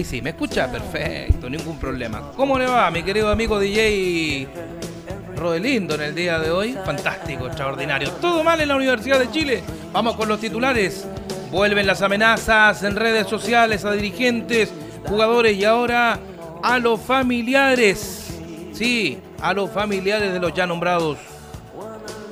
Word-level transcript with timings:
Ahí 0.00 0.04
sí, 0.04 0.22
¿me 0.22 0.30
escucha? 0.30 0.66
Perfecto, 0.72 1.50
ningún 1.50 1.78
problema. 1.78 2.32
¿Cómo 2.34 2.58
le 2.58 2.64
va, 2.64 2.90
mi 2.90 3.02
querido 3.02 3.28
amigo 3.28 3.60
DJ 3.60 4.48
Rodelindo 5.36 5.94
en 5.96 6.00
el 6.00 6.14
día 6.14 6.38
de 6.38 6.50
hoy? 6.50 6.74
Fantástico, 6.86 7.46
extraordinario. 7.46 8.10
Todo 8.12 8.42
mal 8.42 8.58
en 8.62 8.68
la 8.68 8.76
Universidad 8.76 9.18
de 9.18 9.30
Chile. 9.30 9.62
Vamos 9.92 10.16
con 10.16 10.26
los 10.26 10.40
titulares. 10.40 11.06
Vuelven 11.50 11.86
las 11.86 12.00
amenazas 12.00 12.82
en 12.82 12.96
redes 12.96 13.26
sociales 13.26 13.84
a 13.84 13.92
dirigentes, 13.92 14.72
jugadores 15.04 15.54
y 15.58 15.66
ahora 15.66 16.18
a 16.62 16.78
los 16.78 16.98
familiares. 16.98 18.38
Sí, 18.72 19.18
a 19.42 19.52
los 19.52 19.70
familiares 19.70 20.32
de 20.32 20.40
los 20.40 20.54
ya 20.54 20.66
nombrados. 20.66 21.18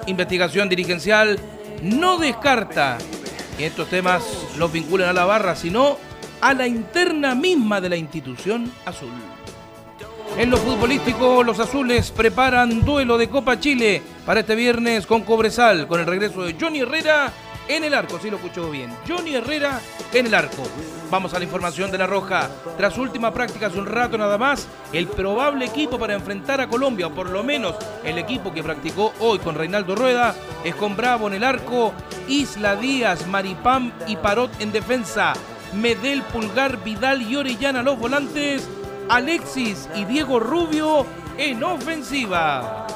Investigación 0.07 0.71
dirigencial 0.71 1.39
no 1.83 2.17
descarta 2.17 2.97
que 3.59 3.67
estos 3.67 3.91
temas 3.91 4.25
los 4.57 4.73
vinculen 4.73 5.07
a 5.07 5.13
la 5.13 5.27
barra, 5.27 5.55
sino 5.55 6.08
a 6.41 6.55
la 6.55 6.67
interna 6.67 7.35
misma 7.35 7.81
de 7.81 7.89
la 7.89 7.97
institución 7.97 8.73
azul. 8.85 9.11
En 10.37 10.51
lo 10.51 10.57
futbolístico, 10.57 11.43
los 11.43 11.59
azules 11.59 12.11
preparan 12.13 12.85
duelo 12.85 13.19
de 13.19 13.29
Copa 13.29 13.59
Chile 13.59 14.03
para 14.25 14.41
este 14.41 14.55
viernes 14.55 15.07
con 15.07 15.23
Cobresal, 15.23 15.89
con 15.89 16.01
el 16.01 16.07
regreso 16.07 16.43
de 16.43 16.57
Johnny 16.61 16.81
Herrera 16.81 17.33
en 17.67 17.85
el 17.85 17.93
arco, 17.93 18.19
si 18.19 18.31
lo 18.31 18.37
escuchó 18.37 18.71
bien. 18.71 18.95
Johnny 19.07 19.35
Herrera 19.35 19.81
en 20.13 20.27
el 20.27 20.35
arco. 20.35 20.63
Vamos 21.11 21.35
a 21.35 21.39
la 21.39 21.45
información 21.45 21.91
de 21.91 21.99
la 21.99 22.07
Roja. 22.07 22.49
Tras 22.77 22.99
última 22.99 23.33
práctica 23.33 23.67
hace 23.67 23.79
un 23.79 23.87
rato 23.87 24.17
nada 24.17 24.39
más, 24.39 24.69
el 24.93 25.09
probable 25.09 25.65
equipo 25.65 25.99
para 25.99 26.15
enfrentar 26.15 26.61
a 26.61 26.69
Colombia, 26.69 27.09
o 27.09 27.15
por 27.15 27.31
lo 27.31 27.43
menos 27.43 27.75
el 28.05 28.19
equipo 28.19 28.53
que 28.53 28.63
practicó 28.63 29.13
hoy 29.21 29.39
con 29.39 29.55
Reinaldo 29.55 29.97
Rueda, 29.97 30.35
es 30.63 30.75
con 30.75 30.97
Bravo 30.97 31.27
en 31.27 31.35
el 31.35 31.45
arco, 31.45 31.93
Isla 32.29 32.77
Díaz, 32.77 33.27
Maripam 33.27 33.93
y 34.07 34.17
Parot 34.17 34.61
en 34.61 34.71
defensa. 34.73 35.33
Medel, 35.75 36.23
Pulgar, 36.23 36.83
Vidal 36.83 37.23
y 37.23 37.37
Orellana 37.37 37.83
los 37.83 37.99
volantes, 37.99 38.69
Alexis 39.09 39.89
y 39.95 40.05
Diego 40.05 40.41
Rubio 40.41 41.07
en 41.37 41.63
ofensiva. 41.63 42.87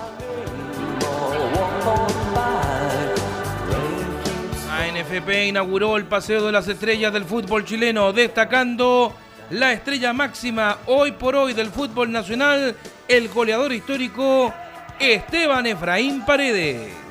ANFP 4.71 5.49
inauguró 5.49 5.97
el 5.97 6.05
Paseo 6.05 6.47
de 6.47 6.53
las 6.53 6.67
Estrellas 6.69 7.13
del 7.13 7.25
fútbol 7.25 7.65
chileno, 7.65 8.13
destacando 8.13 9.15
la 9.51 9.73
estrella 9.73 10.13
máxima 10.13 10.79
hoy 10.87 11.13
por 11.13 11.37
hoy 11.37 11.53
del 11.53 11.69
fútbol 11.69 12.11
nacional, 12.11 12.75
el 13.07 13.29
goleador 13.29 13.73
histórico 13.73 14.53
Esteban 14.99 15.67
Efraín 15.67 16.25
Paredes. 16.25 17.02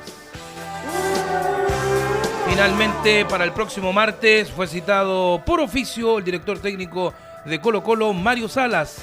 Finalmente, 2.52 3.24
para 3.24 3.44
el 3.44 3.52
próximo 3.52 3.94
martes 3.94 4.50
fue 4.50 4.66
citado 4.66 5.42
por 5.42 5.58
oficio 5.58 6.18
el 6.18 6.24
director 6.24 6.58
técnico 6.58 7.14
de 7.46 7.58
Colo 7.62 7.82
Colo, 7.82 8.12
Mario 8.12 8.46
Salas. 8.46 8.98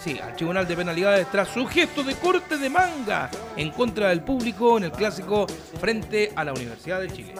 Sí, 0.00 0.18
al 0.18 0.34
Tribunal 0.34 0.66
de 0.66 0.74
Penalidades 0.74 1.28
tras 1.30 1.46
su 1.46 1.64
gesto 1.64 2.02
de 2.02 2.16
corte 2.16 2.58
de 2.58 2.68
manga 2.68 3.30
en 3.56 3.70
contra 3.70 4.08
del 4.08 4.22
público 4.22 4.78
en 4.78 4.82
el 4.84 4.90
clásico 4.90 5.46
frente 5.80 6.32
a 6.34 6.42
la 6.42 6.54
Universidad 6.54 7.00
de 7.00 7.12
Chile. 7.12 7.34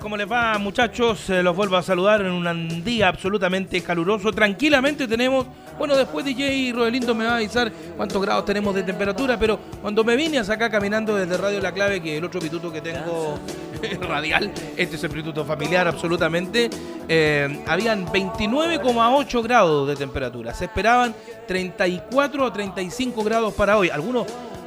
¿Cómo 0.00 0.16
les 0.16 0.30
va, 0.30 0.58
muchachos? 0.58 1.30
Eh, 1.30 1.44
los 1.44 1.54
vuelvo 1.54 1.76
a 1.76 1.82
saludar 1.82 2.20
en 2.20 2.32
un 2.32 2.82
día 2.82 3.06
absolutamente 3.06 3.80
caluroso. 3.82 4.32
Tranquilamente 4.32 5.06
tenemos, 5.06 5.46
bueno, 5.78 5.96
después 5.96 6.24
DJ 6.24 6.72
Rodelindo 6.74 7.14
me 7.14 7.24
va 7.24 7.34
a 7.34 7.36
avisar 7.36 7.70
cuántos 7.96 8.20
grados 8.20 8.44
tenemos 8.44 8.74
de 8.74 8.82
temperatura, 8.82 9.38
pero 9.38 9.60
cuando 9.80 10.02
me 10.02 10.16
vine 10.16 10.40
hasta 10.40 10.54
acá 10.54 10.68
caminando 10.70 11.14
desde 11.14 11.36
Radio 11.36 11.60
La 11.60 11.70
Clave, 11.70 12.02
que 12.02 12.16
el 12.16 12.24
otro 12.24 12.40
pituto 12.40 12.72
que 12.72 12.80
tengo 12.80 13.38
radial, 14.08 14.50
este 14.76 14.96
es 14.96 15.04
el 15.04 15.10
pituto 15.10 15.44
familiar 15.44 15.86
absolutamente, 15.86 16.68
eh, 17.08 17.62
habían 17.68 18.08
29,8 18.08 19.42
grados 19.44 19.86
de 19.86 19.94
temperatura. 19.94 20.52
Se 20.52 20.64
esperaban 20.64 21.14
34 21.46 22.44
o 22.44 22.52
35 22.52 23.22
grados 23.22 23.54
para 23.54 23.78
hoy. 23.78 23.90
Algunos 23.90 24.26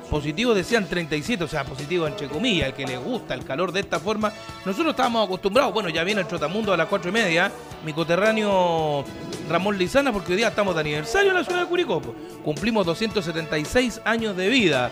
positivos 0.10 0.56
decían 0.56 0.86
37, 0.86 1.44
o 1.44 1.48
sea, 1.48 1.64
positivo 1.64 2.08
entre 2.08 2.28
comillas, 2.28 2.70
el 2.70 2.74
que 2.74 2.86
le 2.86 2.98
gusta 2.98 3.34
el 3.34 3.46
calor 3.46 3.72
de 3.72 3.80
esta 3.82 4.00
forma. 4.00 4.34
Nosotros 4.66 4.92
estábamos 4.92 5.26
acostumbrados, 5.26 5.74
bueno, 5.74 5.90
ya 5.90 6.04
viene 6.04 6.22
el 6.22 6.28
Trotamundo 6.28 6.74
a 6.74 6.78
las 6.78 6.88
4 6.88 7.10
y 7.10 7.14
media, 7.14 7.52
mi 7.86 7.94
coterráneo 7.94 9.06
Ramón 9.50 9.78
Lizana, 9.78 10.12
porque 10.12 10.34
hoy 10.34 10.38
día 10.38 10.50
estamos 10.50 10.76
de 10.76 10.82
aniversario 10.82 11.30
en 11.30 11.38
la 11.38 11.44
ciudad 11.44 11.62
de 11.62 11.68
Curicó. 11.68 12.02
Cumplimos 12.44 12.86
276 12.86 14.02
años 14.04 14.36
de 14.36 14.50
vida. 14.50 14.92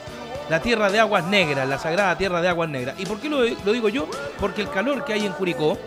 La 0.50 0.62
tierra 0.62 0.90
de 0.90 1.00
aguas 1.00 1.26
negras, 1.26 1.68
la 1.68 1.78
sagrada 1.78 2.18
tierra 2.18 2.42
de 2.42 2.48
aguas 2.48 2.70
negras. 2.70 2.96
¿Y 2.98 3.06
por 3.06 3.20
qué 3.20 3.28
lo, 3.28 3.44
lo 3.44 3.74
digo 3.74 3.90
yo? 3.90 4.08
Porque 4.40 4.62
el 4.62 4.70
calor 4.70 5.04
que 5.04 5.12
hay 5.12 5.26
en 5.26 5.34
Curicó 5.34 5.78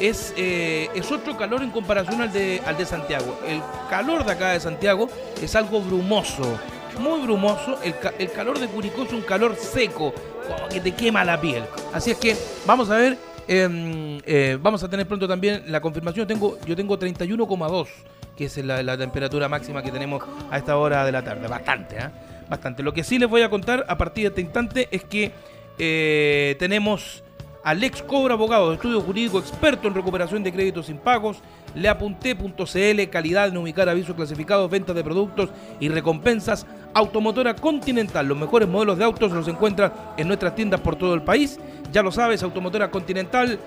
es, 0.00 0.34
eh, 0.36 0.88
es 0.94 1.10
otro 1.10 1.36
calor 1.36 1.62
en 1.62 1.70
comparación 1.70 2.20
al 2.20 2.32
de, 2.32 2.62
al 2.66 2.76
de 2.76 2.86
Santiago. 2.86 3.38
El 3.46 3.60
calor 3.90 4.24
de 4.24 4.32
acá 4.32 4.50
de 4.50 4.60
Santiago 4.60 5.08
es 5.40 5.54
algo 5.54 5.80
brumoso 5.80 6.58
muy 6.98 7.20
brumoso. 7.22 7.78
El, 7.82 8.30
calor 8.30 8.58
de 8.58 8.66
Curicó 8.68 9.02
es 9.02 9.12
un 9.12 9.22
calor 9.22 9.56
seco, 9.56 10.14
como 10.46 10.68
que 10.68 10.80
te 10.80 10.92
quema 10.92 11.24
la 11.24 11.40
piel. 11.40 11.64
Así 11.92 12.10
es 12.10 12.18
que 12.18 12.36
vamos 12.66 12.90
a 12.90 12.96
ver, 12.96 13.18
em, 13.48 14.20
eh, 14.26 14.58
vamos 14.60 14.82
a 14.82 14.88
tener 14.88 15.06
pronto 15.06 15.26
también 15.26 15.64
la 15.68 15.80
confirmación. 15.80 16.26
Tengo, 16.26 16.58
yo 16.66 16.76
tengo 16.76 16.98
31,2, 16.98 17.88
que 18.36 18.44
es 18.46 18.56
la, 18.58 18.96
temperatura 18.96 19.48
máxima 19.48 19.82
que 19.82 19.90
tenemos 19.90 20.22
a 20.50 20.58
esta 20.58 20.76
hora 20.76 21.04
de 21.04 21.12
la 21.12 21.22
tarde. 21.22 21.48
Bastante, 21.48 21.96
¿eh? 21.96 22.08
Bastante. 22.48 22.82
Lo 22.82 22.92
que 22.92 23.04
sí 23.04 23.18
les 23.18 23.28
voy 23.28 23.42
a 23.42 23.50
contar 23.50 23.84
a 23.88 23.96
partir 23.96 24.24
de 24.24 24.28
este 24.28 24.40
instante 24.42 24.88
es 24.90 25.04
que 25.04 25.32
eh, 25.78 26.56
tenemos 26.58 27.23
Alex 27.64 28.02
Cobra, 28.02 28.34
abogado 28.34 28.68
de 28.68 28.74
estudio 28.74 29.00
jurídico, 29.00 29.38
experto 29.38 29.88
en 29.88 29.94
recuperación 29.94 30.42
de 30.42 30.52
créditos 30.52 30.90
impagos, 30.90 31.38
leapunté.cl, 31.74 33.08
calidad 33.10 33.48
en 33.48 33.56
ubicar 33.56 33.88
avisos 33.88 34.14
clasificados, 34.14 34.70
ventas 34.70 34.94
de 34.94 35.02
productos 35.02 35.48
y 35.80 35.88
recompensas. 35.88 36.66
Automotora 36.92 37.56
Continental, 37.56 38.28
los 38.28 38.36
mejores 38.36 38.68
modelos 38.68 38.98
de 38.98 39.04
autos 39.04 39.32
los 39.32 39.48
encuentras 39.48 39.92
en 40.18 40.28
nuestras 40.28 40.54
tiendas 40.54 40.82
por 40.82 40.96
todo 40.96 41.14
el 41.14 41.22
país. 41.22 41.58
Ya 41.90 42.02
lo 42.02 42.12
sabes, 42.12 42.42
Automotora 42.42 42.90
Continental, 42.90 43.58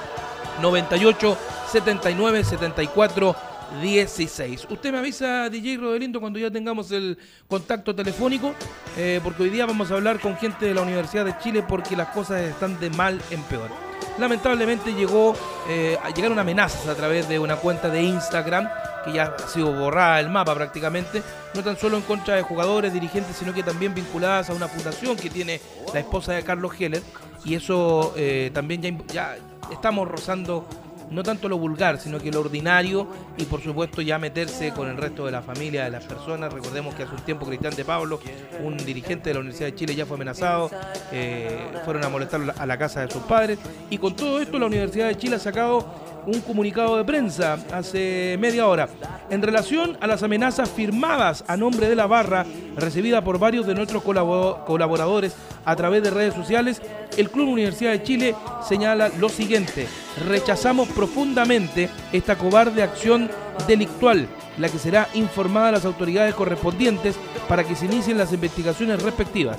98 0.60 1.38
79 1.70 2.44
74 2.44 3.36
16. 3.80 4.66
Usted 4.70 4.92
me 4.92 4.98
avisa, 4.98 5.48
DJ 5.48 5.78
Rodelindo, 5.78 6.20
cuando 6.20 6.38
ya 6.38 6.50
tengamos 6.50 6.90
el 6.92 7.18
contacto 7.48 7.94
telefónico, 7.94 8.54
eh, 8.96 9.20
porque 9.22 9.44
hoy 9.44 9.50
día 9.50 9.66
vamos 9.66 9.90
a 9.90 9.94
hablar 9.94 10.20
con 10.20 10.36
gente 10.36 10.66
de 10.66 10.74
la 10.74 10.82
Universidad 10.82 11.24
de 11.24 11.36
Chile 11.38 11.64
porque 11.66 11.96
las 11.96 12.08
cosas 12.08 12.42
están 12.42 12.78
de 12.80 12.90
mal 12.90 13.20
en 13.30 13.42
peor. 13.44 13.70
lamentablemente 14.18 14.92
llegó, 14.92 15.34
eh, 15.68 15.96
llegaron 16.14 16.38
amenazas 16.38 16.86
a 16.86 16.94
través 16.94 17.28
de 17.28 17.38
una 17.38 17.56
cuenta 17.56 17.88
de 17.88 18.02
Instagram 18.02 18.68
que 19.04 19.12
ya 19.12 19.34
ha 19.36 19.48
sido 19.48 19.72
borrada 19.72 20.20
el 20.20 20.28
mapa 20.28 20.54
prácticamente, 20.54 21.22
no 21.54 21.62
tan 21.62 21.76
solo 21.76 21.96
en 21.96 22.02
contra 22.02 22.36
de 22.36 22.42
jugadores, 22.42 22.92
dirigentes, 22.92 23.36
sino 23.36 23.54
que 23.54 23.62
también 23.62 23.94
vinculadas 23.94 24.50
a 24.50 24.54
una 24.54 24.68
fundación 24.68 25.16
que 25.16 25.30
tiene 25.30 25.60
la 25.92 26.00
esposa 26.00 26.32
de 26.32 26.42
Carlos 26.42 26.72
Heller, 26.78 27.02
y 27.44 27.54
eso 27.54 28.12
eh, 28.16 28.50
también 28.52 28.82
ya, 28.82 28.92
ya 29.08 29.36
estamos 29.72 30.08
rozando 30.08 30.66
no 31.12 31.22
tanto 31.22 31.48
lo 31.48 31.58
vulgar, 31.58 31.98
sino 31.98 32.18
que 32.18 32.30
lo 32.30 32.40
ordinario 32.40 33.06
y 33.36 33.44
por 33.44 33.62
supuesto 33.62 34.02
ya 34.02 34.18
meterse 34.18 34.72
con 34.72 34.88
el 34.88 34.96
resto 34.96 35.26
de 35.26 35.32
la 35.32 35.42
familia, 35.42 35.84
de 35.84 35.90
las 35.90 36.04
personas. 36.04 36.52
Recordemos 36.52 36.94
que 36.94 37.04
hace 37.04 37.14
un 37.14 37.20
tiempo 37.22 37.46
Cristian 37.46 37.74
de 37.74 37.84
Pablo, 37.84 38.20
un 38.62 38.76
dirigente 38.78 39.30
de 39.30 39.34
la 39.34 39.40
Universidad 39.40 39.68
de 39.68 39.74
Chile, 39.74 39.94
ya 39.94 40.06
fue 40.06 40.16
amenazado, 40.16 40.70
eh, 41.12 41.70
fueron 41.84 42.04
a 42.04 42.08
molestarlo 42.08 42.52
a 42.56 42.66
la 42.66 42.78
casa 42.78 43.00
de 43.04 43.10
sus 43.10 43.22
padres 43.22 43.58
y 43.90 43.98
con 43.98 44.16
todo 44.16 44.40
esto 44.40 44.58
la 44.58 44.66
Universidad 44.66 45.08
de 45.08 45.16
Chile 45.16 45.36
ha 45.36 45.38
sacado 45.38 46.11
un 46.26 46.40
comunicado 46.40 46.96
de 46.96 47.04
prensa 47.04 47.58
hace 47.72 48.36
media 48.38 48.66
hora 48.66 48.88
en 49.30 49.42
relación 49.42 49.96
a 50.00 50.06
las 50.06 50.22
amenazas 50.22 50.70
firmadas 50.70 51.44
a 51.48 51.56
nombre 51.56 51.88
de 51.88 51.96
la 51.96 52.06
barra 52.06 52.44
recibida 52.76 53.22
por 53.22 53.38
varios 53.38 53.66
de 53.66 53.74
nuestros 53.74 54.02
colaboradores 54.02 55.34
a 55.64 55.76
través 55.76 56.02
de 56.02 56.10
redes 56.10 56.34
sociales, 56.34 56.82
el 57.16 57.30
Club 57.30 57.48
Universidad 57.48 57.92
de 57.92 58.02
Chile 58.02 58.34
señala 58.66 59.10
lo 59.18 59.28
siguiente, 59.28 59.86
rechazamos 60.28 60.88
profundamente 60.88 61.88
esta 62.12 62.36
cobarde 62.36 62.82
acción 62.82 63.30
delictual, 63.66 64.28
la 64.58 64.68
que 64.68 64.78
será 64.78 65.08
informada 65.14 65.68
a 65.68 65.72
las 65.72 65.84
autoridades 65.84 66.34
correspondientes 66.34 67.16
para 67.48 67.64
que 67.64 67.76
se 67.76 67.86
inicien 67.86 68.18
las 68.18 68.32
investigaciones 68.32 69.02
respectivas. 69.02 69.58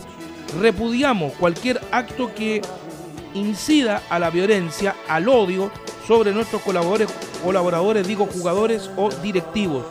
Repudiamos 0.60 1.34
cualquier 1.34 1.80
acto 1.92 2.34
que 2.36 2.62
incida 3.34 4.04
a 4.10 4.20
la 4.20 4.30
violencia, 4.30 4.96
al 5.08 5.28
odio 5.28 5.72
sobre 6.08 6.34
nuestros 6.34 6.62
colaboradores, 6.62 7.10
colaboradores, 7.44 8.08
digo 8.08 8.26
jugadores 8.26 8.90
o 8.98 9.10
directivos. 9.10 9.86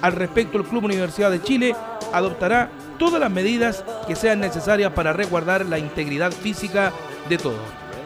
Al 0.00 0.12
respecto, 0.12 0.58
el 0.58 0.64
Club 0.64 0.84
Universidad 0.84 1.30
de 1.30 1.42
Chile 1.42 1.74
adoptará 2.12 2.70
todas 2.98 3.20
las 3.20 3.30
medidas 3.30 3.84
que 4.06 4.16
sean 4.16 4.40
necesarias 4.40 4.92
para 4.92 5.12
resguardar 5.12 5.66
la 5.66 5.78
integridad 5.78 6.32
física 6.32 6.92
de 7.28 7.38
todos. 7.38 7.60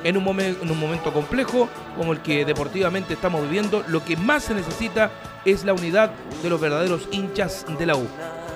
En 0.04 0.16
un, 0.16 0.40
en 0.40 0.70
un 0.70 0.80
momento 0.80 1.12
complejo 1.12 1.68
como 1.96 2.12
el 2.12 2.20
que 2.20 2.44
deportivamente 2.44 3.14
estamos 3.14 3.42
viviendo, 3.42 3.84
lo 3.86 4.04
que 4.04 4.16
más 4.16 4.44
se 4.44 4.54
necesita 4.54 5.10
es 5.44 5.64
la 5.64 5.74
unidad 5.74 6.10
de 6.42 6.50
los 6.50 6.60
verdaderos 6.60 7.08
hinchas 7.12 7.64
de 7.78 7.86
la 7.86 7.96
U. 7.96 8.06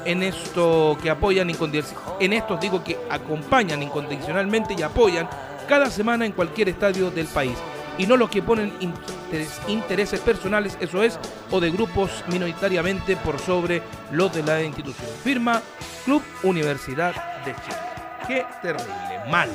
En 0.05 0.23
esto 0.23 0.97
que 1.03 1.11
apoyan 1.11 1.51
en 1.51 2.33
estos 2.33 2.61
digo 2.61 2.83
que 2.83 2.99
acompañan 3.11 3.83
incondicionalmente 3.83 4.75
y 4.77 4.83
apoyan 4.83 5.29
cada 5.69 5.91
semana 5.91 6.27
en 6.27 6.33
cualquier 6.33 6.69
estadio 6.69 7.11
del 7.11 7.27
país 7.27 7.57
y 7.99 8.07
no 8.07 8.17
los 8.17 8.31
que 8.31 8.43
ponen 8.43 8.73
intereses 9.69 10.21
personales, 10.21 10.77
eso 10.81 11.03
es, 11.03 11.19
o 11.51 11.61
de 11.61 11.71
grupos 11.71 12.25
minoritariamente 12.29 13.17
por 13.17 13.39
sobre 13.39 13.83
los 14.13 14.33
de 14.33 14.43
la 14.43 14.63
institución. 14.63 15.09
Firma 15.23 15.63
Club 16.05 16.23
Universidad 16.43 17.15
de 17.45 17.55
Chile. 17.55 17.77
Qué 18.27 18.45
terrible, 18.61 19.31
mal, 19.31 19.49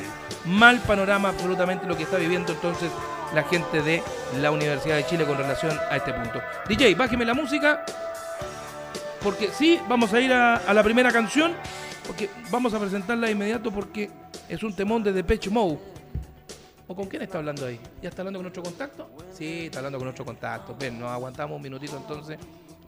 mal 0.45 0.79
panorama 0.79 1.29
absolutamente 1.29 1.85
lo 1.85 1.97
que 1.97 2.03
está 2.03 2.17
viviendo 2.17 2.53
entonces 2.53 2.89
la 3.33 3.43
gente 3.43 3.81
de 3.81 4.03
la 4.41 4.51
Universidad 4.51 4.97
de 4.97 5.05
Chile 5.05 5.25
con 5.25 5.37
relación 5.37 5.77
a 5.89 5.97
este 5.97 6.13
punto. 6.13 6.41
DJ, 6.67 6.95
bájeme 6.95 7.25
la 7.25 7.33
música, 7.33 7.85
porque 9.21 9.49
sí, 9.49 9.79
vamos 9.87 10.13
a 10.13 10.19
ir 10.19 10.33
a, 10.33 10.73
la 10.73 10.83
primera 10.83 11.11
canción, 11.11 11.53
porque 12.07 12.29
vamos 12.49 12.73
a 12.73 12.79
presentarla 12.79 13.27
de 13.27 13.33
inmediato 13.33 13.71
porque 13.71 14.09
es 14.49 14.63
un 14.63 14.73
temón 14.73 15.03
de 15.03 15.13
Depeche 15.13 15.49
Mode 15.49 15.79
con 16.87 17.07
quién 17.07 17.21
está 17.21 17.37
hablando 17.37 17.65
ahí? 17.65 17.79
¿Ya 18.01 18.09
está 18.09 18.21
hablando 18.21 18.39
con 18.39 18.43
nuestro 18.43 18.63
contacto? 18.63 19.09
Sí, 19.31 19.65
está 19.65 19.79
hablando 19.79 19.97
con 19.97 20.05
nuestro 20.05 20.25
contacto. 20.25 20.75
Ven, 20.77 20.99
nos 20.99 21.09
aguantamos 21.09 21.55
un 21.55 21.61
minutito 21.61 21.97
entonces 21.97 22.37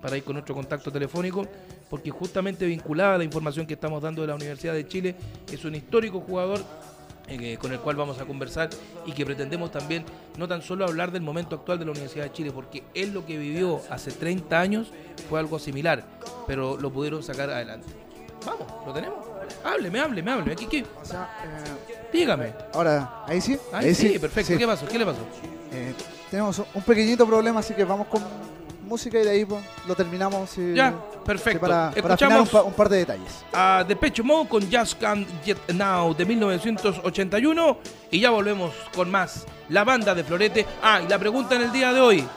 para 0.02 0.18
ir 0.18 0.24
con 0.24 0.34
nuestro 0.34 0.54
contacto 0.54 0.92
telefónico, 0.92 1.48
porque 1.90 2.12
justamente 2.12 2.66
vinculada 2.66 3.16
a 3.16 3.18
la 3.18 3.24
información 3.24 3.66
que 3.66 3.76
estamos 3.76 4.02
dando 4.02 4.22
de 4.22 4.28
la 4.28 4.36
Universidad 4.36 4.74
de 4.74 4.86
Chile, 4.86 5.16
es 5.50 5.64
un 5.64 5.76
histórico 5.76 6.20
jugador 6.20 6.60
eh, 7.30 7.58
con 7.58 7.72
el 7.72 7.80
cual 7.80 7.96
vamos 7.96 8.20
a 8.20 8.26
conversar 8.26 8.70
y 9.06 9.14
que 9.14 9.26
pretendemos 9.26 9.72
también 9.72 10.04
no 10.38 10.46
tan 10.46 10.62
solo 10.62 10.84
hablar 10.84 11.14
del 11.14 11.22
momento 11.22 11.56
actual 11.56 11.80
de 11.80 11.86
la 11.86 11.92
Universidad 11.92 12.26
de 12.26 12.34
Chile, 12.34 12.52
porque 12.54 12.84
él 12.94 13.14
lo 13.14 13.26
que 13.26 13.38
vivió 13.38 13.80
hace 13.90 14.12
30 14.12 14.60
años 14.60 14.92
fue 15.30 15.40
algo 15.40 15.58
similar, 15.58 16.04
pero 16.46 16.76
lo 16.76 16.92
pudieron 16.92 17.24
sacar 17.24 17.50
adelante. 17.50 17.88
Vamos, 18.46 18.68
lo 18.86 18.94
tenemos. 18.94 19.33
Hábleme, 19.64 20.00
hábleme, 20.00 20.32
hábleme. 20.32 20.56
¿Qué, 20.56 20.68
qué? 20.68 20.80
Eh, 20.80 20.86
Dígame. 22.12 22.54
Ahora, 22.74 23.24
ahí 23.28 23.42
sí. 23.42 23.58
Ahí, 23.72 23.96
sí, 23.96 24.20
perfecto. 24.20 24.58
¿Qué 24.58 24.68
pasó? 24.68 24.88
¿Qué 24.88 25.00
le 25.00 25.06
pasó? 25.06 25.22
Eh, 25.72 25.94
tenemos 26.30 26.62
un 26.74 26.82
pequeñito 26.84 27.26
problema, 27.26 27.62
así 27.62 27.74
que 27.74 27.84
vamos 27.84 28.08
con 28.08 28.22
música 28.88 29.20
y 29.20 29.24
de 29.24 29.30
ahí 29.32 29.46
pues, 29.46 29.64
lo 29.88 29.96
terminamos. 29.96 30.52
ya, 30.74 30.94
perfecto. 31.26 31.62
para, 31.62 31.92
Escuchamos 31.96 32.54
un, 32.54 32.74
par 32.74 32.90
de 32.90 32.98
detalles. 32.98 33.44
A 33.54 33.84
Depeche 33.88 34.22
Mode 34.22 34.50
con 34.50 34.72
Just 34.72 35.00
Can't 35.00 35.28
Get 35.44 35.58
Now 35.74 36.14
de 36.14 36.26
1981 36.26 37.78
y 38.12 38.20
ya 38.20 38.30
volvemos 38.30 38.74
con 38.94 39.10
más. 39.10 39.46
La 39.70 39.84
banda 39.84 40.14
de 40.14 40.24
Florete. 40.24 40.66
Ah, 40.82 41.02
y 41.04 41.08
la 41.08 41.18
pregunta 41.18 41.56
en 41.56 41.62
el 41.64 41.72
día 41.72 41.94
de 41.94 42.02
hoy. 42.02 42.28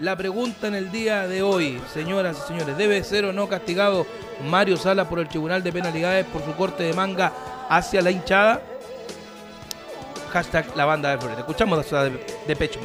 La 0.00 0.16
pregunta 0.16 0.66
en 0.68 0.74
el 0.74 0.90
día 0.90 1.28
de 1.28 1.42
hoy, 1.42 1.80
señoras 1.92 2.38
y 2.44 2.48
señores, 2.48 2.76
¿debe 2.76 3.04
ser 3.04 3.24
o 3.24 3.32
no 3.32 3.48
castigado 3.48 4.06
Mario 4.44 4.76
Sala 4.76 5.08
por 5.08 5.18
el 5.20 5.28
Tribunal 5.28 5.62
de 5.62 5.72
Penalidades 5.72 6.26
por 6.26 6.44
su 6.44 6.52
corte 6.54 6.82
de 6.82 6.92
manga 6.92 7.32
hacia 7.68 8.02
la 8.02 8.10
hinchada? 8.10 8.62
hashtag 10.32 10.76
la 10.76 10.86
banda 10.86 11.10
de 11.10 11.18
Florida. 11.18 11.40
Escuchamos 11.40 11.90
de, 11.90 12.26
de 12.46 12.56
Pecho 12.56 12.80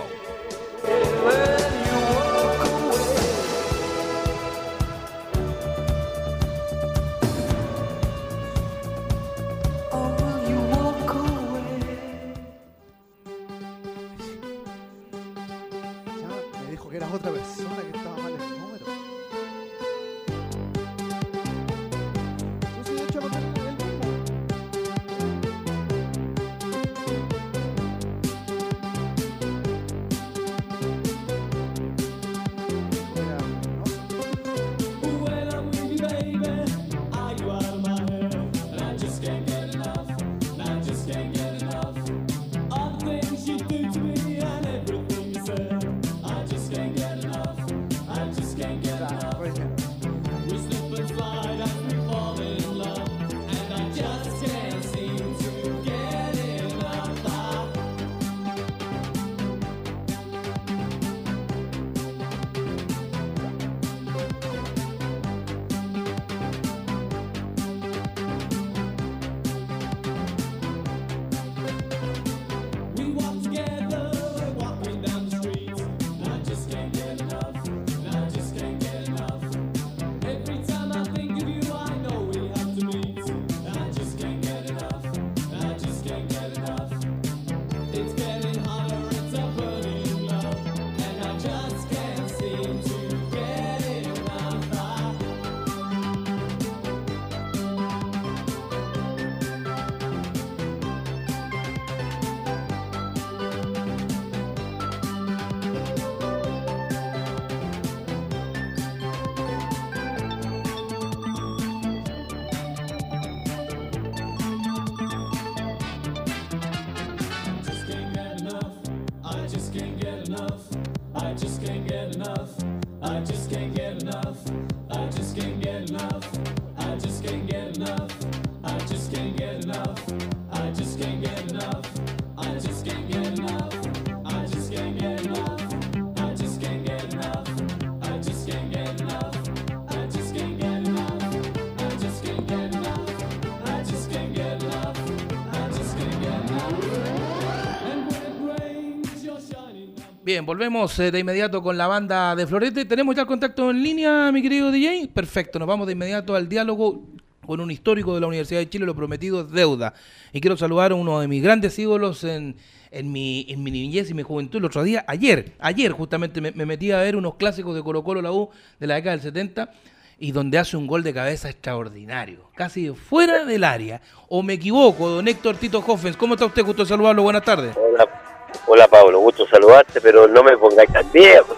volvemos 150.48 150.98
eh, 151.00 151.12
de 151.12 151.20
inmediato 151.20 151.62
con 151.62 151.78
la 151.78 151.88
banda 151.88 152.34
de 152.34 152.48
Florete. 152.48 152.86
¿Tenemos 152.86 153.14
ya 153.14 153.24
el 153.24 153.28
contacto 153.28 153.70
en 153.70 153.84
línea, 153.84 154.32
mi 154.32 154.42
querido 154.42 154.72
DJ? 154.72 155.10
Perfecto, 155.14 155.60
nos 155.60 155.68
vamos 155.68 155.86
de 155.88 155.92
inmediato 155.92 156.36
al 156.36 156.48
diálogo 156.48 157.04
con 157.46 157.60
un 157.60 157.70
histórico 157.70 158.16
de 158.16 158.22
la 158.22 158.28
Universidad 158.28 158.62
de 158.62 158.70
Chile, 158.70 158.86
lo 158.86 158.96
prometido 158.96 159.42
es 159.42 159.52
deuda. 159.52 159.94
Y 160.32 160.40
quiero 160.40 160.56
saludar 160.56 160.94
a 160.94 160.96
uno 160.96 161.20
de 161.20 161.28
mis 161.28 161.44
grandes 161.44 161.78
ídolos 161.78 162.24
en, 162.24 162.56
en, 162.92 163.12
mi, 163.12 163.46
en 163.50 163.62
mi 163.62 163.72
niñez 163.72 164.10
y 164.10 164.14
mi 164.14 164.24
juventud 164.24 164.60
el 164.60 164.66
otro 164.66 164.84
día, 164.84 165.04
ayer, 165.10 165.52
ayer 165.60 165.92
justamente 165.92 166.40
me, 166.40 166.52
me 166.54 166.66
metí 166.66 166.92
a 166.92 167.00
ver 167.00 167.18
unos 167.18 167.36
clásicos 167.36 167.76
de 167.76 167.84
Colo 167.84 168.06
Colo 168.06 168.22
La 168.22 168.32
U 168.32 168.50
de 168.80 168.88
la 168.88 168.96
década 168.96 169.18
del 169.18 169.24
70 169.24 169.70
y 170.18 170.32
donde 170.32 170.58
hace 170.58 170.78
un 170.78 170.88
gol 170.88 171.04
de 171.04 171.14
cabeza 171.14 171.50
extraordinario, 171.50 172.50
casi 172.56 172.90
fuera 172.92 173.44
del 173.44 173.66
área. 173.66 174.02
¿O 174.30 174.42
me 174.42 174.54
equivoco, 174.54 175.10
don 175.10 175.28
Héctor 175.28 175.58
Tito 175.58 175.84
Hoffens? 175.86 176.16
¿Cómo 176.16 176.36
está 176.36 176.46
usted? 176.46 176.64
Gusto 176.64 176.86
saludarlo, 176.86 177.24
buenas 177.24 177.44
tardes. 177.44 177.76
Hola, 177.76 178.27
hola 178.66 178.88
Pablo, 178.88 179.20
gusto 179.20 179.48
saludarte, 179.48 180.00
pero 180.02 180.28
no 180.28 180.44
me 180.44 180.58
pongáis 180.58 180.92
tan 180.92 181.10
viejo, 181.12 181.56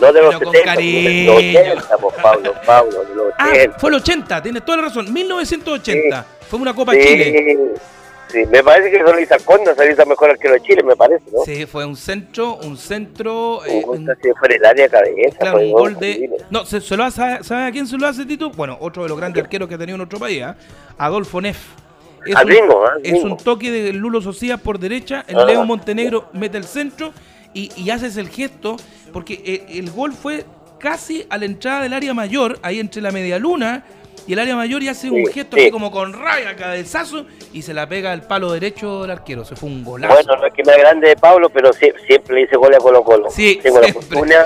no 0.00 0.12
de 0.12 0.22
los 0.22 0.34
Pero 0.36 0.44
con 0.46 0.52
70, 0.54 0.74
cariño. 0.74 1.36
de 1.36 1.52
los 1.74 1.74
80, 1.74 1.96
pues, 1.98 2.14
Pablo, 2.22 2.54
Pablo, 2.66 3.04
de 3.04 3.14
los 3.14 3.32
Ah, 3.38 3.48
80. 3.52 3.78
fue 3.78 3.90
el 3.90 3.96
80, 3.96 4.42
tienes 4.42 4.64
toda 4.64 4.78
la 4.78 4.84
razón, 4.84 5.12
1980. 5.12 6.26
Fue 6.48 6.58
una 6.58 6.74
Copa 6.74 6.92
Sí, 6.92 7.00
Chile. 7.02 7.58
sí, 8.28 8.38
me 8.50 8.62
parece 8.62 8.90
que 8.90 8.98
solo 9.04 9.18
Conda 9.44 9.74
hizo 9.90 10.06
mejor 10.06 10.30
arquero 10.30 10.54
de 10.54 10.60
Chile, 10.62 10.82
me 10.82 10.96
parece, 10.96 11.24
¿no? 11.32 11.44
Sí, 11.44 11.66
fue 11.66 11.84
un 11.84 11.96
centro, 11.96 12.54
un 12.56 12.76
centro, 12.76 13.64
eh, 13.66 13.84
Un 13.86 14.08
área 14.64 14.88
cabeza, 14.88 15.38
claro, 15.38 15.56
fue 15.58 15.66
un 15.66 15.72
gol 15.72 15.98
de... 15.98 16.30
No, 16.50 16.64
se, 16.64 16.80
se 16.80 16.96
lo 16.96 17.04
hace, 17.04 17.42
¿sabe 17.42 17.64
a 17.66 17.70
quién 17.70 17.86
se 17.86 17.96
lo 17.98 18.06
hace, 18.06 18.24
Tito? 18.24 18.50
Bueno, 18.50 18.76
otro 18.80 19.02
de 19.02 19.08
los 19.10 19.18
grandes 19.18 19.42
arqueros 19.42 19.68
que 19.68 19.74
ha 19.74 19.78
tenido 19.78 19.96
en 19.96 19.98
nuestro 19.98 20.18
país, 20.18 20.42
¿ah? 20.42 20.56
Adolfo 20.96 21.40
Neff. 21.40 21.58
Es 22.26 22.36
Al 22.36 22.46
un, 22.46 22.50
gringo, 22.52 22.84
¿ah? 22.86 22.92
Al 22.96 23.06
es 23.06 23.22
un 23.24 23.36
toque 23.36 23.70
de 23.70 23.92
Lulo 23.92 24.20
Socias 24.20 24.60
por 24.60 24.78
derecha, 24.78 25.24
el 25.28 25.38
Ah. 25.38 25.44
Leo 25.44 25.64
Montenegro 25.64 26.28
mete 26.32 26.58
el 26.58 26.64
centro 26.64 27.12
y, 27.54 27.70
y 27.76 27.90
haces 27.90 28.16
el 28.16 28.28
gesto, 28.28 28.76
porque 29.12 29.40
eh, 29.44 29.66
el 29.78 29.90
gol 29.90 30.12
fue 30.12 30.44
casi 30.78 31.26
a 31.30 31.38
la 31.38 31.44
entrada 31.46 31.82
del 31.82 31.92
área 31.94 32.14
mayor, 32.14 32.58
ahí 32.62 32.78
entre 32.80 33.02
la 33.02 33.10
media 33.10 33.38
luna 33.38 33.84
y 34.26 34.34
el 34.34 34.38
área 34.38 34.54
mayor 34.56 34.82
y 34.82 34.88
hace 34.88 35.10
un 35.10 35.24
gesto 35.26 35.56
sí. 35.56 35.62
así 35.62 35.70
como 35.70 35.90
con 35.90 36.12
raya, 36.12 36.54
cabezazo 36.54 37.24
y 37.52 37.62
se 37.62 37.72
la 37.72 37.88
pega 37.88 38.12
al 38.12 38.22
palo 38.26 38.52
derecho 38.52 39.02
del 39.02 39.10
arquero. 39.12 39.44
Se 39.44 39.56
fue 39.56 39.70
un 39.70 39.82
golazo. 39.82 40.12
Bueno, 40.14 40.36
no 40.36 40.46
es 40.46 40.52
que 40.52 40.62
más 40.64 40.76
grande 40.76 41.08
de 41.08 41.16
Pablo, 41.16 41.48
pero 41.48 41.70
sie- 41.72 41.94
siempre 42.06 42.34
le 42.36 42.42
hice 42.42 42.56
gol 42.56 42.74
a 42.74 42.78
Colo 42.78 43.02
Colo. 43.02 43.30
Sí, 43.30 43.58
la 43.64 43.70
siempre. 43.70 43.92
fortuna. 43.94 44.44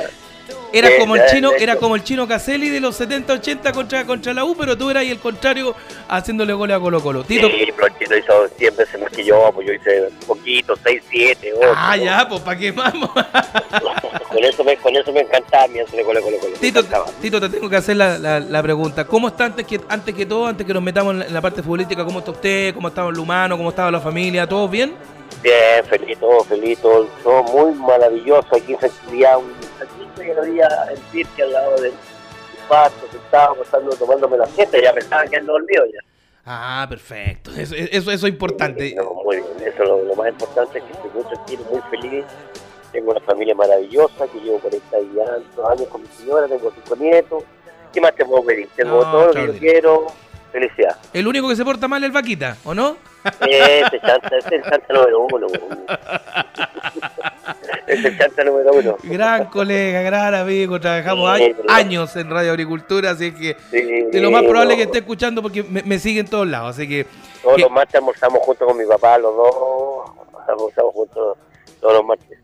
Era 0.73 0.89
de- 0.89 0.99
como 0.99 1.17
el 1.17 1.23
chino, 1.27 1.53
era 1.53 1.77
como 1.77 1.95
el 1.97 2.03
chino 2.05 2.27
Caselli 2.27 2.69
de 2.71 2.81
los 2.81 2.99
70-80 3.01 3.73
contra, 3.73 4.05
contra 4.07 4.33
la 4.33 4.45
U, 4.45 4.57
pero 4.57 4.77
tú 4.77 4.89
eras 4.91 5.03
ahí 5.03 5.11
el 5.11 5.19
contrario 5.19 5.75
haciéndole 6.09 6.53
goles 6.53 6.77
a 6.77 6.81
Colo 6.81 7.01
Colo. 7.03 7.25
Tito, 7.25 7.49
Sí, 7.49 7.69
pero 7.77 7.87
el 7.89 7.99
chino 7.99 8.17
hizo 8.17 8.49
100 8.57 8.77
veces 8.77 9.01
más 9.01 9.11
que 9.13 9.25
yo, 9.25 9.51
pues 9.55 9.67
yo 9.67 9.73
hice 9.75 10.09
poquito, 10.27 10.75
6, 10.83 11.03
7, 11.11 11.53
8. 11.57 11.73
ah, 11.77 11.97
ya, 11.97 12.27
pues 12.29 12.41
¿para 12.41 12.59
qué 12.59 12.73
vamos? 12.73 13.11
con, 14.29 14.45
eso 14.45 14.65
me, 14.65 14.77
con 14.79 14.97
eso 14.97 15.13
me 15.13 15.21
encantaba 15.21 15.67
mi 15.69 15.81
hacerle 15.81 16.03
a 16.03 16.05
Colo 16.05 16.21
Colo. 16.23 16.39
Tito. 16.61 16.83
Tito, 17.21 17.41
te 17.41 17.49
tengo 17.49 17.69
que 17.69 17.77
hacer 17.77 17.97
la, 17.97 18.19
la- 18.19 18.41
la 18.41 18.63
pregunta. 18.63 19.05
¿Cómo 19.07 19.29
está 19.29 19.45
antes 19.47 19.67
que, 19.67 19.81
antes 19.89 20.15
que 20.15 20.27
todo, 20.27 20.47
antes 20.47 20.67
que 20.67 20.73
nos 20.75 20.83
metamos 20.83 21.13
en 21.13 21.19
la, 21.21 21.27
en 21.27 21.35
la 21.35 21.41
parte 21.41 21.63
futbolística, 21.63 22.05
cómo 22.05 22.21
está 22.21 22.31
usted, 22.31 22.75
cómo 22.75 22.89
estaba 22.89 23.11
el 23.11 23.19
humano, 23.19 23.57
cómo 23.57 23.71
estaba 23.71 23.91
la 23.91 24.01
familia, 24.01 24.47
¿todos 24.47 24.71
bien? 24.71 24.95
Bien, 25.43 25.85
feliz, 25.89 26.19
todo 26.19 26.45
feliz, 26.45 26.79
todo, 26.81 27.05
todo 27.23 27.43
muy 27.45 27.75
maravilloso. 27.75 28.47
Aquí 28.55 28.77
se 28.81 28.87
un. 29.37 29.62
Estoy 30.15 30.31
el 30.31 30.55
día 30.55 30.69
en 30.91 31.01
Pirque 31.11 31.43
al 31.43 31.53
lado 31.53 31.81
del 31.81 31.93
pasto, 32.69 33.07
sentado, 33.11 33.55
pasando, 33.57 33.95
tomándome 33.97 34.37
la 34.37 34.47
siesta, 34.47 34.81
ya 34.81 34.93
pensaba 34.93 35.25
que 35.27 35.37
ando 35.37 35.53
dormido 35.53 35.85
ya. 35.87 36.01
Ah, 36.45 36.87
perfecto. 36.89 37.51
Eso, 37.53 37.75
eso, 37.75 38.11
eso 38.11 38.27
es 38.27 38.33
importante. 38.33 38.95
No, 38.97 39.15
muy 39.15 39.37
bien, 39.37 39.49
eso 39.61 39.83
es 39.83 39.89
lo, 39.89 40.03
lo 40.03 40.15
más 40.17 40.29
importante 40.29 40.79
es 40.79 40.85
que 40.85 40.93
estoy 40.93 41.11
muy 41.15 41.25
tranquilo, 41.25 41.65
muy 41.71 41.81
feliz. 41.91 42.25
Tengo 42.91 43.11
una 43.13 43.21
familia 43.21 43.55
maravillosa 43.55 44.27
que 44.29 44.39
llevo 44.41 44.59
40 44.59 44.99
y 45.01 45.07
tantos 45.17 45.71
años 45.71 45.89
con 45.89 46.03
mi 46.03 46.09
señora, 46.09 46.47
tengo 46.47 46.71
cinco 46.75 46.97
nietos. 46.97 47.45
¿Qué 47.93 48.01
más 48.01 48.15
te 48.15 48.25
puedo 48.25 48.45
pedir? 48.45 48.69
Tengo 48.77 49.03
No, 49.03 49.13
todo 49.13 49.27
lo 49.27 49.33
que 49.33 49.47
yo 49.47 49.59
quiero. 49.59 50.07
Felicidad. 50.53 50.97
El 51.15 51.27
único 51.27 51.49
que 51.49 51.57
se 51.57 51.65
porta 51.65 51.89
mal 51.89 52.03
es 52.03 52.07
el 52.09 52.13
vaquita, 52.13 52.57
¿o 52.65 52.75
no? 52.75 52.97
Este 53.41 54.01
chanta, 54.01 54.37
este 54.37 54.57
es 54.57 54.63
el 54.65 54.71
chanta 54.71 54.93
número 54.95 55.21
uno. 55.33 55.47
Es 57.87 58.05
el 58.05 58.17
chanta 58.19 58.45
número 58.45 58.73
uno. 58.73 58.97
Gran 59.03 59.47
colega, 59.47 60.03
gran 60.03 60.35
amigo, 60.35 60.81
trabajamos 60.81 61.37
Sí, 61.39 61.55
años, 61.69 62.15
en 62.17 62.31
Radio 62.31 62.51
Agricultura, 62.53 63.11
así 63.11 63.33
que 63.33 63.57
Sí, 63.71 63.81
de 64.11 64.21
lo 64.21 64.31
más 64.31 64.43
probable 64.45 64.75
no. 64.75 64.77
que 64.79 64.83
esté 64.85 64.99
escuchando 64.99 65.43
porque 65.43 65.63
me, 65.63 65.83
me 65.83 65.99
sigue 65.99 66.21
en 66.21 66.27
todos 66.29 66.47
lados, 66.47 66.71
así 66.77 66.89
que 66.89 67.07
Todos 67.43 67.57
que- 67.57 67.63
los 67.63 67.71
martes 67.71 67.95
almorzamos 67.97 68.41
junto 68.43 68.67
con 68.67 68.77
mi 68.77 68.85
papá, 68.87 69.19
los 69.19 69.35
dos. 69.37 69.55
Almorzamos 70.49 70.93
juntos 70.95 71.39
todos 71.81 71.95
los 71.95 72.05
martes. 72.05 72.39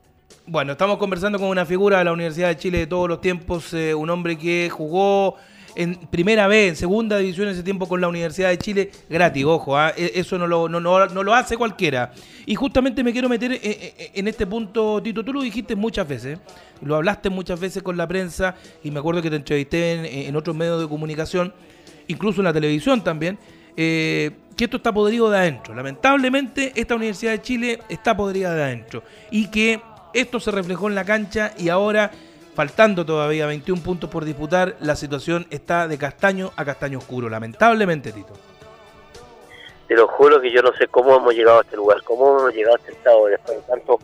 bueno, 0.46 0.72
estamos 0.72 0.98
conversando 0.98 1.38
con 1.38 1.48
una 1.48 1.64
figura 1.66 1.98
de 1.98 2.04
la 2.04 2.12
Universidad 2.12 2.48
de 2.48 2.56
Chile 2.56 2.78
de 2.78 2.86
todos 2.86 3.08
los 3.08 3.20
tiempos, 3.20 3.72
eh, 3.74 3.94
un 3.94 4.10
hombre 4.10 4.36
que 4.38 4.68
jugó 4.70 5.36
en 5.78 5.94
primera 5.94 6.48
vez, 6.48 6.70
en 6.70 6.76
segunda 6.76 7.18
división 7.18 7.48
ese 7.48 7.62
tiempo 7.62 7.86
con 7.86 8.00
la 8.00 8.08
Universidad 8.08 8.48
de 8.48 8.58
Chile, 8.58 8.90
gratis, 9.08 9.44
ojo, 9.44 9.78
ah, 9.78 9.92
e- 9.96 10.10
eso 10.16 10.36
no 10.36 10.48
lo, 10.48 10.68
no, 10.68 10.80
no- 10.80 11.22
lo 11.22 11.34
hace 11.34 11.56
cualquiera. 11.56 12.12
Y 12.46 12.56
justamente 12.56 13.04
me 13.04 13.12
quiero 13.12 13.28
meter 13.28 13.52
eh, 13.52 13.60
eh, 13.62 14.10
en 14.14 14.26
este 14.26 14.44
punto, 14.44 15.00
Tito, 15.00 15.24
tú 15.24 15.32
lo 15.32 15.40
dijiste 15.40 15.76
muchas 15.76 16.08
veces, 16.08 16.40
lo 16.82 16.96
hablaste 16.96 17.30
muchas 17.30 17.60
veces 17.60 17.84
con 17.84 17.96
la 17.96 18.08
prensa 18.08 18.56
y 18.82 18.90
me 18.90 18.98
acuerdo 18.98 19.22
que 19.22 19.30
te 19.30 19.36
entrevisté 19.36 20.26
en, 20.26 20.34
otros 20.34 20.56
medios 20.56 20.80
de 20.80 20.88
comunicación, 20.88 21.54
incluso 22.08 22.40
en 22.40 22.46
la 22.46 22.52
televisión 22.52 23.04
también, 23.04 23.38
eh, 23.76 24.32
que 24.56 24.64
esto 24.64 24.78
está 24.78 24.92
podrido 24.92 25.30
de 25.30 25.38
adentro. 25.38 25.76
Lamentablemente, 25.76 26.72
esta 26.74 26.96
Universidad 26.96 27.30
de 27.30 27.42
Chile 27.42 27.78
está 27.88 28.16
podrida 28.16 28.52
de 28.52 28.62
adentro. 28.64 29.04
Y 29.30 29.46
que 29.48 29.80
esto 30.12 30.40
se 30.40 30.50
reflejó 30.50 30.88
en 30.88 30.96
la 30.96 31.04
cancha 31.04 31.52
y 31.56 31.68
ahora, 31.68 32.10
faltando 32.62 33.06
todavía 33.06 33.46
21 33.46 33.80
puntos 33.84 34.10
por 34.10 34.24
disputar, 34.24 34.74
la 34.80 34.96
situación 34.96 35.46
está 35.48 35.86
de 35.86 35.96
castaño 35.96 36.50
a 36.56 36.64
castaño 36.64 36.98
oscuro. 36.98 37.28
Lamentablemente, 37.28 38.10
Tito. 38.10 38.32
Te 39.86 39.94
lo 39.94 40.08
juro 40.08 40.40
que 40.40 40.50
yo 40.50 40.60
no 40.60 40.72
sé 40.72 40.88
cómo 40.88 41.14
hemos 41.14 41.32
llegado 41.34 41.60
a 41.60 41.62
este 41.62 41.76
lugar, 41.76 42.02
cómo 42.02 42.36
hemos 42.36 42.52
llegado 42.52 42.74
a 42.74 42.78
este 42.80 42.90
estado 42.90 43.26
después 43.26 43.58
de 43.58 43.62
tantos 43.62 44.00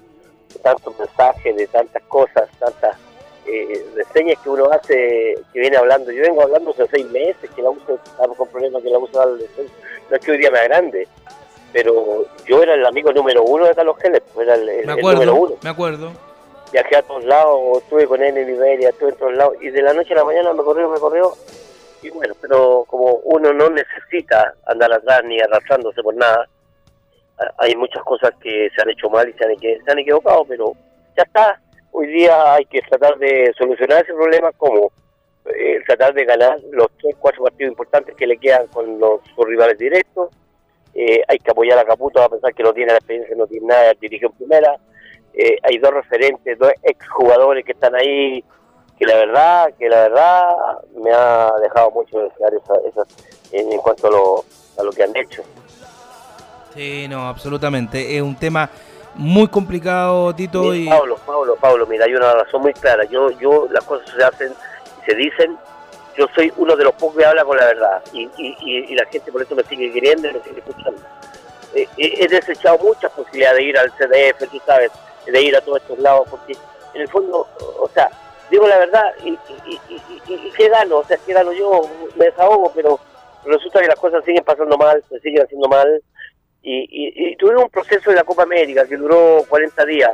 de 0.54 0.60
tantos 0.60 0.96
mensajes, 0.96 1.56
de 1.56 1.66
tantas 1.66 2.02
cosas, 2.04 2.48
tantas 2.60 2.96
eh, 3.44 3.84
reseñas 3.96 4.38
que 4.40 4.48
uno 4.48 4.70
hace, 4.70 5.34
que 5.52 5.58
viene 5.58 5.76
hablando. 5.76 6.12
Yo 6.12 6.22
vengo 6.22 6.42
hablando 6.42 6.70
hace 6.70 6.86
seis 6.92 7.10
meses 7.10 7.50
que 7.56 7.60
la 7.60 7.70
uso, 7.70 7.98
estamos 8.04 8.36
con 8.36 8.46
problemas 8.50 8.84
que 8.84 8.88
la 8.90 8.98
uso 8.98 9.20
al 9.20 9.36
no 9.36 10.16
es 10.16 10.24
que 10.24 10.30
hoy 10.30 10.38
día 10.38 10.52
me 10.52 10.62
grande, 10.62 11.08
pero 11.72 12.24
yo 12.46 12.62
era 12.62 12.74
el 12.74 12.86
amigo 12.86 13.12
número 13.12 13.42
uno 13.42 13.66
de 13.66 13.74
Carlos 13.74 13.96
Geller, 14.00 14.22
era 14.40 14.54
el, 14.54 14.68
el- 14.68 14.86
Me 14.86 14.92
el 14.92 15.00
número 15.00 15.08
acuerdo, 15.10 15.34
uno. 15.34 15.54
me 15.60 15.70
acuerdo. 15.70 16.33
Viajé 16.74 16.96
a 16.96 17.02
todos 17.02 17.24
lados, 17.24 17.84
estuve 17.84 18.04
con 18.08 18.20
él 18.20 18.36
en 18.36 18.48
Iberia, 18.48 18.88
estuve 18.88 19.10
en 19.10 19.16
todos 19.16 19.36
lados, 19.36 19.54
y 19.60 19.70
de 19.70 19.80
la 19.80 19.94
noche 19.94 20.12
a 20.12 20.16
la 20.16 20.24
mañana 20.24 20.52
me 20.52 20.64
corrió, 20.64 20.90
me 20.90 20.98
corrió, 20.98 21.32
y 22.02 22.10
bueno, 22.10 22.34
pero 22.40 22.84
como 22.88 23.20
uno 23.22 23.52
no 23.52 23.70
necesita 23.70 24.52
andar 24.66 24.92
atrás 24.92 25.22
ni 25.24 25.40
arrastrándose 25.40 26.02
por 26.02 26.16
nada, 26.16 26.48
hay 27.58 27.76
muchas 27.76 28.02
cosas 28.02 28.32
que 28.42 28.70
se 28.74 28.82
han 28.82 28.90
hecho 28.90 29.08
mal 29.08 29.28
y 29.28 29.32
se 29.34 29.44
han, 29.44 29.98
equivocado, 30.00 30.44
pero 30.46 30.72
ya 31.16 31.22
está. 31.22 31.60
Hoy 31.92 32.08
día 32.08 32.54
hay 32.54 32.64
que 32.64 32.82
tratar 32.82 33.18
de 33.18 33.52
solucionar 33.56 34.02
ese 34.02 34.12
problema 34.12 34.50
como 34.56 34.90
eh, 35.44 35.78
tratar 35.86 36.12
de 36.12 36.24
ganar 36.24 36.58
los 36.72 36.88
tres, 37.00 37.14
cuatro 37.20 37.44
partidos 37.44 37.70
importantes 37.70 38.16
que 38.16 38.26
le 38.26 38.36
quedan 38.36 38.66
con 38.66 38.98
los 38.98 39.20
sus 39.32 39.46
rivales 39.46 39.78
directos. 39.78 40.30
Eh, 40.92 41.22
hay 41.28 41.38
que 41.38 41.52
apoyar 41.52 41.78
a 41.78 41.84
Caputo 41.84 42.20
a 42.20 42.28
pesar 42.28 42.52
que 42.52 42.64
no 42.64 42.72
tiene 42.72 42.90
la 42.90 42.98
experiencia, 42.98 43.36
no 43.36 43.46
tiene 43.46 43.68
nada, 43.68 43.94
dirigió 44.00 44.26
en 44.26 44.34
primera. 44.34 44.76
Eh, 45.36 45.58
hay 45.62 45.78
dos 45.78 45.92
referentes, 45.92 46.58
dos 46.58 46.70
exjugadores 46.82 47.64
que 47.64 47.72
están 47.72 47.94
ahí, 47.94 48.44
que 48.98 49.04
la 49.06 49.16
verdad, 49.16 49.68
que 49.78 49.88
la 49.88 50.02
verdad 50.02 50.46
me 51.02 51.12
ha 51.12 51.52
dejado 51.60 51.90
mucho 51.90 52.18
de 52.18 52.24
desear 52.28 52.52
esa, 52.54 52.74
esa- 52.88 53.06
en, 53.52 53.78
cuanto 53.78 54.06
a 54.06 54.10
lo, 54.10 54.44
a 54.78 54.82
lo 54.84 54.90
que 54.92 55.02
han 55.02 55.16
hecho. 55.16 55.42
Sí, 56.74 57.06
no, 57.08 57.28
absolutamente. 57.28 58.16
Es 58.16 58.22
un 58.22 58.36
tema 58.36 58.68
muy 59.14 59.46
complicado, 59.48 60.34
Tito. 60.34 60.74
Y... 60.74 60.88
Pablo, 60.88 61.16
Pablo, 61.24 61.56
Pablo, 61.60 61.86
mira, 61.86 62.04
hay 62.04 62.14
una 62.14 62.32
razón 62.34 62.62
muy 62.62 62.72
clara. 62.72 63.04
Yo, 63.04 63.30
yo, 63.38 63.68
las 63.70 63.84
cosas 63.84 64.08
se 64.16 64.24
hacen 64.24 64.52
y 65.02 65.10
se 65.10 65.16
dicen. 65.16 65.56
Yo 66.16 66.26
soy 66.32 66.52
uno 66.58 66.76
de 66.76 66.84
los 66.84 66.92
pocos 66.94 67.16
que 67.16 67.24
habla 67.26 67.44
con 67.44 67.56
la 67.56 67.66
verdad 67.66 68.00
y, 68.12 68.22
y, 68.38 68.56
y, 68.60 68.92
y 68.92 68.94
la 68.94 69.04
gente 69.06 69.32
por 69.32 69.42
eso 69.42 69.56
me 69.56 69.64
sigue 69.64 69.92
queriendo 69.92 70.28
y 70.28 70.34
me 70.34 70.40
sigue 70.44 70.58
escuchando. 70.60 71.00
Eh, 71.74 71.88
he 71.96 72.24
he 72.24 72.28
desechado 72.28 72.78
muchas 72.78 73.10
posibilidades 73.10 73.58
de 73.58 73.64
ir 73.64 73.76
al 73.76 73.90
CDF, 73.90 74.48
tú 74.48 74.60
sabes, 74.64 74.92
de 75.26 75.42
ir 75.42 75.56
a 75.56 75.60
todos 75.60 75.80
estos 75.80 75.98
lados, 75.98 76.26
porque 76.30 76.56
en 76.94 77.00
el 77.00 77.08
fondo, 77.08 77.46
o 77.78 77.88
sea, 77.92 78.10
digo 78.50 78.66
la 78.66 78.78
verdad 78.78 79.12
y, 79.24 79.30
y, 79.30 79.80
y, 79.88 80.22
y- 80.28 80.50
¿qué 80.52 80.68
gano? 80.68 80.98
O 80.98 81.04
sea, 81.04 81.18
¿qué 81.24 81.32
gano 81.32 81.52
yo? 81.52 81.82
Me 82.16 82.26
desahogo, 82.26 82.72
pero 82.74 82.98
resulta 83.44 83.80
que 83.80 83.88
las 83.88 83.98
cosas 83.98 84.24
siguen 84.24 84.44
pasando 84.44 84.76
mal, 84.76 85.02
se 85.08 85.18
siguen 85.20 85.42
haciendo 85.42 85.68
mal. 85.68 86.02
Y, 86.66 87.36
tuvieron 87.36 87.64
un 87.64 87.70
proceso 87.70 88.10
de 88.10 88.16
la 88.16 88.24
Copa 88.24 88.44
América 88.44 88.86
que 88.86 88.96
duró 88.96 89.44
40 89.48 89.84
días. 89.84 90.12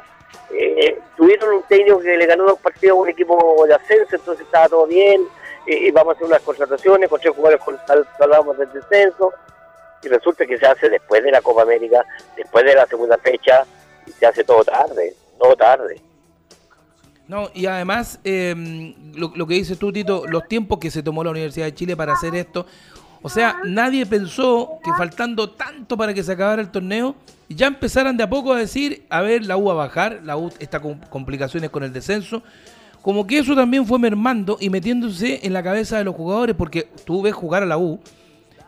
Eh, 0.53 0.99
tuvieron 1.17 1.55
un 1.55 1.63
técnico 1.63 2.01
que 2.01 2.17
le 2.17 2.27
ganó 2.27 2.45
dos 2.45 2.59
partidos 2.59 2.97
a 2.99 3.01
un 3.03 3.09
equipo 3.09 3.65
de 3.69 3.75
ascenso, 3.75 4.17
entonces 4.17 4.45
estaba 4.47 4.69
todo 4.69 4.87
bien. 4.87 5.23
y 5.67 5.91
vamos 5.93 6.15
a 6.15 6.17
hacer 6.17 6.27
unas 6.27 6.41
contrataciones 6.43 7.09
con 7.09 7.21
tres 7.21 7.35
jugadores 7.37 7.61
salvamos 8.19 8.59
del 8.59 8.73
descenso. 8.73 9.33
Y 10.03 10.09
resulta 10.09 10.45
que 10.47 10.59
se 10.59 10.67
hace 10.67 10.89
después 10.89 11.23
de 11.23 11.31
la 11.31 11.41
Copa 11.43 11.63
América, 11.63 12.05
después 12.37 12.65
de 12.65 12.75
la 12.75 12.87
segunda 12.87 13.17
fecha, 13.19 13.65
se 14.19 14.27
hace 14.27 14.45
todo 14.45 14.65
tarde, 14.65 15.15
todo 15.39 15.57
tarde. 15.57 16.01
No, 17.29 17.49
y 17.55 17.67
además, 17.67 18.19
eh, 18.25 18.95
lo, 19.15 19.33
lo, 19.35 19.47
que 19.47 19.55
dices 19.55 19.79
tú, 19.79 19.93
Tito, 19.93 20.25
los 20.27 20.49
tiempos 20.49 20.79
que 20.79 20.91
se 20.91 21.03
tomó 21.03 21.23
la 21.23 21.31
Universidad 21.31 21.67
de 21.67 21.75
Chile 21.75 21.97
para 21.97 22.15
hacer 22.15 22.35
esto. 22.35 22.67
O 23.23 23.29
sea, 23.29 23.61
nadie 23.65 24.07
pensó 24.07 24.79
que 24.83 24.91
faltando 24.95 25.51
tanto 25.51 25.97
para 25.97 26.15
que 26.15 26.23
se 26.23 26.33
acabara 26.33 26.63
el 26.63 26.71
torneo, 26.71 27.15
ya 27.49 27.67
empezaran 27.67 28.17
de 28.17 28.23
a 28.25 28.31
poco 28.31 28.53
a 28.53 28.59
decir, 28.59 29.05
a 29.11 29.21
ver, 29.21 29.45
la 29.45 29.57
U 29.57 29.65
va 29.65 29.73
a 29.73 29.77
bajar, 29.77 30.21
la 30.25 30.37
U 30.37 30.51
está 30.59 30.81
con 30.81 30.99
complicaciones 31.11 31.71
con 31.71 31.83
el 31.83 31.93
descenso. 31.93 32.43
Como 33.03 33.27
que 33.27 33.39
eso 33.39 33.55
también 33.55 33.87
fue 33.87 33.99
mermando 33.99 34.57
y 34.61 34.71
metiéndose 34.71 35.41
en 35.43 35.53
la 35.53 35.63
cabeza 35.63 35.99
de 35.99 36.05
los 36.05 36.15
jugadores, 36.15 36.57
porque 36.57 36.89
tú 37.05 37.23
ves 37.23 37.35
jugar 37.35 37.63
a 37.63 37.67
la 37.67 37.79
U, 37.79 38.01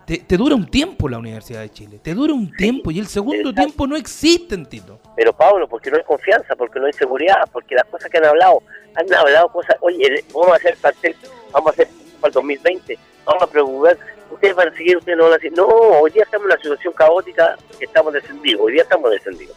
te, 0.06 0.36
dura 0.36 0.54
un 0.54 0.66
tiempo 0.66 1.08
la 1.08 1.18
Universidad 1.18 1.60
de 1.60 1.70
Chile, 1.70 1.98
te 2.02 2.14
dura 2.14 2.32
un 2.32 2.54
tiempo 2.56 2.90
y 2.90 2.98
el 2.98 3.06
segundo 3.06 3.52
tiempo 3.54 3.86
no 3.86 3.96
existe, 3.96 4.56
Tito. 4.58 5.00
Pero 5.16 5.32
Pablo, 5.32 5.68
porque 5.68 5.90
no 5.90 5.96
hay 5.96 6.04
confianza, 6.04 6.54
porque 6.56 6.80
no 6.80 6.86
hay 6.86 6.92
seguridad, 6.92 7.48
porque 7.52 7.74
las 7.74 7.84
cosas 7.84 8.10
que 8.10 8.18
han 8.18 8.26
hablado, 8.26 8.62
han 8.94 9.12
hablado 9.14 9.48
cosas, 9.48 9.76
oye, 9.80 10.24
vamos 10.34 10.52
a 10.52 10.56
hacer 10.56 10.76
pastel, 10.76 11.16
vamos 11.52 11.68
a 11.68 11.70
hacer 11.70 11.88
para 12.20 12.28
el 12.28 12.34
2020, 12.34 12.98
vamos 13.24 13.42
a 13.42 13.46
preocupar, 13.46 13.98
ustedes 14.30 14.54
van 14.54 14.68
a 14.68 14.76
seguir, 14.76 14.96
ustedes 14.96 15.18
no 15.18 15.24
van 15.24 15.32
a 15.32 15.36
decir, 15.36 15.52
no, 15.56 15.66
hoy 15.66 16.10
día 16.10 16.24
estamos 16.24 16.46
en 16.46 16.52
una 16.52 16.62
situación 16.62 16.92
caótica, 16.94 17.56
que 17.78 17.84
estamos 17.84 18.12
descendidos, 18.12 18.60
hoy 18.60 18.72
día 18.72 18.82
estamos 18.82 19.10
descendidos. 19.10 19.56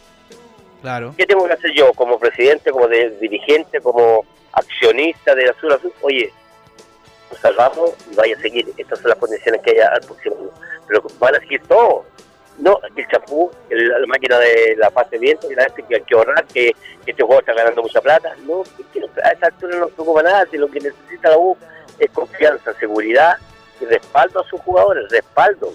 Claro. 0.82 1.14
¿Qué 1.16 1.26
tengo 1.26 1.46
que 1.46 1.54
hacer 1.54 1.72
yo 1.74 1.92
como 1.94 2.18
presidente, 2.18 2.70
como 2.70 2.86
dirigente, 2.86 3.80
como 3.80 4.24
accionista 4.52 5.34
de 5.34 5.46
la 5.46 5.52
Sur 5.54 5.72
Azul? 5.72 5.92
Oye, 6.02 6.32
salvamos 7.40 7.94
y 8.10 8.14
vaya 8.14 8.36
a 8.36 8.40
seguir. 8.40 8.72
Estas 8.76 9.00
son 9.00 9.10
las 9.10 9.18
condiciones 9.18 9.60
que 9.62 9.72
haya 9.72 9.88
al 9.88 10.00
próximo 10.00 10.36
año. 10.36 10.50
Pero 10.86 11.02
van 11.18 11.34
a 11.34 11.40
seguir 11.40 11.62
todo. 11.66 12.04
No, 12.58 12.80
el 12.96 13.06
chapú, 13.08 13.50
la 13.68 14.06
máquina 14.06 14.38
de 14.38 14.76
la 14.78 14.90
fase 14.90 15.10
de 15.12 15.18
viento, 15.18 15.46
que, 15.48 15.94
hay 15.94 16.02
que 16.02 16.14
ahorrar, 16.14 16.46
que, 16.46 16.74
este 17.04 17.22
juego 17.22 17.40
está 17.40 17.52
ganando 17.52 17.82
mucha 17.82 18.00
plata. 18.00 18.34
No, 18.46 18.62
a 19.22 19.28
esta 19.30 19.46
altura 19.46 19.78
no 19.78 19.86
se 19.88 19.92
preocupa 19.92 20.22
nada. 20.22 20.46
Si 20.50 20.56
lo 20.56 20.68
que 20.68 20.80
necesita 20.80 21.30
la 21.30 21.38
U 21.38 21.56
es 21.98 22.10
confianza, 22.10 22.72
seguridad 22.74 23.36
y 23.80 23.84
respaldo 23.84 24.40
a 24.40 24.48
sus 24.48 24.60
jugadores, 24.62 25.10
respaldo. 25.10 25.72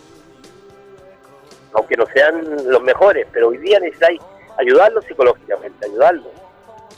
Aunque 1.73 1.95
no 1.95 2.05
sean 2.07 2.67
los 2.67 2.81
mejores, 2.81 3.27
pero 3.31 3.49
hoy 3.49 3.57
día 3.59 3.79
necesitáis 3.79 4.19
ayudarlos 4.57 5.05
psicológicamente, 5.05 5.85
ayudarlos. 5.85 6.27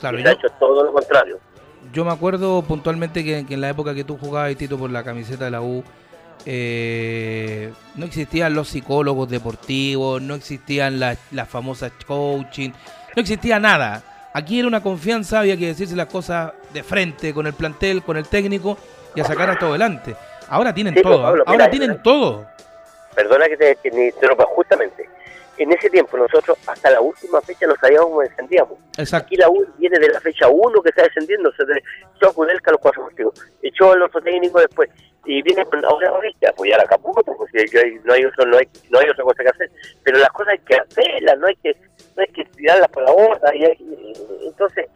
Claro, 0.00 0.18
y 0.18 0.22
se 0.22 0.28
ha 0.28 0.32
hecho 0.32 0.48
todo 0.58 0.82
lo 0.82 0.92
contrario 0.92 1.38
yo 1.94 2.04
me 2.04 2.10
acuerdo 2.10 2.62
puntualmente 2.62 3.22
que, 3.22 3.46
en 3.48 3.60
la 3.60 3.70
época 3.70 3.94
que 3.94 4.02
tú 4.02 4.18
jugabas, 4.18 4.54
Tito, 4.56 4.76
por 4.76 4.90
la 4.90 5.04
camiseta 5.04 5.44
de 5.44 5.50
la 5.52 5.62
U, 5.62 5.84
eh, 6.44 7.72
no 7.94 8.04
existían 8.04 8.52
los 8.52 8.68
psicólogos 8.68 9.30
deportivos, 9.30 10.20
no 10.20 10.34
existían 10.34 10.98
las, 10.98 11.18
famosas 11.48 11.92
coaching, 12.04 12.70
no 13.14 13.22
existía 13.22 13.60
nada. 13.60 14.02
Aquí 14.34 14.58
era 14.58 14.66
una 14.66 14.82
confianza, 14.82 15.38
había 15.38 15.56
que 15.56 15.68
decirse 15.68 15.94
las 15.94 16.08
cosas 16.08 16.52
de 16.72 16.82
frente 16.82 17.32
con 17.32 17.46
el 17.46 17.54
plantel, 17.54 18.02
con 18.02 18.16
el 18.16 18.26
técnico 18.26 18.76
y 19.14 19.20
a 19.20 19.24
sacar 19.24 19.48
a 19.48 19.56
todo 19.58 19.70
adelante. 19.70 20.16
Ahora 20.48 20.74
tienen 20.74 21.00
todo, 21.00 21.24
ahora 21.46 21.70
tienen 21.70 22.02
todo. 22.02 22.44
Perdona 23.14 23.46
que 23.46 23.56
te, 23.56 23.76
que, 23.76 24.12
justamente 24.56 25.08
en 25.58 25.72
ese 25.72 25.88
tiempo 25.90 26.16
nosotros 26.16 26.58
hasta 26.66 26.90
la 26.90 27.00
última 27.00 27.40
fecha 27.40 27.66
no 27.66 27.76
sabíamos 27.76 28.08
cómo 28.08 28.20
descendíamos. 28.22 28.78
Aquí 29.12 29.36
la 29.36 29.48
U 29.48 29.66
viene 29.78 29.98
de 29.98 30.08
la 30.08 30.20
fecha 30.20 30.48
1 30.48 30.82
que 30.82 30.88
está 30.88 31.02
descendiendo, 31.02 31.52
se 31.52 31.62
echó 32.16 32.28
a 32.28 32.32
Kudelka 32.32 32.72
los 32.72 32.80
cuatro 32.80 33.04
partidos, 33.04 33.34
echó 33.62 33.92
al 33.92 34.02
otro 34.02 34.20
técnico 34.20 34.60
después, 34.60 34.90
y 35.24 35.42
viene 35.42 35.64
con 35.64 35.84
ahora 35.84 36.08
ahorita 36.10 36.50
apoyar 36.50 36.80
a 36.80 36.84
Caputo, 36.84 37.22
porque 37.22 37.66
no 38.04 38.12
hay, 38.12 38.24
otro, 38.24 38.44
no, 38.46 38.58
hay, 38.58 38.68
no 38.90 38.98
hay 38.98 39.08
otra 39.08 39.24
cosa 39.24 39.42
que 39.42 39.48
hacer, 39.48 39.70
pero 40.02 40.18
las 40.18 40.30
cosas 40.30 40.52
hay 40.52 40.58
que 40.58 40.76
hacerlas, 40.76 41.38
no 41.38 41.46
hay 41.46 41.56
que, 41.56 41.76
no 42.16 42.22
hay 42.22 42.28
que 42.28 42.44
tirarlas 42.44 42.88
por 42.88 43.04
la 43.04 43.12
borda, 43.12 43.54
y, 43.54 43.64
entonces, 44.46 44.86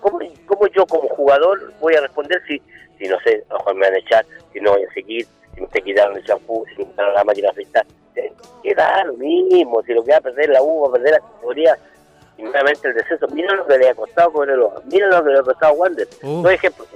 ¿cómo, 0.00 0.20
¿cómo, 0.46 0.66
yo 0.68 0.86
como 0.86 1.08
jugador 1.08 1.72
voy 1.80 1.94
a 1.94 2.00
responder 2.00 2.40
si, 2.46 2.60
si 2.98 3.08
no 3.08 3.18
sé, 3.20 3.44
a 3.50 3.58
Juan 3.58 3.76
me 3.76 3.86
van 3.86 3.94
a 3.94 3.98
echar, 3.98 4.24
si 4.52 4.60
no 4.60 4.72
voy 4.72 4.84
a 4.84 4.92
seguir, 4.92 5.26
si 5.54 5.60
me 5.60 5.68
quitaron 5.68 6.16
el 6.16 6.24
champú, 6.24 6.64
si 6.70 6.82
me 6.82 6.90
quitaron 6.90 7.14
la 7.14 7.24
máquina 7.24 7.46
de 7.48 7.52
afeitar? 7.52 7.86
Queda 8.62 9.04
lo 9.04 9.14
mismo, 9.14 9.82
si 9.82 9.92
lo 9.92 10.04
que 10.04 10.12
va 10.12 10.18
a 10.18 10.20
perder 10.20 10.50
la 10.50 10.62
U, 10.62 10.82
va 10.82 10.88
a 10.88 10.92
perder 10.92 11.12
la 11.12 11.20
categoría, 11.20 11.78
y 12.38 12.42
nuevamente 12.42 12.88
el 12.88 12.94
descenso. 12.94 13.26
Mira 13.28 13.54
lo 13.54 13.66
que 13.66 13.78
le 13.78 13.88
ha 13.88 13.94
costado 13.94 14.32
Cobreloa, 14.32 14.82
mira 14.90 15.08
lo 15.08 15.24
que 15.24 15.30
le 15.30 15.38
ha 15.38 15.42
costado 15.42 15.74
Wander. 15.74 16.08
Uh. 16.22 16.42
No 16.42 16.50
ejemplo. 16.50 16.86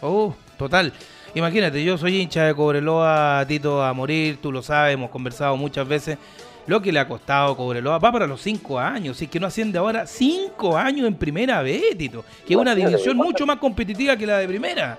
Uh, 0.00 0.32
total. 0.56 0.92
Imagínate, 1.34 1.84
yo 1.84 1.98
soy 1.98 2.20
hincha 2.20 2.44
de 2.44 2.54
Cobreloa, 2.54 3.44
Tito, 3.46 3.82
a 3.82 3.92
morir, 3.92 4.40
tú 4.40 4.50
lo 4.50 4.62
sabes, 4.62 4.94
hemos 4.94 5.10
conversado 5.10 5.56
muchas 5.56 5.86
veces. 5.86 6.18
Lo 6.66 6.82
que 6.82 6.92
le 6.92 6.98
ha 6.98 7.08
costado 7.08 7.56
Cobreloa 7.56 7.98
va 7.98 8.12
para 8.12 8.26
los 8.26 8.42
cinco 8.42 8.78
años, 8.78 9.16
si 9.16 9.24
es 9.24 9.30
que 9.30 9.40
no 9.40 9.46
asciende 9.46 9.78
ahora 9.78 10.06
cinco 10.06 10.76
años 10.76 11.06
en 11.06 11.14
primera 11.14 11.62
vez, 11.62 11.96
Tito, 11.96 12.24
que 12.46 12.54
es 12.54 12.60
una 12.60 12.74
división 12.74 13.16
mucho 13.16 13.46
más 13.46 13.56
competitiva 13.56 14.16
que 14.16 14.26
la 14.26 14.38
de 14.38 14.48
primera. 14.48 14.98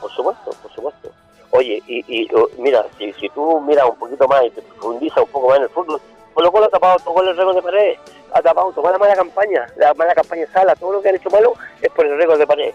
Por 0.00 0.10
supuesto, 0.12 0.50
por 0.62 0.72
supuesto. 0.72 1.10
Oye, 1.50 1.82
y, 1.86 2.28
mira, 2.58 2.84
si, 2.98 3.12
si 3.14 3.28
tú 3.30 3.60
miras 3.60 3.88
un 3.88 3.98
poquito 3.98 4.28
más 4.28 4.44
y 4.44 4.50
te 4.50 4.62
profundizas 4.62 5.18
un 5.18 5.30
poco 5.30 5.48
más 5.48 5.56
en 5.58 5.62
el 5.64 5.70
fútbol, 5.70 6.00
Colo 6.34 6.52
Colo 6.52 6.66
ha 6.66 6.68
tapado 6.68 6.98
todo 7.00 7.22
el 7.22 7.36
récord 7.36 7.56
de 7.56 7.62
pared, 7.62 7.96
ha 8.32 8.42
tapado 8.42 8.70
toda 8.72 8.92
la 8.92 8.98
mala 8.98 9.16
campaña, 9.16 9.66
la 9.76 9.94
mala 9.94 10.14
campaña 10.14 10.42
de 10.42 10.52
sala, 10.52 10.76
todo 10.76 10.92
lo 10.92 11.02
que 11.02 11.08
han 11.08 11.16
hecho 11.16 11.30
malo 11.30 11.54
es 11.80 11.90
por 11.90 12.06
el 12.06 12.16
récord 12.16 12.38
de 12.38 12.46
pared. 12.46 12.74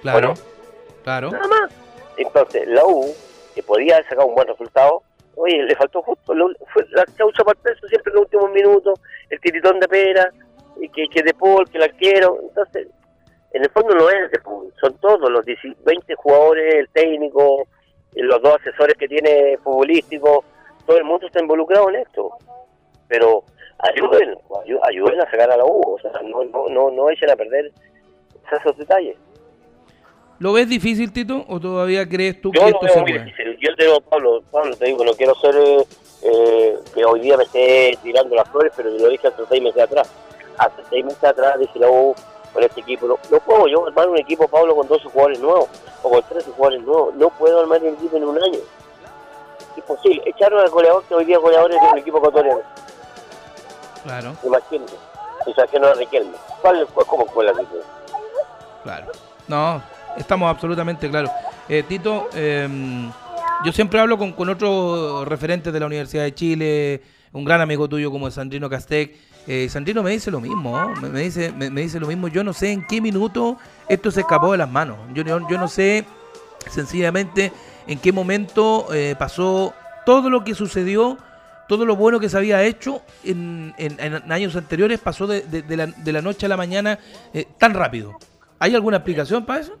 Claro, 0.00 0.34
claro. 1.02 1.30
Nada 1.30 1.48
más. 1.48 1.72
Entonces, 2.16 2.68
la 2.68 2.86
U, 2.86 3.12
que 3.54 3.62
podía 3.62 3.96
haber 3.96 4.08
sacado 4.08 4.28
un 4.28 4.34
buen 4.34 4.46
resultado, 4.46 5.02
oye, 5.34 5.64
le 5.64 5.74
faltó 5.74 6.02
justo, 6.02 6.34
fue 6.72 6.86
la 6.92 7.04
chaucha 7.16 7.42
para 7.44 7.58
el 7.58 7.74
peso 7.74 7.88
siempre 7.88 8.10
en 8.10 8.14
los 8.14 8.24
últimos 8.24 8.50
minutos, 8.52 9.00
el 9.28 9.40
tiritón 9.40 9.80
de 9.80 9.88
pera, 9.88 10.30
y 10.80 10.88
que, 10.88 11.08
que 11.08 11.22
de 11.22 11.34
Paul, 11.34 11.68
que 11.68 11.78
la 11.78 11.88
quiero, 11.88 12.38
entonces 12.42 12.88
en 13.54 13.62
el 13.62 13.70
fondo 13.70 13.94
no 13.94 14.10
es 14.10 14.30
son 14.80 14.98
todos 14.98 15.30
los 15.30 15.44
20 15.44 16.14
jugadores, 16.16 16.74
el 16.74 16.88
técnico, 16.88 17.66
los 18.14 18.42
dos 18.42 18.56
asesores 18.60 18.96
que 18.98 19.06
tiene 19.06 19.56
futbolístico, 19.62 20.44
todo 20.84 20.98
el 20.98 21.04
mundo 21.04 21.26
está 21.26 21.40
involucrado 21.40 21.88
en 21.90 21.96
esto. 21.96 22.30
Pero 23.06 23.44
ayuden, 23.78 24.36
ayuden 24.82 25.20
a 25.20 25.30
sacar 25.30 25.52
a 25.52 25.56
la 25.56 25.64
U, 25.64 25.80
o 25.86 25.98
sea, 26.00 26.10
no, 26.24 26.44
no, 26.44 26.68
no, 26.68 26.90
no 26.90 27.10
echen 27.10 27.30
a 27.30 27.36
perder 27.36 27.70
esos 28.60 28.76
detalles. 28.76 29.16
¿Lo 30.40 30.52
ves 30.52 30.68
difícil, 30.68 31.12
Tito, 31.12 31.44
o 31.48 31.60
todavía 31.60 32.08
crees 32.08 32.40
tú 32.40 32.50
que 32.50 32.58
esto 32.58 32.88
se 32.88 33.00
puede? 33.02 33.32
Yo 33.60 33.74
te 33.76 33.84
digo, 33.84 34.00
Pablo, 34.00 34.42
Pablo, 34.50 34.76
te 34.76 34.86
digo, 34.86 35.04
no 35.04 35.12
quiero 35.12 35.32
ser 35.36 35.54
eh, 36.24 36.74
que 36.92 37.04
hoy 37.04 37.20
día 37.20 37.36
me 37.36 37.44
esté 37.44 37.96
tirando 38.02 38.34
las 38.34 38.48
flores, 38.50 38.72
pero 38.76 38.90
yo 38.90 39.04
lo 39.04 39.10
dije 39.10 39.28
hace 39.28 39.42
seis 39.48 39.62
meses 39.62 39.80
atrás. 39.80 40.12
Hace 40.58 40.82
seis 40.90 41.04
meses 41.04 41.22
atrás 41.22 41.58
dije 41.60 41.78
la 41.78 41.88
U 41.88 42.14
con 42.54 42.62
este 42.62 42.80
equipo. 42.80 43.06
No, 43.06 43.40
puedo 43.40 43.66
yo 43.66 43.86
armar 43.86 44.08
un 44.08 44.16
equipo, 44.16 44.48
Pablo, 44.48 44.74
con 44.76 44.86
12 44.88 45.08
jugadores 45.10 45.40
nuevos 45.40 45.68
o 46.02 46.10
con 46.10 46.22
13 46.22 46.52
jugadores 46.52 46.82
nuevos. 46.82 47.14
No 47.16 47.28
puedo 47.30 47.60
armar 47.60 47.82
un 47.82 47.94
equipo 47.94 48.16
en 48.16 48.24
un 48.24 48.42
año. 48.42 48.60
Imposible. 49.76 50.22
Echaron 50.24 50.60
al 50.60 50.70
goleador 50.70 51.02
que 51.04 51.14
hoy 51.14 51.24
día 51.24 51.38
goleadores 51.38 51.78
de 51.80 51.88
un 51.88 51.98
equipo 51.98 52.18
ecuatoriano. 52.18 52.60
Claro. 54.04 54.36
Imagínate. 54.44 54.92
Y 55.46 55.78
no 55.78 55.86
a 55.88 55.94
Riquelme. 55.94 56.32
¿Cuál, 56.62 56.86
¿Cómo 57.06 57.26
fue 57.26 57.44
la 57.44 57.50
situación? 57.52 57.82
Claro. 58.82 59.06
No, 59.48 59.82
estamos 60.16 60.48
absolutamente 60.48 61.10
claros. 61.10 61.30
Eh, 61.68 61.82
Tito, 61.82 62.28
em, 62.34 63.10
yo 63.64 63.72
siempre 63.72 64.00
hablo 64.00 64.16
con, 64.16 64.32
con 64.32 64.48
otros 64.48 65.26
referentes 65.26 65.72
de 65.72 65.80
la 65.80 65.86
Universidad 65.86 66.22
de 66.22 66.34
Chile, 66.34 67.02
un 67.32 67.44
gran 67.44 67.60
amigo 67.60 67.88
tuyo 67.88 68.10
como 68.10 68.30
Sandrino 68.30 68.70
Castec 68.70 69.16
eh, 69.46 69.68
Sandrino 69.68 70.02
me 70.02 70.10
dice 70.10 70.30
lo 70.30 70.40
mismo, 70.40 70.94
me, 71.02 71.20
dice, 71.20 71.52
me, 71.52 71.68
dice 71.68 72.00
lo 72.00 72.06
mismo. 72.06 72.28
Yo 72.28 72.42
no 72.42 72.52
sé 72.52 72.72
en 72.72 72.86
qué 72.86 73.00
minuto 73.00 73.58
esto 73.88 74.10
se 74.10 74.20
escapó 74.20 74.52
de 74.52 74.58
las 74.58 74.70
manos. 74.70 74.96
Yo, 75.12 75.22
yo, 75.22 75.58
no 75.58 75.68
sé 75.68 76.04
sencillamente 76.70 77.52
en 77.86 77.98
qué 77.98 78.12
momento 78.12 78.86
eh, 78.94 79.14
pasó 79.18 79.74
todo 80.06 80.30
lo 80.30 80.44
que 80.44 80.54
sucedió, 80.54 81.18
todo 81.68 81.84
lo 81.84 81.96
bueno 81.96 82.20
que 82.20 82.30
se 82.30 82.38
había 82.38 82.62
hecho 82.64 83.02
en, 83.22 83.74
años 84.30 84.56
anteriores, 84.56 84.98
pasó 85.00 85.26
de, 85.26 85.42
la, 85.76 86.22
noche 86.22 86.46
a 86.46 86.48
la 86.48 86.56
mañana 86.56 86.98
eh, 87.34 87.46
tan 87.58 87.74
rápido. 87.74 88.12
¿Hay 88.58 88.74
alguna 88.74 88.98
explicación 88.98 89.44
para 89.44 89.60
eso? 89.60 89.76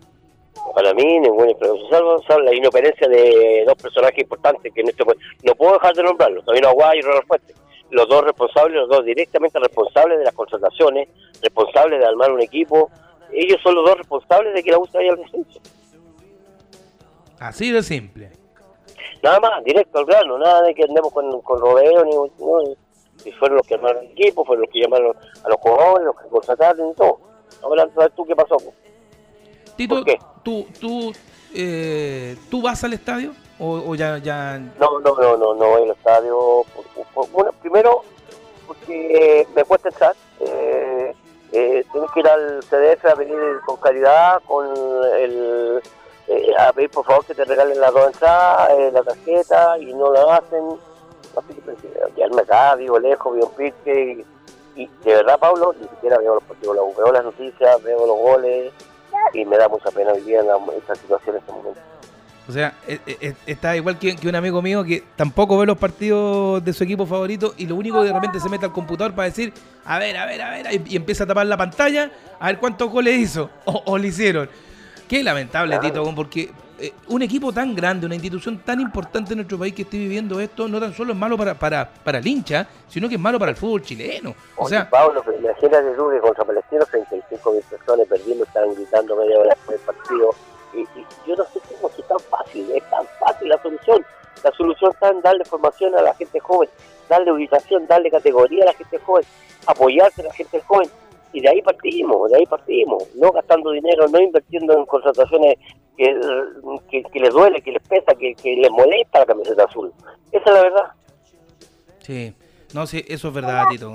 Para 0.74 0.92
mí, 0.92 1.20
ninguna 1.20 1.50
explicación. 1.50 1.90
Salvo, 1.90 2.42
la 2.42 2.54
inoperencia 2.54 3.08
de 3.08 3.64
dos 3.66 3.76
personajes 3.76 4.18
importantes 4.18 4.72
que 4.74 4.80
en 4.82 4.88
este 4.88 5.04
no 5.42 5.54
puedo 5.54 5.74
dejar 5.74 5.94
de 5.94 6.02
nombrarlos. 6.02 6.44
También 6.44 6.66
Aguay 6.66 6.98
y 6.98 7.02
Ronald 7.02 7.26
Fuentes 7.26 7.56
los 7.90 8.08
dos 8.08 8.24
responsables, 8.24 8.76
los 8.76 8.88
dos 8.88 9.04
directamente 9.04 9.58
responsables 9.58 10.18
de 10.18 10.24
las 10.24 10.34
contrataciones, 10.34 11.08
responsables 11.42 12.00
de 12.00 12.06
armar 12.06 12.32
un 12.32 12.40
equipo, 12.40 12.90
ellos 13.32 13.60
son 13.62 13.74
los 13.74 13.84
dos 13.84 13.98
responsables 13.98 14.54
de 14.54 14.62
que 14.62 14.70
la 14.70 14.78
USA 14.78 14.98
haya 14.98 15.12
al 15.12 15.18
descenso. 15.18 15.60
Así 17.38 17.70
de 17.70 17.82
simple. 17.82 18.30
Nada 19.22 19.40
más, 19.40 19.64
directo 19.64 19.98
al 19.98 20.06
grano, 20.06 20.38
nada 20.38 20.62
de 20.62 20.74
que 20.74 20.84
andemos 20.84 21.12
con, 21.12 21.40
con 21.42 21.60
rodeo, 21.60 22.04
ni, 22.04 22.12
ni, 23.24 23.32
fueron 23.32 23.58
los 23.58 23.66
que 23.66 23.74
armaron 23.74 24.04
el 24.04 24.12
equipo, 24.12 24.44
fueron 24.44 24.62
los 24.62 24.70
que 24.70 24.80
llamaron 24.80 25.16
a 25.44 25.48
los 25.48 25.58
jugadores, 25.58 26.06
los 26.06 26.16
que 26.16 26.28
contrataron 26.28 26.90
y 26.90 26.94
todo. 26.94 27.20
Ahora, 27.62 27.88
¿sabes 27.94 28.12
tú 28.14 28.24
qué 28.26 28.36
pasó? 28.36 28.56
Tito, 29.76 30.04
¿tú, 30.42 30.66
tú, 30.78 31.12
eh, 31.54 32.36
¿tú 32.50 32.62
vas 32.62 32.84
al 32.84 32.92
estadio? 32.92 33.32
¿O, 33.58 33.94
ya, 33.94 34.18
ya...? 34.18 34.58
No, 34.78 34.98
no, 35.00 35.14
no, 35.14 35.36
no, 35.36 35.54
no 35.54 35.66
voy 35.68 35.82
al 35.84 35.90
estadio. 35.90 36.64
bueno, 37.32 37.52
primero, 37.60 38.02
porque 38.66 39.46
me 39.54 39.64
cuesta 39.64 39.88
entrar. 39.88 40.14
Eh, 40.40 41.14
eh, 41.52 41.84
tienes 41.92 42.10
que 42.10 42.20
ir 42.20 42.28
al 42.28 42.60
CDF 42.64 43.04
a 43.06 43.14
pedir 43.16 43.60
con 43.64 43.76
caridad, 43.76 44.42
con 44.46 44.66
el, 45.16 45.80
eh, 46.26 46.52
a 46.58 46.72
pedir 46.72 46.90
por 46.90 47.04
favor 47.04 47.24
que 47.24 47.34
te 47.34 47.44
regalen 47.44 47.80
las 47.80 47.92
dos 47.92 48.06
entradas, 48.08 48.70
eh, 48.72 48.90
la 48.92 49.02
tarjeta, 49.04 49.78
y 49.78 49.94
no 49.94 50.12
la 50.12 50.36
hacen. 50.36 50.64
Así 51.36 51.54
que 51.54 52.12
quedarme 52.14 52.42
acá, 52.42 52.74
vivo 52.74 52.98
lejos, 52.98 53.34
vivo 53.34 53.46
en 53.46 53.56
Pirque, 53.72 54.24
y, 54.76 54.86
de 54.86 55.14
verdad, 55.14 55.38
Pablo, 55.38 55.72
ni 55.80 55.86
siquiera 55.88 56.18
veo 56.18 56.34
los 56.34 56.42
partidos, 56.44 56.76
veo 56.96 57.12
las 57.12 57.24
noticias, 57.24 57.82
veo 57.84 58.04
los 58.06 58.18
goles, 58.18 58.72
y 59.32 59.44
me 59.44 59.56
da 59.56 59.68
mucha 59.68 59.90
pena 59.92 60.12
vivir 60.12 60.36
en 60.38 60.48
la- 60.48 60.58
esta 60.76 60.94
situación 60.96 61.36
en 61.36 61.40
este 61.40 61.52
momento. 61.52 61.80
O 62.46 62.52
sea, 62.52 62.74
eh, 62.86 62.98
eh, 63.06 63.34
está 63.46 63.74
igual 63.74 63.98
que, 63.98 64.16
un 64.26 64.34
amigo 64.34 64.60
mío 64.60 64.84
que 64.84 65.02
tampoco 65.16 65.56
ve 65.56 65.66
los 65.66 65.78
partidos 65.78 66.62
de 66.62 66.72
su 66.72 66.84
equipo 66.84 67.06
favorito 67.06 67.54
y 67.56 67.66
lo 67.66 67.74
único 67.74 68.00
que 68.00 68.08
de 68.08 68.12
repente 68.12 68.38
se 68.38 68.48
mete 68.48 68.66
al 68.66 68.72
computador 68.72 69.14
para 69.14 69.28
decir, 69.28 69.52
a 69.84 69.98
ver, 69.98 70.16
a 70.16 70.26
ver, 70.26 70.42
a 70.42 70.50
ver, 70.50 70.66
y, 70.86 70.96
empieza 70.96 71.24
a 71.24 71.26
tapar 71.26 71.46
la 71.46 71.56
pantalla 71.56 72.10
a 72.38 72.46
ver 72.48 72.58
cuántos 72.58 72.90
goles 72.90 73.18
hizo 73.18 73.50
o, 73.64 73.82
o 73.86 73.98
le 73.98 74.08
hicieron. 74.08 74.48
Qué 75.08 75.22
lamentable. 75.22 75.78
Tito, 75.78 76.14
porque 76.14 76.50
eh, 76.76 76.92
un 77.08 77.22
equipo 77.22 77.52
tan 77.52 77.74
grande, 77.74 78.04
una 78.04 78.16
institución 78.16 78.58
tan 78.58 78.80
importante 78.80 79.32
en 79.32 79.38
nuestro 79.38 79.56
país 79.58 79.72
que 79.74 79.82
esté 79.82 79.96
viviendo 79.96 80.40
esto, 80.40 80.66
no 80.66 80.80
tan 80.80 80.92
solo 80.92 81.12
es 81.12 81.18
malo 81.18 81.38
para, 81.38 81.54
para, 81.54 81.88
para 81.88 82.18
el 82.18 82.26
hincha, 82.26 82.66
sino 82.88 83.08
que 83.08 83.14
es 83.14 83.20
malo 83.20 83.38
para 83.38 83.52
el 83.52 83.56
fútbol 83.56 83.80
chileno. 83.82 84.34
O 84.56 84.64
Oye, 84.64 84.70
sea, 84.70 84.90
Pablo, 84.90 85.22
pero 85.24 85.38
imagínate 85.38 85.92
tú 85.96 86.10
que 86.10 86.18
contra 86.18 86.44
Palestino 86.44 86.84
35 86.84 87.52
mil 87.52 87.62
personas 87.62 88.08
perdimos, 88.08 88.48
estaban 88.48 88.74
gritando 88.74 89.16
media 89.16 89.38
hora 89.38 89.56
del 89.68 89.78
partido. 89.80 90.30
Y, 90.74 90.80
y 90.80 91.06
yo 91.26 91.36
no 91.36 91.44
sé 91.44 91.60
cómo 91.68 91.88
es 91.88 92.06
tan 92.06 92.20
fácil, 92.20 92.70
es 92.70 92.90
tan 92.90 93.06
fácil 93.20 93.48
la 93.48 93.62
solución. 93.62 94.04
La 94.42 94.50
solución 94.52 94.90
está 94.92 95.08
en 95.08 95.22
darle 95.22 95.44
formación 95.44 95.94
a 95.96 96.02
la 96.02 96.14
gente 96.14 96.38
joven, 96.40 96.68
darle 97.08 97.32
ubicación, 97.32 97.86
darle 97.86 98.10
categoría 98.10 98.64
a 98.64 98.66
la 98.66 98.72
gente 98.74 98.98
joven, 98.98 99.24
apoyarse 99.66 100.20
a 100.20 100.24
la 100.24 100.32
gente 100.34 100.60
joven. 100.60 100.88
Y 101.32 101.40
de 101.40 101.48
ahí 101.48 101.62
partimos, 101.62 102.30
de 102.30 102.38
ahí 102.38 102.46
partimos, 102.46 103.02
no 103.16 103.32
gastando 103.32 103.70
dinero, 103.70 104.06
no 104.08 104.20
invirtiendo 104.20 104.76
en 104.76 104.86
contrataciones 104.86 105.56
que, 105.96 106.20
que, 106.90 107.02
que 107.04 107.20
les 107.20 107.32
duele, 107.32 107.60
que 107.60 107.72
les 107.72 107.82
pesa, 107.88 108.14
que, 108.14 108.34
que 108.34 108.54
les 108.54 108.70
molesta 108.70 109.20
la 109.20 109.26
camiseta 109.26 109.64
azul. 109.64 109.92
Esa 110.30 110.44
es 110.44 110.54
la 110.54 110.62
verdad. 110.62 110.92
Sí, 112.00 112.34
no, 112.74 112.86
sí, 112.86 113.04
eso 113.08 113.28
es 113.28 113.34
verdad, 113.34 113.64
Tito. 113.70 113.92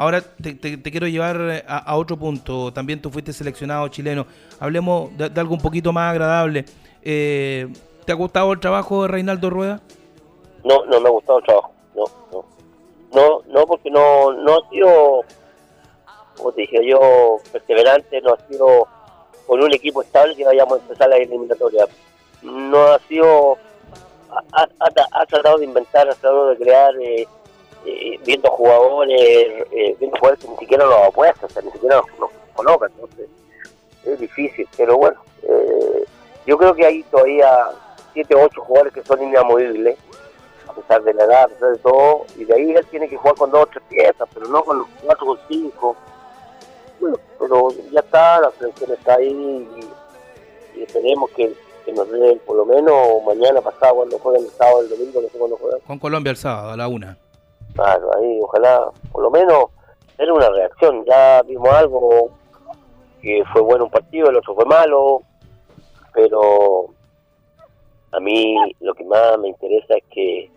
Ahora 0.00 0.20
te, 0.20 0.54
te- 0.54 0.80
quiero 0.80 1.08
llevar 1.08 1.36
eh, 1.40 1.64
a, 1.66 1.96
otro 1.96 2.16
punto. 2.16 2.72
También 2.72 3.02
tú 3.02 3.10
fuiste 3.10 3.32
seleccionado 3.32 3.88
chileno. 3.88 4.26
Hablemos 4.60 5.10
de, 5.18 5.24
algo 5.40 5.54
un 5.54 5.60
poquito 5.60 5.92
más 5.92 6.12
agradable. 6.12 6.64
Eh, 7.02 7.66
¿Te 8.06 8.12
ha 8.12 8.14
gustado 8.14 8.52
el 8.52 8.60
trabajo 8.60 9.02
de 9.02 9.08
Reinaldo 9.08 9.50
Rueda? 9.50 9.80
No, 10.62 10.84
no 10.86 11.00
me 11.00 11.08
ha 11.08 11.10
gustado 11.10 11.40
el 11.40 11.44
trabajo. 11.46 11.72
No, 11.96 12.04
no. 12.30 12.44
No, 13.12 13.42
no 13.52 13.66
porque 13.66 13.90
no, 13.90 14.32
no 14.34 14.54
ha 14.58 14.70
sido, 14.70 15.24
como 16.36 16.52
te 16.52 16.60
dije 16.60 16.78
yo, 16.88 17.38
perseverante, 17.50 18.20
no 18.20 18.34
ha 18.34 18.38
sido 18.46 18.86
con 19.48 19.60
un 19.60 19.74
equipo 19.74 20.02
estable 20.02 20.36
que 20.36 20.44
vayamos 20.44 20.78
a 20.78 20.82
empezar 20.82 21.08
la 21.08 21.16
eliminatoria. 21.16 21.86
No 22.42 22.82
ha 22.92 23.00
sido, 23.08 23.54
ha- 24.52 24.62
ha- 24.78 25.20
ha 25.22 25.26
tratado 25.26 25.58
de 25.58 25.64
inventar, 25.64 26.06
ha 26.08 26.12
tratado 26.12 26.50
de 26.50 26.56
crear, 26.56 26.94
eh, 27.02 27.26
eh, 27.88 28.20
viendo 28.24 28.50
jugadores, 28.50 29.18
eh, 29.18 29.96
viendo 29.98 30.18
jugadores 30.18 30.44
que 30.44 30.50
ni 30.50 30.56
siquiera 30.58 30.84
los 30.84 31.02
apuesta, 31.06 31.46
o 31.46 31.48
sea, 31.48 31.62
ni 31.62 31.70
siquiera 31.70 31.96
los, 31.96 32.06
los 32.18 32.30
coloca, 32.54 32.86
entonces 32.86 33.28
es 34.04 34.20
difícil, 34.20 34.68
pero 34.76 34.98
bueno, 34.98 35.18
eh, 35.42 36.04
yo 36.46 36.58
creo 36.58 36.74
que 36.74 36.84
hay 36.84 37.02
todavía 37.04 37.48
siete 38.12 38.34
o 38.34 38.42
ocho 38.42 38.60
jugadores 38.60 38.92
que 38.92 39.02
son 39.04 39.22
inamovibles 39.22 39.96
a 40.68 40.74
pesar 40.74 41.02
de 41.02 41.14
la 41.14 41.24
edad, 41.24 41.44
a 41.44 41.48
pesar 41.48 41.72
de 41.72 41.78
todo, 41.78 42.26
y 42.36 42.44
de 42.44 42.54
ahí 42.54 42.72
él 42.72 42.86
tiene 42.90 43.08
que 43.08 43.16
jugar 43.16 43.36
con 43.36 43.50
dos 43.50 43.62
o 43.62 43.66
tres 43.66 43.82
piezas, 43.88 44.28
pero 44.34 44.48
no 44.48 44.62
con 44.62 44.80
los 44.80 44.88
cuatro 45.02 45.30
o 45.30 45.38
cinco. 45.48 45.96
Bueno, 47.00 47.16
pero 47.38 47.70
ya 47.90 48.00
está, 48.00 48.40
la 48.40 48.50
selección 48.50 48.92
está 48.92 49.14
ahí 49.14 49.66
y, 50.76 50.82
esperemos 50.82 51.30
que, 51.30 51.54
que 51.86 51.92
nos 51.92 52.10
den 52.10 52.38
por 52.40 52.56
lo 52.56 52.66
menos 52.66 52.94
mañana 53.26 53.62
pasado 53.62 53.96
cuando 53.96 54.18
jueguen 54.18 54.44
el 54.44 54.50
sábado, 54.50 54.82
el 54.82 54.90
domingo, 54.90 55.22
no 55.22 55.28
sé 55.28 55.38
cuándo 55.38 55.56
juegan. 55.56 55.80
Con 55.80 55.98
Colombia 55.98 56.30
el 56.30 56.36
sábado, 56.36 56.72
a 56.72 56.76
la 56.76 56.86
una. 56.86 57.16
Claro, 57.78 58.10
ahí 58.16 58.40
ojalá 58.42 58.90
por 59.12 59.22
lo 59.22 59.30
menos 59.30 59.66
tener 60.16 60.32
una 60.32 60.48
reacción. 60.50 61.04
Ya 61.04 61.42
vimos 61.42 61.68
algo 61.70 62.30
que 63.22 63.44
fue 63.52 63.62
bueno 63.62 63.84
un 63.84 63.90
partido, 63.90 64.28
el 64.28 64.36
otro 64.36 64.52
fue 64.56 64.64
malo, 64.64 65.22
pero 66.12 66.86
a 68.10 68.18
mí 68.18 68.56
lo 68.80 68.94
que 68.94 69.04
más 69.04 69.38
me 69.38 69.48
interesa 69.48 69.94
es 69.94 70.02
que, 70.10 70.50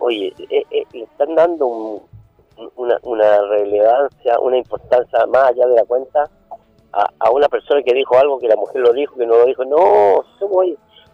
oye, 0.00 0.34
eh, 0.50 0.64
eh, 0.70 0.84
le 0.92 1.04
están 1.04 1.34
dando 1.34 1.66
un- 1.66 2.02
una, 2.76 2.98
una 3.04 3.40
relevancia, 3.48 4.38
una 4.40 4.58
importancia 4.58 5.24
más 5.28 5.44
allá 5.50 5.66
de 5.66 5.76
la 5.76 5.84
cuenta 5.84 6.28
a, 6.92 7.08
a 7.20 7.30
una 7.30 7.48
persona 7.48 7.82
que 7.82 7.94
dijo 7.94 8.18
algo 8.18 8.38
que 8.38 8.48
la 8.48 8.56
mujer 8.56 8.82
lo 8.82 8.92
dijo, 8.92 9.16
que 9.16 9.24
no 9.26 9.36
lo 9.38 9.46
dijo. 9.46 9.64
No, 9.64 10.24
somos, 10.38 10.66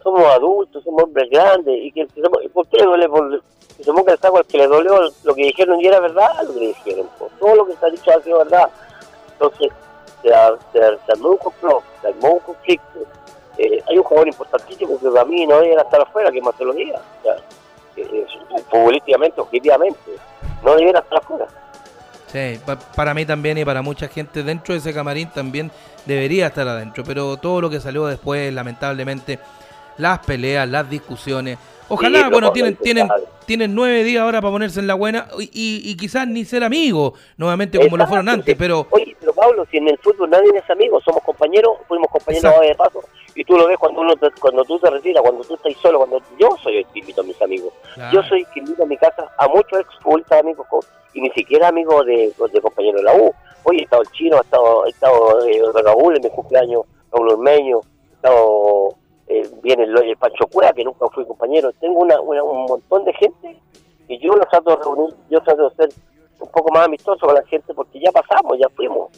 somos 0.05 0.23
adultos, 0.33 0.83
somos 0.83 1.03
hombres 1.03 1.29
grandes, 1.29 1.75
y 1.83 1.91
que, 1.91 2.01
¿y 2.43 2.47
¿por 2.49 2.67
qué 2.67 2.77
le 2.77 2.85
duele? 2.85 3.09
Por, 3.09 3.41
que 3.75 3.83
se 3.83 3.91
ponga 3.91 4.13
el 4.13 4.19
saco 4.19 4.37
al 4.37 4.45
que 4.45 4.57
le 4.59 4.67
dolió 4.67 5.01
lo 5.23 5.35
que 5.35 5.43
dijeron 5.43 5.81
y 5.81 5.87
era 5.87 5.99
verdad 5.99 6.29
lo 6.47 6.53
que 6.53 6.67
dijeron. 6.67 7.09
Todo 7.39 7.55
lo 7.55 7.65
que 7.65 7.75
se 7.75 7.85
ha 7.85 7.89
dicho 7.89 8.11
ha 8.11 8.21
sido 8.21 8.37
verdad. 8.37 8.69
Entonces, 9.33 9.69
se, 10.21 10.29
se, 10.71 10.79
se 11.05 11.11
armó 11.11 11.29
un 11.31 11.37
complot, 11.37 11.83
se 12.01 12.07
armó 12.07 12.33
un 12.35 12.39
conflicto. 12.39 12.99
Eh, 13.57 13.83
hay 13.89 13.97
un 13.97 14.03
jugador 14.03 14.27
importantísimo 14.29 14.97
que 14.99 15.09
para 15.09 15.25
mí 15.25 15.45
no 15.45 15.59
debe 15.59 15.75
estar 15.75 16.01
afuera, 16.01 16.31
que 16.31 16.37
es 16.37 16.43
Marcelo. 16.43 16.73
O 16.73 18.59
futbolísticamente, 18.69 19.41
objetivamente, 19.41 19.99
no 20.63 20.75
debiera 20.75 20.99
estar 20.99 21.17
afuera. 21.19 21.47
Sí, 22.27 22.59
pa- 22.65 22.77
para 22.77 23.13
mí 23.13 23.25
también 23.25 23.57
y 23.57 23.65
para 23.65 23.81
mucha 23.81 24.07
gente 24.07 24.43
dentro 24.43 24.73
de 24.73 24.79
ese 24.79 24.93
camarín 24.93 25.29
también 25.29 25.71
debería 26.05 26.47
estar 26.47 26.67
adentro. 26.67 27.03
Pero 27.05 27.37
todo 27.37 27.61
lo 27.61 27.69
que 27.69 27.79
salió 27.79 28.05
después, 28.07 28.53
lamentablemente, 28.53 29.39
las 29.97 30.19
peleas, 30.19 30.67
las 30.69 30.89
discusiones. 30.89 31.57
Ojalá, 31.87 32.23
Sí, 32.23 32.29
bueno, 32.31 32.51
tienen, 32.51 32.75
tienen, 32.77 33.07
tienen 33.45 33.75
nueve 33.75 34.03
días 34.03 34.23
ahora 34.23 34.41
para 34.41 34.51
ponerse 34.51 34.79
en 34.79 34.87
la 34.87 34.95
buena 34.95 35.27
y, 35.37 35.43
y- 35.53 35.91
y 35.91 35.95
quizás 35.95 36.27
ni 36.27 36.43
ser 36.43 36.63
amigos, 36.63 37.13
nuevamente 37.37 37.77
como 37.79 37.95
lo 37.95 38.07
fueron 38.07 38.27
antes, 38.27 38.53
sí. 38.53 38.55
pero 38.57 38.87
Oye, 38.89 39.15
pero 39.19 39.33
Pablo, 39.33 39.67
si 39.69 39.77
en 39.77 39.89
el 39.89 39.97
fútbol 39.99 40.31
nadie 40.31 40.49
es 40.55 40.67
amigo, 40.67 40.99
somos 41.01 41.21
compañeros, 41.21 41.77
fuimos 41.87 42.07
compañeros 42.09 42.43
Exacto. 42.55 42.67
de 42.67 42.75
paso, 42.75 43.03
y 43.35 43.43
tú 43.43 43.55
lo 43.55 43.67
ves 43.67 43.77
cuando 43.77 44.01
uno 44.01 44.15
te- 44.15 44.31
cuando 44.41 44.63
tú 44.63 44.79
te 44.79 44.89
retiras, 44.89 45.21
cuando 45.21 45.43
tú 45.43 45.53
estás 45.53 45.73
solo, 45.79 45.99
cuando 45.99 46.19
yo 46.39 46.49
soy 46.63 46.77
el 46.77 46.85
que 46.87 46.99
invito 47.01 47.21
a 47.21 47.23
mis 47.23 47.39
amigos. 47.39 47.71
Claro. 47.93 48.11
Yo 48.13 48.23
soy 48.29 48.39
el 48.39 48.47
que 48.51 48.59
invito 48.61 48.81
a 48.81 48.87
mi 48.87 48.97
casa 48.97 49.31
a 49.37 49.47
muchos 49.47 49.79
ex 49.81 49.87
futbolistas 50.01 50.39
amigos 50.39 50.65
con- 50.67 50.81
y 51.13 51.21
ni 51.21 51.29
siquiera 51.29 51.67
amigos 51.67 52.03
de, 52.07 52.33
de 52.51 52.61
compañeros 52.61 52.99
de 53.01 53.03
la 53.03 53.13
U. 53.13 53.31
Oye, 53.61 53.81
ha 53.81 53.83
estado 53.83 54.01
el 54.01 54.09
chino, 54.11 54.37
ha 54.37 54.41
estado, 54.41 54.85
ha 54.85 54.89
estado 54.89 55.45
eh, 55.47 55.61
Raúl 55.83 56.15
en 56.15 56.23
mi 56.23 56.29
cumpleaños, 56.31 56.81
Raúl 57.11 57.29
Ormeño, 57.29 57.79
ha 57.79 58.15
estado 58.15 58.95
eh, 59.27 59.49
viene 59.63 59.83
el, 59.83 60.17
Pancho 60.17 60.45
Cueva, 60.51 60.73
que 60.73 60.83
nunca 60.83 61.07
fui 61.13 61.25
compañero. 61.25 61.71
Tengo 61.79 61.99
una, 61.99 62.19
un 62.21 62.65
montón 62.65 63.05
de 63.05 63.13
gente 63.13 63.57
y 64.07 64.19
yo 64.19 64.35
los 64.35 64.47
trato 64.49 64.71
de 64.71 64.83
reunir, 64.83 65.15
yo 65.29 65.41
trato 65.41 65.69
de 65.69 65.75
ser 65.75 65.89
un 66.39 66.49
poco 66.51 66.71
más 66.71 66.85
amistoso 66.85 67.25
con 67.25 67.35
la 67.35 67.43
gente 67.47 67.73
porque 67.73 67.99
ya 67.99 68.11
pasamos, 68.11 68.57
ya 68.59 68.67
fuimos. 68.69 69.09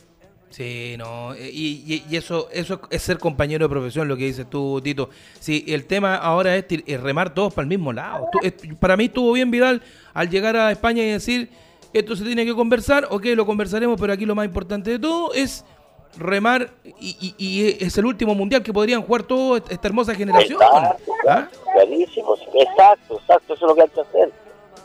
Sí, 0.50 0.96
no, 0.98 1.34
eh, 1.34 1.50
y, 1.52 2.04
y- 2.10 2.16
eso 2.16 2.48
eso 2.52 2.80
es 2.90 3.02
ser 3.02 3.18
compañero 3.20 3.66
de 3.66 3.70
profesión, 3.70 4.08
lo 4.08 4.16
que 4.16 4.24
dices 4.24 4.50
tú, 4.50 4.80
Tito. 4.82 5.10
Sí, 5.40 5.66
el 5.68 5.86
tema 5.86 6.16
ahora 6.16 6.56
es, 6.56 6.66
es 6.70 7.02
remar 7.02 7.34
todos 7.34 7.54
para 7.54 7.64
el 7.64 7.70
mismo 7.70 7.92
lado. 7.92 8.28
Tú- 8.32 8.40
es- 8.42 8.54
para 8.80 8.96
mí 8.96 9.06
estuvo 9.06 9.34
bien 9.34 9.52
Vidal 9.52 9.82
al 10.14 10.30
llegar 10.30 10.56
a 10.56 10.72
España 10.72 11.04
y 11.04 11.12
decir, 11.12 11.50
esto 11.92 12.16
se 12.16 12.24
tiene 12.24 12.46
que 12.46 12.56
conversar, 12.56 13.08
ok, 13.10 13.26
lo 13.36 13.46
conversaremos, 13.46 14.00
pero 14.00 14.14
aquí 14.14 14.26
lo 14.26 14.36
más 14.36 14.46
importante 14.46 14.90
de 14.92 15.00
todo 15.00 15.34
es 15.34 15.66
remar 16.18 16.70
y, 17.00 17.16
y- 17.20 17.36
y 17.38 17.84
es 17.86 17.98
el 17.98 18.06
último 18.06 18.34
mundial 18.36 18.64
que 18.64 18.74
podrían 18.74 19.02
jugar 19.02 19.24
toda 19.24 19.60
esta 19.70 19.88
hermosa 19.88 20.14
generación. 20.16 20.62
Exacto, 20.62 21.12
¿Ah? 21.28 21.48
clarísimo, 21.74 22.36
exacto, 22.54 23.16
exacto, 23.20 23.54
eso 23.54 23.66
es 23.66 23.70
lo 23.70 23.76
que 23.76 23.82
hay 23.84 23.90
que 23.90 24.02
hacer. 24.02 24.32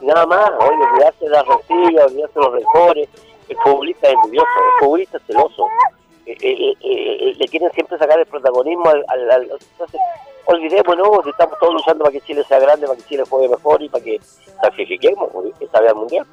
Nada 0.00 0.26
más, 0.26 0.50
oye, 0.58 0.76
olvidarse 0.92 1.24
de 1.24 1.30
las 1.30 1.44
rencillas, 1.46 2.06
olvidarse 2.10 2.34
de 2.38 2.44
los 2.44 2.52
rencores. 2.54 3.08
El 3.48 3.56
futbolista 3.58 4.08
es 4.08 4.14
envidioso, 4.24 4.46
el 4.48 4.84
futbolista 4.84 5.16
es 5.18 5.22
celoso. 5.26 5.66
Eh, 6.26 6.36
eh, 6.40 6.74
eh, 6.80 7.34
le 7.36 7.48
quieren 7.48 7.70
siempre 7.72 7.98
sacar 7.98 8.18
el 8.18 8.26
protagonismo 8.26 8.88
al... 8.90 9.04
al, 9.08 9.30
al- 9.30 9.42
entonces, 9.72 10.00
olvidemos, 10.44 10.96
¿no? 10.96 11.22
Que 11.22 11.30
estamos 11.30 11.58
todos 11.58 11.74
luchando 11.74 12.04
para 12.04 12.12
que 12.12 12.20
Chile 12.22 12.42
sea 12.48 12.58
grande, 12.58 12.86
para 12.86 12.98
que 12.98 13.04
Chile 13.06 13.22
juegue 13.28 13.48
mejor 13.48 13.80
y 13.82 13.88
para 13.88 14.02
que 14.04 14.20
clasifiquemos 14.60 15.28
esta 15.60 15.80
vez 15.80 15.90
al 15.90 15.96
Mundial. 15.96 16.26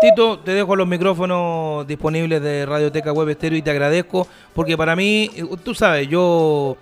Tito, 0.00 0.38
te 0.40 0.52
dejo 0.52 0.76
los 0.76 0.86
micrófonos 0.86 1.86
disponibles 1.86 2.42
de 2.42 2.66
Radioteca 2.66 3.12
Web 3.12 3.30
Estéreo 3.30 3.58
y 3.58 3.62
te 3.62 3.70
agradezco 3.70 4.26
porque 4.54 4.76
para 4.76 4.94
mí, 4.94 5.30
tú 5.64 5.74
sabes, 5.74 6.08
yo 6.08 6.76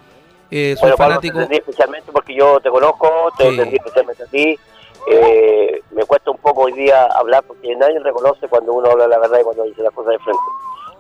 eh, 0.51 0.75
soy 0.77 0.91
Bueno, 0.91 0.97
Pablo, 0.97 1.15
fanático. 1.21 1.47
te 1.47 1.57
especialmente 1.57 2.11
porque 2.13 2.35
yo 2.35 2.59
te 2.61 2.71
conozco, 2.71 3.09
te 3.39 3.45
Sí. 3.45 3.51
entendí 3.51 3.77
especialmente 3.77 4.23
a 4.25 4.27
ti. 4.27 4.59
Eh, 5.07 5.83
me 5.93 6.05
cuesta 6.05 6.31
un 6.33 6.39
poco 6.39 6.63
hoy 6.63 6.73
día 6.73 7.05
hablar 7.17 7.45
porque 7.47 7.77
nadie 7.77 7.99
reconoce 8.01 8.49
cuando 8.49 8.73
uno 8.73 8.91
habla 8.91 9.07
la 9.07 9.19
verdad 9.19 9.39
y 9.41 9.45
cuando 9.45 9.63
dice 9.65 9.83
las 9.83 9.93
cosas 9.93 10.13
de 10.13 10.19
frente. 10.19 10.41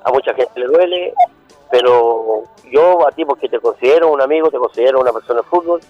A 0.04 0.10
mucha 0.12 0.34
gente 0.34 0.60
le 0.60 0.66
duele, 0.66 1.14
pero 1.70 2.44
yo 2.70 3.06
a 3.06 3.10
ti 3.12 3.24
porque 3.24 3.48
te 3.48 3.58
considero 3.58 4.12
un 4.12 4.20
amigo, 4.20 4.50
te 4.50 4.58
considero 4.58 5.00
una 5.00 5.12
persona 5.12 5.40
de 5.40 5.46
fútbol, 5.48 5.80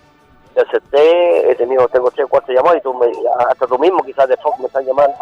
te 0.55 0.61
acepté, 0.61 1.51
he 1.51 1.55
tenido, 1.57 1.89
tengo 1.89 2.11
tres, 2.11 2.27
cuatro 2.29 2.55
llamadas 2.55 2.79
y 2.79 2.83
tú 2.83 2.95
me- 2.95 3.11
hasta 3.49 3.67
tú 3.67 3.79
mismo 3.79 4.03
quizás 4.05 4.29
de 4.29 4.37
Fox 4.37 4.59
me 4.61 4.67
están 4.67 4.85
llamando, 4.85 5.17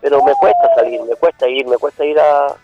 pero 0.00 0.22
me 0.24 0.32
cuesta 0.34 0.74
salir, 0.74 1.00
me 1.02 1.14
cuesta 1.16 1.48
ir, 1.48 1.66
me 1.66 1.76
cuesta 1.76 2.04
ir 2.04 2.18
a, 2.18 2.54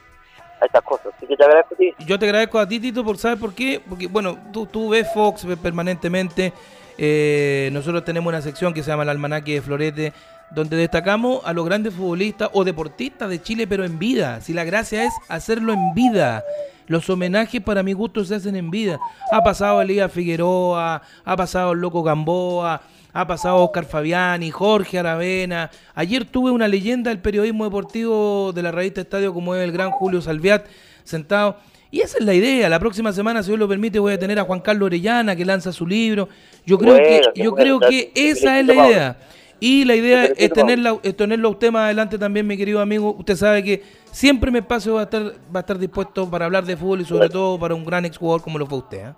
estas 0.63 0.83
cosas. 0.83 1.13
Así 1.17 1.27
que 1.27 1.37
te 1.37 1.45
agradezco 1.45 1.75
a 1.75 1.77
ti. 1.77 1.95
Yo 2.07 2.19
te 2.19 2.25
agradezco 2.27 2.59
a 2.59 2.67
ti, 2.67 2.81
Tito, 2.81 3.05
por 3.05 3.19
saber 3.19 3.39
por 3.39 3.55
qué. 3.55 3.81
Porque, 3.87 4.07
bueno, 4.09 4.39
tú, 4.53 4.65
tú 4.67 4.89
ves 4.89 5.07
Fox 5.13 5.47
permanentemente. 5.63 6.53
Eh, 6.99 7.69
nosotros 7.73 8.03
tenemos 8.05 8.31
una 8.31 8.41
sección 8.41 8.73
que 8.73 8.83
se 8.83 8.91
llama 8.91 9.03
el 9.03 9.11
Almanaque 9.11 9.53
de 9.55 9.61
Florete, 9.63 10.13
donde 10.51 10.77
destacamos 10.77 11.41
a 11.45 11.53
los 11.53 11.65
grandes 11.65 11.95
futbolistas 11.95 12.51
o 12.53 12.65
deportistas 12.65 13.29
de 13.29 13.43
Chile, 13.43 13.67
pero 13.67 13.85
en 13.85 13.99
vida. 13.99 14.41
Si 14.41 14.53
la 14.53 14.65
gracia 14.65 15.05
es 15.05 15.13
hacerlo 15.29 15.73
en 15.73 15.95
vida. 15.95 16.45
Los 16.87 17.11
homenajes 17.11 17.61
para 17.61 17.83
mi 17.83 17.93
gusto 17.93 18.25
se 18.25 18.37
hacen 18.37 18.55
en 18.57 18.71
vida. 18.71 18.99
Ha 19.33 19.43
pasado 19.43 19.83
Elías 19.83 20.13
Figueroa, 20.13 21.03
ha 21.25 21.37
pasado 21.37 21.73
el 21.73 21.81
Loco 21.81 22.03
Gamboa, 22.03 22.81
ha 23.13 23.27
pasado 23.27 23.57
Oscar 23.57 23.87
Fabiani, 23.87 24.51
Jorge 24.51 24.99
Aravena. 24.99 25.71
Ayer 25.95 26.25
tuve 26.25 26.51
una 26.51 26.69
leyenda 26.69 27.11
del 27.11 27.19
periodismo 27.19 27.65
deportivo 27.65 28.53
de 28.55 28.63
la 28.63 28.71
revista 28.71 29.01
Estadio 29.01 29.35
como 29.35 29.55
es 29.55 29.65
el 29.65 29.73
gran 29.73 29.91
Julio 29.91 30.21
Salviat 30.21 30.67
sentado. 31.03 31.57
Y 31.91 32.01
esa 32.01 32.19
es 32.19 32.25
la 32.25 32.35
idea. 32.35 32.69
La 32.69 32.79
próxima 32.79 33.13
semana, 33.13 33.43
si 33.43 33.49
Dios 33.49 33.59
lo 33.59 33.69
permite, 33.69 33.99
voy 33.99 34.13
a 34.13 34.19
tener 34.19 34.39
a 34.39 34.45
Juan 34.45 34.61
Carlos 34.61 34.87
Orellana 34.87 35.35
que 35.35 35.45
lanza 35.45 35.73
su 35.73 35.87
libro. 35.87 36.29
Yo 36.67 36.79
creo 36.79 36.97
que, 36.97 37.23
yo 37.35 37.55
creo 37.55 37.81
que 37.81 38.13
esa 38.15 38.61
es 38.61 38.67
la 38.67 38.75
idea. 38.75 39.17
Y 39.59 39.85
la 39.85 39.95
idea 39.95 40.25
es 40.25 40.53
tenerla, 40.53 40.99
es 41.03 41.17
tenerlo 41.17 41.49
a 41.49 41.51
usted 41.53 41.71
más 41.71 41.85
adelante 41.85 42.19
también, 42.19 42.47
mi 42.47 42.57
querido 42.57 42.81
amigo. 42.81 43.17
Usted 43.19 43.37
sabe 43.37 43.63
que 43.63 43.83
siempre 44.11 44.51
mi 44.51 44.59
espacio 44.59 44.95
va 44.95 45.01
a 45.01 45.05
estar, 45.05 45.23
va 45.23 45.59
a 45.59 45.59
estar 45.61 45.79
dispuesto 45.79 46.31
para 46.31 46.45
hablar 46.45 46.65
de 46.65 46.77
fútbol 46.77 47.01
y 47.01 47.05
sobre 47.05 47.29
todo 47.29 47.59
para 47.59 47.75
un 47.75 47.85
gran 47.85 48.05
exjugador 48.05 48.43
como 48.43 48.59
lo 48.59 48.67
fue 48.67 48.79
usted. 48.79 49.09
¿eh? 49.09 49.13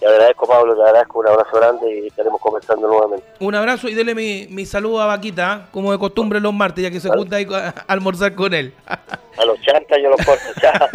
Te 0.00 0.06
agradezco, 0.06 0.46
Pablo, 0.46 0.76
te 0.76 0.82
agradezco. 0.82 1.20
Un 1.20 1.28
abrazo 1.28 1.56
grande 1.56 2.00
y 2.00 2.06
estaremos 2.08 2.40
conversando 2.40 2.86
nuevamente. 2.86 3.26
Un 3.40 3.54
abrazo 3.54 3.88
y 3.88 3.94
dele 3.94 4.14
mi, 4.14 4.46
mi 4.50 4.66
saludo 4.66 5.00
a 5.00 5.06
Vaquita, 5.06 5.62
¿eh? 5.62 5.68
como 5.70 5.92
de 5.92 5.98
costumbre 5.98 6.40
los 6.40 6.52
martes, 6.52 6.82
ya 6.82 6.90
que 6.90 7.00
se 7.00 7.08
junta 7.08 7.36
ahí 7.36 7.46
a, 7.50 7.68
almorzar 7.86 8.34
con 8.34 8.52
él. 8.52 8.74
A 8.86 9.44
los 9.44 9.60
chantas 9.60 9.98
yo 10.02 10.10
los 10.10 10.26
corto. 10.26 10.44
chao, 10.60 10.88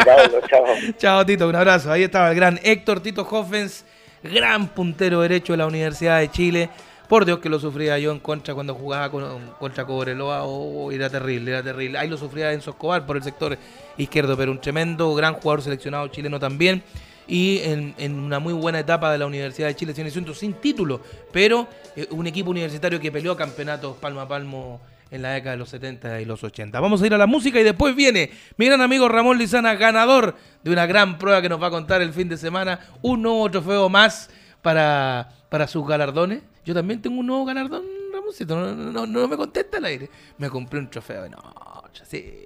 chao. 0.48 0.66
Chao, 0.98 1.26
Tito, 1.26 1.48
un 1.48 1.56
abrazo. 1.56 1.92
Ahí 1.92 2.04
estaba 2.04 2.30
el 2.30 2.36
gran 2.36 2.60
Héctor 2.64 3.00
Tito 3.00 3.26
Hoffens, 3.30 3.86
gran 4.22 4.68
puntero 4.68 5.22
derecho 5.22 5.54
de 5.54 5.58
la 5.58 5.68
Universidad 5.68 6.20
de 6.20 6.30
Chile. 6.30 6.70
Por 7.12 7.26
Dios 7.26 7.40
que 7.40 7.50
lo 7.50 7.60
sufría 7.60 8.00
yo 8.00 8.14
en 8.14 8.20
contra 8.20 8.54
cuando 8.54 8.74
jugaba 8.74 9.12
con, 9.12 9.50
contra 9.60 9.86
Cobreloa. 9.86 10.46
Oh, 10.46 10.94
era 10.94 11.10
terrible, 11.10 11.52
era 11.52 11.62
terrible. 11.62 11.98
Ahí 11.98 12.08
lo 12.08 12.16
sufría 12.16 12.54
Enzo 12.54 12.70
Escobar 12.70 13.06
por 13.06 13.18
el 13.18 13.24
sector 13.24 13.58
izquierdo, 13.98 14.38
pero 14.38 14.50
un 14.50 14.62
tremendo, 14.62 15.14
gran 15.14 15.34
jugador 15.34 15.62
seleccionado 15.62 16.08
chileno 16.08 16.40
también. 16.40 16.82
Y 17.28 17.60
en, 17.66 18.18
una 18.18 18.40
muy 18.40 18.54
buena 18.54 18.80
etapa 18.80 19.12
de 19.12 19.18
la 19.18 19.26
Universidad 19.26 19.68
de 19.68 19.76
Chile, 19.76 19.94
sin, 19.94 20.34
sin 20.34 20.54
título, 20.54 21.02
pero 21.34 21.68
eh, 21.98 22.08
un 22.12 22.28
equipo 22.28 22.50
universitario 22.50 22.98
que 22.98 23.12
peleó 23.12 23.36
campeonatos 23.36 23.98
palmo 23.98 24.22
a 24.22 24.28
palmo 24.30 24.80
en 25.12 25.22
la 25.22 25.32
década 25.32 25.52
de 25.52 25.58
los 25.58 25.68
70 25.68 26.22
y 26.22 26.24
los 26.24 26.42
80. 26.42 26.80
Vamos 26.80 27.02
a 27.02 27.08
ir 27.08 27.14
a 27.14 27.18
la 27.18 27.28
música 27.28 27.60
y 27.60 27.64
después 27.64 27.94
viene 27.94 28.32
mi 28.56 28.68
gran 28.68 28.80
amigo 28.80 29.10
Ramón 29.10 29.38
Lizana, 29.38 29.76
ganador 29.76 30.38
de 30.64 30.72
una 30.72 30.86
gran 30.86 31.18
prueba 31.18 31.42
que 31.42 31.50
nos 31.50 31.62
va 31.62 31.68
a 31.68 31.72
contar 31.72 32.02
el 32.02 32.14
fin 32.14 32.30
de 32.30 32.38
semana. 32.38 32.80
Un 33.02 33.22
nuevo 33.22 33.52
trofeo 33.52 33.90
más 33.90 34.30
para, 34.62 35.28
para 35.50 35.68
sus 35.68 35.86
galardones. 35.86 36.44
Yo 36.64 36.74
también 36.74 37.02
tengo 37.02 37.20
un 37.20 37.28
nuevo 37.28 37.46
galardón, 37.46 37.84
Ramoncito. 38.14 38.56
No, 38.56 39.06
no, 39.06 39.28
me 39.28 39.38
contesta 39.38 39.78
el 39.78 39.86
aire. 39.86 40.10
Me 40.38 40.50
compré 40.50 40.80
un 40.80 40.90
trofeo 40.90 41.28
noche. 41.28 42.04
Sí, 42.06 42.46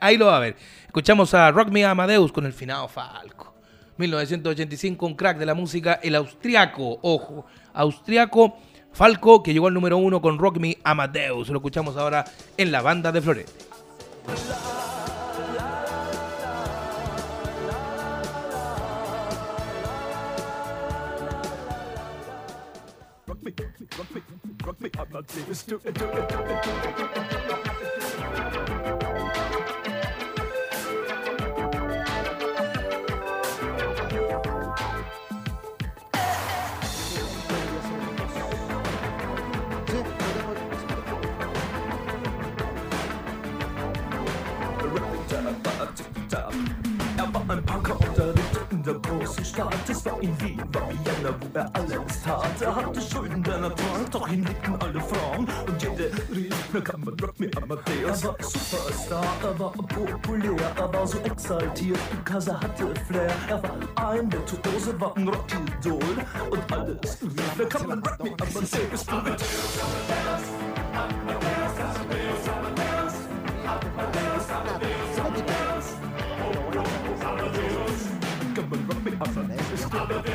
ahí 0.00 0.16
lo 0.16 0.26
va 0.26 0.36
a 0.36 0.40
ver. 0.40 0.56
Escuchamos 0.86 1.34
a 1.34 1.50
Rock 1.50 1.70
Me 1.70 1.84
Amadeus 1.84 2.32
con 2.32 2.46
el 2.46 2.52
finado 2.52 2.88
Falco. 2.88 3.54
1985, 3.96 5.06
un 5.06 5.14
crack 5.14 5.38
de 5.38 5.46
la 5.46 5.54
música, 5.54 6.00
el 6.02 6.16
austriaco, 6.16 6.98
ojo, 7.02 7.46
austriaco 7.72 8.58
Falco, 8.92 9.42
que 9.42 9.52
llegó 9.52 9.66
al 9.66 9.74
número 9.74 9.98
uno 9.98 10.20
con 10.20 10.38
Rock 10.38 10.58
Me 10.58 10.78
Amadeus. 10.84 11.48
Lo 11.48 11.58
escuchamos 11.58 11.96
ahora 11.96 12.24
en 12.56 12.70
la 12.70 12.80
banda 12.80 13.10
de 13.10 13.20
Florete. 13.20 13.52
Rock 23.98 24.14
me, 24.14 24.22
rock 24.64 24.80
me, 24.80 24.90
I'm 24.98 25.12
not 25.12 25.28
it, 25.28 25.66
do 25.66 25.76
it, 25.84 25.94
do 25.94 26.06
it, 26.06 26.28
do 26.28 26.70
it, 26.70 26.96
do 27.48 27.54
it. 27.54 27.63
Stadt. 49.42 49.74
Es 49.88 50.04
war 50.04 50.20
in 50.20 50.38
Wien, 50.40 50.62
war 50.72 50.88
Vienna, 50.90 51.34
wo 51.40 51.58
er 51.58 51.70
alles 51.74 52.22
tat. 52.22 52.60
Er 52.60 52.76
hatte 52.76 53.00
Schulden, 53.00 53.42
der 53.42 53.58
Natur, 53.58 53.86
doch 54.10 54.28
ihn 54.28 54.44
liebten 54.44 54.76
alle 54.80 55.00
Frauen. 55.00 55.48
Und 55.66 55.82
jede 55.82 56.10
rief, 56.34 56.54
na 56.72 56.80
kann 56.80 57.00
man 57.00 57.14
Rock 57.20 57.40
me 57.40 57.50
Amadeus. 57.56 58.22
Er 58.22 58.28
war 58.28 58.36
Superstar, 58.40 59.24
er 59.42 59.58
war 59.58 59.72
populär, 59.72 60.72
er 60.76 60.92
war 60.92 61.06
so 61.06 61.18
exaltiert, 61.18 61.98
because 62.10 62.50
er 62.50 62.60
hatte 62.60 62.92
Flair. 63.06 63.32
Er 63.48 63.62
war 63.62 64.10
ein 64.10 64.30
Virtuose, 64.30 65.00
war 65.00 65.16
ein 65.16 65.28
Rockidol. 65.28 66.16
Und 66.50 66.72
alles 66.72 67.22
rief, 67.22 67.54
na 67.58 67.64
kann 67.64 67.86
man 67.88 68.02
Rock 68.02 68.22
me. 68.22 68.30
Amadeus, 68.30 69.08
Amadeus, 69.08 69.08
Amadeus, 69.08 69.48
Amadeus, 70.94 71.53
awesome. 79.26 80.33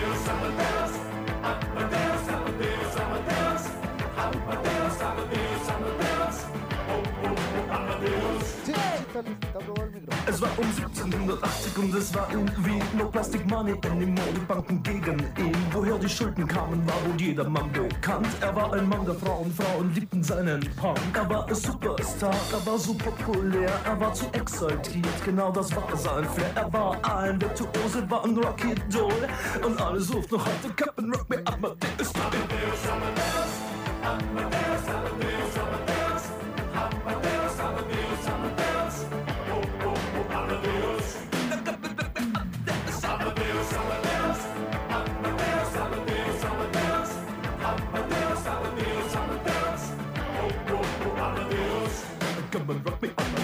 Es 10.26 10.42
war 10.42 10.50
um 10.58 10.66
1780 10.66 11.78
und 11.78 11.96
es 11.96 12.14
war 12.14 12.30
Wien. 12.30 12.82
No 12.98 13.06
Plastic 13.10 13.46
Money 13.50 13.76
anymore, 13.86 14.28
die 14.34 14.40
Banken 14.40 14.82
gegen 14.84 15.20
ihn. 15.38 15.56
Woher 15.72 15.98
die 15.98 16.08
Schulden 16.08 16.48
kamen, 16.48 16.88
war 16.88 16.96
wohl 17.06 17.20
jedermann 17.20 17.70
bekannt. 17.72 18.28
Er 18.40 18.56
war 18.56 18.72
ein 18.74 18.88
Mann 18.88 19.06
der 19.06 19.16
Frauen, 19.16 19.52
Frauen 19.54 19.94
liebten 19.94 20.24
seinen 20.24 20.62
Punk. 20.78 21.00
Er 21.14 21.30
war 21.30 21.48
ein 21.48 21.56
Superstar, 21.56 22.36
er 22.52 22.66
war 22.66 22.78
so 22.78 22.94
populär, 22.94 23.72
er 23.84 24.00
war 24.00 24.14
zu 24.14 24.26
exaltiert, 24.32 25.26
genau 25.26 25.52
das 25.52 25.76
war 25.76 25.98
sein 25.98 26.24
Flair. 26.24 26.52
Er 26.56 26.72
war 26.72 27.18
ein 27.18 27.42
Virtuose, 27.42 28.10
war 28.10 28.24
ein 28.24 28.38
Rocky 28.38 28.76
Doll. 28.90 29.28
Und 29.66 29.82
alle 29.82 30.00
suchten 30.00 30.36
noch 30.36 30.46
heute 30.46 30.74
Captain 30.76 31.14
Rock 31.14 31.30
Me. 31.30 31.42
Amadeus, 31.46 32.14
Amadeus, 32.16 32.88
Amadeus, 32.90 33.70
Amadeus, 34.02 34.49
Come 52.52 52.68
and 52.72 52.84
rock 52.84 53.00
me 53.04 53.39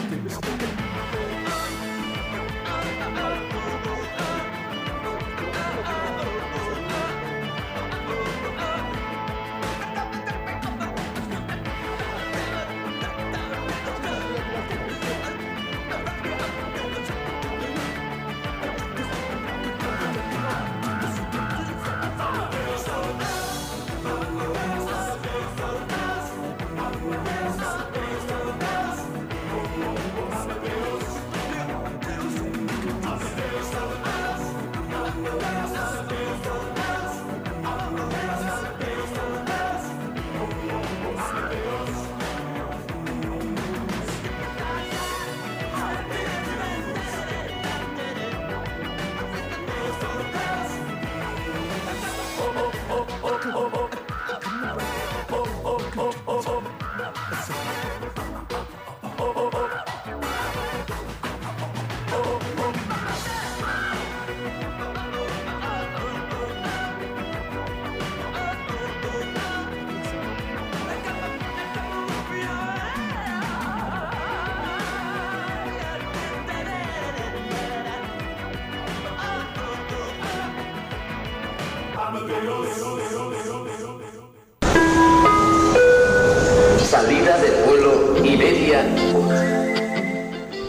Salida 86.79 87.37
del 87.39 87.53
vuelo 87.65 88.25
Iberia. 88.25 88.85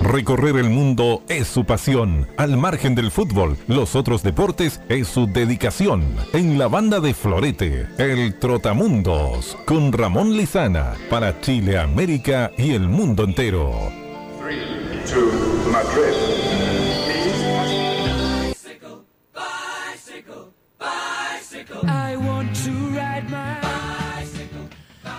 Recorrer 0.01 0.57
el 0.57 0.71
mundo 0.71 1.23
es 1.29 1.49
su 1.49 1.65
pasión. 1.65 2.29
Al 2.37 2.57
margen 2.57 2.95
del 2.95 3.11
fútbol, 3.11 3.57
los 3.67 3.97
otros 3.97 4.23
deportes 4.23 4.81
es 4.89 5.09
su 5.09 5.27
dedicación. 5.27 6.05
En 6.33 6.59
la 6.59 6.69
banda 6.69 7.01
de 7.01 7.13
Florete, 7.13 7.89
el 7.99 8.39
Trotamundos, 8.39 9.57
con 9.67 9.93
Ramón 9.93 10.37
Lizana, 10.37 10.95
para 11.11 11.41
Chile, 11.41 11.79
América 11.79 12.53
y 12.57 12.73
el 12.73 12.89
mundo 12.89 13.25
entero. 13.25 13.73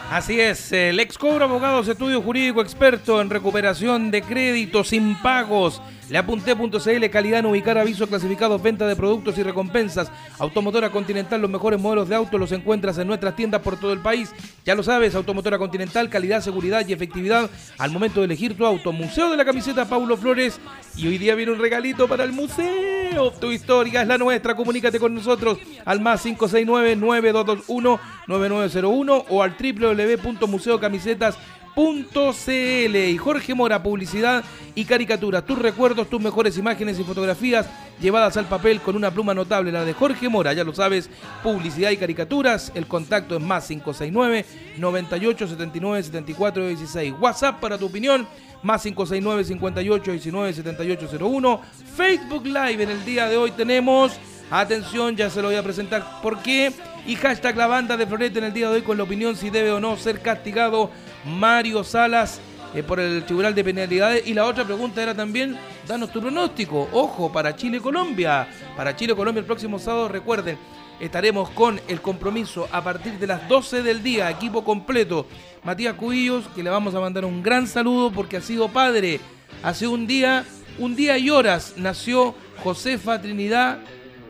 Así 0.10 0.40
es, 0.40 0.72
el 0.72 1.02
ex 1.02 1.18
cobro 1.18 1.44
abogados, 1.44 1.90
estudio 1.90 2.22
jurídico 2.22 2.62
experto 2.62 3.20
en 3.22 3.30
recuperación 3.30 4.10
de 4.10 4.22
créditos 4.22 4.94
impagos. 4.94 5.82
Le 6.10 6.18
apunté.cl, 6.18 7.10
calidad 7.10 7.40
en 7.40 7.48
ubicar 7.48 7.78
avisos 7.78 8.08
clasificados, 8.08 8.62
venta 8.62 8.88
de 8.88 8.96
productos 8.96 9.38
y 9.38 9.44
recompensas. 9.44 10.10
Automotora 10.40 10.90
Continental, 10.90 11.42
los 11.42 11.50
mejores 11.50 11.82
modelos 11.82 12.08
de 12.08 12.16
auto 12.16 12.38
los 12.38 12.54
encuentras 12.54 12.98
en 12.98 13.08
nuestras 13.08 13.36
tiendas 13.36 13.62
por 13.62 13.78
todo 13.78 13.92
el 13.92 14.00
país. 14.00 14.32
Ya 14.66 14.74
lo 14.74 14.84
sabes, 14.84 15.16
Automotora 15.16 15.58
Continental, 15.58 16.10
calidad, 16.10 16.40
seguridad 16.42 16.88
y 16.88 16.94
efectividad 16.94 17.50
al 17.78 17.92
momento 17.92 18.22
de 18.22 18.28
elegir 18.28 18.56
tu 18.56 18.66
auto. 18.66 18.94
Museo 18.94 19.30
de 19.30 19.38
la 19.38 19.44
camiseta 19.44 19.84
Paulo 19.84 20.16
Flores. 20.16 20.62
Y 20.96 21.08
hoy 21.08 21.18
día 21.18 21.36
viene 21.36 21.52
un 21.52 21.60
regalito 21.60 22.08
para 22.08 22.24
el 22.24 22.32
museo. 22.32 23.32
Tu 23.42 23.52
historia 23.52 24.04
es 24.04 24.08
la 24.08 24.18
nuestra. 24.18 24.56
Comunícate 24.56 25.00
con 25.00 25.14
nosotros 25.14 25.58
al 25.84 26.00
más 26.00 26.26
569-9221-9901 26.26 29.26
o 29.30 29.44
al 29.44 29.58
www.museocamisetas.com 29.60 31.58
.cl 31.78 32.96
y 32.96 33.18
Jorge 33.18 33.54
Mora, 33.54 33.84
publicidad 33.84 34.44
y 34.74 34.84
caricatura. 34.86 35.44
Tus 35.44 35.60
recuerdos, 35.60 36.10
tus 36.10 36.20
mejores 36.20 36.58
imágenes 36.58 37.00
y 37.00 37.04
fotografías 37.04 37.68
llevadas 38.02 38.36
al 38.36 38.46
papel 38.46 38.82
con 38.82 38.96
una 38.96 39.12
pluma 39.12 39.36
notable, 39.36 39.72
la 39.72 39.86
de 39.86 39.94
Jorge 39.94 40.28
Mora, 40.28 40.54
ya 40.54 40.64
lo 40.64 40.74
sabes, 40.74 41.08
publicidad 41.44 41.92
y 41.92 41.98
caricaturas. 41.98 42.72
El 42.74 42.88
contacto 42.88 43.38
es 43.38 43.44
más 43.44 43.68
569 43.68 44.46
98 44.78 45.48
79 45.48 46.04
74 46.04 46.68
16. 46.68 47.14
WhatsApp 47.20 47.60
para 47.60 47.78
tu 47.78 47.86
opinión, 47.86 48.28
más 48.64 48.82
569 48.82 49.44
58 49.44 50.12
19 50.12 50.54
78 50.54 51.08
01. 51.20 51.62
Facebook 51.96 52.46
Live 52.48 52.82
en 52.82 52.90
el 52.90 53.06
día 53.06 53.28
de 53.28 53.38
hoy 53.38 53.52
tenemos. 53.52 54.14
Atención, 54.50 55.16
ya 55.16 55.30
se 55.30 55.42
lo 55.42 55.50
voy 55.50 55.58
a 55.58 55.64
presentar 55.64 56.22
por 56.24 56.40
qué. 56.40 56.72
Y 57.06 57.16
hashtag 57.16 57.56
la 57.56 57.68
banda 57.68 57.96
de 57.96 58.08
Florete 58.08 58.40
en 58.40 58.46
el 58.46 58.54
día 58.54 58.70
de 58.70 58.78
hoy 58.78 58.82
con 58.82 58.98
la 58.98 59.04
opinión 59.04 59.36
si 59.36 59.50
debe 59.50 59.72
o 59.72 59.80
no 59.80 59.96
ser 59.96 60.22
castigado 60.22 60.90
Mario 61.28 61.84
Salas 61.84 62.40
eh, 62.74 62.84
por 62.84 63.00
el 63.00 63.24
Tribunal 63.24 63.56
de 63.56 63.64
Penalidades. 63.64 64.28
Y 64.28 64.34
la 64.34 64.46
otra 64.46 64.66
pregunta 64.66 65.02
era 65.02 65.16
también, 65.16 65.58
danos 65.88 66.12
tu 66.12 66.22
pronóstico. 66.22 66.88
Ojo, 66.92 67.32
para 67.32 67.56
Chile-Colombia. 67.56 68.48
Para 68.76 68.96
Chile-Colombia 68.96 69.40
el 69.40 69.46
próximo 69.46 69.80
sábado, 69.80 70.08
recuerden, 70.10 70.58
estaremos 71.00 71.50
con 71.52 71.80
el 71.88 72.02
compromiso 72.02 72.68
a 72.72 72.84
partir 72.84 73.14
de 73.20 73.28
las 73.28 73.48
12 73.48 73.84
del 73.84 74.04
día, 74.04 74.30
equipo 74.30 74.64
completo. 74.64 75.26
Matías 75.64 75.96
Cubillos, 75.96 76.48
que 76.50 76.64
le 76.64 76.70
vamos 76.70 76.94
a 76.96 77.00
mandar 77.00 77.26
un 77.26 77.42
gran 77.42 77.68
saludo 77.68 78.12
porque 78.12 78.38
ha 78.38 78.42
sido 78.42 78.68
padre. 78.70 79.20
Hace 79.64 79.88
un 79.88 80.06
día, 80.08 80.46
un 80.78 80.96
día 80.96 81.18
y 81.18 81.30
horas 81.30 81.74
nació 81.78 82.36
Josefa 82.64 83.22
Trinidad 83.22 83.80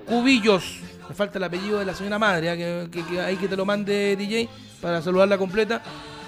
Cubillos. 0.06 0.80
Me 1.10 1.16
falta 1.16 1.38
el 1.38 1.44
apellido 1.46 1.80
de 1.80 1.86
la 1.86 1.94
señora 1.94 2.20
madre, 2.20 2.52
¿eh? 2.52 2.88
que, 2.92 3.04
que, 3.06 3.22
ahí 3.22 3.38
que 3.38 3.48
te 3.48 3.56
lo 3.56 3.66
mande 3.66 4.16
DJ 4.16 4.50
para 4.82 5.02
saludarla 5.02 5.38
completa 5.38 5.82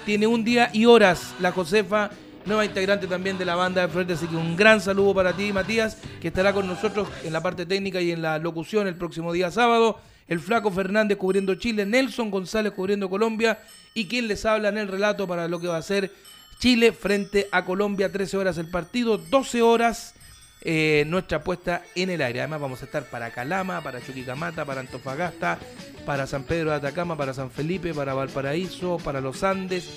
tiene 0.04 0.26
un 0.26 0.44
día 0.44 0.70
y 0.72 0.86
horas 0.86 1.34
la 1.40 1.52
Josefa, 1.52 2.10
nueva 2.46 2.64
integrante 2.64 3.06
también 3.06 3.38
de 3.38 3.44
la 3.44 3.54
banda 3.54 3.82
de 3.82 3.88
Florete. 3.88 4.14
Así 4.14 4.26
que 4.26 4.36
un 4.36 4.56
gran 4.56 4.80
saludo 4.80 5.14
para 5.14 5.32
ti, 5.32 5.52
Matías, 5.52 5.98
que 6.20 6.28
estará 6.28 6.52
con 6.52 6.66
nosotros 6.66 7.08
en 7.24 7.32
la 7.32 7.42
parte 7.42 7.66
técnica 7.66 8.00
y 8.00 8.10
en 8.12 8.22
la 8.22 8.38
locución 8.38 8.86
el 8.86 8.96
próximo 8.96 9.32
día 9.32 9.50
sábado. 9.50 10.00
El 10.28 10.40
Flaco 10.40 10.70
Fernández 10.70 11.18
cubriendo 11.18 11.54
Chile, 11.56 11.84
Nelson 11.84 12.30
González 12.30 12.72
cubriendo 12.72 13.10
Colombia 13.10 13.58
y 13.94 14.06
quien 14.06 14.28
les 14.28 14.44
habla 14.44 14.68
en 14.68 14.78
el 14.78 14.88
relato 14.88 15.26
para 15.26 15.48
lo 15.48 15.60
que 15.60 15.66
va 15.66 15.76
a 15.76 15.82
ser 15.82 16.12
Chile 16.60 16.92
frente 16.92 17.48
a 17.50 17.64
Colombia. 17.64 18.12
13 18.12 18.36
horas 18.36 18.58
el 18.58 18.70
partido, 18.70 19.18
12 19.18 19.62
horas 19.62 20.14
eh, 20.62 21.04
nuestra 21.06 21.42
puesta 21.42 21.82
en 21.94 22.10
el 22.10 22.22
aire. 22.22 22.40
Además 22.40 22.60
vamos 22.60 22.82
a 22.82 22.84
estar 22.84 23.04
para 23.04 23.30
Calama, 23.30 23.82
para 23.82 24.00
Chuquicamata, 24.00 24.64
para 24.64 24.80
Antofagasta, 24.80 25.58
para 26.04 26.26
San 26.26 26.44
Pedro 26.44 26.70
de 26.70 26.76
Atacama, 26.76 27.16
para 27.16 27.34
San 27.34 27.50
Felipe, 27.50 27.94
para 27.94 28.14
Valparaíso, 28.14 28.98
para 28.98 29.20
los 29.20 29.42
Andes, 29.42 29.88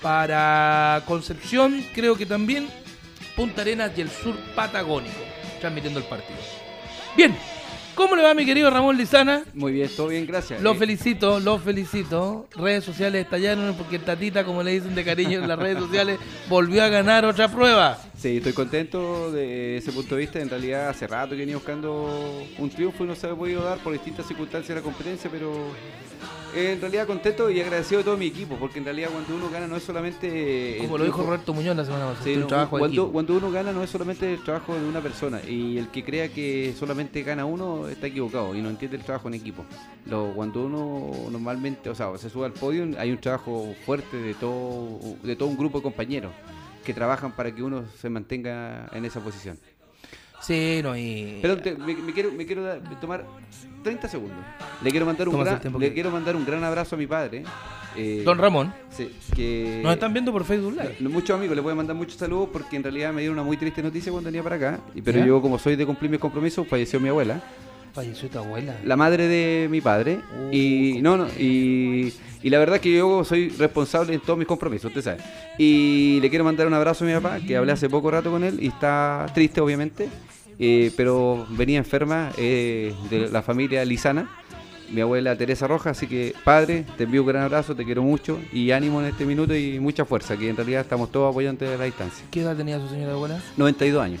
para 0.00 1.02
Concepción, 1.06 1.84
creo 1.94 2.16
que 2.16 2.26
también 2.26 2.68
Punta 3.36 3.62
Arenas 3.62 3.92
y 3.96 4.02
el 4.02 4.10
sur 4.10 4.36
patagónico, 4.54 5.14
transmitiendo 5.60 6.00
el 6.00 6.06
partido. 6.06 6.38
Bien, 7.16 7.34
¿Cómo 7.94 8.16
le 8.16 8.22
va 8.22 8.32
mi 8.32 8.46
querido 8.46 8.70
Ramón 8.70 8.96
Lizana? 8.96 9.42
Muy 9.52 9.72
bien, 9.72 9.90
todo 9.94 10.08
bien, 10.08 10.26
gracias. 10.26 10.62
Lo 10.62 10.72
eh, 10.72 10.76
felicito, 10.76 11.40
lo 11.40 11.58
felicito. 11.58 12.48
Redes 12.56 12.84
sociales 12.84 13.22
estallaron 13.24 13.74
porque 13.74 13.98
Tatita, 13.98 14.44
como 14.44 14.62
le 14.62 14.72
dicen 14.72 14.94
de 14.94 15.04
cariño 15.04 15.40
en 15.40 15.48
las 15.48 15.58
redes 15.58 15.78
sociales, 15.78 16.18
volvió 16.48 16.82
a 16.82 16.88
ganar 16.88 17.26
otra 17.26 17.48
prueba. 17.48 17.98
Sí, 18.22 18.36
estoy 18.36 18.52
contento 18.52 19.32
de 19.32 19.78
ese 19.78 19.90
punto 19.90 20.14
de 20.14 20.20
vista. 20.20 20.38
En 20.38 20.48
realidad 20.48 20.90
hace 20.90 21.08
rato 21.08 21.30
que 21.30 21.38
venía 21.38 21.56
buscando 21.56 22.08
un 22.56 22.70
triunfo 22.70 23.02
y 23.02 23.08
no 23.08 23.16
se 23.16 23.26
ha 23.26 23.34
podido 23.34 23.64
dar 23.64 23.78
por 23.78 23.92
distintas 23.92 24.28
circunstancias 24.28 24.68
de 24.68 24.74
la 24.76 24.80
competencia, 24.80 25.28
pero 25.28 25.52
en 26.54 26.80
realidad 26.80 27.08
contento 27.08 27.50
y 27.50 27.60
agradecido 27.60 27.98
de 27.98 28.04
todo 28.04 28.16
mi 28.16 28.26
equipo, 28.26 28.54
porque 28.60 28.78
en 28.78 28.84
realidad 28.84 29.08
cuando 29.10 29.34
uno 29.34 29.50
gana 29.50 29.66
no 29.66 29.74
es 29.74 29.82
solamente... 29.82 30.78
Como 30.82 30.98
lo 30.98 31.04
dijo 31.04 31.20
Roberto 31.24 31.52
Muñoz 31.52 31.74
la 31.74 31.84
semana 31.84 32.12
pasada, 32.12 32.46
trabajo 32.46 32.78
cuando, 32.78 33.10
cuando 33.10 33.36
uno 33.36 33.50
gana 33.50 33.72
no 33.72 33.82
es 33.82 33.90
solamente 33.90 34.34
el 34.34 34.44
trabajo 34.44 34.76
de 34.76 34.86
una 34.86 35.00
persona 35.00 35.40
y 35.42 35.76
el 35.78 35.88
que 35.88 36.04
crea 36.04 36.28
que 36.28 36.76
solamente 36.78 37.24
gana 37.24 37.44
uno 37.44 37.88
está 37.88 38.06
equivocado 38.06 38.54
y 38.54 38.62
no 38.62 38.70
entiende 38.70 38.98
el 38.98 39.02
trabajo 39.02 39.26
en 39.26 39.34
equipo. 39.34 39.64
Lo, 40.06 40.32
cuando 40.32 40.62
uno 40.62 41.28
normalmente, 41.28 41.90
o 41.90 41.94
sea, 41.96 42.16
se 42.18 42.30
sube 42.30 42.46
al 42.46 42.52
podio 42.52 42.86
hay 43.00 43.10
un 43.10 43.18
trabajo 43.18 43.74
fuerte 43.84 44.16
de 44.16 44.34
todo, 44.34 45.00
de 45.24 45.34
todo 45.34 45.48
un 45.48 45.56
grupo 45.56 45.78
de 45.78 45.82
compañeros 45.82 46.30
que 46.84 46.94
trabajan 46.94 47.32
para 47.32 47.54
que 47.54 47.62
uno 47.62 47.84
se 48.00 48.10
mantenga 48.10 48.88
en 48.92 49.04
esa 49.04 49.20
posición. 49.20 49.58
Sí, 50.42 50.80
no, 50.82 50.96
y... 50.96 51.38
Pero 51.40 51.56
me, 51.78 52.12
quiero, 52.12 52.32
me 52.32 52.44
quiero 52.44 52.64
tomar 53.00 53.24
30 53.84 54.08
segundos. 54.08 54.38
Le 54.82 54.90
quiero 54.90 55.06
mandar 55.06 55.28
un 55.28 55.38
gran, 55.38 55.60
le 55.78 55.94
quiero 55.94 56.10
mandar 56.10 56.34
un 56.34 56.44
gran 56.44 56.64
abrazo 56.64 56.96
a 56.96 56.98
mi 56.98 57.06
padre. 57.06 57.44
Eh, 57.96 58.22
Don 58.24 58.38
Ramón. 58.38 58.74
Sí, 58.90 59.14
que 59.36 59.80
Nos 59.82 59.92
están 59.92 60.12
viendo 60.12 60.32
por 60.32 60.44
Facebook 60.44 60.72
Live. 60.72 61.08
Muchos 61.08 61.36
amigos, 61.36 61.54
le 61.54 61.62
voy 61.62 61.72
a 61.72 61.74
mandar 61.76 61.94
muchos 61.94 62.16
saludos 62.16 62.48
porque 62.52 62.74
en 62.76 62.82
realidad 62.82 63.12
me 63.12 63.20
dieron 63.20 63.38
una 63.38 63.46
muy 63.46 63.56
triste 63.56 63.82
noticia 63.82 64.10
cuando 64.10 64.28
venía 64.28 64.42
para 64.42 64.56
acá. 64.56 64.80
Pero 65.04 65.24
yo, 65.24 65.40
como 65.40 65.58
soy 65.58 65.76
de 65.76 65.86
cumplir 65.86 66.10
mis 66.10 66.20
compromisos, 66.20 66.66
falleció 66.66 66.98
mi 66.98 67.08
abuela. 67.08 67.40
¿Falleció 67.92 68.28
tu 68.28 68.38
abuela? 68.38 68.74
La 68.84 68.96
madre 68.96 69.28
de 69.28 69.68
mi 69.70 69.80
padre. 69.80 70.20
y 70.50 70.98
uh. 70.98 71.02
no, 71.02 71.18
no, 71.18 71.26
y, 71.38 72.12
y, 72.42 72.50
la 72.50 72.58
verdad 72.58 72.76
es 72.76 72.82
que 72.82 72.96
yo 72.96 73.24
soy 73.24 73.48
responsable 73.50 74.14
en 74.14 74.20
todos 74.20 74.38
mis 74.38 74.48
compromisos, 74.48 74.88
usted 74.88 75.02
sabe. 75.02 75.18
Y 75.58 76.18
le 76.20 76.30
quiero 76.30 76.44
mandar 76.44 76.66
un 76.66 76.74
abrazo 76.74 77.04
a 77.04 77.08
mi 77.08 77.14
papá, 77.14 77.38
que 77.40 77.56
hablé 77.56 77.72
hace 77.72 77.88
poco 77.88 78.10
rato 78.10 78.30
con 78.30 78.44
él 78.44 78.58
y 78.60 78.68
está 78.68 79.26
triste, 79.34 79.60
obviamente. 79.60 80.08
Eh, 80.58 80.92
pero 80.96 81.46
venía 81.50 81.78
enferma 81.78 82.30
eh, 82.36 82.94
de 83.10 83.28
la 83.28 83.42
familia 83.42 83.84
Lizana, 83.84 84.30
mi 84.92 85.00
abuela 85.00 85.34
Teresa 85.34 85.66
Rojas, 85.66 85.96
así 85.96 86.06
que 86.06 86.34
padre, 86.44 86.84
te 86.96 87.04
envío 87.04 87.22
un 87.22 87.28
gran 87.28 87.42
abrazo, 87.42 87.74
te 87.74 87.84
quiero 87.84 88.02
mucho 88.02 88.38
y 88.52 88.70
ánimo 88.70 89.00
en 89.00 89.08
este 89.08 89.24
minuto 89.24 89.56
y 89.56 89.80
mucha 89.80 90.04
fuerza, 90.04 90.36
que 90.36 90.48
en 90.48 90.56
realidad 90.56 90.82
estamos 90.82 91.10
todos 91.10 91.30
apoyantes 91.30 91.68
de 91.68 91.78
la 91.78 91.84
distancia. 91.84 92.24
¿Qué 92.30 92.42
edad 92.42 92.56
tenía 92.56 92.78
su 92.78 92.88
señora 92.88 93.12
abuela? 93.12 93.42
92 93.56 94.02
años. 94.02 94.20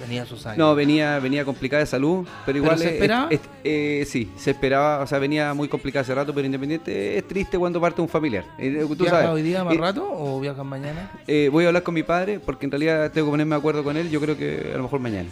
Venía 0.00 0.24
sus 0.24 0.44
años. 0.46 0.58
No, 0.58 0.74
venía, 0.74 1.18
venía 1.18 1.44
complicada 1.44 1.80
de 1.80 1.86
salud, 1.86 2.26
pero 2.46 2.58
igual. 2.58 2.78
se 2.78 2.94
esperaba? 2.94 3.28
Eh, 3.62 4.04
sí, 4.08 4.30
se 4.36 4.52
esperaba, 4.52 5.02
o 5.02 5.06
sea, 5.06 5.18
venía 5.18 5.52
muy 5.54 5.68
complicada 5.68 6.02
hace 6.02 6.14
rato, 6.14 6.32
pero 6.34 6.46
independiente, 6.46 7.18
es 7.18 7.28
triste 7.28 7.58
cuando 7.58 7.80
parte 7.80 8.00
un 8.00 8.08
familiar. 8.08 8.44
Eh, 8.58 8.86
¿tú 8.96 9.06
hoy 9.30 9.42
día 9.42 9.62
más 9.64 9.76
rato 9.76 10.08
o 10.10 10.40
viajan 10.40 10.66
mañana? 10.66 11.10
voy 11.50 11.64
a 11.64 11.68
hablar 11.68 11.82
con 11.82 11.94
mi 11.94 12.02
padre, 12.02 12.40
porque 12.40 12.66
en 12.66 12.72
realidad 12.72 13.12
tengo 13.12 13.26
que 13.26 13.30
ponerme 13.32 13.54
de 13.54 13.58
acuerdo 13.58 13.84
con 13.84 13.96
él, 13.96 14.10
yo 14.10 14.20
creo 14.20 14.36
que 14.36 14.70
a 14.72 14.76
lo 14.76 14.84
mejor 14.84 15.00
mañana. 15.00 15.28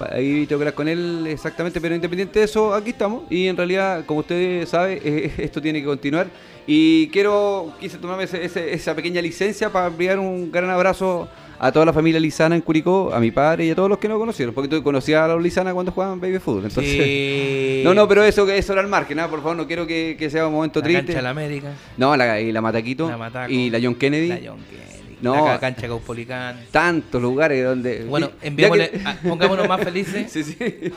Ahí 0.00 0.46
tengo 0.46 0.58
que 0.58 0.64
hablar 0.64 0.74
con 0.74 0.88
él 0.88 1.26
exactamente, 1.28 1.80
pero 1.80 1.94
independiente 1.94 2.40
de 2.40 2.44
eso, 2.44 2.74
aquí 2.74 2.90
estamos. 2.90 3.24
Y 3.30 3.46
en 3.46 3.56
realidad, 3.56 4.04
como 4.06 4.20
usted 4.20 4.66
sabe, 4.66 5.32
esto 5.38 5.60
tiene 5.62 5.80
que 5.80 5.86
continuar. 5.86 6.26
Y 6.66 7.08
quiero, 7.08 7.72
quise 7.78 7.98
tomarme 7.98 8.24
esa 8.24 8.94
pequeña 8.94 9.20
licencia 9.20 9.70
para 9.70 9.88
enviar 9.88 10.18
un 10.18 10.50
gran 10.50 10.70
abrazo 10.70 11.28
a 11.58 11.72
toda 11.72 11.86
la 11.86 11.92
familia 11.92 12.20
Lizana 12.20 12.54
en 12.54 12.62
Curicó, 12.62 13.12
a 13.12 13.20
mi 13.20 13.30
padre 13.30 13.66
y 13.66 13.70
a 13.70 13.74
todos 13.74 13.88
los 13.88 13.98
que 13.98 14.08
no 14.08 14.18
conocieron, 14.18 14.54
porque 14.54 14.68
tú 14.68 14.82
conocías 14.82 15.22
a 15.22 15.28
los 15.28 15.42
Lizana 15.42 15.72
cuando 15.72 15.92
jugaban 15.92 16.20
baby 16.20 16.38
fútbol. 16.38 16.64
Entonces, 16.64 17.84
no, 17.84 17.94
no, 17.94 18.08
pero 18.08 18.24
eso 18.24 18.48
eso 18.48 18.72
era 18.72 18.82
el 18.82 18.88
margen, 18.88 19.16
¿no? 19.16 19.28
por 19.28 19.40
favor, 19.40 19.56
no 19.56 19.66
quiero 19.66 19.86
que, 19.86 20.28
sea 20.30 20.46
un 20.46 20.54
momento 20.54 20.80
la 20.80 20.84
triste. 20.84 21.06
Cancha 21.06 21.22
la 21.22 21.30
América. 21.30 21.72
No, 21.96 22.16
la, 22.16 22.40
y 22.40 22.52
la 22.52 22.60
Mataquito 22.60 23.10
y 23.48 23.70
la 23.70 23.80
John 23.82 23.94
Kennedy. 23.94 24.28
La 24.28 24.40
John 24.44 24.58
Kennedy. 24.70 24.93
No. 25.24 25.46
la 25.48 25.58
cancha 25.58 25.86
Caupolicán. 25.86 26.56
Tantos 26.70 27.20
lugares 27.20 27.64
donde. 27.64 28.04
Bueno, 28.04 28.30
Ya 28.40 28.46
enviémosle, 28.48 28.90
que- 28.90 29.00
a- 29.04 29.16
pongámonos 29.22 29.66
más 29.68 29.80
felices, 29.82 30.30
sí, 30.32 30.44
sí. 30.44 30.56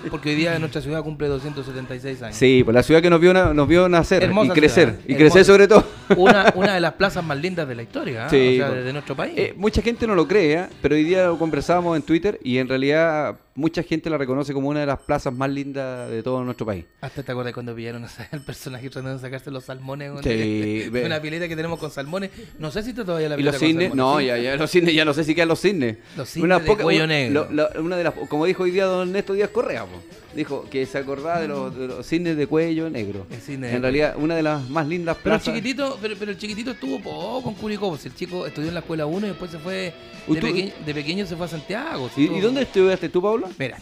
porque 0.10 0.30
hoy 0.30 0.36
día 0.36 0.60
nuestra 0.60 0.82
ciudad 0.82 1.02
cumple 1.04 1.28
276 1.28 2.22
años. 2.22 2.36
Sí, 2.36 2.62
pues 2.64 2.76
la 2.76 2.84
ciudad 2.84 3.02
que 3.02 3.10
nos 3.10 3.20
vio, 3.20 3.34
na- 3.34 3.54
nos 3.54 3.68
vio 3.68 3.88
nacer 3.90 4.24
Hermosa 4.24 4.52
y 4.54 4.56
crecer. 4.56 4.90
ciudad, 4.90 5.00
y 5.08 5.14
hermosa. 5.14 5.18
crecer 5.34 5.46
sobre 5.46 5.68
todo. 5.68 5.86
Una, 6.18 6.52
una 6.56 6.74
de 6.74 6.80
las 6.80 6.94
plazas 6.94 7.24
más 7.24 7.38
lindas 7.38 7.68
de 7.68 7.76
la 7.76 7.84
historia, 7.84 8.26
¿ah? 8.26 8.30
Sí, 8.30 8.56
o 8.56 8.64
sea, 8.64 8.68
pues. 8.74 8.86
de 8.86 8.94
nuestro 8.94 9.16
país. 9.16 9.34
Eh, 9.38 9.54
mucha 9.58 9.82
gente 9.82 10.06
no 10.08 10.16
lo 10.16 10.28
cree, 10.28 10.58
¿ah? 10.58 10.70
pero 10.82 10.96
hoy 10.96 11.04
día 11.04 11.26
lo 11.28 11.38
conversábamos 11.40 11.96
en 11.96 12.04
Twitter 12.04 12.40
y 12.44 12.58
en 12.58 12.68
realidad 12.68 13.36
mucha 13.58 13.82
gente 13.84 14.10
la 14.10 14.18
reconoce 14.18 14.54
como 14.54 14.70
una 14.70 14.80
de 14.82 14.86
las 14.86 15.00
plazas 15.00 15.34
más 15.34 15.50
lindas 15.50 16.10
de 16.10 16.22
todo 16.24 16.44
nuestro 16.44 16.66
país. 16.66 16.86
Hasta 17.02 17.24
te 17.24 17.32
acuerdas 17.32 17.54
cuando 17.54 17.76
pillaron 17.76 18.04
o 18.04 18.08
sea, 18.08 18.30
el 18.32 18.42
personaje 18.42 18.90
tratando 18.90 19.16
de 19.18 19.20
sacarse 19.20 19.52
los 19.52 19.66
salmones. 19.66 20.12
Sí, 20.24 20.90
una 21.06 21.20
pileta 21.20 21.48
que 21.48 21.56
tenemos 21.56 21.80
con 21.80 21.92
salmones. 21.92 22.30
No 22.60 22.72
sé 22.72 22.84
si 22.84 22.92
está 22.92 23.04
todavía 23.04 23.30
la 23.30 23.36
Y 23.36 23.40
pileta 23.40 23.54
los 23.54 23.60
con 23.62 23.68
cisnes, 23.68 23.96
no, 23.96 24.22
ya, 24.22 24.38
ya 24.38 24.56
los 24.56 24.72
cisnes, 24.72 24.94
ya 24.94 25.04
no 25.04 25.14
sé 25.14 25.24
si 25.24 25.34
quedan 25.36 25.50
los 25.50 25.60
cisnes. 25.60 25.98
Los 26.16 26.30
cisnes 26.30 26.64
de 26.64 26.78
cuello 26.78 27.08
negro. 27.08 27.48
lo- 27.52 27.70
lo- 27.74 27.82
una 27.84 27.98
de 27.98 28.04
las, 28.04 28.14
como 28.14 28.46
dijo 28.46 28.64
hoy 28.64 28.72
día 28.72 28.86
don 28.86 29.12
Néstor 29.12 29.36
Díaz 29.36 29.50
Correa, 29.50 29.86
po, 29.86 30.02
dijo 30.38 30.66
que 30.70 30.86
se 30.86 30.98
acordaba 30.98 31.42
de 31.42 31.48
los, 31.50 31.76
de 31.78 31.88
los 31.88 32.06
cisnes 32.08 32.38
de 32.38 32.48
cuello 32.48 32.90
negro. 32.90 33.28
El 33.50 33.64
en 33.66 33.82
realidad, 33.82 34.16
una 34.18 34.36
de 34.36 34.44
las 34.44 34.70
más 34.70 34.88
lindas 34.88 35.18
Pero 35.22 35.36
el 35.36 35.42
plazas. 35.42 35.54
chiquitito, 35.56 35.98
pero, 36.02 36.16
pero 36.18 36.32
el 36.32 36.38
chiquitito 36.38 36.72
estuvo 36.72 37.00
poco 37.02 37.50
en 37.50 37.56
Curicó. 37.56 37.90
pues, 37.90 38.06
El 38.06 38.16
chico 38.16 38.46
estudió 38.46 38.70
en 38.70 38.76
la 38.76 38.80
escuela 38.80 39.06
1 39.06 39.26
y 39.26 39.30
después 39.32 39.52
se 39.52 39.60
fue. 39.60 39.94
De, 40.28 40.40
peque- 40.42 40.74
de 40.86 40.94
pequeño 40.94 41.26
se 41.26 41.36
fue 41.36 41.46
a 41.48 41.50
Santiago. 41.50 42.10
¿Y, 42.16 42.40
dónde 42.40 42.62
estudiaste 42.62 43.10
tú, 43.10 43.22
Pablo? 43.22 43.50
Mira, 43.58 43.78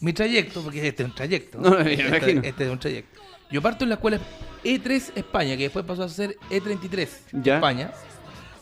mi 0.00 0.12
trayecto, 0.12 0.60
porque 0.62 0.86
este 0.86 1.02
es 1.04 1.08
un 1.08 1.14
trayecto. 1.14 1.58
No, 1.60 1.70
me 1.78 1.92
este, 1.94 2.06
imagino. 2.08 2.42
este 2.44 2.64
es 2.64 2.70
un 2.70 2.78
trayecto. 2.78 3.20
Yo 3.50 3.62
parto 3.62 3.84
en 3.84 3.90
la 3.90 3.94
escuela 3.94 4.18
E3 4.64 5.12
España, 5.14 5.56
que 5.56 5.64
después 5.64 5.84
pasó 5.84 6.02
a 6.02 6.08
ser 6.08 6.36
E33 6.50 7.08
Ya. 7.42 7.54
España. 7.56 7.92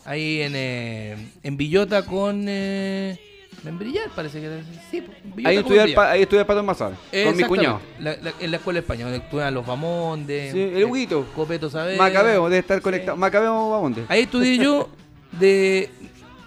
Ahí 0.05 0.41
en, 0.41 0.53
eh, 0.55 1.17
en 1.43 1.57
Villota 1.57 2.03
con. 2.05 2.45
Eh, 2.47 3.17
Membrillar, 3.63 4.09
parece 4.15 4.39
que 4.41 4.45
era. 4.47 4.61
Sí, 4.91 5.01
pues, 5.01 5.45
Ahí 5.45 5.57
estudié, 5.57 5.77
Membrillar. 5.79 6.05
ahí 6.11 6.21
estudié 6.23 6.45
Pato 6.45 6.63
Mazal, 6.63 6.95
con 7.23 7.37
mi 7.37 7.43
cuñado. 7.43 7.79
La- 7.99 8.17
la- 8.17 8.33
en 8.39 8.51
la 8.51 8.57
escuela 8.57 8.81
donde 8.81 9.17
estudiaban 9.17 9.53
los 9.53 9.65
Bamonde. 9.65 10.49
Sí, 10.51 10.59
el 10.61 10.85
Huguito. 10.85 11.25
Copeto 11.35 11.69
Saavedra. 11.69 11.97
Macabeo, 11.97 12.45
debe 12.49 12.59
estar 12.59 12.77
Sí. 12.77 12.83
conectado. 12.83 13.17
Macabeo, 13.17 13.75
¿a 13.75 13.79
dónde? 13.79 14.03
Ahí 14.09 14.23
estudié 14.23 14.57
yo 14.57 14.89
de 15.39 15.89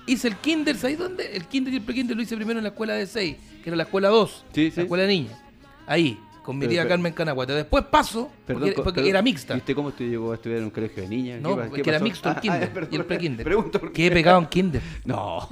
hice 0.07 0.29
el 0.29 0.37
kinder, 0.37 0.77
¿sabes 0.77 0.99
dónde? 0.99 1.35
El 1.37 1.45
kinder 1.47 1.73
y 1.73 1.77
el 1.79 1.83
pre-kinder 1.83 2.17
lo 2.17 2.23
hice 2.23 2.37
primero 2.37 2.59
en 2.59 2.65
la 2.65 2.69
escuela 2.71 2.93
de 2.95 3.07
6, 3.07 3.37
que 3.65 3.71
era 3.71 3.77
la 3.77 3.85
escuela 3.85 4.09
2, 4.09 4.45
Sí, 4.53 4.71
sí. 4.71 4.77
la 4.77 4.83
escuela 4.83 5.03
de 5.05 5.09
niños. 5.09 5.33
Ahí, 5.87 6.19
con 6.47 6.57
mi 6.57 6.61
Pero, 6.61 6.71
tía 6.71 6.83
pero- 6.83 6.89
Carmen 6.91 7.13
Canaguata. 7.13 7.55
Después 7.55 7.85
paso, 7.91 8.31
Perdón, 8.47 8.61
porque, 8.63 8.75
co- 8.75 8.83
porque 8.85 8.95
perdón. 9.01 9.11
era 9.11 9.21
mixta. 9.23 9.55
¿Y 9.55 9.59
usted 9.59 9.75
cómo 9.75 9.89
usted 9.89 10.09
llegó 10.09 10.33
a 10.33 10.37
estudiar 10.37 10.61
en 10.61 10.65
un 10.65 10.71
colegio 10.71 11.03
de 11.03 11.09
niñas? 11.09 11.41
No, 11.43 11.51
¿Qué 11.51 11.63
pa- 11.63 11.69
porque 11.69 11.91
era 11.91 11.99
mixto 11.99 12.29
el 12.31 12.37
Ah, 12.37 12.41
kinder 12.41 12.63
ah, 12.65 12.71
perdón, 12.75 12.89
y 12.93 12.97
el 12.97 13.05
pre-kinder. 13.05 13.53
Por 13.55 13.93
Quedé 13.93 14.11
pegado 14.13 14.39
en 14.39 14.47
kinder. 14.47 14.83
No. 15.05 15.49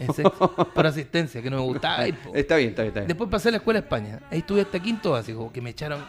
Por 0.74 0.86
asistencia, 0.86 1.42
que 1.42 1.50
no 1.50 1.56
me 1.58 1.62
gustaba 1.64 2.08
ir. 2.08 2.14
Está 2.32 2.56
bien, 2.56 2.70
está 2.70 2.82
bien, 2.82 2.88
está 2.88 3.00
bien. 3.00 3.08
Después 3.08 3.28
pasé 3.28 3.48
a 3.48 3.52
la 3.52 3.56
escuela 3.58 3.80
de 3.80 3.84
España. 3.86 4.20
Ahí 4.30 4.38
estuve 4.38 4.60
hasta 4.62 4.80
quinto 4.80 5.10
básico, 5.10 5.52
que 5.52 5.60
me 5.60 5.70
echaron 5.70 6.00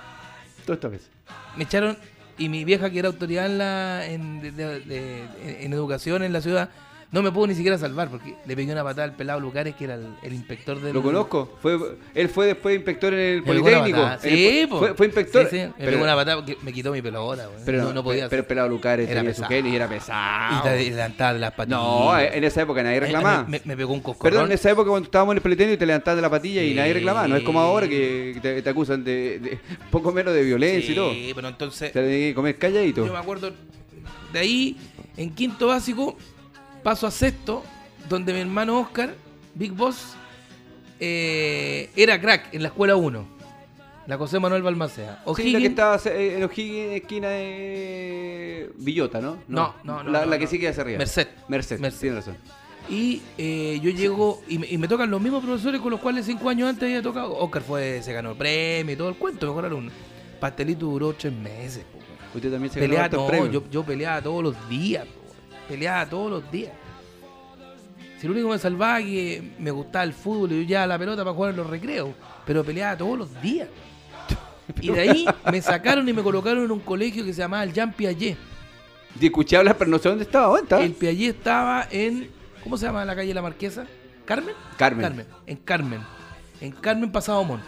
Todas 0.66 0.78
estas 0.78 0.92
veces. 0.92 1.10
me 1.58 1.64
echaron 1.64 1.98
y 2.38 2.50
mi 2.50 2.64
vieja 2.66 2.90
que 2.90 3.00
era 3.00 3.08
autoridad 3.08 3.46
en 3.46 3.58
la 3.58 4.06
en, 4.08 4.42
de- 4.42 4.52
de- 4.52 4.80
de- 4.82 5.66
en 5.66 5.74
educación 5.74 6.22
en 6.24 6.34
la 6.34 6.42
ciudad 6.42 6.70
no 7.16 7.24
me 7.24 7.32
pudo 7.32 7.48
ni 7.48 7.56
siquiera 7.56 7.78
salvar 7.78 8.10
porque 8.10 8.36
le 8.46 8.56
pegué 8.58 8.74
una 8.74 8.84
patada 8.84 9.06
al 9.06 9.16
pelado 9.16 9.40
Lucares 9.40 9.74
que 9.76 9.86
era 9.86 9.96
el, 9.96 10.08
el 10.22 10.34
inspector 10.34 10.82
del 10.82 10.94
Lo 10.94 11.02
conozco. 11.02 11.58
Fue, 11.62 11.80
él 12.14 12.28
fue 12.28 12.48
después 12.48 12.76
inspector 12.76 13.14
en 13.14 13.20
el 13.38 13.44
Politécnico. 13.44 14.06
el 14.22 14.68
fue, 14.68 14.94
fue 14.96 15.06
inspector. 15.06 15.48
Sí, 15.50 15.56
sí, 15.58 15.64
me 15.66 15.74
pero, 15.78 15.92
pegó 15.92 16.04
una 16.04 16.14
patada 16.16 16.36
porque 16.38 16.58
me 16.62 16.74
quitó 16.74 16.92
mi 16.92 17.02
pelota 17.02 17.48
pero 17.66 17.84
no, 17.84 17.94
no 17.94 18.04
podía 18.04 18.28
pero, 18.28 18.42
hacer. 18.42 18.48
pelado 18.48 18.68
Lucares 18.68 19.10
Era 19.10 19.24
pesado. 19.24 19.54
y 19.54 19.76
era 19.76 19.86
y 19.86 19.90
pesado. 19.90 20.64
te 20.64 20.84
levantaba 20.92 21.34
de 21.34 21.40
las 21.40 21.52
patillas 21.54 21.80
No, 21.80 22.20
en 22.20 22.44
esa 22.44 22.62
época 22.64 22.84
nadie 22.84 23.00
reclamaba. 23.00 23.44
me, 23.46 23.60
me- 23.60 23.62
me 23.64 23.78
pegó 23.78 23.94
un 23.94 24.02
coscorrón 24.02 24.32
Perdón, 24.34 24.46
en 24.48 24.52
esa 24.56 24.72
época 24.72 24.90
cuando 24.90 25.06
estábamos 25.06 25.32
en 25.32 25.38
el 25.38 25.42
Politécnico 25.42 25.80
te 25.80 25.86
levantabas 25.86 26.18
de 26.18 26.22
la 26.22 26.30
patilla 26.30 26.64
y 26.64 26.74
nadie 26.74 26.94
reclamaba. 26.96 27.30
No 27.30 27.38
es 27.38 27.44
como 27.44 27.62
ahora 27.62 27.88
que 27.88 28.38
te, 28.42 28.62
te 28.62 28.70
acusan 28.70 29.06
de, 29.06 29.40
de 29.40 29.58
poco 29.90 30.12
menos 30.12 30.34
de 30.34 30.44
violencia 30.44 30.92
y 30.92 30.96
todo. 30.96 31.14
sí 31.14 31.32
pero 31.34 31.48
entonces 31.48 31.94
Te 31.94 32.02
tenés 32.02 32.30
que 32.32 32.36
comer 32.36 32.58
calladito. 32.58 33.06
Yo 33.06 33.14
me 33.14 33.20
acuerdo 33.20 33.52
de 34.34 34.40
ahí, 34.40 34.78
en 35.16 35.34
quinto 35.34 35.68
básico, 35.68 36.18
paso 36.86 37.08
a 37.08 37.12
sexto, 37.12 37.64
donde 38.08 38.32
mi 38.32 38.42
hermano 38.42 38.80
Oscar, 38.80 39.16
Big 39.56 39.72
Boss, 39.72 40.14
eh, 41.00 41.90
era 41.96 42.22
crack 42.22 42.54
en 42.54 42.62
la 42.62 42.68
escuela 42.70 42.96
1. 42.96 43.34
La 44.06 44.18
José 44.20 44.40
Manuel 44.40 44.62
Balmacea. 44.62 45.24
Sí, 45.36 45.52
la 45.52 45.60
que 45.60 45.66
O'Higgins- 45.66 45.70
estaba 45.70 46.00
eh, 46.06 46.36
en 46.38 46.44
O'Higgins, 46.44 46.94
esquina 47.02 47.30
de 47.30 48.72
Villota, 48.78 49.20
¿no? 49.20 49.38
No, 49.48 49.74
no, 49.84 50.04
no, 50.04 50.12
La, 50.12 50.26
no, 50.26 50.26
la 50.28 50.38
que 50.38 50.46
no. 50.46 50.52
sí 50.52 50.60
queda 50.60 50.70
hacia 50.70 50.84
arriba. 50.84 51.00
Merced. 51.00 51.28
Merced, 51.48 51.80
Merced. 51.80 52.00
tiene 52.02 52.16
razón. 52.18 52.38
Y 52.88 53.24
eh, 53.40 53.80
yo 53.82 53.90
llego 53.90 54.44
y 54.48 54.60
me, 54.60 54.68
y 54.68 54.78
me 54.78 54.88
tocan 54.88 55.10
los 55.10 55.20
mismos 55.20 55.44
profesores 55.44 55.82
con 55.82 55.90
los 55.90 56.00
cuales 56.00 56.28
cinco 56.28 56.48
años 56.50 56.70
antes 56.70 56.84
había 56.84 57.02
tocado. 57.02 57.36
Oscar 57.36 57.64
fue, 57.64 58.04
se 58.04 58.14
ganó 58.14 58.30
el 58.32 58.38
premio 58.38 58.94
y 58.94 58.96
todo 58.96 59.10
el 59.10 59.16
cuento, 59.16 59.48
mejor 59.48 59.66
alumno. 59.66 59.92
Pastelito 60.40 60.86
duró 60.86 61.14
tres 61.14 61.34
meses. 61.34 61.84
po. 61.92 61.98
Usted 62.36 62.52
también 62.52 62.72
se 62.72 62.80
ganó 62.80 62.94
Peleaba, 62.94 63.28
premios. 63.28 63.52
yo, 63.52 63.64
yo 63.72 63.84
peleaba 63.84 64.22
todos 64.22 64.44
los 64.44 64.70
días, 64.70 65.04
po. 65.08 65.25
Peleaba 65.68 66.06
todos 66.08 66.30
los 66.32 66.52
días. 66.52 66.72
Si 68.20 68.28
lo 68.28 68.34
único 68.34 68.48
que 68.48 68.54
me 68.54 68.60
salvaba 68.60 69.00
que 69.00 69.52
me 69.60 69.72
gustaba 69.72 70.04
el 70.04 70.14
fútbol 70.14 70.52
y 70.54 70.64
yo 70.64 70.70
ya 70.70 70.88
la 70.88 70.98
pelota 70.98 71.24
para 71.24 71.36
jugar 71.36 71.52
en 71.52 71.58
los 71.58 71.70
recreos, 71.70 72.10
pero 72.46 72.64
peleaba 72.64 72.98
todos 72.98 73.18
los 73.18 73.42
días. 73.42 73.68
Y 74.82 74.90
de 74.90 75.00
ahí 75.00 75.26
me 75.52 75.62
sacaron 75.62 76.10
y 76.10 76.14
me 76.14 76.24
colocaron 76.24 76.64
en 76.66 76.72
un 76.72 76.80
colegio 76.80 77.24
que 77.24 77.32
se 77.32 77.42
llamaba 77.42 77.64
el 77.64 77.72
Jean 77.72 77.94
Piaget. 77.94 78.36
Te 79.20 79.28
escuché 79.28 79.58
hablar, 79.58 79.78
pero 79.78 79.92
no 79.92 80.00
sé 80.00 80.10
dónde 80.10 80.24
estaba. 80.24 80.48
¿Dónde 80.48 80.64
estaba? 80.64 80.84
El 80.84 80.94
Piaget 80.94 81.36
estaba 81.38 81.88
en, 81.92 82.32
¿cómo 82.64 82.76
se 82.76 82.88
llama 82.88 83.06
la 83.06 83.16
calle 83.16 83.32
La 83.32 83.44
Marquesa? 83.44 83.86
¿Carmen? 84.26 84.56
Carmen. 84.76 85.26
En 85.46 85.58
Carmen. 85.58 86.00
En 86.60 86.72
Carmen 86.72 87.12
Pasado 87.12 87.44
Mon. 87.44 87.62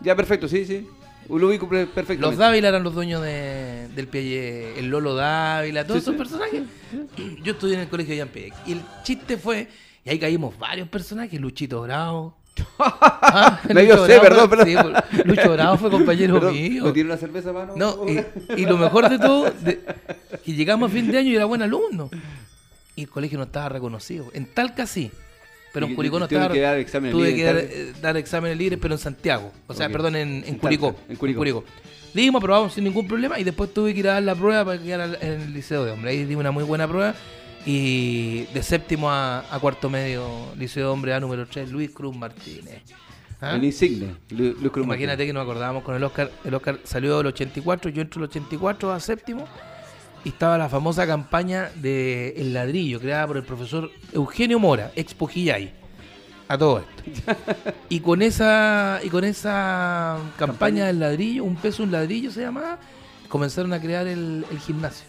Ya, 0.00 0.16
perfecto, 0.16 0.48
sí, 0.48 0.64
sí. 0.64 0.88
Lo 1.28 1.48
ubico 1.48 1.68
pre- 1.68 1.86
perfectamente. 1.86 2.26
Los 2.26 2.36
Dávila 2.36 2.68
eran 2.68 2.82
los 2.82 2.94
dueños 2.94 3.22
de- 3.22 3.88
del 3.94 4.08
Piaget, 4.08 4.78
el 4.78 4.88
Lolo 4.88 5.14
Dávila, 5.14 5.84
todos 5.86 6.02
Sí, 6.02 6.10
esos 6.10 6.14
sí. 6.14 6.18
personajes. 6.18 6.62
Yo 7.42 7.52
estudié 7.52 7.74
en 7.74 7.80
el 7.80 7.88
colegio 7.88 8.12
de 8.12 8.16
Jean 8.18 8.28
Piaget. 8.28 8.54
Y 8.66 8.72
el 8.72 8.82
chiste 9.02 9.36
fue, 9.38 9.68
y 10.04 10.10
ahí 10.10 10.18
caímos 10.18 10.58
varios 10.58 10.88
personajes, 10.88 11.40
Luchito 11.40 11.82
Bravo. 11.82 12.36
Ah, 12.78 13.60
dio 13.64 13.96
Lucho 13.96 14.20
Bravo, 14.20 14.48
perdón, 14.48 14.66
sí, 14.66 14.76
pues, 14.80 15.26
Lucho 15.26 15.52
Bravo 15.52 15.76
fue 15.76 15.90
compañero 15.90 16.34
Perdón, 16.34 16.54
mío. 16.54 16.84
¿Me 16.84 16.92
tiene 16.92 17.10
una 17.10 17.18
cerveza, 17.18 17.52
mano? 17.52 17.72
No, 17.76 17.96
y, 18.08 18.24
y 18.56 18.66
lo 18.66 18.76
mejor 18.76 19.08
de 19.08 19.18
todo, 19.18 19.50
de- 19.50 19.80
que 20.44 20.52
llegamos 20.52 20.88
a 20.90 20.94
fin 20.94 21.10
de 21.10 21.18
año 21.18 21.30
y 21.30 21.36
era 21.36 21.46
buen 21.46 21.62
alumno. 21.62 22.10
Y 22.94 23.02
el 23.02 23.08
colegio 23.08 23.38
no 23.38 23.44
estaba 23.44 23.70
reconocido. 23.70 24.26
En 24.34 24.46
Talca 24.46 24.86
sí, 24.86 25.10
pero 25.74 25.84
en 25.86 25.94
Curicó 25.94 26.18
no 26.18 26.26
tuve 26.26 26.38
estaba. 26.38 26.54
que 26.54 26.60
dar 26.60 26.78
exámenes 26.78 27.12
tuve 27.12 27.26
libres 27.28 27.44
que 27.44 27.50
en 27.50 27.54
dar, 27.56 27.64
Talca. 27.66 27.78
eh, 27.98 28.00
dar 28.00 28.16
exámenes 28.16 28.56
libres, 28.56 28.78
pero 28.80 28.94
en 28.94 28.98
Santiago. 28.98 29.52
O 29.66 29.74
sea, 29.74 29.90
perdón, 29.90 30.16
en, 30.16 30.28
en 30.38 30.44
En 30.46 30.54
Curicó. 30.58 30.96
En 31.08 31.16
Curicó. 31.16 31.64
Dimos, 32.14 32.40
aprobamos 32.40 32.72
sin 32.72 32.84
ningún 32.84 33.06
problema 33.08 33.38
y 33.40 33.44
después 33.44 33.74
tuve 33.74 33.92
que 33.92 34.00
ir 34.00 34.08
a 34.08 34.14
dar 34.14 34.22
la 34.22 34.34
prueba 34.36 34.64
para 34.64 34.80
quedar 34.80 35.00
al- 35.02 35.18
en 35.20 35.42
el 35.42 35.52
liceo 35.52 35.84
de 35.84 35.90
hombre. 35.92 36.12
Ahí 36.12 36.24
di 36.24 36.34
una 36.36 36.50
muy 36.52 36.64
buena 36.64 36.86
prueba. 36.88 37.14
Y 37.66 38.44
de 38.54 38.62
séptimo 38.62 39.10
a, 39.10 39.40
a 39.54 39.58
cuarto 39.58 39.88
medio, 39.90 40.28
liceo 40.58 40.84
de 40.86 40.92
hombre 40.92 41.14
A 41.14 41.20
número 41.20 41.46
3, 41.46 41.70
Luis 41.70 41.90
Cruz 41.90 42.14
Martínez. 42.16 42.82
¿Ah? 43.40 43.56
El 43.56 43.64
insigne, 43.64 44.14
Lu- 44.30 44.54
Luis 44.60 44.70
Cruz 44.70 44.84
Imagínate 44.86 45.26
que 45.26 45.32
nos 45.32 45.42
acordábamos 45.42 45.82
con 45.82 45.94
el 45.96 46.04
Oscar. 46.04 46.30
El 46.44 46.54
Oscar 46.54 46.78
salió 46.84 47.16
del 47.18 47.26
84, 47.28 47.90
yo 47.90 48.02
entro 48.02 48.20
del 48.20 48.28
84 48.30 48.92
a 48.92 49.00
séptimo. 49.00 49.46
Y 50.24 50.30
estaba 50.30 50.56
la 50.56 50.68
famosa 50.68 51.06
campaña 51.06 51.70
de 51.74 52.34
El 52.36 52.54
Ladrillo, 52.54 52.98
creada 52.98 53.26
por 53.26 53.36
el 53.36 53.44
profesor 53.44 53.90
Eugenio 54.12 54.58
Mora, 54.58 54.90
ex 54.96 55.14
Pujillay. 55.14 55.72
A 56.48 56.58
todo 56.58 56.80
esto. 56.80 57.32
Y 57.88 58.00
con 58.00 58.22
esa, 58.22 59.00
y 59.02 59.08
con 59.08 59.24
esa 59.24 60.18
campaña 60.38 60.86
del 60.86 60.98
ladrillo, 60.98 61.44
un 61.44 61.56
peso 61.56 61.82
un 61.82 61.92
ladrillo 61.92 62.30
se 62.30 62.40
llamaba, 62.40 62.78
comenzaron 63.28 63.72
a 63.72 63.80
crear 63.80 64.06
el, 64.06 64.44
el 64.50 64.58
gimnasio. 64.58 65.06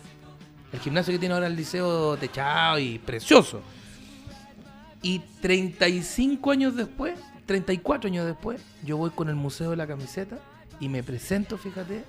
El 0.72 0.80
gimnasio 0.80 1.14
que 1.14 1.20
tiene 1.20 1.34
ahora 1.34 1.48
el 1.48 1.56
liceo 1.56 2.18
techado 2.18 2.78
y 2.80 3.00
precioso. 3.00 3.62
Y 5.02 5.20
35 5.42 6.52
años 6.52 6.76
después, 6.76 7.18
34 7.46 8.10
años 8.10 8.26
después, 8.26 8.62
yo 8.84 8.98
voy 8.98 9.10
con 9.10 9.30
el 9.30 9.36
Museo 9.36 9.72
de 9.72 9.78
la 9.78 9.88
Camiseta 9.88 10.38
y 10.80 10.90
me 10.90 11.02
presento, 11.02 11.58
fíjate, 11.58 12.04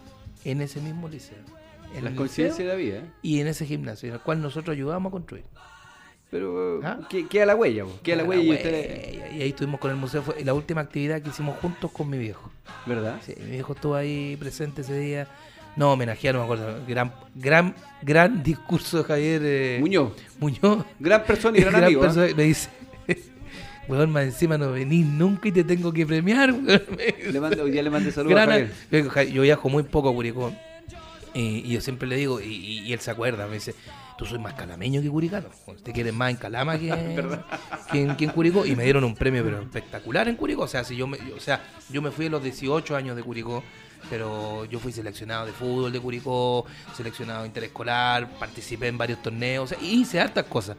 en 0.45 0.61
ese 0.61 0.81
mismo 0.81 1.09
liceo. 1.09 1.56
En 1.95 2.05
Las 2.05 2.14
coincidencias 2.14 2.59
de 2.59 2.72
la 2.72 2.74
vida, 2.74 2.97
¿eh? 2.99 3.05
y 3.22 3.41
en 3.41 3.47
ese 3.47 3.64
gimnasio, 3.66 4.09
en 4.09 4.14
el 4.16 4.20
cual 4.20 4.43
nosotros 4.43 4.74
ayudamos 4.74 5.11
a 5.11 5.12
construir. 5.12 5.45
Pero 6.30 6.80
¿Ah? 6.84 6.99
que- 7.09 7.26
queda 7.26 7.47
la 7.47 7.55
huella, 7.55 7.84
po, 7.84 7.99
queda 8.03 8.16
la 8.16 8.22
La 8.24 8.28
huella 8.28 8.43
y 8.43 8.51
usted... 8.51 8.72
huella, 9.12 9.32
Y 9.37 9.43
ahí 9.43 9.49
estuvimos 9.51 9.78
con 9.80 9.91
el 9.93 9.97
museo. 9.97 10.22
Fue 10.22 10.45
la 10.45 10.55
última 10.55 10.80
actividad 10.80 11.22
que 11.22 11.28
hicimos 11.28 11.57
juntos 11.59 11.91
con 11.93 12.11
mi 12.11 12.18
viejo. 12.18 12.51
¿Verdad? 12.84 13.20
Sí, 13.24 13.32
mi 13.45 13.53
viejo 13.53 13.72
estuvo 13.74 13.95
ahí 13.95 14.37
presente 14.37 14.80
ese 14.82 14.99
día. 14.99 15.28
No, 15.76 15.93
homenajearon, 15.93 16.41
me 16.41 16.45
acuerdo. 16.45 16.84
Gran, 16.87 17.12
gran, 17.34 17.74
gran 18.03 18.43
discurso 18.43 18.99
de 18.99 19.05
Javier 19.05 19.43
eh, 19.45 19.78
Muñoz, 19.80 20.12
Muñoz. 20.41 20.84
gran 20.99 21.22
persona 21.22 21.57
y 21.59 21.61
gran, 21.61 21.72
Gran 21.74 21.84
amigo. 21.84 22.01
¿eh? 22.03 22.05
persona, 22.07 22.34
Me 22.34 22.43
dice, 22.43 22.70
weón, 23.89 24.11
más 24.11 24.24
encima 24.24 24.59
no 24.59 24.72
venís 24.72 25.07
nunca 25.07 25.49
y 25.49 25.53
te 25.53 25.62
tengo 25.64 25.93
que 25.93 26.05
premiar. 26.07 26.51
weón". 26.53 26.82
Le 27.32 27.41
mando, 27.41 27.64
día 27.66 27.82
le 27.82 27.91
mandé 27.91 28.11
saludos 28.11 28.34
Gran- 28.34 28.49
a 28.51 28.53
Javier. 28.53 28.72
yo, 29.28 29.34
yo 29.34 29.43
viajo 29.43 29.68
muy 29.68 29.84
poco 29.84 30.09
a 30.09 30.12
Curicó. 30.12 30.53
Y, 31.37 31.59
y 31.66 31.68
yo 31.74 31.80
siempre 31.80 32.09
le 32.09 32.16
digo, 32.16 32.41
y, 32.41 32.47
y- 32.87 32.93
él 32.93 33.01
se 33.01 33.11
acuerda, 33.11 33.47
me 33.47 33.55
dice, 33.55 33.74
tú 34.16 34.24
soy 34.24 34.39
más 34.39 34.55
calameño 34.55 35.03
que 35.03 35.11
curicano. 35.11 35.49
Usted 35.66 35.93
quiere 35.93 36.11
más 36.12 36.30
en 36.30 36.37
Calama 36.37 36.78
que, 36.78 36.87
que, 37.93 38.03
en, 38.03 38.16
que 38.16 38.24
en 38.24 38.30
Curicó. 38.30 38.64
Y 38.64 38.74
me 38.74 38.84
dieron 38.84 39.05
un 39.05 39.14
premio 39.14 39.45
pero 39.45 39.61
espectacular 39.61 40.28
en 40.28 40.37
Curicó. 40.37 40.62
O 40.62 40.68
sea, 40.68 40.82
si 40.82 40.97
yo 40.97 41.07
me, 41.07 41.18
o 41.37 41.41
sea, 41.41 41.62
yo 41.91 42.01
me 42.01 42.11
fui 42.11 42.26
a 42.26 42.30
los 42.30 42.43
18 42.43 42.97
años 42.97 43.16
de 43.16 43.22
Curicó, 43.22 43.62
pero 44.09 44.64
yo 44.64 44.78
fui 44.78 44.93
seleccionado 44.93 45.45
de 45.47 45.53
fútbol 45.53 45.93
de 45.93 46.01
Curicó, 46.01 46.64
seleccionado 46.97 47.45
interescolar, 47.45 48.30
participé 48.39 48.89
en 48.89 48.97
varios 48.97 49.20
torneos, 49.22 49.70
o 49.72 49.74
sea, 49.74 49.82
hice 49.87 50.18
hartas 50.20 50.45
cosas. 50.47 50.76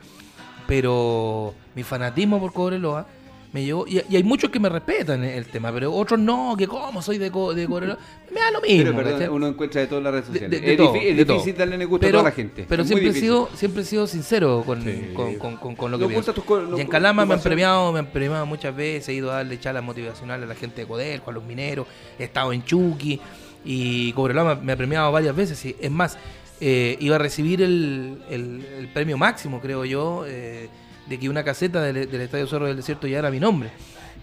Pero 0.65 1.53
mi 1.75 1.83
fanatismo 1.83 2.39
por 2.39 2.51
Cobreloa 2.51 3.05
me 3.53 3.63
llevó. 3.63 3.87
Y, 3.87 4.01
y 4.09 4.15
hay 4.15 4.23
muchos 4.23 4.49
que 4.49 4.59
me 4.59 4.69
respetan 4.69 5.23
el 5.23 5.45
tema, 5.45 5.71
pero 5.71 5.93
otros 5.93 6.19
no, 6.19 6.55
que 6.57 6.67
como 6.67 7.01
soy 7.01 7.17
de, 7.17 7.31
Co- 7.31 7.53
de. 7.53 7.67
Me 7.67 8.39
da 8.41 8.51
lo 8.51 8.61
mismo. 8.61 8.83
Pero 8.83 8.95
perdón, 8.95 9.29
uno 9.33 9.47
encuentra 9.47 9.81
de 9.81 9.87
todas 9.87 10.03
las 10.03 10.11
redes 10.13 10.27
De- 10.27 10.33
sociales. 10.33 10.61
de- 10.61 10.65
de 10.67 10.71
es 10.73 10.77
todo, 10.77 10.95
es 10.95 11.27
difícil 11.27 11.55
darle 11.57 11.85
gusto 11.85 12.05
pero, 12.05 12.19
a 12.19 12.21
toda 12.21 12.29
la 12.31 12.35
gente. 12.35 12.65
Pero 12.67 12.81
Es 12.83 12.87
siempre 12.89 13.09
he, 13.09 13.13
sido, 13.13 13.49
siempre 13.55 13.81
he 13.83 13.85
sido 13.85 14.05
sincero 14.07 14.63
con, 14.65 14.83
Sí. 14.83 15.11
con, 15.15 15.35
con- 15.35 15.55
con- 15.57 15.75
con 15.75 15.91
lo 15.91 15.97
que 15.99 16.07
pienso. 16.07 16.33
Y 16.77 16.81
en 16.81 16.87
Calama 16.87 17.25
me 17.25 17.33
han 17.35 17.41
premiado, 17.41 17.91
me 17.93 17.99
han 17.99 18.07
premiado 18.07 18.45
muchas 18.45 18.75
veces, 18.75 19.09
he 19.09 19.13
ido 19.13 19.31
a 19.31 19.35
darle 19.35 19.59
charlas 19.59 19.83
motivacionales 19.83 20.43
a 20.45 20.47
la 20.47 20.55
gente 20.55 20.81
de 20.81 20.87
Codelco, 20.87 21.29
a 21.29 21.33
los 21.33 21.43
mineros, 21.43 21.87
he 22.19 22.25
estado 22.25 22.51
en 22.53 22.63
Chucky 22.63 23.19
y 23.65 24.11
Cobreloa 24.13 24.55
me, 24.55 24.61
me 24.61 24.71
ha 24.73 24.77
premiado 24.77 25.11
varias 25.11 25.35
veces. 25.35 25.63
y 25.65 25.75
es 25.79 25.91
más, 25.91 26.17
eh, 26.59 26.97
iba 26.99 27.15
a 27.15 27.19
recibir 27.19 27.61
el, 27.61 28.17
el- 28.29 28.65
el 28.79 28.87
premio 28.89 29.17
máximo, 29.17 29.61
creo 29.61 29.85
yo, 29.85 30.25
eh, 30.27 30.69
de 31.09 31.19
que 31.19 31.29
una 31.29 31.43
caseta 31.43 31.81
del, 31.81 32.09
del 32.09 32.21
Estadio 32.21 32.47
Cerro 32.47 32.65
del 32.65 32.77
Desierto 32.77 33.07
ya 33.07 33.19
era 33.19 33.31
mi 33.31 33.39
nombre. 33.39 33.71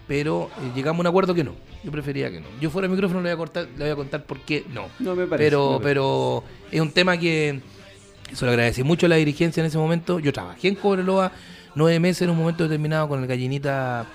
Pero 0.07 0.49
eh, 0.61 0.71
llegamos 0.75 0.99
a 0.99 1.01
un 1.01 1.07
acuerdo 1.07 1.33
que 1.33 1.43
no. 1.43 1.53
Yo 1.83 1.91
prefería 1.91 2.29
que 2.29 2.39
no. 2.39 2.47
Yo 2.61 2.69
fuera 2.69 2.87
del 2.87 2.95
micrófono 2.95 3.21
le 3.21 3.29
voy 3.29 3.33
a, 3.33 3.37
cortar, 3.37 3.67
le 3.77 3.85
voy 3.85 3.89
a 3.89 3.95
contar 3.95 4.23
por 4.23 4.39
qué 4.41 4.65
no. 4.71 4.87
No 4.99 5.15
me 5.15 5.25
parece. 5.25 5.49
Pero, 5.49 5.59
no 5.59 5.65
me 5.65 5.77
parece. 5.77 5.83
pero 5.83 6.43
es 6.71 6.81
un 6.81 6.91
tema 6.91 7.17
que 7.17 7.61
se 8.31 8.45
lo 8.45 8.51
agradecí 8.51 8.83
mucho 8.83 9.05
a 9.05 9.09
la 9.09 9.15
dirigencia 9.15 9.61
en 9.61 9.67
ese 9.67 9.77
momento. 9.77 10.19
Yo 10.19 10.31
trabajé 10.31 10.67
en 10.67 10.75
Cobreloa 10.75 11.31
nueve 11.73 11.99
meses 11.99 12.23
en 12.23 12.29
un 12.29 12.37
momento 12.37 12.63
determinado 12.63 13.07
con 13.07 13.21
el 13.21 13.27
gallinita, 13.27 14.05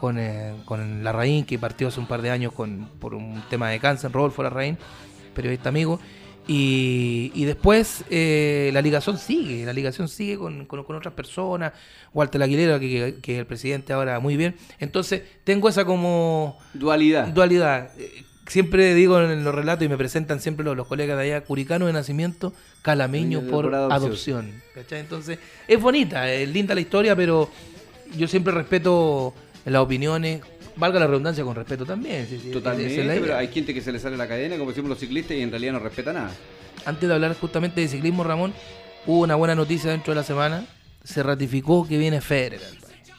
con, 0.00 0.18
eh, 0.18 0.54
con 0.64 1.04
Larraín, 1.04 1.44
que 1.44 1.58
partió 1.58 1.88
hace 1.88 2.00
un 2.00 2.06
par 2.06 2.22
de 2.22 2.30
años 2.30 2.52
con, 2.52 2.88
por 2.98 3.14
un 3.14 3.42
tema 3.50 3.70
de 3.70 3.80
cáncer, 3.80 4.12
Rodolfo 4.12 4.42
Larraín, 4.42 4.78
periodista 5.34 5.68
amigo. 5.68 6.00
Y, 6.46 7.32
y 7.34 7.44
después 7.46 8.04
eh, 8.10 8.70
la 8.74 8.82
ligación 8.82 9.16
sigue, 9.18 9.64
la 9.64 9.72
ligación 9.72 10.08
sigue 10.08 10.36
con, 10.36 10.66
con- 10.66 10.84
con 10.84 10.96
otras 10.96 11.14
personas, 11.14 11.72
Walter 12.12 12.42
Aguilera, 12.42 12.78
que, 12.78 13.16
que- 13.22 13.32
es 13.34 13.38
el 13.38 13.46
presidente 13.46 13.92
ahora 13.94 14.20
muy 14.20 14.36
bien. 14.36 14.54
Entonces 14.78 15.22
tengo 15.44 15.68
esa 15.70 15.84
como 15.84 16.58
Dualidad. 16.74 17.28
dualidad. 17.28 17.90
Eh, 17.98 18.24
Siempre 18.46 18.92
digo 18.92 19.18
en 19.22 19.42
los 19.42 19.54
relatos 19.54 19.86
y 19.86 19.88
me 19.88 19.96
presentan 19.96 20.38
siempre 20.38 20.66
los, 20.66 20.76
los 20.76 20.86
colegas 20.86 21.16
de 21.16 21.22
allá, 21.24 21.40
curicano 21.44 21.86
de 21.86 21.94
nacimiento, 21.94 22.52
calameño 22.82 23.40
Por 23.40 23.64
por, 23.64 23.74
adopción. 23.74 23.92
adopción. 23.92 24.62
¿cachai? 24.74 25.00
Entonces, 25.00 25.38
es 25.66 25.80
bonita, 25.80 26.30
es 26.30 26.46
linda 26.50 26.74
la 26.74 26.82
historia, 26.82 27.16
pero 27.16 27.48
yo 28.18 28.28
siempre 28.28 28.52
respeto 28.52 29.32
las 29.64 29.80
opiniones, 29.80 30.42
valga 30.76 31.00
la 31.00 31.06
redundancia 31.06 31.44
con 31.44 31.54
respeto 31.54 31.84
también. 31.84 32.26
sí, 32.26 32.38
sí, 32.40 32.48
es 32.48 32.52
Totalmente, 32.52 33.20
pero 33.20 33.36
hay 33.36 33.48
gente 33.48 33.74
que 33.74 33.80
se 33.80 33.92
le 33.92 33.98
sale 33.98 34.16
la 34.16 34.28
cadena, 34.28 34.56
como 34.56 34.70
decimos 34.70 34.90
los 34.90 34.98
ciclistas, 34.98 35.36
y 35.36 35.42
en 35.42 35.50
realidad 35.50 35.72
no 35.72 35.78
respeta 35.78 36.12
nada. 36.12 36.32
Antes 36.84 37.08
de 37.08 37.14
hablar 37.14 37.34
justamente 37.34 37.80
de 37.80 37.88
ciclismo, 37.88 38.24
Ramón, 38.24 38.52
hubo 39.06 39.20
una 39.20 39.34
buena 39.34 39.54
noticia 39.54 39.90
dentro 39.90 40.12
de 40.12 40.16
la 40.20 40.24
semana. 40.24 40.66
Se 41.02 41.22
ratificó 41.22 41.86
que 41.86 41.98
viene 41.98 42.20
Federer. 42.20 42.60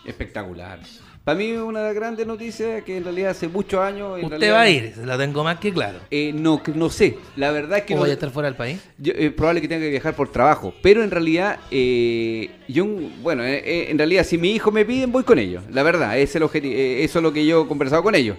Espectacular. 0.05 0.79
Para 1.25 1.39
mí 1.39 1.51
una 1.53 1.79
de 1.79 1.85
las 1.87 1.95
grandes 1.95 2.27
noticias 2.27 2.83
que 2.83 2.97
en 2.97 3.03
realidad 3.03 3.31
hace 3.31 3.47
muchos 3.47 3.79
años... 3.81 4.19
en 4.19 4.25
Usted 4.25 4.37
realidad- 4.37 4.53
va 4.53 4.61
a 4.61 4.69
ir, 4.69 4.93
se 4.93 5.05
la 5.07 5.17
tengo 5.17 5.43
más 5.43 5.57
que 5.59 5.73
claro. 5.73 5.97
Eh, 6.11 6.31
no, 6.35 6.61
no 6.75 6.89
sé. 6.91 7.17
La 7.35 7.49
verdad 7.51 7.79
es 7.79 7.83
que 7.85 7.93
¿O 7.93 7.97
no, 7.97 8.01
vaya 8.03 8.13
a 8.13 8.13
estar 8.13 8.29
fuera 8.29 8.47
del 8.47 8.55
país? 8.55 8.79
yo, 8.99 9.11
es 9.11 9.31
probable 9.33 9.59
que 9.59 9.67
tenga 9.67 9.81
que 9.81 9.89
viajar 9.89 10.15
por 10.15 10.29
trabajo, 10.31 10.71
pero 10.83 11.03
en 11.03 11.09
realidad, 11.09 11.57
eh, 11.71 12.51
yo, 12.67 12.85
bueno, 13.23 13.43
eh, 13.43 13.55
eh, 13.65 13.87
en 13.89 13.97
realidad 13.97 14.23
si 14.23 14.37
mi 14.37 14.51
hijo 14.51 14.71
me 14.71 14.85
piden, 14.85 15.11
voy 15.11 15.23
con 15.23 15.39
ellos, 15.39 15.63
la 15.71 15.81
verdad, 15.81 16.15
es 16.19 16.35
el 16.35 16.43
objeti- 16.43 16.71
eh, 16.71 17.03
eso 17.03 17.17
es 17.17 17.23
lo 17.23 17.33
que 17.33 17.43
yo 17.43 17.63
he 17.63 17.67
conversado 17.67 18.03
con 18.03 18.13
ellos. 18.13 18.37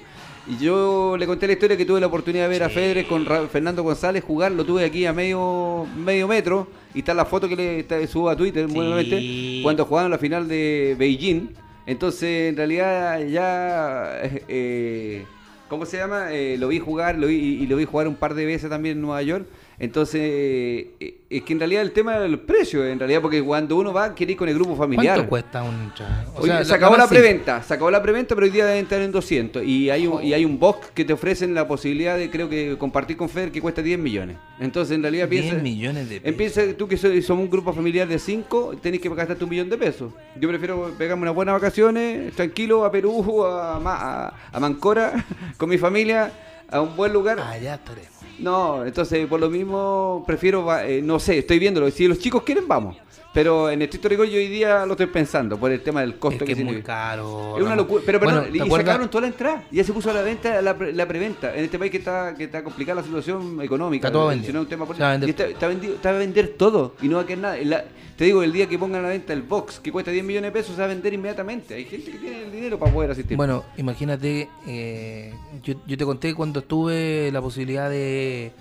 Y 0.48 0.62
yo 0.64 1.16
le 1.18 1.26
conté 1.26 1.48
la 1.48 1.54
historia 1.54 1.76
que 1.76 1.84
tuve 1.84 1.98
la 2.00 2.06
oportunidad 2.06 2.44
de 2.44 2.50
ver 2.50 2.62
a 2.62 2.68
Federer 2.68 3.04
con 3.08 3.26
Ra- 3.26 3.48
Fernando 3.48 3.82
González 3.82 4.22
jugar, 4.22 4.52
lo 4.52 4.64
tuve 4.64 4.84
aquí 4.84 5.04
a 5.06 5.12
medio 5.12 5.88
medio 5.96 6.28
metro, 6.28 6.68
y 6.94 7.00
está 7.00 7.14
la 7.14 7.24
foto 7.24 7.48
que 7.48 7.56
le 7.56 7.80
está- 7.80 8.06
subo 8.06 8.30
a 8.30 8.36
Twitter, 8.36 8.68
Sí. 8.70 9.58
cuando 9.64 9.84
jugaron 9.84 10.08
la 10.12 10.18
final 10.18 10.46
de 10.46 10.94
Beijing. 10.96 11.48
Entonces, 11.86 12.50
en 12.50 12.56
realidad, 12.56 13.20
ya... 13.26 14.20
eh, 14.48 15.24
¿Cómo 15.68 15.84
se 15.86 15.96
llama? 15.96 16.32
Eh, 16.32 16.56
lo 16.58 16.68
vi 16.68 16.78
jugar 16.78 17.16
lo 17.18 17.26
vi, 17.26 17.36
y 17.36 17.66
lo 17.66 17.76
vi 17.76 17.84
jugar 17.84 18.06
un 18.08 18.14
par 18.16 18.34
de 18.34 18.46
veces 18.46 18.70
también 18.70 18.96
en 18.96 19.02
Nueva 19.02 19.22
York. 19.22 19.46
Entonces, 19.78 20.20
eh, 20.22 21.20
es 21.28 21.42
que 21.42 21.52
en 21.52 21.58
realidad 21.58 21.82
el 21.82 21.92
tema 21.92 22.18
del 22.18 22.38
precio, 22.38 22.86
en 22.86 22.98
realidad, 22.98 23.20
porque 23.20 23.42
cuando 23.42 23.76
uno 23.76 23.92
va, 23.92 24.14
quiere 24.14 24.32
ir 24.32 24.38
con 24.38 24.48
el 24.48 24.54
grupo 24.54 24.74
familiar. 24.74 25.16
¿Cuánto 25.16 25.28
cuesta 25.28 25.62
un 25.62 25.92
o 26.34 26.40
Oye, 26.40 26.52
sea, 26.52 26.64
se 26.64 26.74
acabó 26.74 26.96
la 26.96 27.06
preventa, 27.06 27.62
se 27.62 27.74
acabó 27.74 27.90
la 27.90 28.00
preventa, 28.00 28.34
pero 28.34 28.46
hoy 28.46 28.50
día 28.50 28.64
deben 28.64 28.84
estar 28.84 29.00
en 29.02 29.12
200. 29.12 29.64
Y 29.64 29.90
hay 29.90 30.06
un, 30.06 30.22
y 30.22 30.32
hay 30.32 30.44
un 30.44 30.58
box 30.58 30.90
que 30.94 31.04
te 31.04 31.12
ofrecen 31.12 31.52
la 31.52 31.68
posibilidad 31.68 32.16
de, 32.16 32.30
creo 32.30 32.48
que, 32.48 32.76
compartir 32.78 33.18
con 33.18 33.28
Feder 33.28 33.52
que 33.52 33.60
cuesta 33.60 33.82
10 33.82 33.98
millones. 33.98 34.38
Entonces, 34.58 34.94
en 34.94 35.02
realidad, 35.02 35.28
10 35.28 35.42
piensa. 35.42 35.62
millones 35.62 36.08
de 36.08 36.20
pesos. 36.20 36.28
Empieza 36.28 36.76
tú 36.76 36.88
que 36.88 36.96
somos 36.96 37.44
un 37.44 37.50
grupo 37.50 37.72
familiar 37.74 38.08
de 38.08 38.18
5, 38.18 38.76
tenés 38.80 39.00
que 39.00 39.10
gastarte 39.10 39.44
un 39.44 39.50
millón 39.50 39.68
de 39.68 39.76
pesos. 39.76 40.12
Yo 40.40 40.48
prefiero 40.48 40.94
pegarme 40.96 41.22
unas 41.22 41.34
buenas 41.34 41.54
vacaciones, 41.54 42.34
tranquilo, 42.34 42.84
a 42.84 42.90
Perú, 42.90 43.44
a, 43.44 43.76
a, 43.76 44.34
a 44.52 44.60
Mancora, 44.60 45.24
con 45.58 45.68
mi 45.68 45.76
familia, 45.76 46.32
a 46.70 46.80
un 46.80 46.96
buen 46.96 47.12
lugar. 47.12 47.38
Allá 47.40 47.74
estaremos. 47.74 48.15
No, 48.38 48.84
entonces 48.84 49.26
por 49.26 49.40
lo 49.40 49.48
mismo 49.48 50.24
prefiero, 50.26 50.66
eh, 50.78 51.00
no 51.02 51.18
sé, 51.18 51.38
estoy 51.38 51.58
viéndolo. 51.58 51.90
Si 51.90 52.06
los 52.06 52.18
chicos 52.18 52.42
quieren, 52.42 52.68
vamos. 52.68 52.96
Pero 53.36 53.68
en 53.68 53.82
estricto 53.82 54.08
rigor 54.08 54.26
yo 54.28 54.38
hoy 54.38 54.48
día 54.48 54.86
lo 54.86 54.92
estoy 54.92 55.08
pensando 55.08 55.58
por 55.58 55.70
el 55.70 55.82
tema 55.82 56.00
del 56.00 56.16
costo 56.18 56.42
Es 56.42 56.46
que 56.46 56.52
es 56.58 56.64
muy 56.64 56.80
caro. 56.80 57.58
Es 57.58 57.62
una 57.64 57.76
locura. 57.76 58.02
Pero 58.06 58.18
perdón, 58.18 58.36
Bueno, 58.38 58.50
¿te 58.50 58.56
y 58.56 58.60
acuerdas? 58.62 58.86
sacaron 58.86 59.10
toda 59.10 59.20
la 59.20 59.26
entrada. 59.26 59.64
Ya 59.70 59.84
se 59.84 59.92
puso 59.92 60.10
a 60.10 60.14
la 60.14 60.22
venta 60.22 60.62
la, 60.62 60.74
pre- 60.74 60.94
la 60.94 61.06
preventa. 61.06 61.54
En 61.54 61.62
este 61.62 61.78
país 61.78 61.90
que 61.92 61.98
está, 61.98 62.34
que 62.34 62.44
está 62.44 62.64
complicada 62.64 63.02
la 63.02 63.06
situación 63.06 63.60
económica. 63.60 64.08
Está 64.08 64.18
todo 64.18 64.28
vendido. 64.28 64.58
un 64.58 64.66
tema 64.66 64.86
Y 65.26 65.28
está, 65.28 65.44
está 65.48 65.68
vendido, 65.68 65.94
está 65.96 66.08
a 66.08 66.12
vender 66.12 66.54
todo 66.56 66.94
y 67.02 67.08
no 67.08 67.16
va 67.16 67.24
a 67.24 67.26
quedar 67.26 67.38
nada. 67.40 67.56
La- 67.62 67.84
te 68.16 68.24
digo, 68.24 68.42
el 68.42 68.54
día 68.54 68.66
que 68.66 68.78
pongan 68.78 69.00
a 69.00 69.02
la 69.02 69.08
venta 69.10 69.34
el 69.34 69.42
box 69.42 69.80
que 69.80 69.92
cuesta 69.92 70.10
10 70.10 70.24
millones 70.24 70.48
de 70.50 70.52
pesos, 70.58 70.74
se 70.74 70.78
va 70.80 70.86
a 70.86 70.88
vender 70.88 71.12
inmediatamente. 71.12 71.74
Hay 71.74 71.84
gente 71.84 72.10
que 72.12 72.16
tiene 72.16 72.44
el 72.44 72.50
dinero 72.52 72.78
para 72.78 72.90
poder 72.90 73.10
asistir. 73.10 73.36
Bueno, 73.36 73.64
imagínate, 73.76 74.48
eh, 74.66 75.34
yo, 75.62 75.74
yo 75.86 75.98
te 75.98 76.04
conté 76.06 76.32
cuando 76.34 76.62
tuve 76.62 77.28
la 77.30 77.42
posibilidad 77.42 77.90
de, 77.90 78.52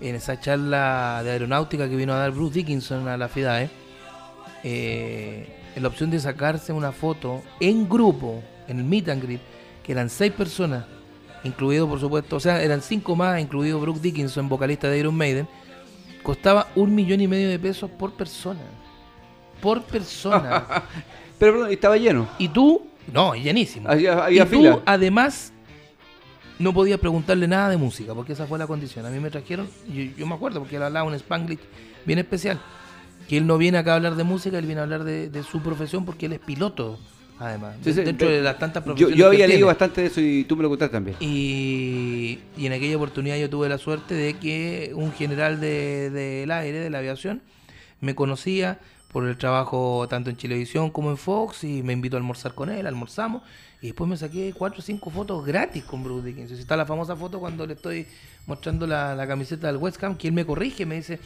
en 0.00 0.14
esa 0.14 0.40
charla 0.40 1.20
de 1.22 1.32
aeronáutica 1.32 1.86
que 1.90 1.94
vino 1.96 2.14
a 2.14 2.16
dar 2.16 2.30
Bruce 2.30 2.54
Dickinson 2.54 3.06
a 3.06 3.18
la 3.18 3.28
FIDAE, 3.28 3.64
eh, 3.64 3.70
en 4.64 5.82
la 5.82 5.88
opción 5.88 6.10
de 6.10 6.18
sacarse 6.18 6.72
una 6.72 6.90
foto 6.92 7.42
en 7.60 7.88
grupo, 7.88 8.42
en 8.66 8.78
el 8.78 8.84
meet 8.84 9.08
and 9.08 9.22
greet, 9.22 9.40
que 9.82 9.92
eran 9.92 10.08
seis 10.08 10.32
personas, 10.32 10.86
incluido 11.44 11.88
por 11.88 12.00
supuesto, 12.00 12.36
o 12.36 12.40
sea, 12.40 12.62
eran 12.62 12.80
cinco 12.80 13.14
más, 13.14 13.40
incluido 13.40 13.78
Brooke 13.78 14.00
Dickinson, 14.00 14.48
vocalista 14.48 14.88
de 14.88 14.98
Iron 14.98 15.14
Maiden, 15.14 15.46
costaba 16.22 16.68
un 16.74 16.94
millón 16.94 17.20
y 17.20 17.28
medio 17.28 17.50
de 17.50 17.58
pesos 17.58 17.90
por 17.90 18.12
persona. 18.14 18.62
Por 19.60 19.82
persona. 19.82 20.64
Pero 21.38 21.52
perdón, 21.52 21.70
estaba 21.70 21.96
lleno. 21.96 22.28
Y 22.38 22.48
tú, 22.48 22.86
no, 23.12 23.34
llenísimo. 23.34 23.88
Había, 23.88 24.24
había 24.24 24.44
y 24.44 24.46
tú, 24.46 24.56
fila. 24.56 24.82
además, 24.86 25.52
no 26.58 26.72
podías 26.72 26.98
preguntarle 26.98 27.46
nada 27.46 27.68
de 27.68 27.76
música, 27.76 28.14
porque 28.14 28.32
esa 28.32 28.46
fue 28.46 28.58
la 28.58 28.66
condición. 28.66 29.04
A 29.04 29.10
mí 29.10 29.20
me 29.20 29.30
trajeron, 29.30 29.68
yo, 29.88 30.02
yo 30.16 30.26
me 30.26 30.34
acuerdo, 30.34 30.60
porque 30.60 30.76
él 30.76 30.82
hablaba 30.82 31.06
un 31.06 31.14
spanglish 31.14 31.60
bien 32.06 32.18
especial, 32.18 32.60
que 33.28 33.36
él 33.38 33.46
no 33.46 33.58
viene 33.58 33.78
acá 33.78 33.92
a 33.92 33.96
hablar 33.96 34.16
de 34.16 34.24
música, 34.24 34.58
él 34.58 34.66
viene 34.66 34.80
a 34.80 34.84
hablar 34.84 35.04
de, 35.04 35.28
de 35.30 35.42
su 35.42 35.60
profesión, 35.62 36.04
porque 36.04 36.26
él 36.26 36.32
es 36.34 36.40
piloto, 36.40 36.98
además. 37.38 37.76
Sí, 37.82 37.92
dentro 37.92 38.28
de 38.28 38.42
las 38.42 38.58
tantas 38.58 38.82
Yo, 38.82 38.86
profesiones 38.86 39.16
yo 39.18 39.24
que 39.24 39.28
había 39.28 39.46
leído 39.46 39.58
tiene. 39.58 39.66
bastante 39.66 40.00
de 40.02 40.06
eso 40.08 40.20
y 40.20 40.44
tú 40.44 40.56
me 40.56 40.62
lo 40.62 40.68
contaste 40.68 40.92
también. 40.92 41.16
Y, 41.20 42.38
y 42.56 42.66
en 42.66 42.72
aquella 42.72 42.96
oportunidad 42.96 43.36
yo 43.36 43.48
tuve 43.50 43.68
la 43.68 43.78
suerte 43.78 44.14
de 44.14 44.34
que 44.34 44.92
un 44.94 45.12
general 45.12 45.60
de- 45.60 46.10
del 46.10 46.50
aire, 46.50 46.78
de 46.80 46.90
la 46.90 46.98
aviación, 46.98 47.42
me 48.00 48.14
conocía 48.14 48.78
por 49.12 49.26
el 49.28 49.36
trabajo 49.38 50.06
tanto 50.10 50.28
en 50.28 50.36
Chilevisión 50.36 50.90
como 50.90 51.10
en 51.10 51.16
Fox 51.16 51.62
y 51.64 51.82
me 51.84 51.92
invitó 51.92 52.16
a 52.16 52.18
almorzar 52.18 52.52
con 52.54 52.68
él, 52.68 52.84
almorzamos 52.86 53.42
y 53.80 53.86
después 53.88 54.10
me 54.10 54.16
saqué 54.16 54.52
cuatro 54.56 54.80
o 54.80 54.82
cinco 54.82 55.10
fotos 55.10 55.46
gratis 55.46 55.84
con 55.84 56.02
Bruce 56.02 56.26
Dickinson. 56.26 56.58
Está 56.58 56.76
la 56.76 56.84
famosa 56.84 57.14
foto 57.14 57.38
cuando 57.38 57.64
le 57.66 57.74
estoy 57.74 58.06
mostrando 58.46 58.86
la, 58.88 59.14
la 59.14 59.26
camiseta 59.26 59.68
del 59.68 59.76
West 59.76 60.02
Ham, 60.02 60.16
que 60.16 60.26
él 60.28 60.34
me 60.34 60.44
corrige, 60.44 60.84
me 60.84 60.96
dice, 60.96 61.20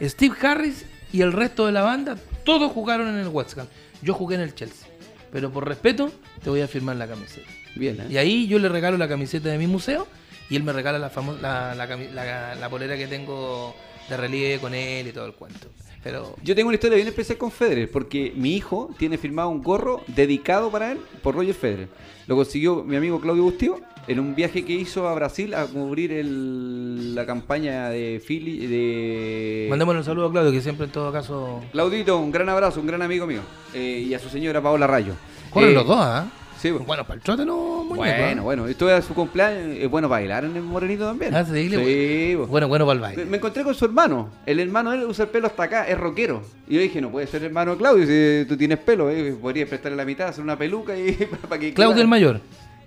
Steve 0.00 0.34
Harris 0.42 0.84
y 1.12 1.20
el 1.22 1.32
resto 1.32 1.66
de 1.66 1.72
la 1.72 1.82
banda, 1.82 2.16
todos 2.44 2.70
jugaron 2.72 3.08
en 3.08 3.16
el 3.18 3.28
West 3.28 3.56
Ham. 3.58 3.66
Yo 4.02 4.14
jugué 4.14 4.34
en 4.36 4.40
el 4.42 4.54
Chelsea. 4.54 4.88
Pero 5.32 5.50
por 5.50 5.66
respeto, 5.66 6.10
te 6.42 6.50
voy 6.50 6.60
a 6.60 6.68
firmar 6.68 6.96
la 6.96 7.06
camiseta. 7.08 7.48
Bien, 7.74 7.98
¿eh? 8.00 8.06
Y 8.10 8.16
ahí 8.18 8.46
yo 8.46 8.58
le 8.58 8.68
regalo 8.68 8.98
la 8.98 9.08
camiseta 9.08 9.48
de 9.48 9.56
mi 9.58 9.66
museo 9.66 10.06
y 10.50 10.56
él 10.56 10.62
me 10.62 10.72
regala 10.72 10.98
la, 10.98 11.10
la, 11.40 11.74
la 11.74 11.86
la- 11.96 12.54
la 12.54 12.68
polera 12.68 12.96
que 12.98 13.06
tengo 13.06 13.74
de 14.10 14.16
relieve 14.16 14.58
con 14.60 14.74
él 14.74 15.06
y 15.06 15.12
todo 15.12 15.24
el 15.26 15.32
cuento. 15.32 15.68
Pero 16.02 16.34
Yo 16.42 16.54
tengo 16.56 16.68
una 16.68 16.74
historia 16.74 16.96
bien 16.96 17.06
especial 17.08 17.38
con 17.38 17.50
Federer, 17.52 17.88
porque 17.90 18.32
mi 18.34 18.56
hijo 18.56 18.90
tiene 18.98 19.16
firmado 19.16 19.48
un 19.50 19.62
gorro 19.62 20.02
dedicado 20.08 20.68
para 20.70 20.92
él 20.92 20.98
por 21.22 21.34
Roger 21.36 21.54
Federer. 21.54 21.88
Lo 22.26 22.34
consiguió 22.36 22.82
mi 22.82 22.96
amigo 22.96 23.20
Claudio 23.20 23.44
Bustío 23.44 23.80
en 24.08 24.18
un 24.20 24.34
viaje 24.34 24.64
que 24.64 24.72
hizo 24.72 25.08
a 25.08 25.14
Brasil 25.14 25.54
a 25.54 25.66
cubrir 25.66 26.12
el- 26.12 27.14
la 27.14 27.24
campaña 27.26 27.88
de 27.90 28.20
Philly, 28.26 28.66
de... 28.66 29.66
mandémosle 29.70 30.00
un 30.00 30.04
saludo 30.04 30.26
a 30.26 30.32
Claudio, 30.32 30.50
que 30.52 30.60
siempre 30.60 30.86
en 30.86 30.92
todo 30.92 31.12
caso. 31.12 31.62
Claudito, 31.72 32.18
un 32.18 32.30
gran 32.32 32.48
abrazo, 32.48 32.80
un 32.80 32.86
gran 32.86 33.02
amigo 33.02 33.26
mío. 33.26 33.40
Eh, 33.74 34.04
y 34.08 34.14
a 34.14 34.18
su 34.18 34.28
señora 34.28 34.60
Paola 34.60 34.86
Rayo. 34.86 35.14
Corren 35.50 35.70
Eh, 35.70 35.74
los 35.74 35.86
dos, 35.86 35.98
¿ah? 36.00 36.26
Sí, 36.58 36.70
bueno. 36.70 36.86
Bueno, 36.86 37.02
para 37.04 37.16
el 37.16 37.22
trote 37.22 37.44
no, 37.44 37.82
muñeco, 37.82 37.96
Bueno, 37.96 38.40
¿ah? 38.40 38.44
bueno, 38.44 38.66
esto 38.68 38.88
es 38.88 39.04
su 39.04 39.14
cumpleaños, 39.14 39.76
es 39.80 39.90
bueno 39.90 40.08
bailar 40.08 40.44
en 40.44 40.54
el 40.54 40.62
Morenito 40.62 41.04
también. 41.06 41.34
Ah, 41.34 41.44
sí, 41.44 41.68
Sí, 41.68 42.34
bo. 42.36 42.46
Bueno, 42.46 42.68
bueno 42.68 42.86
para 42.86 42.94
el 42.94 43.00
baile. 43.00 43.24
me 43.24 43.38
encontré 43.38 43.64
con 43.64 43.74
su 43.74 43.84
hermano. 43.84 44.28
El 44.46 44.60
hermano 44.60 44.92
de 44.92 44.98
él 44.98 45.04
usa 45.04 45.24
el 45.24 45.30
pelo 45.32 45.48
hasta 45.48 45.64
acá, 45.64 45.88
es 45.88 45.98
rockero. 45.98 46.42
Y 46.68 46.76
yo 46.76 46.80
dije, 46.80 47.00
no 47.00 47.10
puede 47.10 47.26
ser 47.26 47.42
hermano 47.42 47.76
Claudio, 47.76 48.06
si 48.06 48.46
tú 48.48 48.56
tienes 48.56 48.78
pelo, 48.78 49.10
eh, 49.10 49.34
podrías 49.42 49.68
prestarle 49.68 49.96
la 49.96 50.04
mitad, 50.04 50.28
hacer 50.28 50.44
una 50.44 50.56
peluca 50.56 50.96
y 50.96 51.12
para 51.48 51.58
que 51.58 51.74
Claudio 51.74 52.00
el 52.00 52.08
mayor. 52.08 52.40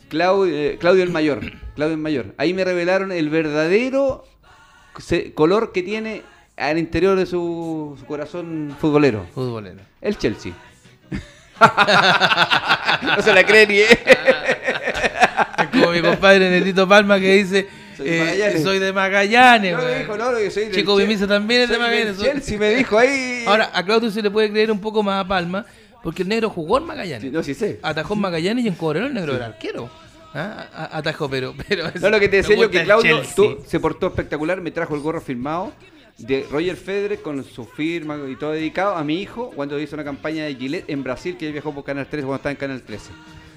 Claudio, 0.10 0.54
eh, 0.54 0.78
Claudio 0.80 1.04
el 1.04 1.10
mayor. 1.10 1.42
Claudio 1.76 1.96
el 1.96 2.02
mayor. 2.02 2.36
Ahí 2.38 2.54
me 2.54 2.64
revelaron 2.64 3.12
el 3.12 3.30
verdadero 3.30 4.26
color 5.34 5.72
que 5.72 5.84
tiene 5.84 6.24
al 6.58 6.78
interior 6.78 7.18
de 7.18 7.26
su, 7.26 7.96
su 8.00 8.06
corazón 8.06 8.76
futbolero. 8.80 9.26
Futbolero. 9.34 9.82
El 10.02 10.18
Chelsea. 10.18 10.54
no 13.02 13.22
se 13.22 13.34
la 13.34 13.44
cree 13.46 13.68
ni. 13.68 13.80
Es 15.58 15.70
como 15.72 15.92
mi 15.92 16.02
compadre 16.02 16.50
Netito 16.50 16.88
Palma 16.88 17.20
que 17.20 17.34
dice: 17.34 17.68
Soy 17.96 18.06
de 18.08 18.18
eh, 18.18 18.20
Magallanes. 18.20 18.64
Soy 18.64 18.80
de 18.80 18.94
Magallanes. 18.94 19.78
No, 19.78 19.84
me 19.84 20.00
dijo, 20.00 20.18
no, 20.18 20.32
no, 20.32 20.40
yo 20.40 20.52
soy 20.52 20.72
Chico 20.72 20.96
Bimisa 20.96 21.28
también 21.28 21.62
es 21.62 21.70
de 21.70 21.76
soy 21.76 21.84
Magallanes. 21.84 22.18
Chelsea 22.18 22.58
me 22.58 22.76
dijo 22.76 22.98
ahí. 22.98 23.44
Ahora, 23.48 23.72
a 23.74 23.84
Claudio 23.84 24.12
se 24.12 24.22
le 24.22 24.32
puede 24.32 24.50
creer 24.50 24.72
un 24.72 24.80
poco 24.80 25.04
más 25.04 25.24
a 25.24 25.28
Palma, 25.28 25.66
porque 26.06 26.22
el 26.22 26.30
negro 26.30 26.52
jugó 26.52 26.78
en 26.78 26.86
Magallanes. 26.86 27.24
Sí, 27.24 27.32
no, 27.32 27.42
sí 27.42 27.56
sé. 27.56 27.80
Atajó 27.82 28.14
en 28.14 28.22
Magallanes 28.22 28.64
y 28.64 28.68
en 28.68 28.76
Cobreloa 28.76 29.08
el 29.08 29.14
negro 29.16 29.36
era 29.36 29.48
arquero. 29.48 29.90
¿Ah? 30.36 30.90
Atajó, 30.92 31.28
pero. 31.28 31.56
pero 31.68 31.86
No, 32.00 32.10
lo 32.12 32.20
que 32.20 32.30
te 32.30 32.38
decía 32.38 32.56
yo 32.56 32.70
que 32.70 32.84
Claudio 32.84 33.24
tú- 33.36 33.58
se 33.66 33.80
portó 33.80 34.08
espectacular, 34.08 34.62
me 34.62 34.70
trajo 34.70 34.94
el 34.94 35.02
gorro 35.02 35.20
firmado 35.20 35.74
de 36.20 36.46
Roger 36.52 36.76
Federer 36.78 37.22
con 37.24 37.44
su 37.44 37.66
firma 37.66 38.20
y 38.30 38.36
todo 38.36 38.52
dedicado 38.52 38.96
a 38.96 39.04
mi 39.04 39.20
hijo 39.20 39.52
cuando 39.56 39.80
hizo 39.80 39.96
una 39.96 40.04
campaña 40.04 40.46
de 40.46 40.56
Gillette 40.56 40.90
en 40.90 41.04
Brasil 41.04 41.38
que 41.38 41.48
él 41.48 41.54
viajó 41.54 41.74
por 41.74 41.84
Canal 41.84 42.06
13 42.06 42.26
cuando 42.26 42.36
estaba 42.36 42.52
en 42.52 42.58
Canal 42.58 42.82
13. 42.84 43.10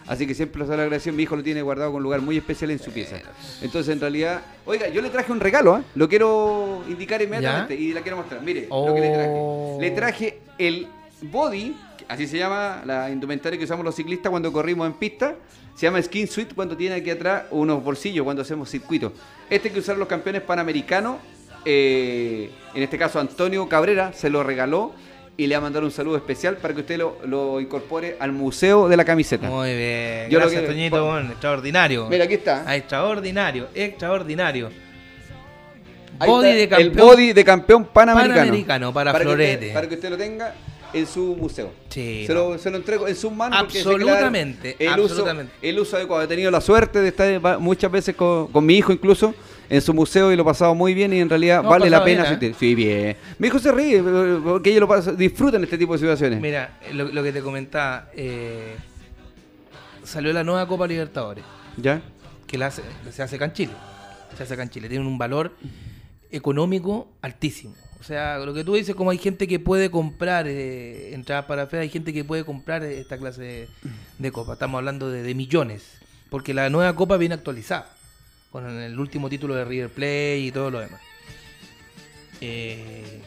Así 0.06 0.26
que 0.26 0.34
siempre 0.34 0.58
lo 0.58 0.64
sabe 0.64 0.78
la 0.78 0.82
agradección, 0.84 1.14
mi 1.14 1.24
hijo 1.24 1.36
lo 1.36 1.42
tiene 1.42 1.60
guardado 1.60 1.90
con 1.90 1.98
un 1.98 2.04
lugar 2.04 2.22
muy 2.22 2.38
especial 2.38 2.70
en 2.70 2.78
su 2.78 2.90
pieza. 2.90 3.16
Entonces, 3.60 3.92
en 3.92 4.00
realidad, 4.00 4.40
oiga, 4.64 4.88
yo 4.88 5.02
le 5.02 5.10
traje 5.10 5.30
un 5.30 5.38
regalo, 5.38 5.74
¿ah? 5.74 5.82
lo 5.94 6.08
quiero 6.08 6.82
indicar 6.88 7.20
inmediatamente 7.20 7.74
y 7.74 7.92
la 7.92 8.00
quiero 8.00 8.16
mostrar. 8.16 8.40
Mire, 8.40 8.68
lo 8.70 8.94
que 8.94 9.00
le 9.02 9.10
traje. 9.10 9.28
Oh. 9.30 9.78
Le 9.78 9.90
traje 9.90 10.38
el 10.56 10.86
body, 11.20 11.76
así 12.08 12.26
se 12.26 12.38
llama 12.38 12.82
la 12.84 13.10
indumentaria 13.10 13.58
que 13.58 13.64
usamos 13.64 13.84
los 13.84 13.94
ciclistas 13.94 14.30
cuando 14.30 14.52
corrimos 14.52 14.86
en 14.86 14.94
pista. 14.94 15.34
Se 15.74 15.86
llama 15.86 16.02
Skin 16.02 16.26
Suite 16.26 16.54
cuando 16.54 16.76
tiene 16.76 16.96
aquí 16.96 17.10
atrás 17.10 17.44
unos 17.50 17.82
bolsillos 17.84 18.24
cuando 18.24 18.42
hacemos 18.42 18.68
circuitos. 18.68 19.12
Este 19.48 19.70
que 19.70 19.78
usaron 19.78 20.00
los 20.00 20.08
campeones 20.08 20.42
panamericanos, 20.42 21.16
eh, 21.64 22.50
en 22.74 22.82
este 22.82 22.98
caso 22.98 23.20
Antonio 23.20 23.68
Cabrera, 23.68 24.12
se 24.12 24.28
lo 24.28 24.42
regaló 24.42 24.92
y 25.36 25.46
le 25.46 25.54
va 25.54 25.58
a 25.58 25.62
mandar 25.62 25.84
un 25.84 25.92
saludo 25.92 26.16
especial 26.16 26.56
para 26.56 26.74
que 26.74 26.80
usted 26.80 26.98
lo, 26.98 27.18
lo 27.24 27.60
incorpore 27.60 28.16
al 28.18 28.32
museo 28.32 28.88
de 28.88 28.96
la 28.96 29.04
camiseta. 29.04 29.48
Muy 29.48 29.68
bien. 29.76 30.28
Yo 30.30 30.40
lo 30.40 30.46
Gracias, 30.46 30.62
que- 30.62 30.66
Toñito. 30.68 31.06
bueno, 31.06 31.30
extraordinario. 31.30 32.08
Mira, 32.08 32.24
aquí 32.24 32.34
está. 32.34 32.64
Ah, 32.66 32.74
extraordinario, 32.74 33.68
extraordinario. 33.72 34.70
Body 36.18 36.48
de 36.52 36.62
El 36.64 36.68
campeón. 36.68 37.06
body 37.06 37.32
de 37.32 37.44
campeón 37.44 37.84
panamericano. 37.84 38.40
Panamericano 38.40 38.92
para 38.92 39.14
Florete. 39.14 39.54
usted- 39.66 39.74
para 39.74 39.88
que 39.88 39.94
usted 39.94 40.10
lo 40.10 40.16
tenga 40.18 40.54
en 40.92 41.06
su 41.06 41.36
museo. 41.36 41.72
Sí, 41.88 42.24
se, 42.26 42.34
lo, 42.34 42.56
se 42.58 42.70
lo 42.70 42.76
entrego 42.78 43.06
en 43.08 43.16
sus 43.16 43.30
manos. 43.32 43.58
Absolutamente, 43.58 44.76
el 44.78 44.88
absolutamente. 44.88 45.52
Uso, 45.56 45.66
el 45.66 45.78
uso 45.80 45.96
adecuado. 45.96 46.22
He 46.22 46.26
tenido 46.26 46.50
la 46.50 46.60
suerte 46.60 47.00
de 47.00 47.08
estar 47.08 47.58
muchas 47.60 47.90
veces 47.90 48.14
con, 48.16 48.48
con 48.48 48.64
mi 48.64 48.76
hijo 48.76 48.92
incluso 48.92 49.34
en 49.70 49.82
su 49.82 49.92
museo 49.92 50.32
y 50.32 50.36
lo 50.36 50.42
he 50.42 50.44
pasado 50.46 50.74
muy 50.74 50.94
bien 50.94 51.12
y 51.12 51.20
en 51.20 51.28
realidad 51.28 51.62
No, 51.62 51.68
vale 51.68 51.90
la 51.90 52.02
pena. 52.02 52.24
bien, 52.38 52.52
¿eh? 52.52 52.54
Sí, 52.58 52.74
bien. 52.74 53.16
Mi 53.38 53.48
hijo 53.48 53.58
se 53.58 53.70
ríe 53.70 54.02
porque 54.42 54.70
ellos 54.70 54.80
lo 54.80 54.88
pasan- 54.88 55.16
disfrutan 55.16 55.62
este 55.62 55.76
tipo 55.76 55.92
de 55.92 55.98
situaciones. 55.98 56.40
Mira, 56.40 56.78
lo, 56.92 57.04
lo 57.08 57.22
que 57.22 57.32
te 57.32 57.42
comentaba, 57.42 58.08
eh, 58.14 58.76
salió 60.04 60.32
la 60.32 60.42
nueva 60.42 60.66
Copa 60.66 60.86
Libertadores, 60.86 61.44
¿Ya? 61.76 62.00
que 62.46 62.56
la 62.56 62.68
hace- 62.68 62.82
se 63.12 63.22
hace 63.22 63.36
acá 63.36 63.44
en 63.44 63.52
Chile. 63.52 63.72
Se 64.36 64.42
hace 64.42 64.54
acá 64.54 64.62
en 64.62 64.70
Chile. 64.70 64.88
Tiene 64.88 65.06
un 65.06 65.18
valor 65.18 65.52
económico 66.30 67.08
altísimo. 67.22 67.74
O 68.00 68.04
sea, 68.04 68.38
lo 68.38 68.54
que 68.54 68.64
tú 68.64 68.74
dices, 68.74 68.94
como 68.94 69.10
hay 69.10 69.18
gente 69.18 69.48
que 69.48 69.58
puede 69.58 69.90
comprar 69.90 70.46
eh, 70.46 71.14
entradas 71.14 71.46
para 71.46 71.66
fe, 71.66 71.80
hay 71.80 71.88
gente 71.88 72.12
que 72.12 72.24
puede 72.24 72.44
comprar 72.44 72.84
esta 72.84 73.18
clase 73.18 73.68
de, 74.18 74.32
copa. 74.32 74.52
Estamos 74.52 74.78
hablando 74.78 75.10
de, 75.10 75.34
millones. 75.34 75.98
Porque 76.30 76.54
la 76.54 76.70
nueva 76.70 76.94
copa 76.94 77.16
viene 77.16 77.34
actualizada. 77.34 77.90
Con 78.52 78.68
el 78.68 78.98
último 78.98 79.28
título 79.28 79.54
de 79.54 79.64
River 79.64 79.90
Play 79.90 80.46
y 80.46 80.52
todo 80.52 80.70
lo 80.70 80.80
demás. 80.80 81.00
Eh, 82.40 83.20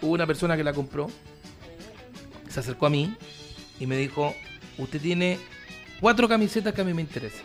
hubo 0.00 0.12
una 0.12 0.26
persona 0.26 0.56
que 0.56 0.64
la 0.64 0.72
compró, 0.72 1.08
se 2.48 2.60
acercó 2.60 2.86
a 2.86 2.90
mí 2.90 3.14
y 3.78 3.86
me 3.86 3.96
dijo, 3.96 4.34
usted 4.78 5.00
tiene 5.00 5.38
cuatro 6.00 6.28
camisetas 6.28 6.72
que 6.72 6.80
a 6.80 6.84
mí 6.84 6.94
me 6.94 7.02
interesan. 7.02 7.44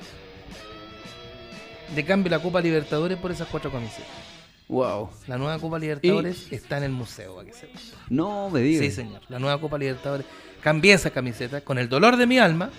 De 1.94 2.06
cambio 2.06 2.30
la 2.32 2.40
Copa 2.40 2.62
Libertadores 2.62 3.18
por 3.18 3.32
esas 3.32 3.48
cuatro 3.48 3.72
camisetas. 3.72 4.29
Wow. 4.70 5.10
La 5.28 5.38
nueva 5.38 5.58
Copa 5.60 5.80
Libertadores 5.80 6.48
está 6.52 6.78
en 6.78 6.84
el 6.84 6.92
museo, 6.92 7.36
para 7.36 7.48
que 7.48 7.54
sepa. 7.54 7.80
No 8.10 8.50
me 8.52 8.62
digas. 8.62 8.86
Sí, 8.86 8.92
señor. 8.92 9.22
La 9.28 9.40
nueva 9.40 9.60
Copa 9.60 9.78
Libertadores. 9.78 10.26
Cambié 10.62 10.94
esa 10.94 11.10
camiseta 11.10 11.62
con 11.62 11.78
el 11.80 11.90
dolor 11.90 12.16
de 12.18 12.28
mi 12.28 12.38
alma. 12.38 12.70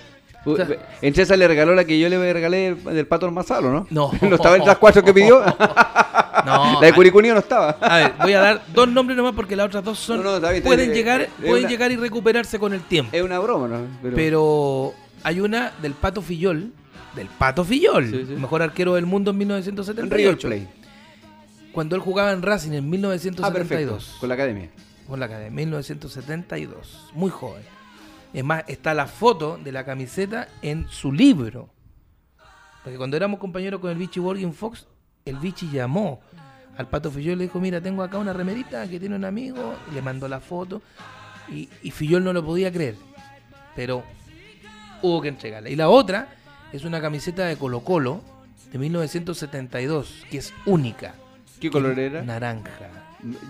O 0.45 0.57
sea- 0.57 0.69
En 1.03 1.15
César 1.15 1.37
le 1.37 1.47
regaló 1.49 1.75
la 1.75 1.85
que 1.85 1.99
yo 1.99 2.09
le 2.09 2.33
regalé 2.33 2.75
del, 2.75 3.07
pato 3.07 3.31
Mazalo, 3.31 3.71
¿no? 3.73 3.87
No. 3.91 4.11
¿No 4.23 4.37
estaba 4.37 4.55
entre 4.57 4.69
las 4.69 4.79
cuatro 4.79 5.03
que 5.03 5.13
pidió? 5.13 5.43
No, 6.47 6.81
la 6.81 6.87
de 6.87 6.95
Curicunío 6.95 7.35
no 7.35 7.41
estaba. 7.41 7.77
A 7.83 7.97
ver, 7.99 8.15
voy 8.23 8.33
a 8.33 8.41
dar 8.41 8.63
dos 8.73 8.89
nombres 8.89 9.15
nomás 9.15 9.35
porque 9.35 9.55
las 9.55 9.67
otras 9.67 9.85
dos 9.85 9.99
son 9.99 10.19
No, 10.19 10.23
no, 10.23 10.37
está 10.37 10.49
bien, 10.49 10.57
está 10.63 10.69
pueden 10.69 10.95
llegar, 10.95 11.29
pueden 11.39 11.65
una- 11.65 11.69
llegar 11.69 11.93
y 11.93 11.97
recuperarse 11.97 12.59
con 12.59 12.73
el 12.73 12.81
tiempo. 12.81 13.15
Es 13.15 13.23
una 13.23 13.39
broma, 13.41 13.69
¿no? 13.69 13.81
Pero, 14.01 14.17
Pero 14.17 14.95
hay 15.23 15.41
una 15.41 15.71
del 15.83 15.93
Pato 15.93 16.23
Fillol, 16.23 16.73
del 17.15 17.27
Pato 17.27 17.63
Fillol, 17.63 18.11
Sí, 18.11 18.25
sí. 18.27 18.33
mejor 18.37 18.63
arquero 18.63 18.95
del 18.95 19.05
mundo 19.05 19.33
en 19.33 19.37
en 19.43 19.49
River 19.51 19.59
1978. 19.75 20.49
Play. 20.49 20.69
Cuando 21.73 21.97
él 21.97 22.03
jugaba 22.03 22.33
en 22.33 22.43
Racing 22.43 22.73
en 22.73 22.85
Ah, 22.85 22.89
1972. 22.89 23.53
perfecto. 23.69 23.99
Con 24.21 24.29
la 24.29 24.35
academia. 24.35 24.71
Con 25.09 25.21
la 25.21 25.27
academia, 25.27 25.51
1972. 25.51 27.11
Muy 27.15 27.31
joven. 27.31 27.63
Es 28.33 28.45
más, 28.45 28.65
está 28.69 28.95
la 28.95 29.07
foto 29.07 29.59
de 29.63 29.73
la 29.73 29.85
camiseta 29.85 30.49
en 30.63 30.87
su 30.89 31.13
libro. 31.13 31.69
Porque 32.85 32.97
cuando 32.97 33.17
éramos 33.17 33.41
compañeros 33.41 33.81
con 33.81 33.91
el 33.91 33.99
Vichy 33.99 34.21
Borgin 34.21 34.55
Fox, 34.55 34.87
el 35.25 35.37
Vichy 35.37 35.69
llamó 35.71 36.21
al 36.77 36.89
Pato 36.89 37.11
Fillol 37.11 37.35
y 37.35 37.37
le 37.37 37.45
dijo, 37.45 37.61
mira, 37.61 37.81
tengo 37.81 38.03
acá 38.03 38.19
una 38.19 38.33
remerita 38.33 38.89
que 38.89 38.99
tiene 38.99 39.17
un 39.17 39.25
amigo, 39.25 39.75
y 39.91 39.95
le 39.95 40.01
mandó 40.03 40.29
la 40.29 40.41
foto, 40.41 40.81
y, 41.49 41.69
y 41.83 41.91
Fillol 41.91 42.25
no 42.25 42.33
lo 42.33 42.45
podía 42.45 42.73
creer. 42.73 42.95
Pero 43.77 44.03
hubo 45.03 45.21
que 45.21 45.29
entregarla. 45.29 45.69
Y 45.69 45.77
la 45.77 45.89
otra 45.91 46.29
es 46.73 46.85
una 46.85 47.01
camiseta 47.01 47.45
de 47.47 47.57
Colo 47.57 47.81
Colo 47.81 48.23
de 48.73 48.79
1972, 48.79 50.25
que 50.31 50.39
es 50.39 50.55
única. 50.65 51.15
¿Qué 51.61 51.71
color 51.71 51.99
era? 51.99 52.23
Naranja. 52.23 52.71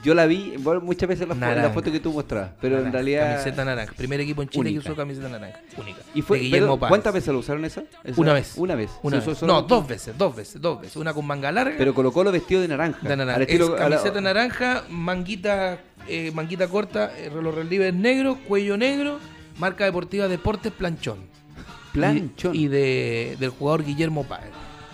Yo 0.03 0.15
la 0.15 0.27
vi 0.27 0.55
bueno, 0.59 0.81
muchas 0.81 1.09
veces 1.09 1.29
en 1.31 1.39
la, 1.41 1.71
foto 1.71 1.93
que 1.93 2.01
tú 2.01 2.13
mostrabas, 2.13 2.51
pero 2.61 2.81
en 2.81 2.93
realidad... 2.93 3.35
Camiseta 3.37 3.65
naranja. 3.65 3.93
Primer 3.97 4.21
equipo 4.21 4.43
en 4.43 4.49
Chile 4.49 4.63
Única. 4.63 4.83
que 4.83 4.89
usó 4.89 4.97
camiseta 4.97 5.29
naranja. 5.29 5.61
Única. 5.77 6.01
¿Y 6.13 6.23
fue, 6.23 6.49
pero. 6.51 6.77
¿Cuántas 6.77 7.15
veces 7.15 7.33
lo 7.33 7.39
usaron 7.39 7.65
esa? 7.65 7.85
Esa- 8.03 8.21
Una 8.21 8.33
vez. 8.33 8.55
Una 8.57 8.75
vez. 8.75 8.91
Una 9.03 9.21
vez. 9.21 9.43
No, 9.43 9.63
dos 9.63 9.87
veces, 9.87 10.19
dos 10.19 10.35
veces, 10.35 10.61
dos 10.61 10.81
veces. 10.81 10.97
Una 10.97 11.15
con 11.15 11.25
manga 11.25 11.53
larga. 11.53 11.77
Pero 11.79 11.95
colocó 11.95 12.25
lo 12.25 12.33
vestido 12.33 12.61
de 12.63 12.67
naranja. 12.69 13.07
de 13.07 13.17
naranja. 13.17 13.37
Al 13.37 13.43
estilo- 13.43 13.77
es 13.77 13.81
a 13.81 13.89
la- 13.89 13.97
camiseta 13.97 14.21
naranja, 14.21 14.83
manguita, 14.89 15.79
eh, 16.09 16.33
manguita 16.35 16.67
corta, 16.67 17.13
eh, 17.17 17.31
los 17.41 17.55
relieves 17.55 17.95
negros, 17.95 18.39
cuello 18.49 18.77
negro, 18.77 19.21
marca 19.59 19.85
deportiva 19.85 20.27
Deportes 20.27 20.73
Planchón. 20.73 21.19
Planchón. 21.93 22.57
Y, 22.57 22.65
y 22.65 22.69
de, 22.69 23.37
del 23.39 23.51
jugador 23.51 23.85
Guillermo 23.85 24.25
Páez. 24.25 24.51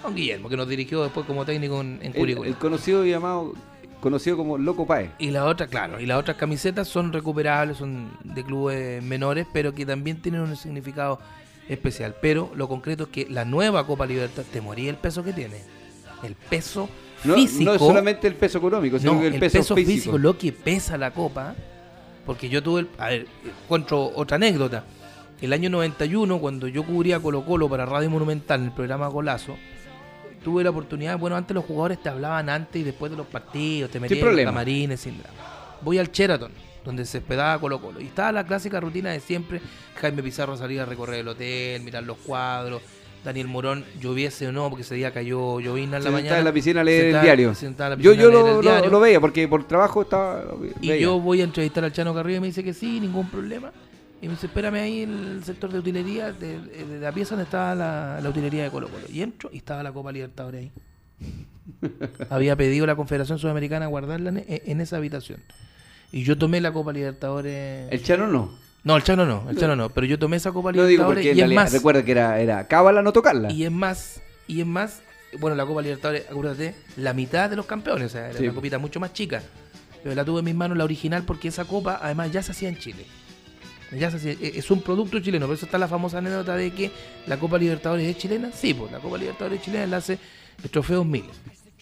Don 0.07 0.15
Guillermo, 0.15 0.49
que 0.49 0.57
nos 0.57 0.69
dirigió 0.69 1.03
después 1.03 1.27
como 1.27 1.45
técnico 1.45 1.81
en, 1.81 1.99
en 2.01 2.07
el, 2.13 2.15
Curicó. 2.15 2.45
el 2.45 2.55
conocido 2.57 3.05
y 3.05 3.11
llamado, 3.11 3.53
conocido 4.01 4.37
como 4.37 4.57
Loco 4.59 4.87
Pae. 4.87 5.11
Y 5.19 5.31
la 5.31 5.45
otra, 5.47 5.67
claro, 5.67 6.01
y 6.01 6.07
las 6.07 6.19
otras 6.19 6.37
camisetas 6.37 6.89
son 6.89 7.13
recuperables, 7.13 7.77
son 7.79 8.11
de 8.25 8.45
clubes 8.45 9.03
menores, 9.03 9.47
pero 9.53 9.75
que 9.75 9.85
también 9.85 10.23
tienen 10.23 10.41
un 10.43 10.57
significado 10.57 11.19
especial. 11.69 12.15
Pero 12.23 12.51
lo 12.55 12.69
concreto 12.69 13.05
es 13.05 13.09
que 13.11 13.27
la 13.29 13.45
nueva 13.45 13.87
Copa 13.87 14.07
Libertad, 14.07 14.45
te 14.53 14.61
moría 14.61 14.91
el 14.91 14.97
peso 14.97 15.25
que 15.25 15.33
tiene. 15.33 15.57
El 16.23 16.35
peso 16.35 16.89
No, 17.25 17.35
físico. 17.35 17.65
no 17.65 17.75
es 17.75 17.81
solamente 17.81 18.27
el 18.29 18.35
peso 18.37 18.59
económico, 18.59 18.99
sino 18.99 19.15
no, 19.15 19.21
que 19.21 19.27
el, 19.27 19.39
peso, 19.39 19.75
físico. 19.75 19.75
físico. 19.93 20.19
lo 20.19 20.39
que 20.39 20.53
pesa 20.53 20.97
la 20.97 21.11
Copa. 21.11 21.55
Porque 22.25 22.49
yo 22.49 22.63
tuve, 22.63 22.81
el, 22.81 22.89
a 22.99 23.09
ver, 23.09 23.27
encuentro 23.65 24.11
otra 24.15 24.37
anécdota. 24.37 24.85
El 25.41 25.53
año 25.53 25.69
91, 25.71 26.39
cuando 26.41 26.67
yo 26.67 26.83
cubría 26.85 27.21
Colo 27.21 27.45
Colo 27.45 27.69
para 27.69 27.87
Radio 27.87 28.09
Monumental 28.11 28.61
en 28.61 28.67
el 28.67 28.73
programa 28.73 29.07
Golazo, 29.09 29.57
tuve 30.47 30.63
la 30.63 30.71
oportunidad, 30.71 31.19
bueno, 31.19 31.35
antes 31.35 31.53
los 31.57 31.65
jugadores 31.65 32.01
te 32.01 32.09
hablaban 32.09 32.49
antes 32.49 32.81
y 32.81 32.85
después 32.85 33.11
de 33.11 33.17
los 33.17 33.27
partidos, 33.27 33.91
te 33.91 33.99
metían 33.99 34.21
en 34.29 34.37
los 34.37 34.45
camarines, 34.45 35.01
sin 35.01 35.19
drama. 35.19 35.37
Voy 35.83 35.99
al 35.99 36.13
Sheraton, 36.13 36.53
donde 36.85 37.05
se 37.05 37.19
hospedaba 37.19 37.59
Colo 37.61 37.81
Colo. 37.81 38.01
Y 38.01 38.05
estaba 38.07 38.31
la 38.31 38.45
clásica 38.47 38.79
rutina 38.79 39.11
de 39.11 39.19
siempre, 39.19 39.61
Jaime 40.01 40.23
Pizarro 40.23 40.57
salía 40.57 40.85
a 40.85 40.87
recorrer 40.87 41.19
el 41.19 41.27
hotel, 41.27 41.83
mirar 41.83 42.05
los 42.05 42.17
cuadros, 42.19 42.81
Daniel 43.25 43.49
Morón, 43.49 43.85
lloviese 44.01 44.47
o 44.47 44.53
no, 44.53 44.69
porque 44.71 44.83
ese 44.83 44.95
día 44.95 45.11
cayó 45.13 45.59
llovina 45.59 45.97
en 45.97 46.05
la 46.05 46.11
Se 46.11 46.15
mañana. 46.15 46.39
en 46.39 46.45
la 46.45 46.53
piscina 46.53 46.83
a 46.83 46.85
leer 46.85 47.17
el 47.17 47.23
diario. 47.23 47.55
se 47.55 47.63
sentaba 47.63 47.95
en 47.95 47.99
la 47.99 48.05
Yo, 48.05 48.13
yo 48.13 48.31
lo, 48.31 48.63
lo- 48.63 48.89
lo 48.89 49.01
veía 49.01 49.21
porque 49.21 49.49
por 49.49 49.67
trabajo 49.67 50.03
estaba. 50.03 50.45
Y 50.81 50.97
yo 51.01 51.19
voy 51.19 51.41
a 51.41 51.45
entrevistar 51.45 51.83
al 51.83 51.93
Chano 51.93 52.15
Carrillo 52.15 52.37
y 52.37 52.41
me 52.43 52.47
dice 52.47 52.63
que 52.63 52.73
sí, 52.73 53.01
ningún 53.01 53.29
problema. 53.29 53.73
Y 54.27 54.29
me 54.29 54.35
dice, 54.35 54.47
espérame 54.49 54.75
ahí 54.75 55.03
en 55.03 55.13
el 55.37 55.45
sector 55.45 55.71
de 55.73 55.79
utilería, 55.79 56.33
de, 56.33 56.59
de 56.61 56.99
la 56.99 57.13
pieza 57.13 57.37
donde 57.37 57.45
estaba 57.45 57.77
la, 57.77 58.19
la 58.21 58.29
utilería 58.29 58.65
de 58.65 58.71
Colo 58.71 58.89
Colo. 58.89 59.05
Y 59.09 59.23
entro 59.23 59.51
y 59.53 59.59
estaba 59.59 59.85
la 59.85 59.93
Copa 59.93 60.11
Libertadores 60.11 60.63
ahí. 60.63 60.73
Había 62.31 62.57
pedido 62.57 62.87
la 62.87 62.97
Confederación 62.97 63.39
Sudamericana 63.39 63.87
guardarla 63.87 64.31
en, 64.31 64.45
en 64.49 64.81
esa 64.81 64.97
habitación. 64.97 65.41
Y 66.11 66.25
yo 66.25 66.37
tomé 66.37 66.61
la 66.61 66.73
Copa 66.73 66.93
Libertadores. 66.93 67.87
El 67.93 68.03
Chano 68.03 68.27
no. 68.27 68.51
No, 68.83 68.97
el 68.97 69.05
Chano 69.05 69.27
no, 69.27 69.49
el 69.49 69.57
Chano 69.59 69.77
no. 69.77 69.91
Pero 69.91 70.09
yo 70.09 70.19
tomé 70.19 70.39
esa 70.39 70.51
Copa 70.51 70.73
No 70.73 70.87
digo 70.87 71.03
Libertadores 71.05 71.19
porque 71.27 71.31
en 71.31 71.39
y 71.39 71.53
es 71.53 71.55
más. 71.57 71.73
recuerda 71.73 72.05
que 72.05 72.11
era, 72.11 72.41
era 72.41 72.67
cábala 72.67 73.03
no 73.03 73.13
tocarla. 73.13 73.53
Y 73.53 73.63
es 73.65 73.71
más, 73.71 74.21
y 74.49 74.61
es 74.61 74.67
más, 74.67 75.03
bueno, 75.39 75.55
la 75.55 75.65
Copa 75.67 75.83
Libertadores, 75.83 76.25
acuérdate, 76.29 76.75
la 76.97 77.13
mitad 77.13 77.49
de 77.49 77.55
los 77.55 77.67
campeones, 77.67 78.07
o 78.07 78.09
sea, 78.09 78.29
era 78.31 78.39
Sí. 78.39 78.45
una 78.45 78.55
copita 78.55 78.79
mucho 78.79 78.99
más 78.99 79.13
chica. 79.13 79.41
Pero 80.03 80.17
la 80.17 80.25
tuve 80.25 80.41
en 80.41 80.47
mis 80.47 80.55
manos 80.57 80.77
la 80.77 80.83
original 80.85 81.23
porque 81.25 81.47
esa 81.49 81.65
copa 81.65 82.01
además 82.03 82.33
ya 82.33 82.43
se 82.43 82.51
hacía 82.53 82.69
en 82.69 82.79
Chile. 82.79 83.07
Ya 83.93 84.09
e- 84.09 84.53
es 84.57 84.71
un 84.71 84.83
producto 84.83 85.21
chileno, 85.21 85.47
por 85.47 85.55
eso 85.55 85.67
está 85.67 85.79
la 85.79 85.89
famosa 85.89 86.19
anécdota 86.19 86.57
de 86.57 86.73
que 86.73 86.91
la 87.27 87.39
Copa 87.39 87.57
Libertadores 87.59 88.07
es 88.07 88.19
chilena. 88.19 88.51
Sí, 88.53 88.75
pues 88.75 88.91
la 88.91 88.99
Copa 88.99 89.17
Libertadores 89.19 89.63
chilena 89.63 89.87
la 89.87 89.97
hace 89.99 90.19
el 90.63 90.71
Trofeo 90.71 91.05
1000. 91.05 91.25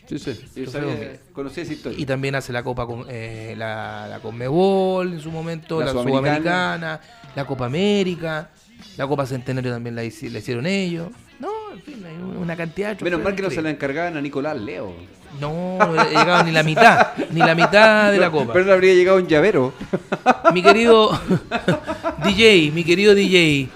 Sí, 0.07 0.19
sí. 0.19 0.39
Yo 0.55 0.71
sabía- 0.71 1.19
conocí 1.33 1.63
esa 1.63 1.73
historia. 1.73 1.99
Y 1.99 2.05
también 2.05 2.35
hace 2.35 2.53
la 2.53 2.63
Copa 2.63 2.87
con 2.87 3.07
eh, 3.09 3.55
la, 3.57 4.07
la 4.09 4.21
Conmebol 4.21 5.15
en 5.15 5.21
su 5.21 5.31
momento, 5.31 5.81
La 5.81 5.87
la, 5.87 5.93
Sudamericana. 5.93 6.21
Sudamericana, 6.37 7.01
la 7.35 7.47
Copa 7.47 7.65
América, 7.67 8.51
la 8.99 9.07
Copa 9.07 9.25
Centenario 9.25 9.73
también 9.73 9.95
la, 9.97 10.03
la 10.03 10.07
hicieron 10.07 10.67
ellos. 10.67 11.09
No, 11.41 11.49
en 11.75 11.83
fin, 11.83 12.05
hay 12.07 12.16
una 12.41 12.57
cantidad 12.57 12.97
de 12.97 13.05
Menos 13.05 13.22
mal 13.22 13.35
que 13.35 13.43
no 13.43 13.51
se 13.51 13.62
la 13.62 13.70
encargaban 13.70 14.16
a 14.16 14.20
Nicolás 14.20 14.57
Leo. 14.61 14.93
No, 15.41 15.79
no 15.79 16.01
he 16.01 16.09
llegado 16.11 16.45
ni 16.45 16.53
la 16.53 16.62
mitad, 16.62 17.09
ni 17.31 17.41
la 17.41 17.55
mitad 17.57 18.12
de 18.12 18.18
la 18.18 18.31
copa. 18.31 18.53
Pero 18.53 18.66
no 18.66 18.72
habría 18.72 18.95
llegado 18.95 19.18
un 19.18 19.27
llavero. 19.27 19.72
Mi 20.55 20.62
querido 20.62 21.11
DJ, 22.25 22.70
mi 22.72 22.85
querido 22.85 23.14
DJ, 23.14 23.68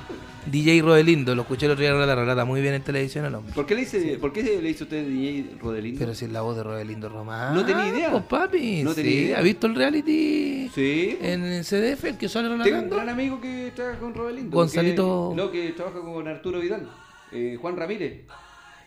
DJ 0.46 0.80
Rodelindo, 0.82 1.34
lo 1.34 1.42
escuché 1.42 1.66
el 1.66 1.72
otro 1.72 1.82
día 1.82 1.92
relata, 1.92 2.14
relata 2.14 2.44
muy 2.44 2.60
bien 2.60 2.74
en 2.74 2.82
televisión 2.82 3.24
el 3.24 3.34
hombre. 3.34 3.52
¿Por 3.54 3.66
qué 3.66 3.74
le 3.74 3.82
hice, 3.82 4.18
por 4.18 4.32
qué 4.32 4.42
le 4.62 4.70
hizo 4.70 4.84
usted 4.84 5.04
DJ 5.06 5.56
Rodelindo? 5.60 5.98
Pero 5.98 6.14
si 6.14 6.24
es 6.26 6.30
la 6.32 6.40
voz 6.42 6.56
de 6.56 6.62
Rodelindo 6.62 7.08
Román. 7.08 7.54
No 7.54 7.64
tenía 7.64 7.88
idea. 7.88 8.10
Pues 8.12 8.22
papi, 8.24 8.82
No 8.84 8.94
tenía 8.94 9.10
sí, 9.12 9.18
idea. 9.18 9.38
¿ha 9.38 9.42
visto 9.42 9.66
el 9.66 9.74
reality 9.74 10.70
Sí. 10.74 11.18
en 11.20 11.42
el 11.44 11.64
CDF, 11.64 12.04
el 12.04 12.16
que 12.18 12.28
sale 12.28 12.48
Tengo 12.48 12.60
un 12.60 12.64
relatando? 12.64 12.96
gran 12.96 13.08
amigo 13.08 13.40
que 13.40 13.72
trabaja 13.74 13.98
con 13.98 14.14
Rodelindo. 14.14 14.56
Gonzalito- 14.56 15.30
que- 15.30 15.36
no, 15.36 15.50
que 15.50 15.68
trabaja 15.70 16.00
con 16.00 16.28
Arturo 16.28 16.60
Vidal. 16.60 16.88
Eh, 17.32 17.56
Juan 17.60 17.76
Ramírez. 17.76 18.22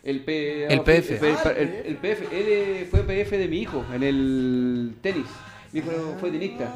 El, 0.02 0.20
P- 0.20 0.66
El 0.72 0.80
PF. 0.80 1.10
El, 1.16 1.56
el- 1.56 1.86
el 1.86 1.96
PF. 1.96 2.22
Él 2.32 2.44
eh, 2.48 2.88
fue 2.90 3.00
PF 3.02 3.38
de 3.38 3.48
mi 3.48 3.58
hijo 3.58 3.84
en 3.94 4.02
el 4.02 4.94
tenis. 5.00 5.26
Mi 5.72 5.78
hijo 5.80 6.16
fue 6.18 6.30
tenista. 6.30 6.74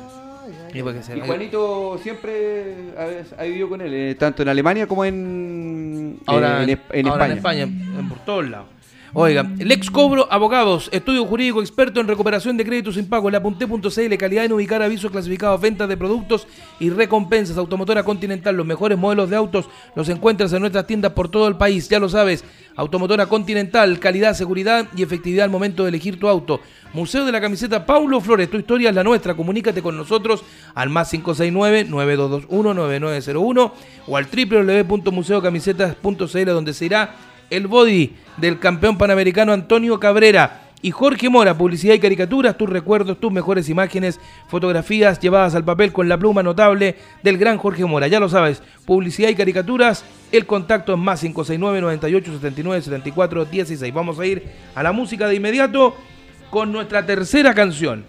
Y 1.17 1.21
Juanito 1.27 1.99
siempre 2.01 2.75
ha, 2.97 3.41
ha 3.41 3.45
vivido 3.45 3.69
con 3.69 3.81
él, 3.81 3.93
eh, 3.93 4.15
tanto 4.15 4.43
en 4.43 4.49
Alemania 4.49 4.87
como 4.87 5.05
en, 5.05 6.21
Ahora, 6.27 6.61
eh, 6.61 6.63
en, 6.65 6.69
Esp- 6.71 6.81
en 6.93 7.07
ahora 7.09 7.27
España. 7.35 7.63
en 7.63 7.69
España, 7.73 7.99
en- 8.01 8.09
por 8.09 8.19
todos 8.25 8.49
lados. 8.49 8.69
Oiga, 9.19 9.51
Lex 9.57 9.91
Cobro 9.91 10.31
Abogados, 10.31 10.91
estudio 10.93 11.25
jurídico 11.25 11.63
experto 11.63 12.01
en 12.01 12.07
recuperación 12.07 12.59
de 12.59 12.67
créditos 12.67 12.97
sin 12.97 13.09
pago, 13.09 13.31
la 13.31 13.43
Punté.cl, 13.43 14.17
calidad 14.19 14.45
en 14.45 14.53
ubicar 14.53 14.83
avisos 14.83 15.11
clasificados, 15.11 15.59
ventas 15.59 15.89
de 15.89 15.97
productos 15.97 16.47
y 16.79 16.91
recompensas. 16.91 17.57
Automotora 17.57 18.03
Continental, 18.03 18.55
los 18.55 18.67
mejores 18.67 18.99
modelos 18.99 19.31
de 19.31 19.37
autos 19.37 19.71
los 19.95 20.11
encuentras 20.11 20.53
en 20.53 20.61
nuestras 20.61 20.87
tiendas 20.87 21.13
por 21.13 21.31
todo 21.31 21.49
el 21.49 21.57
país, 21.57 21.89
ya 21.89 21.99
lo 21.99 22.11
sabes. 22.11 22.45
Automotora 22.77 23.25
Continental, 23.25 23.99
calidad, 24.01 24.35
seguridad 24.35 24.87
y 24.95 25.03
efectividad 25.03 25.45
al 25.45 25.51
momento 25.51 25.85
de 25.85 25.89
elegir 25.89 26.21
tu 26.21 26.29
auto. 26.29 26.61
Museo 26.93 27.25
de 27.25 27.33
la 27.33 27.41
Camiseta 27.41 27.87
Paulo 27.87 28.21
Flores, 28.21 28.51
tu 28.51 28.59
historia 28.59 28.91
es 28.91 28.95
la 28.95 29.03
nuestra. 29.03 29.35
Comunícate 29.35 29.81
con 29.81 29.97
nosotros 29.97 30.45
al 30.75 30.91
más 30.91 31.15
569-9221-9901 31.15 33.73
o 34.09 34.17
al 34.19 34.27
www.museocamisetas.cl 34.27 36.51
donde 36.51 36.75
se 36.75 36.85
irá 36.85 37.15
el 37.51 37.67
body 37.67 38.15
del 38.37 38.59
campeón 38.59 38.99
panamericano 38.99 39.53
Antonio 39.53 39.99
Cabrera. 40.01 40.63
Y 40.83 40.91
Jorge 40.91 41.31
Mora, 41.31 41.57
publicidad 41.57 41.95
y 41.95 41.99
caricaturas, 41.99 42.57
tus 42.57 42.69
recuerdos, 42.69 43.19
tus 43.19 43.33
mejores 43.33 43.69
imágenes, 43.69 44.21
fotografías 44.47 45.19
llevadas 45.19 45.55
al 45.55 45.65
papel 45.65 45.91
con 45.91 46.09
la 46.09 46.19
pluma 46.19 46.43
notable 46.43 46.97
del 47.23 47.39
gran 47.39 47.57
Jorge 47.57 47.85
Mora. 47.87 48.09
Ya 48.09 48.21
lo 48.21 48.29
sabes, 48.29 48.63
publicidad 48.85 49.31
y 49.31 49.35
caricaturas, 49.35 50.05
el 50.31 50.47
contacto 50.47 50.93
es 50.93 50.99
más 50.99 51.21
569 51.21 51.81
98 51.81 52.33
79 52.35 52.83
74 52.83 53.45
16. 53.47 53.95
Vamos 53.95 54.19
a 54.19 54.27
ir 54.27 54.45
a 54.75 54.83
la 54.83 54.93
música 54.93 55.27
de 55.27 55.37
inmediato 55.37 55.97
con 56.51 56.71
nuestra 56.71 57.05
tercera 57.05 57.55
canción. 57.55 58.05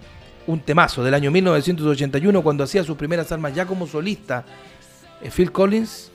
Un 0.46 0.60
temazo 0.60 1.04
del 1.04 1.14
año 1.14 1.32
1981 1.32 2.44
cuando 2.44 2.66
hacía 2.66 2.84
sus 2.84 2.98
primeras 2.98 3.32
armas 3.32 3.56
ya 3.56 3.66
como 3.66 3.88
solista. 3.88 4.46
eh, 5.22 5.32
Phil 5.36 5.52
Collins 5.52 6.12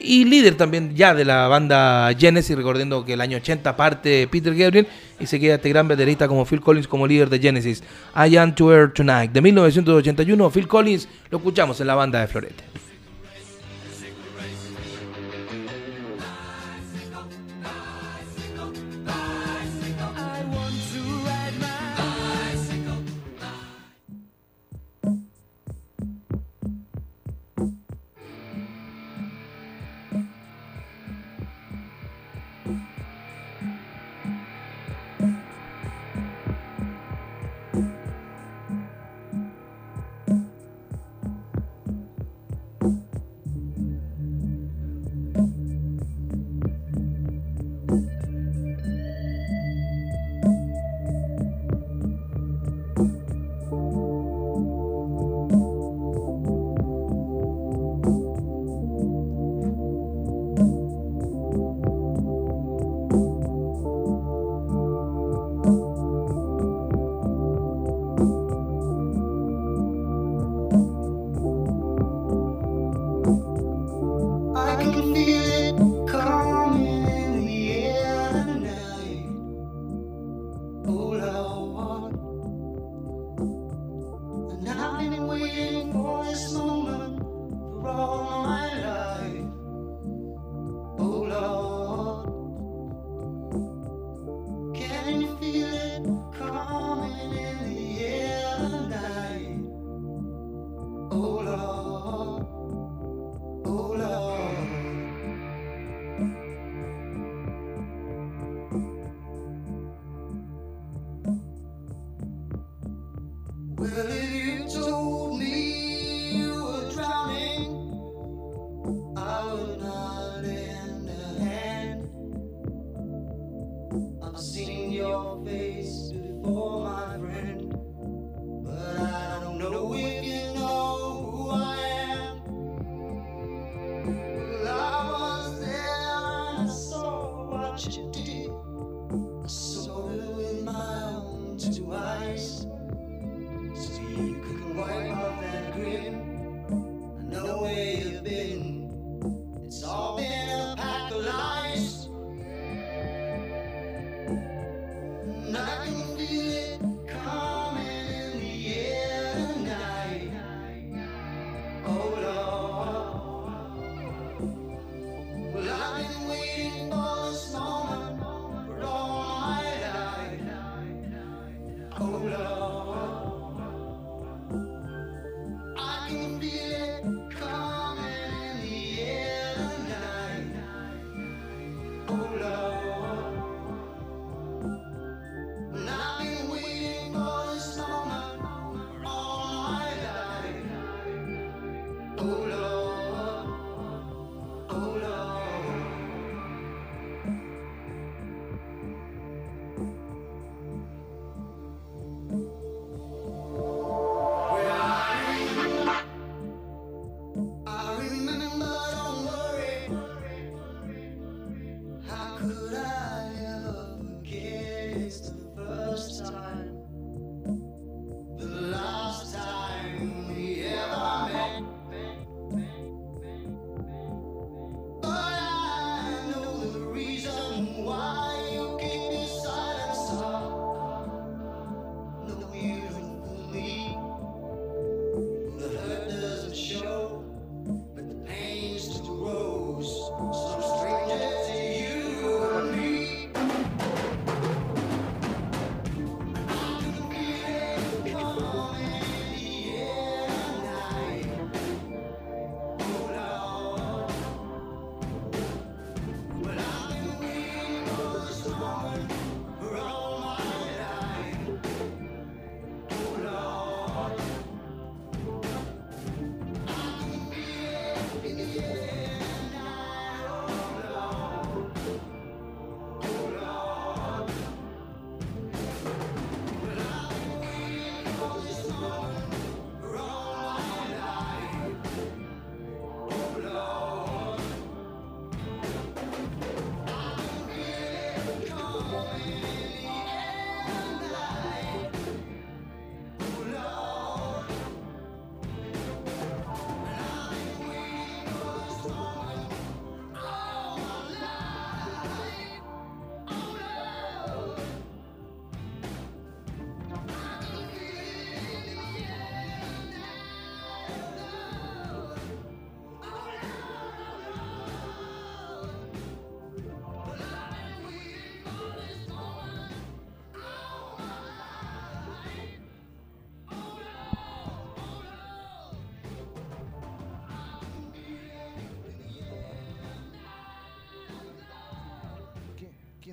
y 0.00 0.24
líder 0.24 0.56
también 0.56 0.94
ya 0.94 1.14
de 1.14 1.24
la 1.24 1.48
banda 1.48 2.10
Genesis, 2.18 2.56
recordando 2.56 3.04
que 3.04 3.14
el 3.14 3.20
año 3.20 3.38
80 3.38 3.76
parte 3.76 4.28
Peter 4.30 4.54
Gabriel 4.54 4.86
y 5.18 5.26
se 5.26 5.40
queda 5.40 5.56
este 5.56 5.68
gran 5.70 5.88
baterista 5.88 6.28
como 6.28 6.44
Phil 6.44 6.60
Collins 6.60 6.88
como 6.88 7.06
líder 7.06 7.30
de 7.30 7.38
Genesis. 7.38 7.82
I 8.14 8.36
Am 8.36 8.54
to 8.54 8.72
Earth 8.72 8.94
Tonight 8.94 9.32
de 9.32 9.40
1981. 9.40 10.50
Phil 10.50 10.68
Collins 10.68 11.08
lo 11.30 11.38
escuchamos 11.38 11.80
en 11.80 11.86
la 11.86 11.94
banda 11.94 12.20
de 12.20 12.26
Florete. 12.26 12.83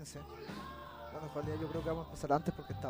15. 0.01 0.19
La 1.13 1.19
mejor 1.21 1.45
día 1.45 1.55
yo 1.61 1.67
creo 1.67 1.83
que 1.83 1.89
vamos 1.89 2.07
a 2.07 2.11
pasar 2.11 2.33
antes 2.33 2.51
porque 2.55 2.73
está. 2.73 2.89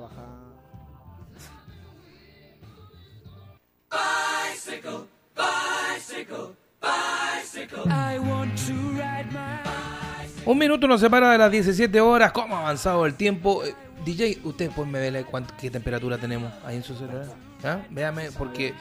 Un 10.45 10.57
minuto 10.57 10.87
nos 10.87 11.01
separa 11.01 11.33
de 11.33 11.37
las 11.37 11.51
17 11.51 11.99
horas. 11.99 12.31
¿Cómo 12.31 12.55
ha 12.55 12.61
avanzado 12.61 13.05
el 13.05 13.15
tiempo? 13.15 13.65
Eh, 13.65 13.75
DJ, 14.05 14.39
usted 14.45 14.71
pues 14.73 14.87
me 14.87 14.99
ve 14.99 15.25
qué 15.59 15.69
temperatura 15.69 16.17
tenemos 16.17 16.53
ahí 16.63 16.77
en 16.77 16.83
su 16.83 16.95
celular. 16.95 17.27
¿Ah? 17.63 17.81
Véame, 17.89 18.31
porque 18.31 18.73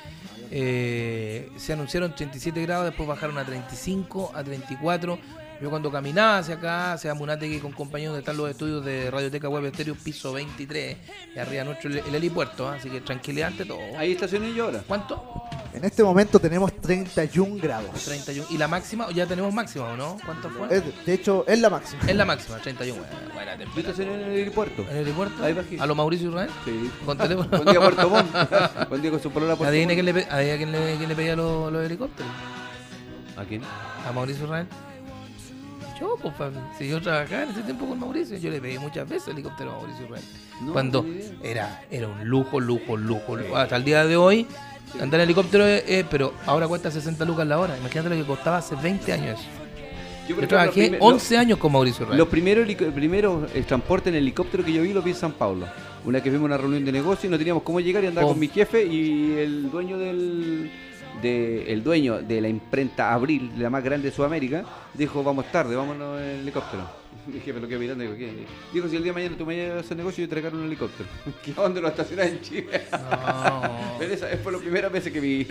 eh, 0.53 1.51
se 1.57 1.72
anunciaron 1.72 2.14
37 2.14 2.62
grados, 2.62 2.87
después 2.87 3.09
bajaron 3.09 3.37
a 3.39 3.45
35, 3.45 4.33
a 4.35 4.45
34. 4.45 5.18
Yo 5.61 5.69
cuando 5.69 5.91
caminaba 5.93 6.39
hacia 6.39 6.55
acá, 6.55 6.95
hacia 6.95 7.13
Munategui 7.13 7.59
con 7.59 7.73
compañeros 7.73 8.15
de 8.15 8.21
están 8.21 8.37
los 8.39 8.49
estudios 8.51 8.83
de 8.83 9.11
Radioteca 9.11 9.47
Web 9.49 9.67
Estéreo, 9.67 9.95
piso 9.95 10.33
23, 10.33 10.97
y 11.37 11.39
arriba 11.39 11.65
nuestro 11.65 11.91
el, 11.91 11.99
el 11.99 12.15
helipuerto, 12.15 12.67
¿ah? 12.67 12.77
así 12.79 12.89
que 12.89 13.03
tranquilidad 13.03 13.49
ante 13.49 13.67
todo. 13.67 13.79
Ahí 13.99 14.13
estacioné 14.13 14.55
yo 14.55 14.65
ahora. 14.65 14.83
¿Cuánto? 14.89 15.23
En 15.75 15.85
este 15.85 16.03
momento 16.03 16.39
tenemos 16.41 16.75
31 16.81 17.57
grados. 17.63 17.91
31. 18.05 18.47
¿Y 18.51 18.57
la 18.57 18.69
máxima? 18.69 19.11
Ya 19.13 19.27
tenemos 19.27 19.53
máxima, 19.53 19.85
¿o 19.91 19.97
no? 19.99 20.17
¿Cuánto 20.25 20.49
fue? 20.49 20.75
Es- 20.75 21.05
de 21.07 21.13
hecho, 21.13 21.45
es 21.47 21.61
la 21.61 21.69
máxima. 21.69 22.03
Es 22.09 22.17
la 22.17 22.25
máxima, 22.25 22.57
31. 22.59 22.99
Buena, 22.99 23.35
buena 23.35 23.53
Yo 23.53 23.59
temperatura. 23.59 23.81
estacioné 23.91 24.15
en 24.15 24.31
el 24.33 24.39
helipuerto. 24.39 24.83
¿En 24.83 24.97
el 24.97 25.03
helipuerto? 25.03 25.45
Ahí 25.45 25.53
bajé. 25.53 25.79
¿A 25.79 25.87
lo 25.87 25.95
Mauricio 25.95 26.31
Israel? 26.31 26.51
Sí. 26.65 26.91
Con 27.05 27.19
teléfono. 27.19 27.49
Buen 27.51 27.65
día, 27.67 27.81
Puerto 27.81 28.09
Montt. 28.09 28.89
Buen 28.89 29.03
día 29.03 29.11
con 29.11 29.21
su 29.23 29.31
polola 29.31 29.57
Puerto 29.57 29.69
Adivine 29.71 29.93
quién 29.93 30.07
Montt. 30.07 30.17
le, 30.17 30.25
pe- 30.25 30.31
adivina 30.33 30.57
quién 30.57 30.73
le, 30.73 30.97
quién 30.97 31.09
le 31.11 31.15
pedía 31.15 31.37
los, 31.37 31.71
los 31.71 31.85
helicópteros. 31.85 32.33
¿A 33.37 33.45
quién? 33.45 33.63
¿A 34.09 34.11
Mauricio 34.13 34.45
Israel? 34.45 34.67
Yo, 36.01 36.16
pues. 36.16 36.32
Si 36.78 36.88
yo 36.88 37.01
trabajaba 37.01 37.42
en 37.44 37.51
ese 37.51 37.62
tiempo 37.62 37.86
con 37.86 37.98
Mauricio, 37.98 38.36
yo 38.38 38.51
le 38.51 38.61
pedí 38.61 38.78
muchas 38.78 39.09
veces 39.09 39.28
helicóptero 39.28 39.72
a 39.72 39.76
Mauricio 39.76 40.05
Israel. 40.07 40.24
No, 40.62 40.72
Cuando 40.72 41.05
era, 41.42 41.82
era 41.90 42.09
un 42.09 42.24
lujo, 42.28 42.59
lujo, 42.61 42.96
lujo, 42.96 43.36
lujo. 43.36 43.57
Hasta 43.57 43.76
el 43.76 43.84
día 43.84 44.05
de 44.07 44.16
hoy, 44.16 44.46
andar 45.01 45.20
en 45.20 45.24
helicóptero 45.24 45.66
es, 45.66 45.84
es- 45.86 46.07
pero 46.11 46.32
ahora 46.46 46.66
cuesta 46.68 46.90
60 46.90 47.24
lucas 47.24 47.46
la 47.46 47.59
hora. 47.59 47.76
Imagínate 47.78 48.11
lo 48.11 48.16
que 48.16 48.24
costaba 48.26 48.59
hace 48.59 48.74
20 48.76 49.12
años 49.12 49.38
eso. 49.40 49.48
Yo, 50.28 50.40
Yo 50.40 50.46
trabajé 50.48 50.66
los 50.66 50.88
primer- 50.90 51.01
11 51.03 51.36
años 51.38 51.59
con 51.59 51.72
Mauricio 51.72 52.05
Israel. 52.05 52.18
los 52.18 52.28
primeros, 52.28 52.66
primeros 52.92 53.51
eh, 53.55 53.62
transportes 53.66 54.12
en 54.12 54.16
helicóptero 54.18 54.64
que 54.64 54.72
yo 54.72 54.82
vi 54.82 54.92
los 54.92 55.03
vi 55.05 55.11
en 55.11 55.16
San 55.16 55.32
Pablo. 55.32 55.66
Una 56.05 56.14
vez 56.16 56.22
que 56.22 56.30
fuimos 56.30 56.44
a 56.44 56.55
una 56.55 56.57
reunión 56.57 56.84
de 56.84 56.92
negocio 56.92 57.26
y 57.28 57.30
no 57.30 57.36
teníamos 57.36 57.62
cómo 57.62 57.80
llegar 57.80 58.05
y 58.05 58.07
andaba 58.07 58.26
Oh. 58.26 58.30
con 58.30 58.38
mi 58.38 58.48
jefe 58.48 58.86
y 58.86 59.32
el 59.38 59.70
dueño 59.70 59.98
del 59.98 60.70
de, 61.23 61.73
el 61.73 61.83
dueño 61.83 62.23
de 62.23 62.41
la 62.41 62.49
imprenta 62.49 63.13
Abril, 63.13 63.53
la 63.57 63.71
más 63.71 63.85
grande 63.85 64.11
de 64.11 64.15
Sudamérica, 64.15 64.65
dijo 64.95 65.23
vamos 65.23 65.51
tarde, 65.53 65.77
vámonos 65.77 66.21
en 66.21 66.41
helicóptero. 66.41 67.01
Dije, 67.27 67.53
pero 67.53 67.69
qué 67.69 67.79
mirando, 67.79 68.03
digo, 68.03 68.17
¿qué? 68.17 68.47
Dijo, 68.73 68.89
si 68.89 68.97
el 68.97 69.03
día 69.03 69.13
de 69.13 69.19
mañana 69.19 69.37
tú 69.37 69.45
me 69.45 69.55
llevas 69.55 69.79
a 69.79 69.81
hacer 69.81 69.97
negocio, 69.97 70.25
yo 70.25 70.29
te 70.29 70.35
regalo 70.37 70.59
un 70.59 70.65
helicóptero. 70.65 71.09
¿Qué 71.45 71.53
dónde 71.53 71.81
lo 71.81 71.89
estacionás 71.89 72.27
en 72.27 72.41
Chile? 72.41 72.83
No. 72.93 73.63
Pero 73.99 74.15
esa 74.15 74.27
fue 74.43 74.53
la 74.53 74.59
primera 74.59 74.89
vez 74.89 75.11
que 75.11 75.21
vi 75.21 75.47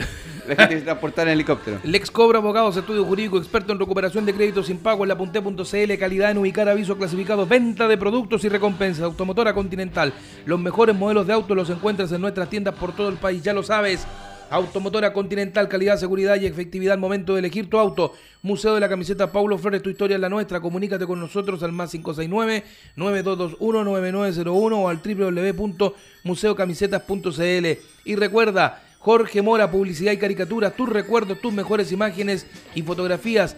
la 0.48 0.56
gente 0.56 0.80
se 0.80 0.86
transportara 0.86 1.30
en 1.30 1.36
helicóptero. 1.36 1.80
Lex 1.84 2.10
Cobra 2.12 2.40
Abogados, 2.40 2.76
estudio 2.76 3.06
jurídico, 3.06 3.38
experto 3.38 3.74
en 3.74 3.80
recuperación 3.80 4.26
de 4.26 4.34
créditos 4.34 4.68
sin 4.68 4.80
pago 4.80 5.04
en 5.04 5.10
la 5.10 5.18
punte.cl, 5.18 5.98
calidad 6.00 6.32
en 6.32 6.38
ubicar 6.40 6.68
avisos 6.68 6.98
clasificados, 6.98 7.48
venta 7.48 7.88
de 7.88 7.98
productos 7.98 8.44
y 8.46 8.50
recompensas. 8.50 9.04
Automotora 9.04 9.54
Continental, 9.54 10.14
los 10.46 10.60
mejores 10.60 10.96
modelos 10.96 11.28
de 11.28 11.34
auto 11.34 11.54
los 11.56 11.70
encuentras 11.70 12.12
en 12.12 12.22
nuestras 12.22 12.50
tiendas 12.50 12.76
por 12.76 12.96
todo 12.96 13.10
el 13.10 13.18
país, 13.18 13.44
ya 13.44 13.54
lo 13.54 13.64
sabes. 13.64 14.08
Automotora 14.50 15.14
Continental, 15.14 15.68
calidad, 15.68 15.98
seguridad 15.98 16.40
y 16.40 16.48
efectividad 16.48 16.94
al 16.94 17.00
momento 17.00 17.34
de 17.34 17.40
elegir 17.40 17.70
tu 17.70 17.78
auto. 17.78 18.14
Museo 18.42 18.74
de 18.74 18.80
la 18.80 18.88
Camiseta 18.90 19.32
Paulo 19.32 19.58
Flores, 19.58 19.84
tu 19.84 19.90
historia 19.90 20.16
es 20.16 20.22
la 20.22 20.30
nuestra. 20.30 20.60
Comunícate 20.60 21.06
con 21.06 21.20
nosotros 21.20 21.62
al 21.64 21.72
más 21.72 21.94
569-9221-9901 21.94 24.74
o 24.74 24.90
al 24.90 24.98
www.museocamisetas.cl. 24.98 27.68
Y 28.06 28.16
recuerda, 28.16 28.84
Jorge 29.00 29.42
Mora, 29.42 29.72
publicidad 29.72 30.12
y 30.12 30.18
caricaturas, 30.18 30.76
tus 30.76 30.90
recuerdos, 30.90 31.40
tus 31.40 31.54
mejores 31.54 31.92
imágenes 31.92 32.46
y 32.76 32.82
fotografías 32.82 33.56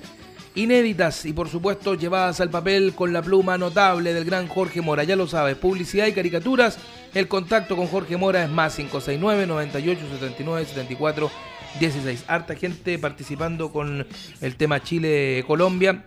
inéditas 0.56 1.26
y 1.26 1.34
por 1.34 1.50
supuesto 1.50 1.96
llevadas 1.96 2.42
al 2.42 2.50
papel 2.50 2.94
con 2.94 3.14
la 3.14 3.22
pluma 3.22 3.58
notable 3.58 4.14
del 4.14 4.26
gran 4.26 4.48
Jorge 4.48 4.82
Mora. 4.82 5.04
Ya 5.04 5.16
lo 5.16 5.28
sabes, 5.28 5.56
publicidad 5.58 6.08
y 6.08 6.14
caricaturas. 6.14 6.78
El 7.14 7.28
contacto 7.28 7.76
con 7.76 7.88
Jorge 7.88 8.18
Mora 8.18 8.44
es 8.44 8.50
más 8.50 8.76
569 8.76 9.48
98 9.48 10.02
79 10.20 10.66
74 10.66 11.32
16. 11.80 12.26
Harta 12.28 12.56
gente 12.56 13.00
participando 13.00 13.72
con 13.72 14.06
el 14.42 14.56
tema 14.56 14.82
Chile-Colombia. 14.84 16.04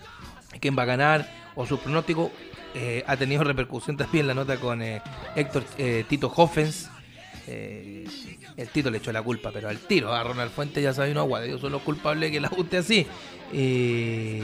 ¿Quién 0.60 0.76
va 0.78 0.82
a 0.82 0.86
ganar? 0.86 1.28
O 1.54 1.66
su 1.66 1.78
pronóstico. 1.78 2.30
Eh, 2.76 3.04
ha 3.06 3.16
tenido 3.16 3.44
repercusión 3.44 3.96
también 3.96 4.26
la 4.26 4.34
nota 4.34 4.56
con 4.56 4.82
eh, 4.82 5.00
Héctor 5.36 5.64
eh, 5.78 6.04
Tito 6.08 6.32
Hoffens. 6.34 6.90
Eh, 7.46 8.04
el 8.56 8.68
Tito 8.68 8.90
le 8.90 8.98
echó 8.98 9.12
la 9.12 9.22
culpa, 9.22 9.50
pero 9.52 9.68
al 9.68 9.78
tiro 9.78 10.12
a 10.12 10.22
Ronald 10.22 10.50
Fuentes 10.50 10.82
ya 10.82 10.92
sabe 10.92 11.12
no 11.12 11.20
agua, 11.20 11.44
ellos 11.44 11.60
son 11.60 11.72
los 11.72 11.82
culpables 11.82 12.30
que 12.30 12.40
la 12.40 12.48
guste 12.48 12.78
así. 12.78 13.06
Eh, 13.56 14.42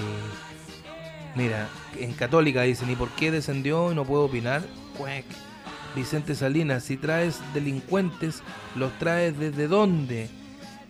mira, 1.34 1.68
en 1.98 2.12
Católica 2.12 2.62
dicen, 2.62 2.90
¿y 2.90 2.96
por 2.96 3.08
qué 3.10 3.30
descendió 3.30 3.90
y 3.90 3.94
no 3.94 4.04
puedo 4.04 4.24
opinar? 4.24 4.62
Cuec. 4.96 5.24
Vicente 5.96 6.36
Salinas, 6.36 6.84
si 6.84 6.96
traes 6.96 7.40
delincuentes, 7.52 8.42
¿los 8.76 8.96
traes 9.00 9.36
desde 9.38 9.66
dónde? 9.66 10.28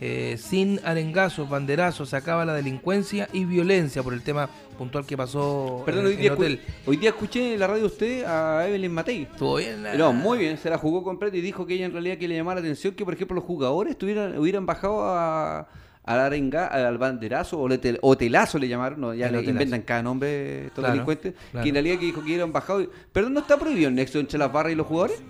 Eh, 0.03 0.37
sin 0.39 0.81
arengazos, 0.85 1.49
banderazos, 1.49 2.11
se 2.11 2.17
acaba 2.17 2.45
la 2.45 2.55
delincuencia 2.55 3.29
y 3.33 3.45
violencia 3.47 4.03
por 4.03 4.13
el 4.15 4.23
tema 4.23 4.49
puntual 4.79 5.05
que 5.07 5.15
pasó 5.17 5.83
Perdón, 5.85 6.07
en, 6.07 6.11
hoy 6.13 6.17
día, 6.17 6.33
hotel. 6.33 6.61
hoy 6.87 6.97
día 6.97 7.11
escuché 7.11 7.53
en 7.55 7.61
la 7.61 7.67
radio 7.67 7.85
usted 7.87 8.25
a 8.25 8.67
Evelyn 8.67 8.93
Matei. 8.93 9.23
Estuvo 9.23 9.57
bien. 9.57 9.83
la- 9.83 9.95
No, 9.95 10.13
muy 10.15 10.39
bien, 10.39 10.57
se 10.59 10.69
la 10.71 10.77
jugó 10.79 11.03
completa 11.03 11.37
y 11.37 11.41
dijo 11.43 11.67
que 11.67 11.75
ella 11.75 11.87
en 11.87 11.93
realidad 11.93 12.17
que 12.19 12.29
le 12.29 12.37
llamaba 12.37 12.57
la 12.57 12.61
atención 12.61 12.95
que, 12.95 13.05
por 13.05 13.13
ejemplo, 13.15 13.35
los 13.35 13.45
jugadores 13.45 13.97
tuvieran, 13.99 14.39
hubieran 14.39 14.65
bajado 14.67 15.03
a, 15.05 15.69
al 16.13 16.21
arenga, 16.21 16.67
al 16.67 16.99
banderazo 16.99 17.59
o 17.61 17.69
letel- 17.69 17.99
hotelazo 18.03 18.59
le 18.59 18.69
llamaron, 18.69 19.01
no, 19.01 19.15
ya 19.15 19.27
El 19.27 19.33
le 19.33 19.39
hotelazo. 19.39 19.51
inventan 19.53 19.83
cada 19.83 20.03
nombre 20.03 20.67
estos 20.67 20.81
Claro, 20.83 20.93
delincuentes, 20.93 21.35
claro. 21.51 21.63
que 21.63 21.69
en 21.69 21.75
realidad 21.75 21.99
que 21.99 22.05
dijo 22.07 22.21
que 22.21 22.27
hubieran 22.27 22.53
bajado. 22.53 22.81
y- 22.83 22.89
Perdón, 23.13 23.35
¿no 23.35 23.41
está 23.41 23.59
prohibido 23.59 23.89
el 23.89 23.95
nexo 23.95 24.19
entre 24.19 24.39
las 24.39 24.53
barras 24.53 24.73
y 24.73 24.77
los 24.77 24.87
jugadores? 24.87 25.23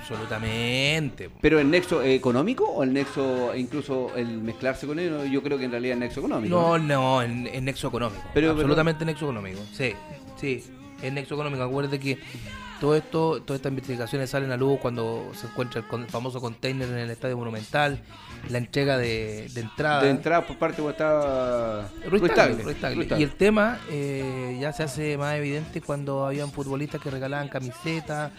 Absolutamente. 0.00 1.28
¿Pero 1.40 1.58
el 1.60 1.70
nexo 1.70 2.02
económico 2.02 2.64
o 2.64 2.82
el 2.82 2.92
nexo, 2.92 3.54
incluso 3.54 4.10
el 4.16 4.40
mezclarse 4.40 4.86
con 4.86 4.98
ellos? 4.98 5.28
Yo 5.30 5.42
creo 5.42 5.58
que 5.58 5.64
en 5.64 5.70
realidad 5.70 5.94
el 5.94 6.00
nexo 6.00 6.20
económico. 6.20 6.54
No, 6.54 6.78
no, 6.78 7.22
en 7.22 7.64
nexo 7.64 7.88
económico. 7.88 8.22
Pero- 8.34 8.52
Absolutamente 8.52 9.04
nexo 9.04 9.26
económico. 9.26 9.60
Sí, 9.72 9.92
sí, 10.40 10.64
en 11.02 11.14
nexo 11.14 11.34
económico. 11.34 11.62
Acuérdate 11.62 11.98
que 12.00 12.18
todo 12.80 12.94
esto, 12.96 13.42
todas 13.42 13.58
estas 13.58 13.70
investigaciones 13.70 14.30
salen 14.30 14.50
a 14.52 14.56
luz 14.56 14.78
cuando 14.80 15.30
se 15.34 15.46
encuentra 15.46 15.80
el, 15.80 16.06
famoso 16.06 16.40
container 16.40 16.88
en 16.88 16.98
el 16.98 17.10
Estadio 17.10 17.36
Monumental, 17.36 18.00
la 18.48 18.58
entrega 18.58 18.96
de, 18.96 19.48
de 19.52 19.60
entrada. 19.60 20.02
De 20.02 20.10
entrada 20.10 20.46
por 20.46 20.56
parte 20.56 20.80
de 20.80 20.88
estaba 20.88 21.88
Ruiz 22.06 22.20
Ruiz 22.22 22.34
Tagle, 22.34 22.54
Tagle, 22.54 22.62
Ruiz 22.62 22.80
Tagle. 22.80 22.96
Ruiz 22.96 23.08
Tagle. 23.08 23.20
Y 23.20 23.24
el 23.24 23.34
tema 23.34 23.80
eh, 23.90 24.58
ya 24.60 24.72
se 24.72 24.82
hace 24.82 25.16
más 25.16 25.36
evidente 25.36 25.80
cuando 25.80 26.26
habían 26.26 26.50
futbolistas 26.50 27.00
que 27.00 27.10
regalaban 27.10 27.48
camisetas. 27.48 28.32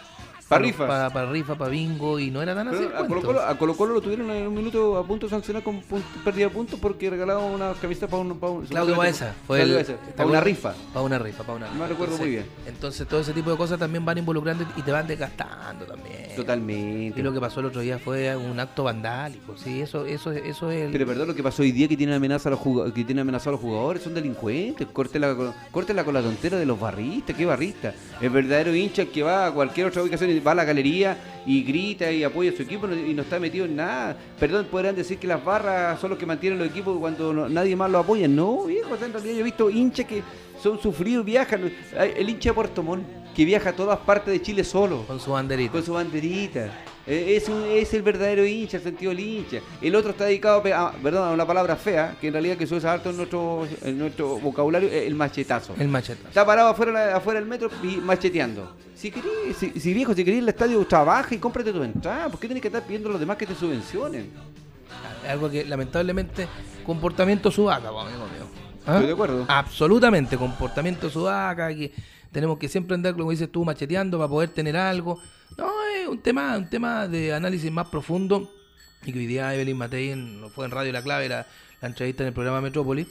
Pa' 0.50 0.56
para- 0.56 0.66
rifa. 0.66 0.88
Para, 0.88 1.10
para 1.12 1.32
rifa, 1.32 1.56
para 1.56 1.70
bingo, 1.70 2.20
y 2.20 2.32
no 2.32 2.42
era 2.42 2.56
tan 2.56 2.68
así. 2.70 2.84
A. 2.98 3.06
Colo, 3.06 3.22
Colo, 3.22 3.40
a 3.42 3.56
Colo 3.56 3.78
Colo 3.78 3.94
lo 3.94 4.02
tuvieron 4.02 4.30
en 4.32 4.48
un 4.48 4.54
minuto 4.56 4.98
a 4.98 5.06
punto 5.06 5.28
de 5.28 5.30
sancionar 5.30 5.62
con 5.62 5.80
pérdida 6.26 6.46
de 6.48 6.50
puntos 6.50 6.80
porque 6.80 7.08
regalaban 7.10 7.44
una 7.46 7.74
camiseta 7.80 8.08
para 8.08 8.24
un, 8.24 8.40
para 8.40 8.54
un- 8.54 8.66
Claudio 8.66 8.96
Baeza. 8.96 9.34
Fue 9.46 9.58
Claudio 9.60 9.78
el- 9.80 9.86
Baeza, 9.86 10.02
¿te 10.06 10.12
para 10.14 10.28
una 10.30 10.42
rifa. 10.42 10.74
Para 10.92 11.06
una 11.06 11.20
rifa, 11.20 11.44
para 11.44 11.58
una 11.58 11.68
rifa. 11.68 11.78
No 11.78 11.88
recuerdo 11.88 12.18
muy 12.18 12.30
bien. 12.30 12.46
Entonces 12.66 13.08
todo 13.08 13.20
ese 13.20 13.32
tipo 13.34 13.52
de 13.52 13.58
cosas 13.58 13.78
también 13.78 14.04
van 14.04 14.18
involucrando 14.18 14.66
y 14.76 14.82
te 14.82 14.92
van 14.92 15.06
desgastando 15.06 15.86
también. 15.86 16.36
Totalmente. 16.36 17.20
Y 17.20 17.24
lo 17.24 17.32
que 17.32 17.40
pasó 17.40 17.60
el 17.60 17.68
otro 17.68 17.82
día 17.82 18.00
fue 18.00 18.36
un 18.36 18.60
acto 18.60 18.84
vandálico, 18.84 19.56
sí, 19.56 19.82
eso, 19.82 20.06
eso, 20.06 20.32
eso 20.32 20.72
es 20.72 20.86
el... 20.88 20.92
Pero 20.92 21.06
perdón, 21.06 21.28
lo 21.28 21.36
que 21.36 21.44
pasó 21.44 21.62
hoy 21.62 21.72
día 21.72 21.88
que 21.88 21.96
tienen 21.96 22.16
amenaza 22.16 22.50
a 22.50 22.54
los 22.54 22.60
que 22.94 23.04
tienen 23.06 23.20
amenazado 23.20 23.52
a 23.52 23.54
los 23.54 23.62
jugadores 23.62 24.02
son 24.04 24.16
delincuentes. 24.16 24.88
Córtela, 24.92 25.36
córtela 25.72 26.04
con 26.04 26.14
la 26.16 26.22
tontera 26.22 26.58
de 26.58 26.66
los 26.66 26.80
barristas, 26.80 27.36
qué 27.36 27.46
barrista. 27.46 27.94
El 28.20 28.32
verdadero 28.32 28.74
hincha 28.74 29.06
que 29.06 29.22
va 29.22 29.46
a 29.48 29.52
cualquier 29.52 29.88
otra 29.88 30.02
ubicación 30.02 30.30
y 30.32 30.39
va 30.40 30.52
a 30.52 30.56
la 30.56 30.66
galería 30.66 31.18
y 31.46 31.64
grita 31.64 32.12
y 32.12 32.24
apoya 32.24 32.52
a 32.52 32.54
su 32.56 32.64
equipo 32.64 32.88
y 32.88 33.14
no 33.14 33.22
está 33.22 33.40
metido 33.40 33.66
en 33.66 33.76
nada. 33.76 34.18
Perdón, 34.40 34.68
podrán 34.70 34.96
decir 34.96 35.18
que 35.18 35.28
las 35.28 35.44
barras 35.44 36.00
son 36.00 36.10
los 36.12 36.20
que 36.20 36.26
mantienen 36.26 36.60
los 36.60 36.68
equipos 36.70 36.98
cuando 37.00 37.34
no- 37.34 37.50
nadie 37.50 37.76
más 37.76 37.90
los 37.92 38.04
apoya. 38.04 38.28
No, 38.28 38.66
viejo, 38.66 38.94
en 38.96 39.14
realidad 39.14 39.34
yo 39.36 39.40
he 39.40 39.44
visto 39.44 39.70
hinchas 39.70 40.06
que 40.06 40.22
son 40.62 40.80
sufridos, 40.82 41.24
viajan. 41.26 41.72
El 41.98 42.30
hincha 42.30 42.50
de 42.50 42.54
Puerto 42.54 42.84
Montt, 42.84 43.06
que 43.36 43.46
viaja 43.46 43.70
a 43.70 43.74
todas 43.74 43.98
partes 44.00 44.34
de 44.34 44.42
Chile 44.42 44.64
solo. 44.64 45.04
con 45.08 45.20
su 45.20 45.32
banderita. 45.32 45.72
Con 45.72 45.84
su 45.84 45.94
banderita. 45.94 46.70
Eh, 47.12 47.36
Es, 47.36 47.50
un- 47.50 47.64
es 47.68 47.92
el 47.96 48.04
verdadero 48.04 48.46
hincha, 48.46 48.78
el 48.78 48.84
sentido 48.84 49.10
del 49.10 49.20
hincha. 49.20 49.60
El 49.82 49.96
otro 49.96 50.12
está 50.12 50.26
dedicado 50.26 50.60
a, 50.60 50.64
pe- 50.64 50.74
a- 50.74 50.92
perdón, 50.92 51.28
a 51.28 51.32
una 51.34 51.46
palabra 51.48 51.76
fea, 51.76 52.16
que 52.22 52.28
en 52.28 52.34
realidad 52.34 52.56
que 52.56 52.68
se 52.68 52.76
usa 52.76 52.94
harto 52.94 53.10
en 53.10 53.18
nuestro, 53.18 53.68
en 53.82 53.98
nuestro 53.98 54.38
vocabulario, 54.40 54.88
es 54.90 55.08
el 55.08 55.16
machetazo. 55.16 55.74
El 55.80 55.88
machetazo. 55.88 56.28
Está 56.28 56.46
parado 56.46 56.70
afuera, 56.70 57.16
afuera 57.16 57.40
del 57.40 57.50
metro 57.50 57.70
y 57.84 57.98
macheteando. 57.98 58.76
Si 58.96 59.10
querés, 59.12 59.58
si, 59.58 59.72
si 59.80 59.94
viejo, 59.94 60.14
si 60.14 60.24
querés 60.24 60.38
ir 60.38 60.44
al 60.44 60.50
estadio, 60.50 60.86
trabaja 60.86 61.34
y 61.34 61.40
cómprate 61.40 61.74
tu 61.74 61.82
entrada. 61.82 62.30
¿Por 62.30 62.40
qué 62.40 62.48
tienes 62.48 62.62
que 62.62 62.68
estar 62.68 62.84
pidiendo 62.84 63.10
a 63.10 63.12
los 63.14 63.20
demás 63.20 63.38
que 63.38 63.48
te 63.48 63.56
subvencionen? 63.56 64.30
Algo 65.28 65.50
que 65.50 65.66
lamentablemente, 65.66 66.48
comportamiento 66.86 67.50
sudaca, 67.50 67.90
pues, 67.92 68.06
amigo 68.06 68.26
mío. 68.26 68.46
¿Ah? 68.86 68.94
Estoy 68.94 69.08
de 69.08 69.14
acuerdo. 69.14 69.46
Absolutamente, 69.48 70.38
comportamiento 70.38 71.10
sudaca, 71.10 71.70
que 71.70 71.92
tenemos 72.32 72.58
que 72.60 72.68
siempre 72.68 72.96
andar, 72.96 73.16
como 73.16 73.32
dices 73.32 73.52
tú, 73.52 73.66
macheteando 73.66 74.18
para 74.18 74.30
poder 74.30 74.50
tener 74.50 74.78
algo. 74.78 75.22
No, 75.58 75.72
es 75.96 76.08
un 76.08 76.22
tema, 76.22 76.58
un 76.58 76.70
tema 76.70 77.08
de 77.08 77.34
análisis 77.34 77.72
más 77.72 77.88
profundo 77.88 78.52
y 79.06 79.14
que 79.14 79.20
hoy 79.20 79.28
día 79.28 79.54
Evelyn 79.54 79.78
Matei 79.78 80.12
en, 80.12 80.50
fue 80.54 80.66
en 80.66 80.72
Radio 80.72 80.92
La 80.92 81.02
Clave, 81.02 81.30
la, 81.30 81.48
la 81.82 81.88
entrevista 81.88 82.24
en 82.24 82.28
el 82.28 82.34
programa 82.34 82.62
Metrópolis, 82.62 83.08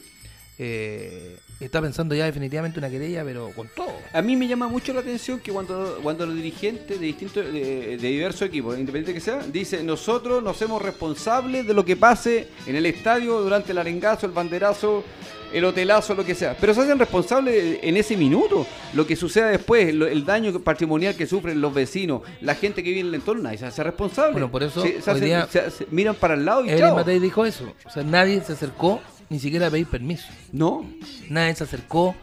eh, 0.60 1.38
está 1.60 1.80
pensando 1.80 2.14
ya 2.14 2.24
definitivamente 2.24 2.78
una 2.78 2.90
querella, 2.90 3.24
pero 3.24 3.50
con 3.54 3.68
todo. 3.74 3.94
A 4.12 4.20
mí 4.22 4.34
me 4.34 4.48
llama 4.48 4.66
mucho 4.68 4.92
la 4.92 5.00
atención 5.00 5.38
que 5.38 5.52
cuando, 5.52 6.00
cuando 6.02 6.26
los 6.26 6.34
dirigentes 6.34 6.98
de 6.98 7.06
distintos, 7.06 7.46
de, 7.46 7.96
de 7.96 8.08
diversos 8.08 8.42
equipos, 8.42 8.76
independiente 8.78 9.14
que 9.14 9.20
sea, 9.20 9.38
dicen 9.38 9.86
nosotros 9.86 10.42
nos 10.42 10.56
hacemos 10.56 10.82
responsables 10.82 11.66
de 11.66 11.74
lo 11.74 11.84
que 11.84 11.96
pase 11.96 12.48
en 12.66 12.74
el 12.74 12.86
estadio 12.86 13.40
durante 13.40 13.72
el 13.72 13.78
arengazo, 13.78 14.26
el 14.26 14.32
banderazo, 14.32 15.04
el 15.52 15.64
hotelazo, 15.64 16.14
lo 16.14 16.24
que 16.24 16.34
sea. 16.34 16.56
Pero 16.60 16.74
se 16.74 16.80
hacen 16.82 16.98
responsables 16.98 17.78
en 17.82 17.96
ese 17.96 18.16
minuto. 18.16 18.66
Lo 18.94 19.06
que 19.06 19.16
suceda 19.16 19.48
después, 19.48 19.94
lo- 19.94 20.06
el 20.06 20.24
daño 20.24 20.58
patrimonial 20.60 21.14
que 21.14 21.26
sufren 21.26 21.60
los 21.60 21.72
vecinos, 21.74 22.22
la 22.40 22.54
gente 22.54 22.82
que 22.82 22.90
vive 22.90 23.00
en 23.00 23.06
el 23.08 23.14
entorno, 23.16 23.42
nadie 23.44 23.58
se 23.58 23.66
hace 23.66 23.82
responsable. 23.82 24.32
Bueno, 24.32 24.50
por 24.50 24.62
eso 24.62 24.82
Se- 24.82 25.00
se 25.02 25.10
hoy 25.10 25.16
hacen- 25.16 25.24
día- 25.24 25.48
se- 25.50 25.70
se 25.70 25.86
miran 25.90 26.14
para 26.14 26.34
el 26.34 26.44
lado 26.44 26.64
y 26.64 26.68
Evelyn 26.68 26.86
chao. 26.88 26.96
Matei 26.96 27.18
dijo 27.18 27.44
eso. 27.44 27.72
O 27.84 27.90
sea, 27.90 28.02
nadie 28.02 28.40
se 28.42 28.52
acercó 28.52 29.00
ni 29.30 29.38
siquiera 29.38 29.66
a 29.66 29.70
pedir 29.70 29.86
permiso. 29.86 30.26
No, 30.52 30.84
Nadie 31.28 31.54
se 31.54 31.64
acercó 31.64 32.14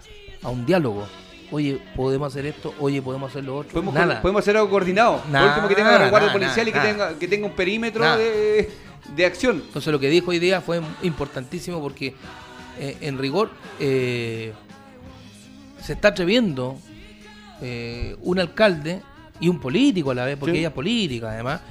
a 0.41 0.49
un 0.49 0.65
diálogo. 0.65 1.05
Oye, 1.51 1.79
podemos 1.95 2.27
hacer 2.33 2.47
esto, 2.47 2.73
oye, 2.79 3.01
podemos 3.03 3.29
hacer 3.29 3.43
lo 3.43 3.57
otro. 3.57 3.71
podemos, 3.73 3.93
Nada. 3.93 4.19
podemos 4.21 4.39
hacer 4.41 4.57
algo 4.57 4.69
coordinado. 4.69 5.21
Por 5.31 5.41
último, 5.41 5.67
que 5.67 5.75
tenga 5.75 5.97
resguardo 5.99 6.27
nada, 6.27 6.33
policial 6.39 6.67
y 6.67 6.71
que 6.71 6.79
tenga, 6.79 7.19
que 7.19 7.27
tenga 7.27 7.45
un 7.45 7.53
perímetro 7.53 8.17
de, 8.17 8.69
de 9.15 9.25
acción. 9.27 9.61
Entonces 9.63 9.91
lo 9.91 9.99
que 9.99 10.09
dijo 10.09 10.31
hoy 10.31 10.39
día 10.39 10.59
fue 10.61 10.81
importantísimo 11.03 11.79
porque 11.79 12.15
eh, 12.79 12.97
en 13.01 13.17
rigor 13.17 13.51
eh, 13.79 14.53
se 15.81 15.93
está 15.93 16.09
atreviendo 16.09 16.77
eh, 17.61 18.15
un 18.21 18.39
alcalde 18.39 19.01
y 19.39 19.47
un 19.49 19.59
político 19.59 20.11
a 20.11 20.15
la 20.15 20.25
vez, 20.25 20.37
porque 20.37 20.53
Sí. 20.53 20.59
ella 20.59 20.69
es 20.69 20.73
política 20.73 21.31
además, 21.31 21.61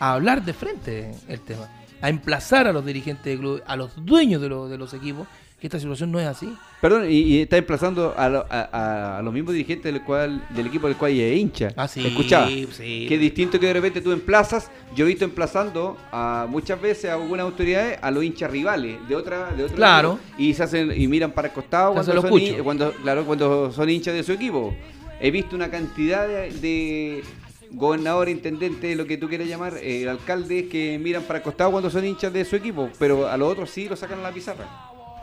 a 0.00 0.12
hablar 0.12 0.44
de 0.44 0.52
frente 0.52 1.14
el 1.28 1.40
tema, 1.40 1.68
a 2.00 2.08
emplazar 2.08 2.66
a 2.66 2.72
los 2.72 2.84
dirigentes 2.84 3.24
de 3.24 3.38
club, 3.38 3.62
a 3.66 3.76
los 3.76 3.92
dueños 4.04 4.40
de, 4.42 4.48
de 4.48 4.78
los 4.78 4.92
equipos, 4.94 5.26
que 5.64 5.68
esta 5.68 5.78
situación 5.80 6.12
no 6.12 6.20
es 6.20 6.26
así. 6.26 6.54
Perdón, 6.82 7.06
y, 7.10 7.14
y 7.20 7.40
está 7.40 7.56
emplazando 7.56 8.12
a, 8.18 8.28
lo- 8.28 8.44
a- 8.50 8.68
a- 8.70 9.18
a 9.18 9.22
los 9.22 9.32
mismos 9.32 9.54
dirigentes 9.54 9.90
del, 9.90 10.04
cual, 10.04 10.46
del 10.50 10.66
equipo 10.66 10.88
del 10.88 10.96
cual 10.98 11.12
ella 11.12 11.24
es 11.28 11.38
hincha. 11.40 11.68
Ah, 11.74 11.88
sí, 11.88 12.06
Escuchaba. 12.06 12.48
sí. 12.48 13.06
Que 13.08 13.14
es 13.14 13.20
distinto 13.20 13.58
que 13.58 13.68
de 13.68 13.72
repente 13.72 14.02
tú 14.02 14.12
emplazas. 14.12 14.70
Yo 14.94 15.06
he 15.06 15.08
visto 15.08 15.24
emplazando 15.24 15.96
a 16.12 16.46
muchas 16.50 16.78
veces 16.82 17.10
a 17.10 17.14
algunas 17.14 17.44
autoridades 17.44 17.98
a 18.02 18.10
los 18.10 18.22
hinchas 18.22 18.50
rivales 18.50 18.98
de 19.08 19.16
otra 19.16 19.52
de 19.52 19.64
otro 19.64 19.76
Claro. 19.76 20.18
equipo, 20.22 20.42
y 20.42 20.52
se 20.52 20.62
hacen 20.64 20.92
y 21.00 21.08
miran 21.08 21.32
para 21.32 21.48
el 21.48 21.54
costado 21.54 21.94
cuando 21.94 22.20
son, 22.20 22.30
hin- 22.32 22.62
cuando 22.62 22.92
claro 22.92 23.24
cuando 23.24 23.72
son 23.72 23.88
hinchas 23.88 24.12
de 24.12 24.22
su 24.22 24.32
equipo. 24.32 24.74
He 25.18 25.30
visto 25.30 25.56
una 25.56 25.70
cantidad 25.70 26.28
de, 26.28 26.50
de 26.60 27.24
gobernadores, 27.70 28.34
intendentes, 28.34 28.94
lo 28.98 29.06
que 29.06 29.16
tú 29.16 29.28
quieras 29.30 29.48
llamar, 29.48 29.74
eh, 29.80 30.06
alcaldes 30.06 30.64
que 30.68 30.98
miran 31.02 31.22
para 31.22 31.38
el 31.38 31.42
costado 31.42 31.70
cuando 31.70 31.88
son 31.88 32.04
hinchas 32.04 32.30
de 32.34 32.44
su 32.44 32.54
equipo, 32.56 32.90
pero 32.98 33.26
a 33.28 33.36
los 33.38 33.50
otros 33.50 33.70
sí 33.70 33.88
lo 33.88 33.96
sacan 33.96 34.18
a 34.18 34.22
la 34.24 34.32
pizarra. 34.32 34.66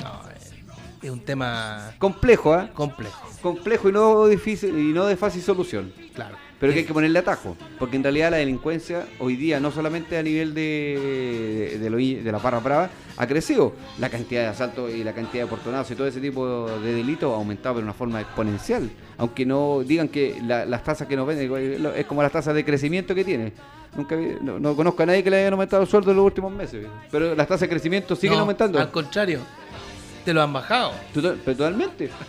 No, 0.01 0.30
es 1.01 1.09
un 1.09 1.19
tema 1.21 1.91
Complejo, 1.97 2.53
¿ah? 2.53 2.69
complejo, 2.73 3.27
complejo 3.41 3.89
y 3.89 3.91
no 3.91 4.27
difícil 4.27 4.77
y 4.77 4.93
no 4.93 5.05
de 5.05 5.15
fácil 5.15 5.41
solución. 5.41 5.91
claro. 6.13 6.35
Pero 6.59 6.73
que 6.73 6.79
hay 6.81 6.85
que 6.85 6.93
ponerle 6.93 7.17
atajo, 7.17 7.57
porque 7.79 7.95
en 7.95 8.03
realidad 8.03 8.29
la 8.29 8.37
delincuencia 8.37 9.07
hoy 9.17 9.35
día, 9.35 9.59
no 9.59 9.71
solamente 9.71 10.15
a 10.15 10.21
nivel 10.21 10.53
de, 10.53 11.77
de, 11.81 11.89
lo- 11.89 11.97
de 11.97 12.31
la 12.31 12.37
barra 12.37 12.59
brava, 12.59 12.89
ha 13.17 13.25
crecido. 13.25 13.73
La 13.97 14.09
cantidad 14.09 14.41
de 14.41 14.47
asaltos 14.49 14.91
y 14.91 15.03
la 15.03 15.11
cantidad 15.13 15.45
de 15.45 15.49
portonazos 15.49 15.89
y 15.89 15.95
todo 15.95 16.05
ese 16.05 16.21
tipo 16.21 16.67
de 16.69 16.93
delitos 16.93 17.31
ha 17.33 17.35
aumentado 17.37 17.77
de 17.77 17.81
una 17.83 17.93
forma 17.93 18.21
exponencial. 18.21 18.91
Aunque 19.17 19.43
no 19.43 19.81
digan 19.83 20.07
que 20.07 20.39
la- 20.45 20.65
las 20.67 20.83
tasas 20.83 21.07
que 21.07 21.15
nos 21.15 21.25
venden 21.25 21.51
es 21.95 22.05
como 22.05 22.21
las 22.21 22.31
tasas 22.31 22.53
de 22.53 22.63
crecimiento 22.63 23.15
que 23.15 23.23
tiene. 23.25 23.53
Nunca 23.95 24.15
no, 24.41 24.59
no 24.59 24.75
conozco 24.75 25.01
a 25.01 25.07
nadie 25.07 25.23
que 25.23 25.31
le 25.31 25.37
hayan 25.39 25.53
aumentado 25.53 25.81
el 25.81 25.89
sueldo 25.89 26.11
en 26.11 26.17
los 26.17 26.25
últimos 26.27 26.51
meses. 26.53 26.85
Pero 27.09 27.33
las 27.33 27.47
tasas 27.47 27.61
de 27.61 27.69
crecimiento 27.69 28.15
siguen 28.15 28.35
No, 28.35 28.41
aumentando. 28.41 28.77
Al 28.79 28.91
contrario, 28.91 29.39
te 30.23 30.33
lo 30.33 30.41
han 30.41 30.53
bajado. 30.53 30.93
Total- 31.13 31.39
pero 31.43 31.57
totalmente. 31.57 32.09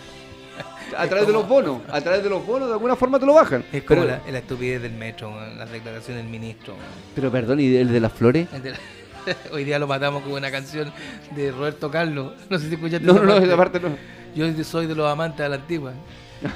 A 0.96 1.04
Es 1.04 1.08
través 1.08 1.26
de 1.26 1.32
los 1.32 1.48
bonos, 1.48 1.80
a 1.88 2.00
través 2.02 2.22
de 2.22 2.28
los 2.28 2.44
bonos 2.46 2.68
de 2.68 2.74
alguna 2.74 2.94
forma 2.96 3.18
te 3.18 3.24
lo 3.24 3.32
bajan. 3.32 3.64
Es 3.72 3.82
como 3.82 4.02
pero, 4.02 4.18
la, 4.26 4.30
la 4.30 4.38
estupidez 4.38 4.82
del 4.82 4.92
metro, 4.92 5.30
weón, 5.30 5.56
las 5.58 5.70
declaraciones 5.72 6.22
del 6.22 6.30
ministro. 6.30 6.74
pero 7.14 7.30
perdón, 7.32 7.60
¿y 7.60 7.74
el 7.76 7.90
de 7.90 7.98
las 8.00 8.12
flores? 8.12 8.46
El 8.52 8.62
de 8.62 8.70
la- 8.72 8.78
Hoy 9.52 9.64
día 9.64 9.78
lo 9.78 9.86
matamos 9.86 10.22
con 10.22 10.32
una 10.32 10.50
canción 10.50 10.92
de 11.34 11.50
Roberto 11.50 11.90
Carlos. 11.90 12.32
No 12.50 12.58
sé 12.58 12.68
si 12.68 12.74
escuchaste 12.74 13.06
No, 13.06 13.14
no, 13.14 13.22
no, 13.22 13.36
esa 13.38 13.56
parte 13.56 13.80
no. 13.80 13.96
Yo 14.34 14.64
soy 14.64 14.86
de 14.86 14.94
los 14.94 15.10
amantes 15.10 15.38
de 15.38 15.48
la 15.48 15.54
antigua. 15.54 15.92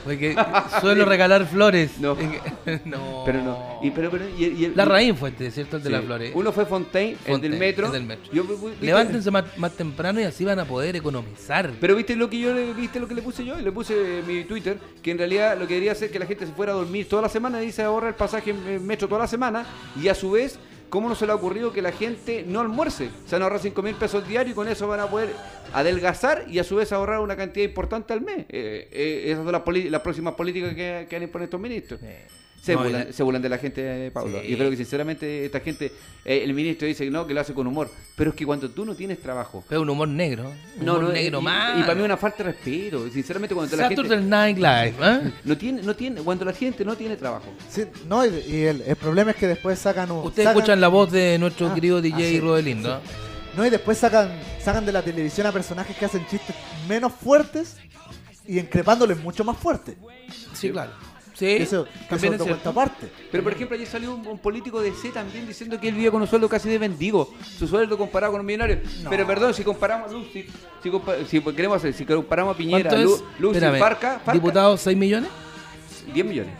Porque 0.04 0.36
suelo 0.80 1.04
regalar 1.04 1.46
flores. 1.46 1.98
No. 2.00 2.16
No. 2.84 3.22
Pero 3.24 3.42
no. 3.42 3.78
Y, 3.82 3.90
pero, 3.90 4.10
pero, 4.10 4.24
y- 4.28 4.44
y 4.44 4.64
el- 4.66 4.76
La 4.76 4.84
raíz 4.84 5.14
fue 5.18 5.28
este, 5.30 5.50
¿cierto? 5.50 5.76
El 5.76 5.82
de 5.84 5.88
sí. 5.88 5.92
las 5.94 6.04
flores. 6.04 6.32
Uno 6.34 6.52
fue 6.52 6.66
Fontaine, 6.66 7.16
el 7.26 7.40
del 7.40 7.52
metro. 7.58 7.86
el 7.86 7.92
del 7.92 8.02
metro. 8.04 8.32
Yo- 8.32 8.44
¿viste- 8.44 8.84
Levántense 8.84 9.30
más, 9.30 9.44
más 9.56 9.72
temprano 9.72 10.20
y 10.20 10.24
así 10.24 10.44
van 10.44 10.58
a 10.58 10.64
poder 10.64 10.96
economizar. 10.96 11.70
Pero 11.80 11.94
viste 11.96 12.16
lo 12.16 12.28
que 12.28 12.38
yo 12.40 12.52
le, 12.54 12.72
viste 12.74 12.98
lo 13.00 13.06
que 13.06 13.14
le 13.14 13.22
puse 13.22 13.44
yo, 13.44 13.56
le 13.56 13.72
puse 13.72 14.22
mi 14.26 14.44
Twitter, 14.44 14.78
que 15.02 15.10
en 15.12 15.18
realidad 15.18 15.56
lo 15.58 15.66
que 15.66 15.74
debería 15.74 15.92
hacer 15.92 16.10
que 16.10 16.18
la 16.18 16.26
gente 16.26 16.46
se 16.46 16.52
fuera 16.52 16.72
a 16.72 16.76
dormir 16.76 17.08
toda 17.08 17.22
la 17.22 17.28
semana 17.28 17.62
y 17.62 17.70
se 17.72 17.82
ahorra 17.82 18.08
el 18.08 18.14
pasaje 18.14 18.50
en 18.50 18.86
metro 18.86 19.06
toda 19.08 19.20
la 19.22 19.28
semana 19.28 19.64
y 20.00 20.08
a 20.08 20.14
su 20.14 20.30
vez, 20.32 20.58
¿cómo 20.90 21.08
no 21.08 21.14
se 21.14 21.26
le 21.26 21.32
ha 21.32 21.34
ocurrido 21.34 21.72
que 21.72 21.82
la 21.82 21.92
gente 21.92 22.44
no 22.46 22.60
almuerce? 22.60 23.10
Se 23.26 23.34
van 23.34 23.42
a 23.42 23.44
ahorrar 23.46 23.60
5 23.60 23.82
mil 23.82 23.94
pesos 23.94 24.26
diarios 24.26 24.52
y 24.52 24.54
con 24.54 24.68
eso 24.68 24.86
van 24.88 25.00
a 25.00 25.06
poder 25.08 25.30
adelgazar 25.72 26.44
y 26.48 26.58
a 26.58 26.64
su 26.64 26.76
vez 26.76 26.92
ahorrar 26.92 27.20
una 27.20 27.36
cantidad 27.36 27.64
importante 27.66 28.12
al 28.12 28.20
mes. 28.20 28.46
Eh, 28.48 28.88
eh, 28.92 29.38
las, 29.50 29.62
poli- 29.62 29.90
las 29.90 30.00
próximas 30.00 30.34
políticas 30.34 30.74
que, 30.74 31.06
que 31.08 31.16
a 31.16 31.22
imponer 31.22 31.44
estos 31.46 31.60
ministros. 31.60 32.00
Se, 32.66 32.74
no, 32.74 32.82
burlan, 32.82 33.06
la- 33.06 33.12
se 33.12 33.22
burlan 33.22 33.42
de 33.42 33.48
la 33.48 33.58
gente, 33.58 34.06
eh, 34.06 34.10
Pablo. 34.10 34.40
Sí. 34.42 34.48
Yo 34.48 34.58
creo 34.58 34.70
que 34.70 34.76
sinceramente 34.76 35.44
esta 35.44 35.60
gente, 35.60 35.92
eh, 36.24 36.40
el 36.42 36.52
ministro 36.52 36.86
dice 36.88 37.04
que 37.04 37.10
no, 37.10 37.26
que 37.26 37.32
lo 37.32 37.40
hace 37.40 37.54
con 37.54 37.66
humor, 37.66 37.90
pero 38.16 38.30
es 38.30 38.36
que 38.36 38.44
cuando 38.44 38.68
tú 38.70 38.84
no 38.84 38.94
tienes 38.94 39.20
trabajo, 39.20 39.62
Pero 39.68 39.82
un 39.82 39.90
humor 39.90 40.08
negro. 40.08 40.52
Un 40.80 40.88
humor 40.88 41.12
negro 41.12 41.40
más. 41.40 41.78
y 41.78 41.82
para 41.82 41.94
mí 41.94 42.02
una 42.02 42.16
falta 42.16 42.38
de 42.38 42.52
respeto. 42.52 43.08
Sinceramente, 43.10 43.54
cuando 43.54 43.76
la 43.76 43.88
gente 43.88 44.16
Night 44.20 44.56
Live, 44.58 44.94
¿eh? 45.00 45.32
no 45.44 45.56
tiene, 45.56 45.82
no 45.82 45.94
tiene, 45.94 46.20
cuando 46.22 46.44
la 46.44 46.52
gente 46.52 46.84
no 46.84 46.96
tiene 46.96 47.16
trabajo. 47.16 47.46
Sí, 47.70 47.84
no, 48.08 48.26
y, 48.26 48.30
y 48.48 48.62
el, 48.64 48.82
el 48.82 48.96
problema 48.96 49.30
es 49.30 49.36
que 49.36 49.46
después 49.46 49.78
sacan 49.78 50.10
un. 50.10 50.26
Ustedes 50.26 50.46
sacan- 50.48 50.56
escuchan 50.58 50.80
la 50.80 50.88
voz 50.88 51.12
de 51.12 51.38
nuestro 51.38 51.68
Ah, 51.68 51.74
querido 51.74 52.02
DJ 52.02 52.14
ah, 52.16 52.28
sí, 52.28 52.40
Rodelindo. 52.40 53.00
No, 53.56 53.64
y 53.64 53.70
después 53.70 53.96
sacan, 53.96 54.30
sacan 54.60 54.84
de 54.84 54.92
la 54.92 55.02
televisión 55.02 55.46
a 55.46 55.52
personajes 55.52 55.96
que 55.96 56.04
hacen 56.04 56.26
chistes 56.26 56.54
menos 56.88 57.12
fuertes 57.12 57.76
y 58.46 58.58
increpándoles 58.58 59.18
mucho 59.18 59.44
más 59.44 59.56
fuerte. 59.56 59.96
Sí, 60.52 60.70
claro. 60.70 60.90
Sí, 61.36 61.46
eso, 61.46 61.84
que 61.84 61.90
eso 61.90 62.06
también 62.08 62.34
es 62.34 62.42
cierto. 62.42 62.70
aparte. 62.70 63.08
Pero 63.30 63.42
por 63.42 63.52
ejemplo, 63.52 63.74
ayer 63.76 63.86
salió 63.86 64.14
un, 64.14 64.26
un 64.26 64.38
político 64.38 64.80
de 64.80 64.92
C 64.92 65.10
también 65.10 65.46
diciendo 65.46 65.78
que 65.78 65.88
él 65.88 65.94
vivía 65.94 66.10
con 66.10 66.22
un 66.22 66.26
sueldo 66.28 66.48
casi 66.48 66.68
de 66.70 66.78
mendigo. 66.78 67.30
Su 67.58 67.68
sueldo 67.68 67.98
comparado 67.98 68.32
con 68.32 68.40
un 68.40 68.46
millonario. 68.46 68.80
No. 69.02 69.10
Pero 69.10 69.26
perdón, 69.26 69.52
si 69.52 69.62
comparamos 69.62 70.10
a 70.10 70.12
Lucy, 70.14 70.46
si, 70.82 70.90
compa- 70.90 71.24
si 71.26 71.40
queremos 71.40 71.76
hacer, 71.76 71.92
si 71.92 72.06
comparamos 72.06 72.54
a 72.54 72.58
Piñera. 72.58 72.90
Lu- 72.96 73.22
Lucy, 73.38 73.56
Espérame, 73.58 73.78
Farca, 73.78 74.12
Farca, 74.18 74.32
¿Diputados 74.32 74.80
6 74.80 74.96
millones? 74.96 75.28
10 76.14 76.24
millones. 76.26 76.52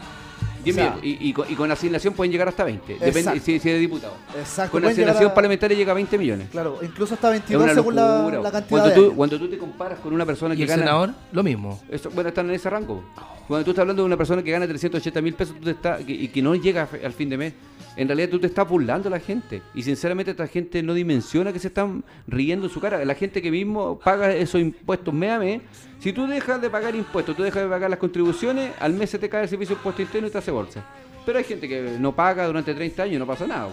10 0.65 0.77
O 0.77 0.81
sea, 0.81 0.91
millones. 0.97 1.05
Y, 1.23 1.29
y 1.29 1.33
con, 1.33 1.51
y 1.51 1.55
con 1.55 1.71
asignación 1.71 2.13
pueden 2.13 2.33
llegar 2.33 2.49
hasta 2.49 2.65
20. 2.65 2.99
Depende 2.99 3.41
si, 3.41 3.59
si 3.61 3.69
eres 3.71 3.81
diputado. 3.81 4.15
Exacto. 4.39 4.73
Con 4.73 4.85
asignación 4.85 5.31
a- 5.31 5.35
parlamentaria 5.35 5.77
llega 5.77 5.93
a 5.93 5.95
20 5.95 6.19
millones. 6.19 6.49
Claro, 6.51 6.81
incluso 6.83 7.15
hasta 7.15 7.29
Es 7.29 7.41
22 7.49 7.63
una 7.65 7.75
según 7.75 7.95
la, 7.95 8.19
locura. 8.19 8.41
la 8.43 8.51
cantidad 8.53 8.69
cuando, 8.69 8.89
de 8.89 8.95
tú, 9.09 9.17
cuando 9.17 9.39
tú 9.39 9.49
te 9.49 9.57
comparas 9.59 10.01
con 10.01 10.13
una 10.13 10.27
persona 10.27 10.53
¿Y 10.55 10.59
que 10.59 10.63
el 10.65 10.69
gana. 10.69 10.83
senador? 10.83 11.11
Lo 11.33 11.43
mismo. 11.43 11.81
Eso, 11.89 12.11
bueno, 12.11 12.29
están 12.29 12.49
en 12.51 12.57
ese 12.57 12.69
rango. 12.69 13.03
Cuando 13.47 13.65
tú 13.65 13.71
estás 13.71 13.83
hablando 13.83 14.03
de 14.03 14.07
una 14.07 14.17
persona 14.17 14.43
que 14.43 14.51
gana 14.51 14.67
380 14.67 15.23
mil 15.23 15.35
pesos 15.35 15.55
tú 15.61 15.73
te 15.73 16.05
que- 16.05 16.13
y 16.13 16.29
que 16.29 16.43
no 16.43 16.55
llega 16.57 16.89
al 17.05 17.13
fin 17.13 17.29
de 17.29 17.37
mes, 17.37 17.53
en 17.97 18.09
realidad 18.09 18.29
tú 18.29 18.41
te 18.41 18.49
estás 18.49 18.69
burlando 18.69 19.09
a 19.09 19.11
la 19.11 19.21
gente. 19.21 19.63
Y 19.75 19.83
sinceramente 19.83 20.33
esta 20.33 20.47
gente 20.49 20.83
no 20.83 20.95
dimensiona 20.95 21.53
que 21.53 21.59
se 21.61 21.69
están 21.69 22.03
riendo 22.27 22.67
en 22.67 22.73
su 22.73 22.81
cara. 22.81 23.05
La 23.05 23.15
gente 23.15 23.41
que 23.41 23.51
mismo 23.51 23.99
paga 24.01 24.33
esos 24.35 24.61
impuestos 24.61 25.15
mes 25.15 25.31
a 25.31 25.39
mes, 25.39 25.61
si 26.01 26.13
tú 26.13 26.27
dejas 26.27 26.61
de 26.61 26.69
pagar 26.71 26.95
impuestos, 26.97 27.37
tú 27.37 27.43
dejas 27.45 27.63
de 27.63 27.69
pagar 27.69 27.89
las 27.89 27.99
contribuciones, 28.01 28.73
al 28.81 28.93
mes 28.95 29.11
se 29.11 29.19
te 29.19 29.29
cae 29.29 29.45
el 29.45 29.49
servicio 29.49 29.77
de 29.77 29.81
impuesto 29.81 30.03
interno 30.03 30.29
y 30.29 30.31
te 30.31 30.39
hace 30.39 30.51
bolsa. 30.51 30.85
Pero 31.25 31.39
hay 31.39 31.45
gente 31.45 31.69
que 31.69 31.97
no 32.01 32.15
paga 32.15 32.47
durante 32.47 32.75
30 32.75 33.05
años 33.05 33.15
y 33.17 33.19
no 33.19 33.27
pasa 33.27 33.47
nada. 33.47 33.69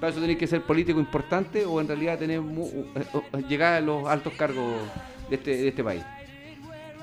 Para 0.00 0.10
eso 0.12 0.20
tenés 0.20 0.36
que 0.36 0.48
ser 0.48 0.60
político 0.62 0.98
importante 0.98 1.64
o 1.64 1.80
en 1.80 1.86
realidad 1.86 2.18
tener 2.18 2.40
eh, 2.40 3.42
llegar 3.48 3.74
a 3.74 3.80
los 3.80 4.08
altos 4.08 4.32
cargos 4.36 4.74
de 5.30 5.36
este, 5.36 5.50
de 5.56 5.68
este 5.68 5.84
país. 5.84 6.02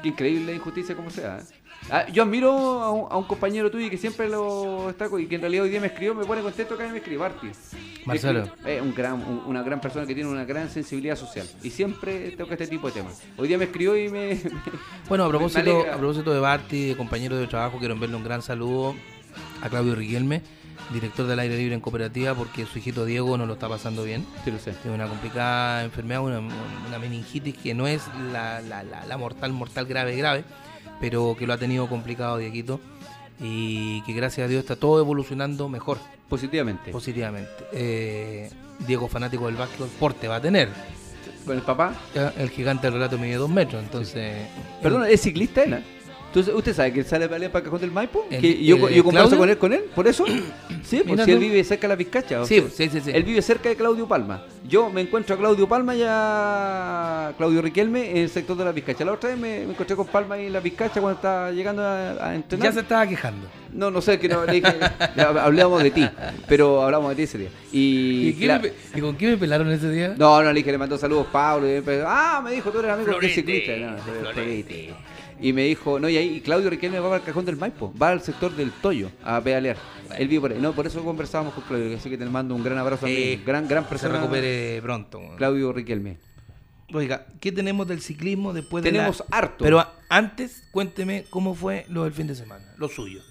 Qué 0.03 0.09
increíble 0.09 0.53
injusticia 0.53 0.95
como 0.95 1.09
sea. 1.09 1.39
¿eh? 1.39 1.58
Ah, 1.91 2.05
yo 2.07 2.23
admiro 2.23 2.51
a 2.83 2.91
un, 2.91 3.11
a 3.11 3.17
un 3.17 3.23
compañero 3.23 3.71
tuyo 3.71 3.89
que 3.89 3.97
siempre 3.97 4.29
lo 4.29 4.89
está 4.89 5.07
y 5.19 5.25
que 5.25 5.35
en 5.35 5.41
realidad 5.41 5.63
hoy 5.63 5.69
día 5.71 5.81
me 5.81 5.87
escribió, 5.87 6.13
me 6.13 6.25
pone 6.25 6.41
contento 6.41 6.77
que 6.77 6.87
me 6.87 6.97
escribió 6.97 7.23
Arti. 7.23 7.47
Marcelo. 8.05 8.47
Es 8.65 8.81
un 8.81 8.93
gran, 8.93 9.13
un- 9.15 9.43
una 9.45 9.63
gran 9.63 9.81
persona 9.81 10.05
que 10.05 10.13
tiene 10.13 10.29
una 10.29 10.45
gran 10.45 10.69
sensibilidad 10.69 11.15
social 11.15 11.47
y 11.63 11.69
siempre 11.71 12.31
toca 12.31 12.53
este 12.53 12.67
tipo 12.67 12.87
de 12.87 12.93
temas. 12.93 13.21
Hoy 13.37 13.47
día 13.47 13.57
me 13.57 13.65
escribió 13.65 13.97
y 13.97 14.09
me... 14.09 14.39
Bueno, 15.09 15.25
a 15.25 15.29
propósito, 15.29 15.85
a 15.91 15.97
propósito 15.97 16.31
de 16.33 16.39
Barty, 16.39 16.89
de 16.89 16.95
compañero 16.97 17.37
de 17.37 17.47
trabajo, 17.47 17.79
quiero 17.79 17.93
enviarle 17.95 18.15
un 18.17 18.23
gran 18.23 18.41
saludo 18.41 18.93
a 19.61 19.69
Claudio 19.69 19.95
Riquelme, 19.95 20.41
director 20.93 21.25
del 21.27 21.39
aire 21.39 21.57
libre 21.57 21.73
en 21.75 21.81
cooperativa, 21.81 22.35
porque 22.35 22.65
su 22.65 22.77
hijito 22.79 23.05
Diego 23.05 23.37
no 23.37 23.45
lo 23.45 23.53
está 23.53 23.67
pasando 23.67 24.03
bien. 24.03 24.25
Sí, 24.45 24.51
lo 24.51 24.59
sé. 24.59 24.73
Tiene 24.73 24.95
una 24.95 25.07
complicada 25.07 25.83
enfermedad, 25.83 26.21
una, 26.23 26.39
una 26.39 26.99
meningitis 26.99 27.57
que 27.57 27.73
no 27.73 27.87
es 27.87 28.03
la, 28.31 28.61
la- 28.61 28.83
la- 28.83 29.05
la 29.05 29.17
mortal, 29.17 29.53
mortal 29.53 29.85
grave, 29.87 30.15
grave, 30.15 30.43
pero 30.99 31.35
que 31.37 31.45
lo 31.47 31.53
ha 31.53 31.57
tenido 31.57 31.87
complicado 31.87 32.37
Dieguito 32.37 32.79
y 33.39 34.01
que 34.03 34.13
gracias 34.13 34.45
a 34.45 34.47
Dios 34.47 34.61
está 34.61 34.75
todo 34.75 34.99
evolucionando 34.99 35.69
mejor, 35.69 35.97
Positivamente. 36.27 36.91
positivamente. 36.91 37.49
Eh, 37.71 38.49
Diego, 38.85 39.07
fanático 39.07 39.47
del 39.47 39.55
básquet, 39.55 39.87
porte 39.99 40.27
va 40.27 40.37
a 40.37 40.41
tener. 40.41 40.69
Con 41.45 41.55
el 41.55 41.63
papá. 41.63 41.93
El 42.37 42.49
gigante 42.49 42.87
del 42.87 42.93
relato 42.95 43.17
mide 43.17 43.35
dos 43.35 43.49
metros, 43.49 43.81
entonces... 43.83 44.47
Perdón, 44.81 45.05
es 45.09 45.21
ciclista 45.21 45.63
él. 45.63 45.73
¿eh? 45.73 45.83
Entonces, 46.29 46.53
¿usted 46.53 46.73
sabe 46.75 46.93
que 46.93 46.99
él 46.99 47.05
sale 47.07 47.25
a 47.25 47.29
pelear 47.29 47.51
para 47.51 47.61
el 47.61 47.65
cajón 47.65 47.81
del 47.81 47.91
Maipo? 47.91 48.25
El- 48.29 48.39
que 48.39 48.63
yo, 48.63 48.87
eh, 48.87 48.93
yo 48.95 49.03
converso 49.03 49.35
con 49.35 49.49
él, 49.49 49.57
con 49.57 49.73
él, 49.73 49.81
por 49.95 50.07
eso. 50.07 50.25
Sí, 50.83 51.03
porque 51.05 51.23
él 51.23 51.37
tú. 51.37 51.39
vive 51.39 51.63
cerca 51.63 51.83
de 51.83 51.87
la 51.89 51.95
Vizcacha. 51.95 52.45
Sí, 52.45 52.63
sí, 52.73 52.89
sí, 52.89 52.99
sí. 53.01 53.11
Él 53.13 53.23
vive 53.23 53.41
cerca 53.43 53.69
de 53.69 53.75
Claudio 53.75 54.07
Palma. 54.07 54.43
Yo 54.67 54.89
me 54.89 55.01
encuentro 55.01 55.35
a 55.35 55.37
Claudio 55.37 55.67
Palma 55.67 55.93
y 55.95 56.01
a 56.07 57.33
Claudio 57.37 57.61
Riquelme 57.61 58.09
en 58.11 58.17
el 58.17 58.29
sector 58.29 58.57
de 58.57 58.65
la 58.65 58.71
Vizcacha. 58.71 59.05
La 59.05 59.11
otra 59.11 59.29
vez 59.29 59.37
me, 59.37 59.59
me 59.65 59.71
encontré 59.73 59.95
con 59.95 60.07
Palma 60.07 60.35
ahí 60.35 60.47
en 60.47 60.53
la 60.53 60.61
Vizcacha 60.61 60.99
cuando 61.01 61.17
estaba 61.17 61.51
llegando 61.51 61.83
a, 61.83 62.29
a 62.29 62.33
entrenar. 62.35 62.67
Ya 62.69 62.73
se 62.73 62.79
estaba 62.79 63.05
quejando. 63.05 63.47
No, 63.73 63.91
no 63.91 64.01
sé, 64.01 64.17
que 64.19 64.27
no, 64.27 64.45
le 64.45 64.53
dije, 64.53 64.73
ya 65.15 65.27
hablábamos 65.29 65.83
de 65.83 65.91
ti, 65.91 66.09
pero 66.47 66.81
hablamos 66.81 67.09
de 67.09 67.15
ti 67.17 67.21
ese 67.23 67.37
día. 67.37 67.49
Y, 67.71 68.35
¿Y, 68.39 68.45
la- 68.47 68.57
me 68.59 68.71
¿Y 68.95 69.01
con 69.01 69.15
quién 69.15 69.31
me 69.31 69.37
pelaron 69.37 69.69
ese 69.71 69.91
día? 69.91 70.15
no, 70.17 70.41
no, 70.41 70.51
le 70.51 70.57
dije, 70.59 70.71
le 70.71 70.77
mandó 70.79 70.97
saludos 70.97 71.27
Pablo. 71.31 71.67
Y 71.69 71.73
empezó, 71.75 72.05
ah, 72.07 72.41
me 72.43 72.51
dijo, 72.51 72.71
tú 72.71 72.79
eres 72.79 72.91
amigo 72.91 73.19
de 73.19 73.29
ciclista. 73.29 73.73
No. 73.75 73.97
Florete. 74.33 74.93
Y 75.41 75.53
me 75.53 75.63
dijo, 75.63 75.99
no, 75.99 76.09
y 76.09 76.17
ahí 76.17 76.35
y 76.35 76.41
Claudio 76.41 76.69
Riquelme 76.69 76.99
va 76.99 77.15
al 77.15 77.23
cajón 77.23 77.45
del 77.45 77.55
Maipo, 77.55 77.93
va 78.01 78.09
al 78.09 78.21
sector 78.21 78.53
del 78.55 78.71
Toyo 78.71 79.09
a 79.23 79.39
pedalear. 79.41 79.77
Él 80.17 80.27
vive 80.27 80.41
por 80.41 80.51
ahí. 80.51 80.59
No, 80.59 80.73
por 80.73 80.85
eso 80.87 81.03
conversábamos 81.03 81.53
con 81.53 81.63
Claudio, 81.63 81.95
así 81.95 82.09
que 82.09 82.17
te 82.17 82.25
mando 82.25 82.55
un 82.55 82.63
gran 82.63 82.77
abrazo 82.77 83.05
a 83.05 83.09
Eh, 83.09 83.37
mí. 83.37 83.43
Gran, 83.45 83.67
gran 83.67 83.83
Que 83.83 83.89
se 83.89 83.89
persona. 83.89 84.19
recupere 84.19 84.81
pronto. 84.81 85.21
Claudio 85.37 85.71
Riquelme. 85.71 86.17
Oiga, 86.93 87.27
¿qué 87.39 87.51
tenemos 87.51 87.87
del 87.87 88.01
ciclismo 88.01 88.51
después 88.51 88.83
de 88.83 88.91
Tenemos 88.91 89.19
la- 89.29 89.37
harto. 89.37 89.63
Pero 89.63 89.85
antes, 90.09 90.63
cuénteme 90.71 91.25
cómo 91.29 91.53
fue 91.53 91.85
lo 91.89 92.03
del 92.03 92.13
fin 92.13 92.25
de 92.27 92.33
semana, 92.35 92.65
lo 92.77 92.89
suyo. 92.89 93.21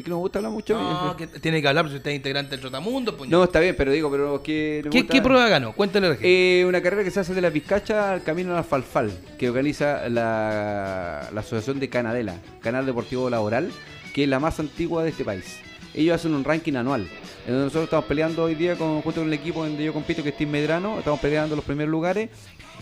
Es 0.00 0.04
que 0.04 0.10
nos 0.10 0.18
gusta 0.20 0.38
hablar 0.38 0.52
mucho. 0.52 0.78
No, 0.78 1.16
que 1.16 1.26
tiene 1.26 1.60
que 1.60 1.68
hablar, 1.68 1.84
porque 1.84 1.98
usted 1.98 2.10
es 2.10 2.16
integrante 2.16 2.52
del 2.52 2.60
Trotamundo. 2.60 3.16
No, 3.28 3.44
está 3.44 3.60
bien, 3.60 3.74
pero 3.76 3.92
digo, 3.92 4.10
pero 4.10 4.42
¿Qué, 4.42 4.82
gusta- 4.84 5.12
qué 5.12 5.20
prueba 5.22 5.48
ganó? 5.48 5.72
Cuéntale 5.74 6.06
a 6.06 6.10
la 6.10 6.14
gente. 6.16 6.60
Eh, 6.60 6.64
una 6.64 6.80
carrera 6.82 7.04
que 7.04 7.10
se 7.10 7.20
hace 7.20 7.34
de 7.34 7.40
la 7.40 7.50
Vizcacha 7.50 8.12
al 8.12 8.22
camino 8.22 8.56
al 8.56 8.64
Falfal, 8.64 9.10
que 9.38 9.48
organiza 9.50 10.08
la, 10.08 11.28
la 11.32 11.40
Asociación 11.40 11.78
de 11.80 11.88
Canadela, 11.88 12.36
Canal 12.62 12.86
Deportivo 12.86 13.28
Laboral, 13.30 13.70
que 14.14 14.24
es 14.24 14.28
la 14.28 14.40
más 14.40 14.58
antigua 14.58 15.02
de 15.04 15.10
este 15.10 15.24
país. 15.24 15.58
Ellos 15.94 16.14
hacen 16.14 16.34
un 16.34 16.44
ranking 16.44 16.74
anual. 16.74 17.02
En 17.46 17.52
donde 17.52 17.64
nosotros 17.64 17.84
estamos 17.84 18.04
peleando 18.04 18.44
hoy 18.44 18.54
día 18.54 18.76
con, 18.76 19.02
junto 19.02 19.20
con 19.20 19.28
el 19.28 19.34
equipo 19.34 19.64
donde 19.64 19.82
yo 19.84 19.92
compito, 19.92 20.22
que 20.22 20.28
es 20.28 20.36
Team 20.36 20.50
Medrano, 20.50 20.98
estamos 20.98 21.18
peleando 21.20 21.56
los 21.56 21.64
primeros 21.64 21.90
lugares 21.90 22.30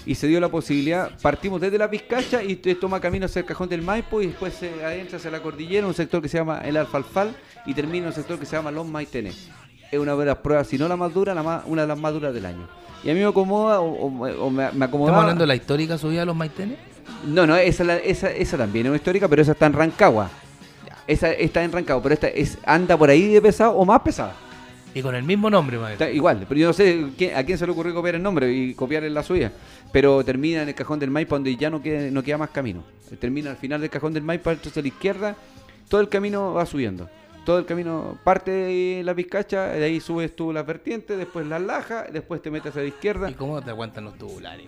y 0.06 0.14
se 0.14 0.26
dio 0.26 0.40
la 0.40 0.48
posibilidad, 0.48 1.10
partimos 1.22 1.60
desde 1.60 1.78
la 1.78 1.86
Vizcacha 1.86 2.42
y 2.42 2.56
toma 2.56 3.00
camino 3.00 3.26
hacia 3.26 3.40
el 3.40 3.46
Cajón 3.46 3.68
del 3.68 3.82
Maipo 3.82 4.20
y 4.22 4.26
después 4.28 4.54
se 4.54 4.68
adentra 4.84 5.16
hacia 5.18 5.30
la 5.30 5.40
cordillera, 5.40 5.86
un 5.86 5.94
sector 5.94 6.20
que 6.22 6.28
se 6.28 6.38
llama 6.38 6.60
el 6.64 6.76
Alfalfal 6.76 7.34
y 7.66 7.74
termina 7.74 8.04
en 8.04 8.06
un 8.08 8.12
sector 8.12 8.38
que 8.38 8.46
se 8.46 8.56
llama 8.56 8.70
Los 8.70 8.86
Maitenes. 8.86 9.48
Es 9.90 9.98
una 9.98 10.14
de 10.16 10.26
las 10.26 10.36
pruebas, 10.38 10.66
si 10.66 10.76
no 10.76 10.86
la 10.86 10.96
más 10.96 11.12
dura, 11.14 11.34
la 11.34 11.42
más, 11.42 11.62
una 11.66 11.82
de 11.82 11.88
las 11.88 11.98
más 11.98 12.12
duras 12.12 12.34
del 12.34 12.44
año. 12.46 12.68
Y 13.04 13.10
a 13.10 13.14
mí 13.14 13.20
me 13.20 13.26
acomoda, 13.26 13.80
o, 13.80 13.86
o- 13.90 14.46
o 14.46 14.50
me, 14.50 14.70
me 14.72 14.84
acomoda. 14.84 15.10
¿Estamos 15.10 15.20
hablando 15.22 15.42
de 15.44 15.46
la 15.46 15.54
histórica 15.54 15.96
subida 15.96 16.22
a 16.22 16.24
los 16.26 16.36
Maitenes? 16.36 16.76
No, 17.26 17.46
no, 17.46 17.56
esa, 17.56 17.96
esa, 17.96 18.30
esa 18.30 18.56
también 18.58 18.86
es 18.86 18.90
una 18.90 18.96
histórica, 18.96 19.28
pero 19.28 19.40
esa 19.42 19.52
está 19.52 19.66
en 19.66 19.72
Rancagua. 19.72 20.30
Esa 21.08 21.32
está 21.32 21.64
en 21.64 21.72
Rancagua, 21.72 22.02
pero 22.02 22.12
esta 22.12 22.28
es, 22.28 22.58
anda 22.66 22.96
por 22.96 23.08
ahí 23.08 23.32
de 23.32 23.40
pesado 23.40 23.72
o 23.72 23.84
más 23.84 24.00
pesada. 24.02 24.36
Y 24.94 25.00
con 25.00 25.14
el 25.14 25.22
mismo 25.22 25.48
nombre, 25.48 25.78
maestro. 25.78 26.06
Está 26.06 26.14
igual, 26.14 26.44
pero 26.46 26.60
yo 26.60 26.66
no 26.66 26.72
sé 26.74 27.06
a 27.34 27.44
quién 27.44 27.56
se 27.56 27.64
le 27.64 27.72
ocurrió 27.72 27.94
copiar 27.94 28.16
el 28.16 28.22
nombre 28.22 28.52
y 28.52 28.74
copiar 28.74 29.04
en 29.04 29.14
la 29.14 29.22
suya. 29.22 29.50
Pero 29.90 30.22
termina 30.22 30.62
en 30.62 30.68
el 30.68 30.74
cajón 30.74 30.98
del 30.98 31.10
Maipo 31.10 31.34
donde 31.34 31.56
ya 31.56 31.70
no 31.70 31.80
queda, 31.80 32.10
no 32.10 32.22
queda 32.22 32.36
más 32.36 32.50
camino. 32.50 32.84
Termina 33.18 33.50
al 33.50 33.56
final 33.56 33.80
del 33.80 33.88
cajón 33.88 34.12
del 34.12 34.22
Maipo, 34.22 34.50
entonces 34.50 34.76
a 34.76 34.82
la 34.82 34.88
izquierda, 34.88 35.34
todo 35.88 36.02
el 36.02 36.10
camino 36.10 36.52
va 36.52 36.66
subiendo. 36.66 37.08
Todo 37.46 37.58
el 37.58 37.64
camino 37.64 38.18
parte 38.22 38.50
de 38.50 39.02
la 39.02 39.14
Vizcacha, 39.14 39.68
de 39.68 39.82
ahí 39.82 40.00
subes 40.00 40.36
tú 40.36 40.52
las 40.52 40.66
vertientes, 40.66 41.16
después 41.16 41.46
las 41.46 41.62
lajas, 41.62 42.12
después 42.12 42.42
te 42.42 42.50
metes 42.50 42.76
a 42.76 42.80
la 42.80 42.84
izquierda. 42.84 43.30
¿Y 43.30 43.34
cómo 43.34 43.62
te 43.62 43.70
aguantan 43.70 44.04
los 44.04 44.18
tubulares? 44.18 44.66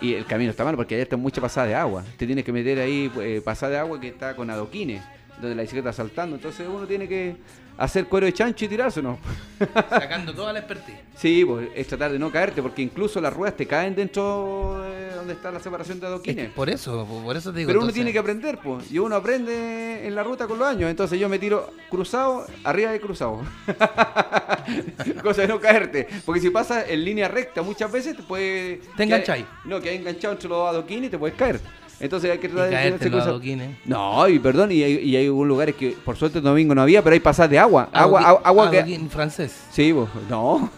Y 0.00 0.14
el 0.14 0.26
camino 0.26 0.50
está 0.50 0.64
mal 0.64 0.74
porque 0.74 0.96
allá 0.96 1.04
está 1.04 1.16
mucha 1.16 1.40
pasada 1.40 1.68
de 1.68 1.76
agua. 1.76 2.02
Te 2.16 2.26
tienes 2.26 2.44
que 2.44 2.52
meter 2.52 2.80
ahí 2.80 3.12
eh, 3.20 3.40
pasada 3.44 3.72
de 3.72 3.78
agua 3.78 4.00
que 4.00 4.08
está 4.08 4.34
con 4.34 4.50
adoquines, 4.50 5.00
donde 5.42 5.56
la 5.56 5.62
bicicleta 5.62 5.92
saltando. 5.92 6.36
Entonces 6.36 6.66
uno 6.68 6.86
tiene 6.86 7.06
que 7.08 7.36
hacer 7.76 8.06
cuero 8.06 8.26
de 8.26 8.32
chancho 8.32 8.64
y 8.64 8.68
tirarse, 8.68 9.02
¿no? 9.02 9.18
Sacando 9.90 10.32
toda 10.34 10.52
la 10.52 10.60
expertise. 10.60 10.98
Sí, 11.16 11.44
pues 11.44 11.68
es 11.74 11.86
tratar 11.86 12.12
de 12.12 12.18
no 12.18 12.30
caerte 12.30 12.62
porque 12.62 12.82
incluso 12.82 13.20
las 13.20 13.32
ruedas 13.32 13.56
te 13.56 13.66
caen 13.66 13.94
dentro, 13.94 14.82
eh, 14.86 15.12
donde 15.16 15.32
está 15.34 15.50
la 15.50 15.60
separación 15.60 15.98
de 15.98 16.06
Es 16.06 16.10
que 16.10 16.14
adoquines. 16.14 16.50
por 16.52 16.70
eso, 16.70 17.06
por 17.06 17.36
eso 17.36 17.52
te 17.52 17.58
digo. 17.58 17.68
Pero 17.68 17.80
uno 17.80 17.86
entonces, 17.86 17.94
tiene 17.94 18.12
que 18.12 18.18
aprender, 18.18 18.58
pues. 18.62 18.90
Y 18.90 18.98
uno 18.98 19.16
aprende 19.16 20.06
en 20.06 20.14
la 20.14 20.22
ruta 20.22 20.46
con 20.46 20.58
los 20.58 20.68
años. 20.68 20.90
Entonces 20.90 21.18
yo 21.18 21.28
me 21.28 21.38
tiro 21.38 21.70
cruzado, 21.90 22.46
arriba 22.64 22.92
de 22.92 23.00
cruzado. 23.00 23.40
Cosa 25.22 25.42
de 25.42 25.48
no 25.48 25.60
caerte. 25.60 26.08
Porque 26.24 26.40
si 26.40 26.50
pasas 26.50 26.84
en 26.88 27.04
línea 27.04 27.28
recta 27.28 27.62
muchas 27.62 27.90
veces 27.90 28.16
te 28.16 28.22
puede. 28.22 28.80
Te 28.96 29.04
engancháis. 29.04 29.44
No, 29.64 29.80
que 29.80 29.90
hay 29.90 29.96
enganchado 29.96 30.34
entre 30.34 30.48
los 30.48 30.68
adoquines 30.68 31.08
y 31.08 31.10
te 31.10 31.18
puedes 31.18 31.36
caer. 31.36 31.60
Entonces 32.00 32.30
hay 32.30 32.38
que 32.38 32.48
tratar 32.48 32.70
de 32.70 33.06
en 33.06 33.14
adoquines. 33.14 33.76
No, 33.84 34.28
y 34.28 34.38
perdón, 34.38 34.72
y 34.72 34.82
hay, 34.82 34.98
y 34.98 35.16
hay 35.16 35.26
lugares 35.26 35.74
que 35.76 35.96
por 36.04 36.16
suerte 36.16 36.38
el 36.38 36.44
domingo 36.44 36.74
no 36.74 36.82
había, 36.82 37.02
pero 37.02 37.14
hay 37.14 37.20
pasadas 37.20 37.50
de 37.50 37.58
agua. 37.58 37.88
Agua, 37.92 38.20
agua, 38.20 38.40
agua 38.44 38.70
que. 38.70 38.78
adoquín 38.78 39.08
francés. 39.08 39.56
Sí, 39.70 39.92
vos, 39.92 40.08
no. 40.28 40.70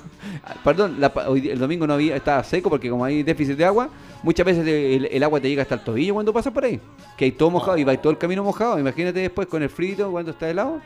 Perdón, 0.62 0.96
la 0.98 1.12
el 1.34 1.58
domingo 1.58 1.86
no 1.86 1.94
había, 1.94 2.16
estaba 2.16 2.42
seco 2.44 2.70
porque 2.70 2.90
como 2.90 3.04
hay 3.04 3.22
déficit 3.22 3.56
de 3.56 3.64
agua, 3.64 3.88
muchas 4.22 4.44
veces 4.44 4.66
el, 4.66 5.06
el 5.06 5.22
agua 5.22 5.40
te 5.40 5.48
llega 5.48 5.62
hasta 5.62 5.76
el 5.76 5.80
tobillo 5.82 6.14
cuando 6.14 6.32
pasas 6.32 6.52
por 6.52 6.64
ahí. 6.64 6.80
Que 7.16 7.26
hay 7.26 7.32
todo 7.32 7.50
mojado 7.50 7.76
y 7.78 7.84
va 7.84 7.96
todo 7.96 8.10
el 8.10 8.18
camino 8.18 8.42
mojado. 8.42 8.78
Imagínate 8.78 9.20
después 9.20 9.46
con 9.48 9.62
el 9.62 9.70
frito 9.70 10.10
cuando 10.10 10.32
está 10.32 10.50
helado. 10.50 10.80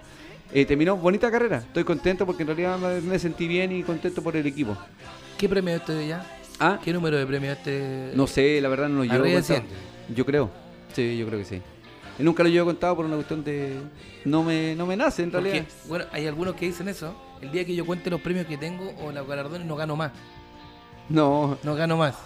Eh, 0.53 0.65
terminó 0.65 0.97
bonita 0.97 1.31
carrera. 1.31 1.59
Estoy 1.59 1.85
contento 1.85 2.25
porque 2.25 2.43
en 2.43 2.49
realidad 2.49 2.79
me, 2.79 3.19
sentí 3.19 3.47
bien 3.47 3.71
y 3.73 3.83
contento 3.83 4.23
por 4.23 4.37
el 4.37 4.47
equipo. 4.47 4.77
¿Qué 5.37 5.49
premio 5.49 5.75
este 5.75 5.93
de 5.93 6.09
ya? 6.09 6.27
Ah, 6.59 6.79
¿Qué 6.83 6.93
número 6.93 7.17
de 7.17 7.27
premio 7.27 7.53
este? 7.53 8.13
no 8.15 8.27
sé, 8.27 8.61
la 8.61 8.69
verdad 8.69 8.89
no 8.89 9.05
lo 9.05 9.05
llevo 9.05 9.25
Arriba 10.09 10.15
de 10.15 10.15
contado. 10.15 10.15
100. 10.15 10.17
Yo 10.17 10.27
creo. 10.27 10.51
Sí, 10.95 11.19
yo 11.19 11.27
creo 11.27 11.39
que 11.39 11.45
sí. 11.45 11.63
Y 12.19 12.23
nunca 12.23 12.43
lo 12.43 12.49
llevo 12.49 12.67
contado 12.67 12.97
por 12.97 13.05
una 13.05 13.15
cuestión 13.15 13.45
de... 13.45 13.77
No 14.25 14.43
me, 14.43 14.75
no 14.75 14.87
me 14.87 14.97
nace 14.97 15.23
en 15.23 15.31
Porque, 15.31 15.51
realidad. 15.51 15.73
bueno, 15.89 16.05
hay 16.11 16.27
algunos 16.27 16.55
que 16.57 16.67
dicen 16.67 16.89
eso. 16.89 17.15
El 17.41 17.53
día 17.53 17.65
que 17.65 17.75
yo 17.75 17.87
cuente 17.87 18.11
los 18.11 18.21
premios 18.21 18.47
que 18.47 18.57
tengo 18.57 18.93
o 19.03 19.13
los 19.13 19.27
galardones 19.29 19.67
no 19.67 19.77
gano 19.77 19.95
más. 19.95 20.11
No, 21.09 21.57
No 21.63 21.75
gano 21.75 21.97
más. 21.97 22.17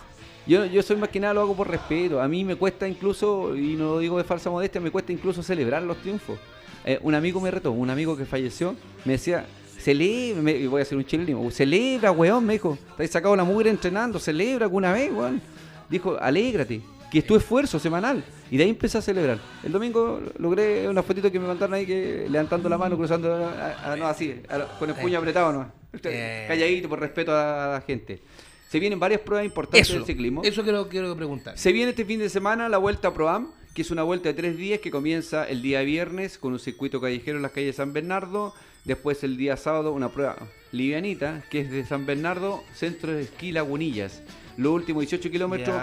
Yo, 0.46 0.64
yo 0.64 0.82
soy 0.82 0.96
más 0.96 1.08
que 1.10 1.20
nada 1.20 1.34
lo 1.34 1.42
hago 1.42 1.54
por 1.54 1.68
respeto. 1.70 2.20
A 2.20 2.26
mí 2.26 2.44
me 2.44 2.56
cuesta 2.56 2.88
incluso, 2.88 3.54
y 3.56 3.74
no 3.76 3.84
lo 3.94 3.98
digo 4.00 4.18
de 4.18 4.24
falsa 4.24 4.50
modestia, 4.50 4.80
me 4.80 4.90
cuesta 4.90 5.12
incluso 5.12 5.40
celebrar 5.42 5.82
los 5.82 5.98
triunfos. 5.98 6.36
Eh, 6.84 6.98
un 7.02 7.14
amigo 7.14 7.40
me 7.40 7.48
retó, 7.50 7.70
un 7.70 7.90
amigo 7.90 8.16
que 8.16 8.24
falleció, 8.24 8.74
me 9.04 9.12
decía, 9.12 9.46
celebra, 9.78 10.42
me- 10.42 10.50
y 10.56 10.66
voy 10.66 10.80
a 10.80 10.82
hacer 10.82 10.98
un 10.98 11.04
chilenismo, 11.04 11.48
celebra, 11.52 12.10
weón, 12.10 12.44
me 12.44 12.54
dijo, 12.54 12.76
te 12.96 13.04
has 13.04 13.10
sacado 13.10 13.36
la 13.36 13.44
mugre 13.44 13.70
entrenando, 13.70 14.18
celebra 14.18 14.64
alguna 14.64 14.92
vez, 14.92 15.12
weón. 15.12 15.40
Dijo, 15.88 16.16
alégrate, 16.20 16.80
que 17.12 17.18
es 17.18 17.26
tu 17.26 17.36
esfuerzo 17.36 17.78
semanal. 17.78 18.24
Y 18.50 18.56
de 18.56 18.64
ahí 18.64 18.70
empecé 18.70 18.96
a 18.98 19.02
celebrar. 19.02 19.38
El 19.62 19.70
domingo 19.70 20.20
logré 20.38 20.88
una 20.88 21.02
fotito 21.02 21.30
que 21.30 21.38
me 21.38 21.46
mandaron 21.46 21.74
ahí, 21.74 21.84
que 21.86 22.26
levantando 22.28 22.68
la 22.70 22.78
mano, 22.78 22.96
cruzando, 22.96 23.32
a- 23.34 23.92
a- 23.92 23.96
no 23.96 24.06
así, 24.06 24.40
a- 24.48 24.78
con 24.78 24.88
el 24.88 24.96
puño 24.96 25.18
apretado, 25.18 25.52
no. 25.52 25.70
Eh. 26.04 26.46
Calladito 26.48 26.88
por 26.88 26.98
respeto 27.00 27.32
a 27.36 27.72
la 27.74 27.84
gente. 27.86 28.22
Se 28.70 28.80
vienen 28.80 28.98
varias 28.98 29.20
pruebas 29.20 29.44
importantes 29.44 29.82
Eso, 29.82 29.98
del 29.98 30.06
ciclismo. 30.06 30.42
eso 30.42 30.62
quiero, 30.62 30.88
quiero 30.88 31.14
preguntar. 31.14 31.58
Se 31.58 31.70
viene 31.72 31.90
este 31.90 32.06
fin 32.06 32.18
de 32.18 32.30
semana 32.30 32.70
la 32.70 32.78
Vuelta 32.78 33.08
a 33.08 33.12
Proam, 33.14 33.50
que 33.74 33.82
es 33.82 33.90
una 33.90 34.02
vuelta 34.02 34.30
de 34.30 34.34
tres 34.34 34.56
días 34.56 34.80
que 34.80 34.90
comienza 34.90 35.46
el 35.46 35.60
día 35.60 35.82
viernes 35.82 36.38
con 36.38 36.54
un 36.54 36.58
circuito 36.58 36.98
callejero 36.98 37.36
en 37.36 37.42
las 37.42 37.52
calles 37.52 37.68
de 37.68 37.72
San 37.74 37.92
Bernardo. 37.92 38.54
Después 38.86 39.22
el 39.22 39.36
día 39.36 39.56
sábado 39.58 39.92
una 39.92 40.08
prueba 40.10 40.36
livianita, 40.72 41.44
que 41.50 41.60
es 41.60 41.70
de 41.70 41.84
San 41.84 42.06
Bernardo, 42.06 42.64
centro 42.74 43.12
de 43.12 43.22
esquí 43.22 43.52
Lagunillas. 43.52 44.22
Los 44.56 44.72
últimos 44.72 45.02
18 45.02 45.30
kilómetros, 45.30 45.76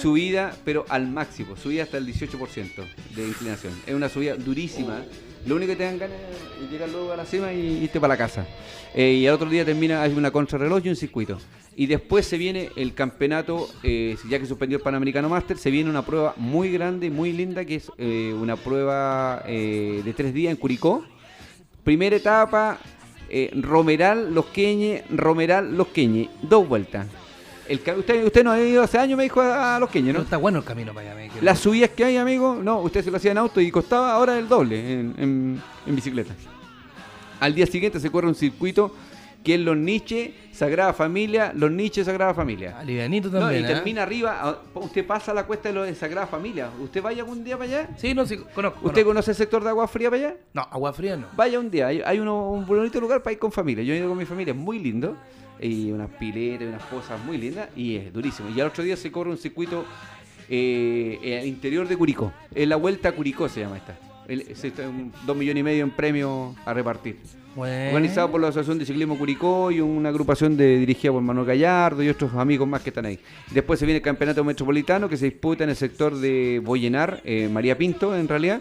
subida, 0.00 0.54
pero 0.64 0.84
al 0.88 1.08
máximo, 1.08 1.56
subida 1.56 1.84
hasta 1.84 1.98
el 1.98 2.06
18% 2.06 2.84
de 3.14 3.28
inclinación. 3.28 3.72
Es 3.86 3.94
una 3.94 4.08
subida 4.08 4.34
durísima. 4.34 5.02
Lo 5.46 5.54
único 5.54 5.70
que 5.70 5.76
te 5.76 5.84
dan 5.84 5.98
ganas 5.98 6.16
es 6.60 6.70
llegar 6.70 6.88
luego 6.88 7.12
a 7.12 7.16
la 7.16 7.24
cima 7.24 7.52
y 7.52 7.84
irte 7.84 8.00
para 8.00 8.14
la 8.14 8.18
casa. 8.18 8.44
Eh, 8.94 9.12
y 9.12 9.26
al 9.28 9.34
otro 9.34 9.48
día 9.48 9.64
termina, 9.64 10.02
hay 10.02 10.12
una 10.12 10.32
contrarreloj 10.32 10.84
y 10.84 10.88
un 10.88 10.96
circuito. 10.96 11.38
Y 11.76 11.86
después 11.86 12.26
se 12.26 12.36
viene 12.36 12.70
el 12.74 12.94
campeonato, 12.94 13.68
eh, 13.84 14.16
ya 14.28 14.40
que 14.40 14.46
suspendió 14.46 14.78
el 14.78 14.82
Panamericano 14.82 15.28
Master, 15.28 15.56
se 15.56 15.70
viene 15.70 15.88
una 15.88 16.04
prueba 16.04 16.34
muy 16.36 16.72
grande, 16.72 17.10
muy 17.10 17.32
linda, 17.32 17.64
que 17.64 17.76
es 17.76 17.92
eh, 17.96 18.34
una 18.36 18.56
prueba 18.56 19.44
de 19.46 20.14
tres 20.16 20.34
días 20.34 20.50
en 20.50 20.56
Curicó. 20.56 21.04
Primera 21.84 22.16
etapa, 22.16 22.78
Romeral, 23.52 24.34
Los 24.34 24.46
Queñes, 24.46 25.04
Romeral, 25.10 25.76
Los 25.76 25.88
Queñes. 25.88 26.28
Dos 26.42 26.66
vueltas. 26.66 27.06
El, 27.68 27.78
usted, 27.98 28.24
usted 28.24 28.44
no 28.44 28.50
ha 28.52 28.60
ido 28.60 28.82
hace 28.82 28.98
años, 28.98 29.16
me 29.16 29.24
dijo, 29.24 29.40
a, 29.40 29.78
Los 29.80 29.90
Queñes, 29.90 30.12
No 30.12 30.18
¿no? 30.20 30.24
está 30.24 30.36
bueno 30.36 30.58
el 30.58 30.64
camino 30.64 30.94
para 30.94 31.12
allá. 31.12 31.28
me 31.34 31.42
Las 31.42 31.58
subidas 31.58 31.90
que 31.90 32.04
hay, 32.04 32.16
amigo, 32.16 32.58
no, 32.62 32.80
usted 32.80 33.02
se 33.04 33.10
lo 33.10 33.16
hacía 33.16 33.32
en 33.32 33.38
auto 33.38 33.60
y 33.60 33.70
costaba 33.70 34.12
ahora 34.12 34.38
el 34.38 34.48
doble 34.48 34.92
en, 34.92 35.14
en- 35.18 35.62
en 35.86 35.94
bicicleta. 35.96 36.34
Al 37.40 37.54
día 37.54 37.66
siguiente 37.66 38.00
se 38.00 38.10
corre 38.10 38.28
un 38.28 38.34
circuito 38.34 38.94
que 39.44 39.54
es 39.54 39.60
Los 39.60 39.76
Niches, 39.76 40.30
Sagrada 40.50 40.92
Familia, 40.92 41.52
Los 41.54 41.70
Niches, 41.70 42.06
Sagrada 42.06 42.34
Familia. 42.34 42.76
Ah, 42.78 42.82
livianito 42.82 43.28
No, 43.30 43.40
también. 43.40 43.62
y 43.62 43.64
¿eh? 43.64 43.68
termina 43.74 44.02
arriba, 44.02 44.60
usted 44.74 45.06
pasa 45.06 45.32
la 45.32 45.44
cuesta 45.44 45.68
de 45.68 45.74
lo 45.74 45.82
de 45.84 45.94
Sagrada 45.94 46.26
Familia. 46.26 46.68
¿Usted 46.80 47.00
vaya 47.00 47.22
algún 47.22 47.44
día 47.44 47.56
para 47.56 47.70
allá? 47.70 47.90
Sí, 47.96 48.12
no, 48.14 48.26
sí, 48.26 48.38
conozco. 48.38 48.78
¿Usted 48.78 49.02
conozco. 49.02 49.04
conoce 49.08 49.30
el 49.32 49.36
sector 49.36 49.62
de 49.62 49.68
agua 49.70 49.86
fría 49.86 50.10
para 50.10 50.22
allá? 50.30 50.36
No, 50.52 50.62
agua 50.62 50.92
fría 50.92 51.16
no. 51.16 51.26
Vaya 51.36 51.60
un 51.60 51.70
día, 51.70 51.86
hay, 51.88 52.02
hay 52.04 52.18
uno- 52.18 52.50
un 52.50 52.66
bonito 52.66 53.00
lugar 53.00 53.22
para 53.22 53.34
ir 53.34 53.38
con 53.38 53.52
familia. 53.52 53.84
Yo 53.84 53.92
he 53.94 53.98
ido 53.98 54.08
con 54.08 54.18
mi 54.18 54.24
familia, 54.24 54.52
es 54.52 54.58
muy 54.58 54.78
lindo. 54.80 55.16
Y 55.60 55.90
unas 55.90 56.10
piletas, 56.10 56.62
y 56.66 56.68
unas 56.68 56.82
cosas 56.84 57.18
muy 57.24 57.38
lindas. 57.38 57.68
Y 57.76 57.96
es 57.96 58.12
durísimo. 58.12 58.48
Y 58.54 58.60
al 58.60 58.68
otro 58.68 58.84
día 58.84 58.96
se 58.96 59.10
corre 59.10 59.30
un 59.30 59.38
circuito 59.38 59.84
eh, 60.48 61.38
al 61.40 61.46
interior 61.46 61.88
de 61.88 61.96
Curicó. 61.96 62.32
Es 62.54 62.68
la 62.68 62.76
Vuelta 62.76 63.08
a 63.08 63.12
Curicó 63.12 63.48
se 63.48 63.60
llama 63.60 63.76
esta. 63.78 63.98
El- 64.28 64.42
es 64.42 64.64
este, 64.64 64.86
un- 64.86 65.12
dos 65.24 65.36
millones 65.36 65.60
y 65.60 65.64
medio 65.64 65.84
en 65.84 65.90
premios 65.90 66.54
a 66.64 66.74
repartir. 66.74 67.16
Bueno. 67.54 67.86
Organizado 67.88 68.30
por 68.30 68.40
la 68.40 68.48
Asociación 68.48 68.78
de 68.78 68.84
Ciclismo 68.84 69.16
Curicó 69.16 69.70
y 69.70 69.80
una 69.80 70.10
agrupación 70.10 70.56
de, 70.58 70.78
dirigida 70.78 71.10
por 71.12 71.22
Manuel 71.22 71.46
Gallardo 71.46 72.02
y 72.02 72.08
otros 72.10 72.34
amigos 72.34 72.68
más 72.68 72.82
que 72.82 72.90
están 72.90 73.06
ahí. 73.06 73.18
Después 73.50 73.78
se 73.80 73.86
viene 73.86 73.96
el 73.98 74.02
Campeonato 74.02 74.44
Metropolitano 74.44 75.08
que 75.08 75.16
se 75.16 75.24
disputa 75.26 75.64
en 75.64 75.70
el 75.70 75.76
sector 75.76 76.14
de 76.18 76.60
Boyenar, 76.62 77.22
eh, 77.24 77.48
María 77.50 77.78
Pinto 77.78 78.14
en 78.14 78.28
realidad, 78.28 78.60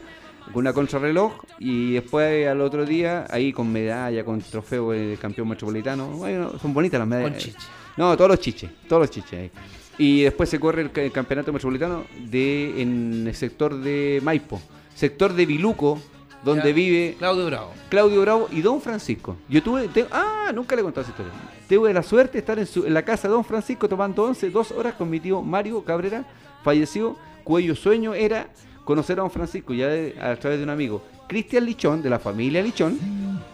con 0.53 0.61
una 0.61 0.73
contrarreloj 0.73 1.33
y 1.59 1.93
después 1.93 2.47
al 2.47 2.61
otro 2.61 2.85
día 2.85 3.25
ahí 3.29 3.51
con 3.53 3.71
medalla, 3.71 4.23
con 4.23 4.39
trofeo 4.41 4.91
de 4.91 5.17
campeón 5.19 5.49
metropolitano. 5.49 6.07
Bueno, 6.09 6.57
son 6.59 6.73
bonitas 6.73 6.99
las 6.99 7.07
medallas. 7.07 7.31
Con 7.31 7.39
chiche. 7.39 7.57
No, 7.97 8.15
todos 8.17 8.29
los 8.31 8.39
chiches, 8.39 8.69
todos 8.87 9.01
los 9.01 9.09
chiches 9.11 9.33
ahí. 9.39 9.51
Y 9.97 10.23
después 10.23 10.49
se 10.49 10.59
corre 10.59 10.81
el, 10.81 10.91
ca- 10.91 11.01
el 11.01 11.11
campeonato 11.11 11.53
metropolitano 11.53 12.03
de 12.29 12.81
en 12.81 13.25
el 13.27 13.33
sector 13.35 13.75
de 13.79 14.19
Maipo, 14.23 14.61
sector 14.93 15.33
de 15.33 15.45
Biluco, 15.45 15.99
donde 16.43 16.73
vive 16.73 17.15
Claudio 17.17 17.45
Bravo. 17.47 17.71
Claudio 17.89 18.21
Bravo 18.21 18.49
y 18.51 18.61
Don 18.61 18.81
Francisco. 18.81 19.37
Yo 19.49 19.63
tuve, 19.63 19.87
te- 19.87 20.05
ah, 20.11 20.51
nunca 20.53 20.75
le 20.75 20.81
he 20.81 20.83
contado 20.83 21.01
esa 21.03 21.11
historia. 21.11 21.31
Tuve 21.67 21.91
la 21.93 22.03
suerte 22.03 22.33
de 22.33 22.39
estar 22.39 22.59
en, 22.59 22.67
su- 22.67 22.85
en 22.85 22.93
la 22.93 23.03
casa 23.03 23.27
de 23.29 23.33
Don 23.33 23.43
Francisco 23.45 23.87
tomando 23.89 24.23
11, 24.25 24.49
dos 24.51 24.71
horas 24.71 24.93
con 24.95 25.09
mi 25.09 25.19
tío 25.21 25.41
Mario 25.41 25.83
Cabrera, 25.83 26.25
fallecido, 26.63 27.17
cuyo 27.45 27.75
sueño 27.75 28.13
era 28.13 28.47
conocer 28.85 29.19
a 29.19 29.23
Don 29.23 29.31
Francisco, 29.31 29.73
ya 29.73 29.87
de- 29.87 30.15
a 30.21 30.35
través 30.37 30.59
de 30.59 30.63
un 30.63 30.69
amigo. 30.69 31.01
Cristian 31.27 31.65
Lichón, 31.65 32.01
de 32.01 32.09
la 32.09 32.19
familia 32.19 32.61
Lichón, 32.61 32.97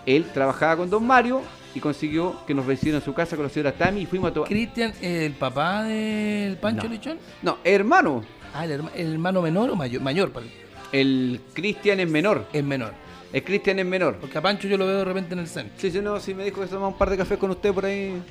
él 0.05 0.25
trabajaba 0.33 0.77
con 0.77 0.89
Don 0.89 1.05
Mario 1.07 1.41
y 1.73 1.79
consiguió 1.79 2.35
que 2.45 2.53
nos 2.53 2.65
recibiera 2.65 2.97
en 2.99 3.03
su 3.03 3.13
casa 3.13 3.35
con 3.37 3.43
la 3.43 3.49
señora 3.49 3.71
Tami 3.71 4.01
y 4.01 4.05
fuimos 4.05 4.29
a 4.29 4.33
tomar... 4.33 4.49
Cristian, 4.49 4.93
el 5.01 5.31
papá 5.33 5.83
del 5.83 6.57
Pancho 6.57 6.83
No. 6.83 6.89
Lichón. 6.89 7.17
No, 7.41 7.57
hermano, 7.63 8.23
Ah, 8.53 8.65
el, 8.65 8.71
herma- 8.81 8.91
el 8.93 9.13
hermano 9.13 9.41
menor 9.41 9.69
o 9.69 9.75
mayor. 9.77 10.01
Mayor, 10.01 10.31
el 10.91 11.39
Cristian 11.53 12.01
es 12.01 12.09
menor, 12.09 12.45
Es 12.51 12.63
menor. 12.63 12.91
El 13.33 13.43
Cristian 13.43 13.79
es 13.79 13.85
menor. 13.85 14.17
Porque 14.19 14.37
a 14.37 14.41
Pancho 14.41 14.67
yo 14.67 14.77
lo 14.77 14.85
veo 14.87 14.97
de 14.99 15.05
repente 15.05 15.33
en 15.33 15.39
el 15.39 15.47
centro. 15.47 15.73
Sí, 15.77 15.91
sí, 15.91 15.99
no, 16.01 16.19
sí 16.19 16.33
me 16.33 16.43
dijo 16.45 16.59
que 16.61 16.67
se 16.67 16.73
tomaba 16.73 16.89
un 16.89 16.97
par 16.97 17.09
de 17.09 17.17
cafés 17.17 17.37
con 17.37 17.51
usted 17.51 17.73
por 17.73 17.85
ahí. 17.85 18.21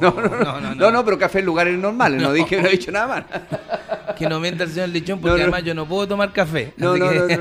No, 0.00 0.10
No, 0.12 0.20
no, 0.20 0.60
no, 0.60 0.74
no, 0.74 0.90
no, 0.90 1.04
pero 1.04 1.18
café 1.18 1.38
en 1.40 1.46
lugares 1.46 1.78
normales, 1.78 2.20
no, 2.20 2.32
dije, 2.32 2.60
no 2.60 2.68
he 2.68 2.72
dicho 2.72 2.90
nada 2.92 3.06
más. 3.06 3.24
Que 4.18 4.28
no 4.28 4.38
mienta 4.40 4.64
el 4.64 4.70
señor 4.70 4.90
Lichón 4.90 5.20
porque 5.20 5.30
No, 5.32 5.36
no. 5.38 5.42
además 5.44 5.64
yo 5.64 5.74
no 5.74 5.86
puedo 5.88 6.06
tomar 6.06 6.32
café. 6.32 6.74
No, 6.76 6.96
no, 6.96 7.08
que- 7.08 7.36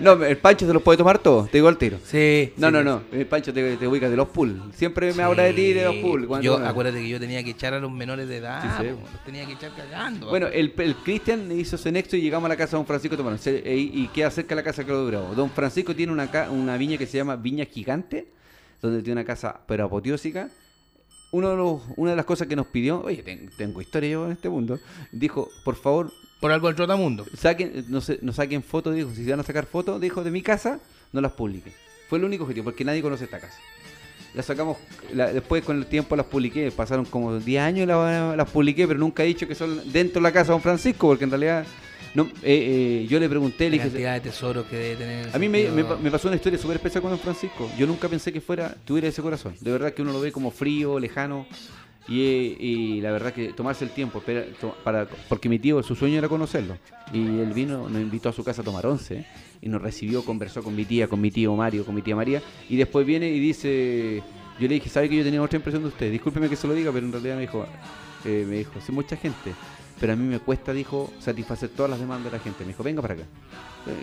no, 0.00 0.10
no, 0.14 0.16
no. 0.16 0.24
el 0.26 0.36
Pancho 0.36 0.66
se 0.66 0.72
los 0.72 0.82
puede 0.82 0.98
tomar 0.98 1.18
todos, 1.18 1.48
te 1.50 1.56
digo 1.58 1.68
al 1.68 1.78
tiro. 1.78 1.98
Sí. 2.04 2.52
No, 2.58 2.66
sí, 2.68 2.72
no, 2.74 2.84
no, 2.84 3.02
el 3.12 3.26
Pancho 3.26 3.52
te, 3.52 3.76
te 3.76 3.88
ubica 3.88 4.08
de 4.10 4.16
los 4.16 4.28
pool. 4.28 4.62
Siempre 4.74 5.12
me 5.14 5.22
habla 5.22 5.44
de 5.44 5.52
ti 5.54 5.62
y 5.62 5.72
de 5.72 5.84
los 5.84 5.94
pool. 5.96 6.26
cuando- 6.26 6.44
Yo, 6.44 6.64
acuérdate 6.64 6.98
que 7.00 7.08
yo 7.08 7.18
tenía 7.18 7.42
que 7.42 7.50
echar 7.50 7.72
a 7.72 7.80
los 7.80 7.90
menores 7.90 8.28
de 8.28 8.36
edad. 8.36 8.62
Sí, 8.62 8.68
sí. 8.88 8.94
po, 8.94 9.08
los 9.10 9.24
tenía 9.24 9.46
que 9.46 9.52
echar 9.52 9.70
cagando. 9.74 10.28
Bueno, 10.28 10.48
el, 10.48 10.72
el 10.76 10.96
Cristian 10.96 11.50
hizo 11.52 11.76
ese 11.76 11.90
nexo 11.90 12.16
y 12.16 12.20
llegamos 12.20 12.46
a 12.46 12.48
la 12.50 12.56
casa 12.56 12.72
de 12.72 12.76
Don 12.78 12.86
Francisco 12.86 13.16
tomando. 13.16 13.38
Se- 13.38 13.58
e- 13.64 13.76
y, 13.76 14.02
y 14.04 14.08
queda 14.08 14.30
cerca 14.30 14.50
de 14.50 14.56
la 14.56 14.64
casa 14.64 14.82
de 14.82 14.86
Claudio 14.86 15.06
Bravo. 15.06 15.34
Don 15.34 15.50
Francisco 15.50 15.94
tiene 15.94 16.12
una, 16.12 16.25
ca- 16.28 16.50
una 16.50 16.76
viña 16.76 16.98
que 16.98 17.06
se 17.06 17.16
llama 17.18 17.36
Viña 17.36 17.64
Gigante, 17.66 18.28
donde 18.82 19.02
tiene 19.02 19.20
una 19.20 19.26
casa 19.26 19.60
pero 19.66 19.84
apoteósica. 19.86 20.48
Uno 21.32 21.50
de 21.50 21.56
los, 21.56 21.82
una 21.96 22.10
de 22.10 22.16
las 22.16 22.24
cosas 22.24 22.46
que 22.46 22.56
nos 22.56 22.66
pidió, 22.68 23.02
oye, 23.02 23.22
ten- 23.22 23.50
tengo 23.56 23.80
historia 23.80 24.10
yo 24.10 24.26
en 24.26 24.32
este 24.32 24.48
mundo, 24.48 24.78
dijo, 25.12 25.48
por 25.64 25.74
favor, 25.76 26.12
Por 26.40 26.52
algo 26.52 26.68
el 26.68 26.76
trotamundo. 26.76 27.26
saquen, 27.36 27.84
no, 27.88 28.00
se- 28.00 28.18
no 28.22 28.32
saquen 28.32 28.62
fotos, 28.62 28.94
dijo, 28.94 29.10
si 29.14 29.24
se 29.24 29.30
van 29.30 29.40
a 29.40 29.42
sacar 29.42 29.66
fotos, 29.66 30.00
dijo, 30.00 30.22
de 30.22 30.30
mi 30.30 30.40
casa, 30.42 30.78
no 31.12 31.20
las 31.20 31.32
publiquen. 31.32 31.72
Fue 32.08 32.18
el 32.18 32.24
único 32.24 32.44
objetivo, 32.44 32.64
porque 32.64 32.84
nadie 32.84 33.02
conoce 33.02 33.24
esta 33.24 33.40
casa. 33.40 33.58
Las 34.34 34.46
sacamos, 34.46 34.76
la- 35.14 35.32
después 35.32 35.64
con 35.64 35.78
el 35.78 35.86
tiempo 35.86 36.14
las 36.14 36.26
publiqué, 36.26 36.70
pasaron 36.70 37.04
como 37.06 37.36
10 37.38 37.60
años 37.62 37.82
y 37.84 37.86
la- 37.86 38.36
las 38.36 38.50
publiqué, 38.50 38.86
pero 38.86 39.00
nunca 39.00 39.24
he 39.24 39.26
dicho 39.26 39.48
que 39.48 39.54
son 39.54 39.90
dentro 39.92 40.20
de 40.20 40.22
la 40.22 40.32
casa 40.32 40.48
de 40.48 40.52
Don 40.52 40.62
Francisco, 40.62 41.08
porque 41.08 41.24
en 41.24 41.30
realidad 41.30 41.66
no, 42.16 42.24
eh, 42.42 43.02
eh, 43.02 43.06
yo 43.08 43.20
le 43.20 43.28
pregunté, 43.28 43.64
le 43.70 43.76
La 43.76 43.84
dije, 43.84 43.88
cantidad 43.90 44.14
de 44.14 44.20
tesoros 44.20 44.66
que 44.66 44.76
debe 44.76 44.96
tener. 44.96 45.30
a 45.36 45.38
mí 45.38 45.48
me, 45.48 45.58
me, 45.64 45.66
sentido- 45.82 45.98
me 46.02 46.10
pasó 46.10 46.28
una 46.28 46.36
historia 46.36 46.58
súper 46.58 46.76
especial 46.76 47.02
con 47.02 47.10
Don 47.10 47.20
Francisco. 47.20 47.70
Yo 47.78 47.86
nunca 47.86 48.08
pensé 48.08 48.32
que 48.32 48.40
fuera, 48.40 48.74
tuviera 48.84 49.06
ese 49.08 49.22
corazón. 49.22 49.54
De 49.60 49.70
verdad 49.70 49.92
que 49.92 50.02
uno 50.02 50.12
lo 50.12 50.20
ve 50.20 50.32
como 50.32 50.50
frío, 50.50 50.98
lejano. 50.98 51.46
Y, 52.08 52.20
y 52.60 53.00
la 53.00 53.10
verdad 53.10 53.32
que 53.32 53.52
tomarse 53.52 53.84
el 53.84 53.90
tiempo, 53.90 54.20
espera- 54.20 54.44
to- 54.60 54.76
para, 54.84 55.08
porque 55.28 55.48
mi 55.48 55.58
tío, 55.58 55.82
su 55.82 55.94
sueño 55.96 56.18
era 56.18 56.28
conocerlo. 56.28 56.78
Y 57.12 57.18
él 57.18 57.52
vino, 57.52 57.88
nos 57.88 58.00
invitó 58.00 58.28
a 58.28 58.32
su 58.32 58.44
casa 58.44 58.62
a 58.62 58.64
tomar 58.64 58.86
once. 58.86 59.26
Y 59.60 59.68
nos 59.68 59.82
recibió, 59.82 60.24
conversó 60.24 60.62
con 60.62 60.74
mi 60.76 60.84
tía, 60.84 61.08
con 61.08 61.20
mi 61.20 61.30
tío 61.30 61.54
Mario, 61.56 61.84
con 61.84 61.94
mi 61.94 62.02
tía 62.02 62.14
María. 62.14 62.40
Y 62.68 62.76
después 62.76 63.04
viene 63.04 63.28
y 63.28 63.40
dice, 63.40 64.22
yo 64.60 64.68
le 64.68 64.74
dije, 64.74 64.88
¿sabe 64.88 65.08
que 65.08 65.16
yo 65.16 65.24
tenía 65.24 65.42
otra 65.42 65.56
impresión 65.56 65.82
de 65.82 65.88
usted? 65.88 66.12
Discúlpeme 66.12 66.48
que 66.48 66.54
se 66.56 66.68
lo 66.68 66.74
diga, 66.74 66.92
pero 66.92 67.04
en 67.04 67.10
realidad 67.12 67.34
me 67.34 67.40
dijo, 67.42 67.66
eh, 68.24 68.44
me 68.48 68.58
dijo, 68.58 68.72
sí, 68.80 68.92
mucha 68.92 69.16
gente. 69.16 69.52
Pero 69.98 70.12
a 70.12 70.16
mí 70.16 70.24
me 70.24 70.38
cuesta, 70.40 70.72
dijo, 70.72 71.10
satisfacer 71.18 71.70
todas 71.70 71.90
las 71.90 72.00
demandas 72.00 72.30
de 72.30 72.38
la 72.38 72.42
gente. 72.42 72.64
Me 72.64 72.68
dijo, 72.68 72.82
venga 72.82 73.00
para 73.00 73.14
acá. 73.14 73.24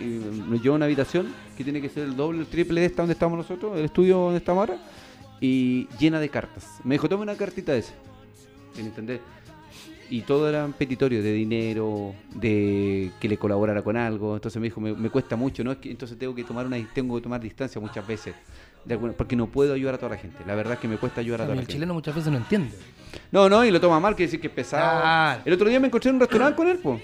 Y 0.00 0.20
nos 0.48 0.62
llevó 0.62 0.74
una 0.74 0.86
habitación 0.86 1.32
que 1.56 1.62
tiene 1.62 1.80
que 1.80 1.88
ser 1.88 2.04
el 2.04 2.16
doble, 2.16 2.40
el 2.40 2.46
triple 2.46 2.80
de 2.80 2.86
esta 2.86 3.02
donde 3.02 3.12
estamos 3.12 3.38
nosotros, 3.38 3.78
el 3.78 3.84
estudio 3.84 4.18
donde 4.18 4.38
estamos 4.38 4.68
ahora, 4.68 4.82
y 5.40 5.86
llena 5.98 6.18
de 6.18 6.28
cartas. 6.28 6.80
Me 6.82 6.96
dijo, 6.96 7.08
tome 7.08 7.22
una 7.22 7.36
cartita 7.36 7.76
esa. 7.76 7.92
¿Me 8.76 8.82
entendés? 8.82 9.20
Y 10.10 10.22
todo 10.22 10.48
eran 10.48 10.72
petitorios 10.72 11.22
de 11.22 11.32
dinero, 11.32 12.14
de 12.34 13.12
que 13.20 13.28
le 13.28 13.38
colaborara 13.38 13.82
con 13.82 13.96
algo. 13.96 14.34
Entonces 14.34 14.60
me 14.60 14.66
dijo, 14.66 14.80
me, 14.80 14.94
me 14.94 15.10
cuesta 15.10 15.36
mucho, 15.36 15.62
¿no? 15.62 15.72
Es 15.72 15.78
que 15.78 15.90
entonces 15.90 16.18
tengo 16.18 16.34
que 16.34 16.44
tomar 16.44 16.66
una 16.66 16.76
tengo 16.92 17.16
que 17.16 17.22
tomar 17.22 17.40
distancia 17.40 17.80
muchas 17.80 18.06
veces. 18.06 18.34
De 18.84 18.94
alguna- 18.94 19.12
porque 19.14 19.36
no 19.36 19.46
puedo 19.46 19.74
ayudar 19.74 19.94
a 19.94 19.98
toda 19.98 20.10
la 20.10 20.18
gente. 20.18 20.38
La 20.46 20.54
verdad 20.54 20.74
es 20.74 20.78
que 20.80 20.88
me 20.88 20.96
cuesta 20.98 21.20
ayudar 21.20 21.42
a 21.42 21.44
toda 21.44 21.52
el 21.54 21.58
la 21.58 21.62
gente. 21.62 21.72
chileno 21.74 21.94
muchas 21.94 22.14
veces 22.14 22.30
no 22.30 22.38
entiende. 22.38 22.70
No, 23.30 23.48
no, 23.48 23.64
y 23.64 23.70
lo 23.70 23.80
toma 23.80 24.00
mal, 24.00 24.14
quiere 24.16 24.26
decir 24.26 24.40
que 24.40 24.48
es 24.48 24.52
pesado. 24.52 25.40
El 25.44 25.52
otro 25.52 25.68
día 25.68 25.78
me 25.80 25.86
encontré 25.86 26.10
en 26.10 26.16
un 26.16 26.20
restaurante 26.20 26.56
con 26.56 26.68
él, 26.68 26.78
pues. 26.82 27.00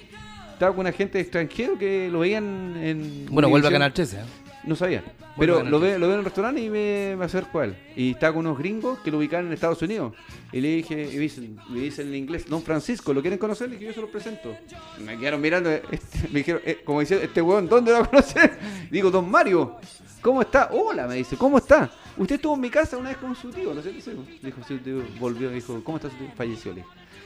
Estaba 0.52 0.72
con 0.74 0.80
una 0.80 0.92
gente 0.92 1.18
extranjera 1.20 1.78
que 1.78 2.08
lo 2.10 2.18
veían 2.18 2.76
en. 2.76 3.26
Bueno, 3.30 3.48
vuelve 3.48 3.68
a. 3.68 3.70
Canal 3.70 3.92
13. 3.94 4.16
¿eh? 4.18 4.20
No 4.64 4.76
sabía. 4.76 5.02
Vuelve 5.36 5.54
a 5.54 5.58
Pero 5.60 5.70
lo 5.70 5.78
13. 5.78 5.80
veo, 5.92 5.98
lo 5.98 6.06
veo 6.06 6.14
en 6.16 6.18
el 6.18 6.24
restaurante 6.26 6.60
y 6.60 6.68
me, 6.68 7.16
me 7.16 7.24
acerco 7.24 7.60
a 7.60 7.64
él. 7.64 7.76
Y 7.96 8.10
estaba 8.10 8.34
con 8.34 8.46
unos 8.46 8.58
gringos 8.58 8.98
que 8.98 9.10
lo 9.10 9.16
ubicaron 9.16 9.46
en 9.46 9.52
Estados 9.54 9.80
Unidos. 9.80 10.12
Y 10.52 10.60
le 10.60 10.68
dije, 10.76 11.08
y 11.10 11.14
me 11.14 11.20
dicen, 11.22 11.56
me 11.70 11.80
dicen 11.80 12.08
en 12.08 12.14
inglés, 12.16 12.46
Don 12.46 12.60
Francisco, 12.62 13.14
¿lo 13.14 13.22
quieren 13.22 13.38
conocer? 13.38 13.70
Le 13.70 13.76
dije, 13.76 13.86
yo 13.86 13.92
se 13.94 14.00
lo 14.02 14.08
presento. 14.10 14.54
Me 15.02 15.16
quedaron 15.16 15.40
mirando, 15.40 15.70
este, 15.90 16.28
me 16.30 16.40
dijeron, 16.40 16.60
eh, 16.66 16.82
como 16.84 17.00
diciendo, 17.00 17.24
este 17.24 17.40
weón, 17.40 17.66
¿dónde 17.68 17.92
lo 17.92 18.00
va 18.00 18.04
a 18.04 18.10
conocer? 18.10 18.58
Digo, 18.90 19.10
Don 19.10 19.30
Mario, 19.30 19.76
¿cómo 20.22 20.42
está? 20.42 20.68
Hola, 20.72 21.06
me 21.06 21.16
dice, 21.16 21.36
¿cómo 21.36 21.58
está? 21.58 21.90
Usted 22.16 22.36
estuvo 22.36 22.54
en 22.54 22.60
mi 22.60 22.70
casa 22.70 22.96
una 22.96 23.08
vez 23.10 23.18
con 23.18 23.34
su 23.34 23.50
tío, 23.50 23.72
no 23.74 23.82
sé 23.82 23.92
qué 23.92 24.00
sé. 24.00 24.12
Dijo, 24.42 24.60
su 24.66 24.78
tío 24.78 25.02
volvió, 25.18 25.48
me 25.48 25.54
dijo, 25.56 25.80
¿cómo 25.84 25.96
está 25.98 26.10
su 26.10 26.16
tío? 26.16 26.28
Falleció, 26.36 26.72
le. 26.72 26.84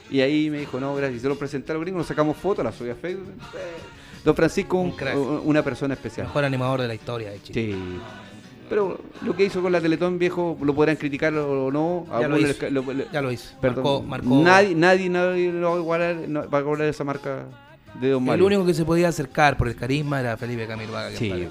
Y 0.09 0.21
ahí 0.21 0.49
me 0.49 0.59
dijo, 0.59 0.79
no, 0.79 0.95
gracias. 0.95 1.21
Se 1.23 1.27
lo 1.27 1.35
presenté 1.37 1.71
a 1.71 1.75
los 1.75 1.81
gringos, 1.81 1.99
nos 1.99 2.07
sacamos 2.07 2.37
fotos, 2.37 2.63
las 2.63 2.75
subí 2.75 2.89
a 2.91 2.95
Facebook. 2.95 3.27
Eh, 3.55 3.77
Don 4.23 4.35
Francisco, 4.35 4.77
un- 4.77 4.87
Un 4.87 4.91
crack. 4.95 5.15
una 5.43 5.63
persona 5.63 5.93
especial. 5.95 6.27
Mejor 6.27 6.45
animador 6.45 6.81
de 6.81 6.87
la 6.87 6.93
historia 6.95 7.31
de 7.31 7.41
Chile. 7.41 7.73
Sí. 7.73 7.99
Pero 8.69 8.99
lo 9.21 9.35
que 9.35 9.45
hizo 9.45 9.61
con 9.61 9.71
la 9.71 9.79
Teletón, 9.79 10.17
viejo, 10.17 10.57
lo 10.61 10.73
podrán 10.73 10.95
criticar 10.95 11.31
o 11.35 11.71
no. 11.71 12.05
Ya 12.19 12.27
lo 12.27 12.37
hizo. 12.39 12.69
lo- 12.71 12.93
le- 12.93 13.07
Ya 13.13 13.21
lo 13.21 13.31
hizo. 13.31 13.55
perdón, 13.61 14.07
Marcó, 14.07 14.27
marcó- 14.29 14.43
Nadie, 14.43 14.73
nadie, 14.75 15.09
nadie 15.09 15.51
lo 15.51 15.69
va 15.71 15.75
a 15.75 15.79
igualar, 15.79 16.15
no, 16.27 16.49
va 16.49 16.57
a 16.57 16.61
igualar 16.61 16.87
esa 16.87 17.03
marca 17.03 17.45
de 17.99 18.09
Don 18.09 18.23
El 18.23 18.27
Mario. 18.27 18.45
único 18.47 18.65
que 18.65 18.73
se 18.73 18.83
podía 18.83 19.07
acercar 19.09 19.55
por 19.57 19.67
el 19.67 19.75
carisma 19.75 20.19
era 20.19 20.35
Felipe 20.37 20.65
Camilo 20.65 20.93
Vaga, 20.93 21.09
que, 21.11 21.17
Sí. 21.17 21.47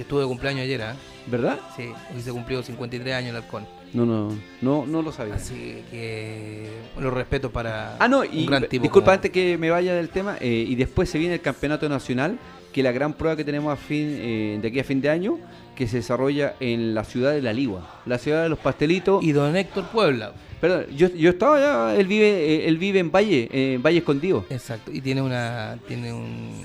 Que 0.00 0.04
estuvo 0.04 0.18
de 0.20 0.26
cumpleaños 0.26 0.62
ayer, 0.62 0.80
¿ah? 0.80 0.96
¿Verdad? 1.26 1.60
Sí, 1.76 1.82
hoy 2.16 2.22
se 2.22 2.30
cumplió 2.32 2.62
53 2.62 3.14
años 3.14 3.30
el 3.32 3.36
halcón. 3.36 3.66
No, 3.92 4.06
no, 4.06 4.34
no, 4.62 4.86
no 4.86 5.02
lo 5.02 5.12
sabía. 5.12 5.34
Así 5.34 5.82
que 5.90 6.70
los 6.98 7.12
respetos 7.12 7.50
para 7.52 7.98
Ah, 7.98 8.08
no, 8.08 8.20
un 8.20 8.26
y 8.32 8.46
gran 8.46 8.66
tipo. 8.66 8.82
disculpa 8.84 9.04
como- 9.08 9.14
antes 9.16 9.30
que 9.30 9.58
me 9.58 9.68
vaya 9.68 9.92
del 9.92 10.08
tema, 10.08 10.38
eh, 10.40 10.64
y 10.66 10.74
después 10.74 11.10
se 11.10 11.18
viene 11.18 11.34
el 11.34 11.42
campeonato 11.42 11.86
nacional, 11.86 12.38
que 12.72 12.82
la 12.82 12.92
gran 12.92 13.12
prueba 13.12 13.36
que 13.36 13.44
tenemos 13.44 13.70
a 13.70 13.76
fin, 13.76 14.06
eh, 14.08 14.58
de 14.62 14.68
aquí 14.68 14.80
a 14.80 14.84
fin 14.84 15.02
de 15.02 15.10
año, 15.10 15.36
que 15.76 15.86
se 15.86 15.98
desarrolla 15.98 16.54
en 16.60 16.94
la 16.94 17.04
ciudad 17.04 17.32
de 17.32 17.42
La 17.42 17.52
Ligua, 17.52 18.00
la 18.06 18.16
ciudad 18.16 18.42
de 18.44 18.48
los 18.48 18.58
pastelitos. 18.58 19.22
Y 19.22 19.32
don 19.32 19.54
Héctor 19.54 19.84
Puebla. 19.88 20.32
Perdón, 20.62 20.86
yo, 20.96 21.08
yo 21.08 21.28
estaba 21.28 21.56
allá, 21.58 22.00
él 22.00 22.06
vive, 22.06 22.26
eh, 22.26 22.68
él 22.68 22.78
vive 22.78 23.00
en 23.00 23.10
Valle, 23.12 23.50
eh, 23.52 23.74
en 23.74 23.82
Valle 23.82 23.98
Escondido. 23.98 24.46
Exacto. 24.48 24.90
Y 24.92 25.02
tiene 25.02 25.20
una 25.20 25.76
tiene 25.86 26.10
un, 26.10 26.64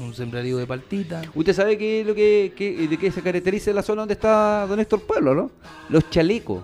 un 0.00 0.14
sembradío 0.14 0.56
de 0.58 0.66
paltita. 0.66 1.22
¿Usted 1.34 1.52
sabe 1.54 1.76
qué 1.78 2.00
es 2.00 2.06
lo 2.06 2.14
que, 2.14 2.52
qué- 2.56 2.88
de 2.88 2.96
qué 2.96 3.10
se 3.10 3.22
caracteriza 3.22 3.72
la 3.72 3.82
zona 3.82 4.02
donde 4.02 4.14
está 4.14 4.66
Don 4.68 4.78
Héctor 4.80 5.00
Pueblo, 5.02 5.34
no? 5.34 5.50
Los 5.88 6.08
chalecos. 6.10 6.62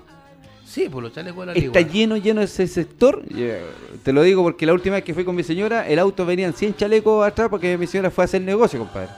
Sí, 0.65 0.89
por 0.89 1.03
los 1.03 1.13
chalecos 1.13 1.41
de 1.41 1.47
la 1.47 1.53
Está 1.59 1.79
Ligua. 1.81 1.93
lleno, 1.93 2.17
lleno 2.17 2.41
ese 2.43 2.67
sector. 2.67 3.23
Eh, 3.35 3.63
Te 4.03 4.13
lo 4.13 4.23
digo 4.23 4.43
porque 4.43 4.67
la 4.67 4.73
última 4.75 4.97
vez 4.97 5.05
que 5.05 5.15
fui 5.15 5.25
con 5.25 5.35
mi 5.37 5.43
señora, 5.43 5.89
el 5.89 5.99
auto 5.99 6.27
venían 6.27 6.53
100 6.53 6.75
chalecos 6.77 7.27
atrás 7.27 7.49
porque 7.49 7.79
mi 7.79 7.87
señora 7.87 8.11
fue 8.11 8.25
a 8.25 8.27
hacer 8.27 8.43
negocio, 8.43 8.79
compadre. 8.81 9.09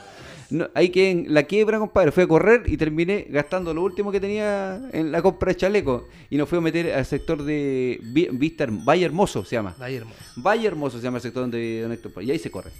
No, 0.51 0.67
ahí 0.73 0.89
que 0.89 1.11
en 1.11 1.35
la 1.35 1.43
quiebra, 1.43 1.79
compadre, 1.79 2.11
fue 2.11 2.23
a 2.23 2.27
correr 2.27 2.63
y 2.67 2.77
terminé 2.79 3.27
gastando 3.29 3.75
lo 3.75 3.83
último 3.83 4.11
que 4.11 4.19
tenía 4.21 4.81
en 4.93 5.13
la 5.13 5.21
compra 5.21 5.53
de 5.53 5.57
chalecos. 5.57 6.05
Y 6.31 6.37
nos 6.39 6.49
fui 6.49 6.57
a 6.59 6.61
meter 6.63 6.93
al 6.95 7.05
sector 7.05 7.43
de 7.43 7.99
Vi- 8.03 8.29
Vista, 8.33 8.67
Valle 8.71 9.05
Hermoso 9.05 9.45
se 9.45 9.57
llama. 9.57 9.75
Ahí, 9.79 9.97
hermoso. 9.97 10.17
Valle 10.37 10.67
Hermoso 10.69 10.97
se 10.99 11.05
llama 11.05 11.19
el 11.19 11.23
sector 11.23 11.43
donde 11.43 11.83
Don 11.83 11.93
Héctor 11.93 12.13
Pueblo. 12.13 12.29
Y 12.29 12.33
ahí 12.33 12.39
se 12.39 12.51
corre. 12.51 12.71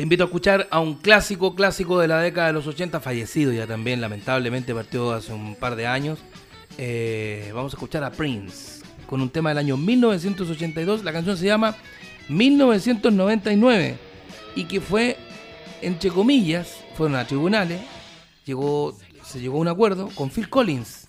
Te 0.00 0.04
invito 0.04 0.24
a 0.24 0.28
escuchar 0.28 0.66
a 0.70 0.80
un 0.80 0.94
clásico, 0.94 1.54
clásico 1.54 2.00
de 2.00 2.08
la 2.08 2.22
década 2.22 2.46
de 2.46 2.52
los 2.54 2.66
80, 2.66 3.00
fallecido 3.00 3.52
ya 3.52 3.66
también, 3.66 4.00
lamentablemente 4.00 4.74
partió 4.74 5.12
hace 5.12 5.30
un 5.30 5.54
par 5.54 5.76
de 5.76 5.86
años. 5.86 6.20
Eh, 6.78 7.50
vamos 7.54 7.74
a 7.74 7.76
escuchar 7.76 8.02
a 8.04 8.10
Prince 8.10 8.82
con 9.06 9.20
un 9.20 9.28
tema 9.28 9.50
del 9.50 9.58
año 9.58 9.76
1982. 9.76 11.04
La 11.04 11.12
canción 11.12 11.36
se 11.36 11.44
llama 11.44 11.76
1999 12.30 13.98
y 14.56 14.64
que 14.64 14.80
fue, 14.80 15.18
entre 15.82 16.08
comillas, 16.08 16.78
fueron 16.94 17.16
a 17.16 17.26
tribunales, 17.26 17.82
llegó, 18.46 18.96
se 19.22 19.38
llegó 19.38 19.58
a 19.58 19.60
un 19.60 19.68
acuerdo 19.68 20.08
con 20.14 20.30
Phil 20.30 20.48
Collins. 20.48 21.08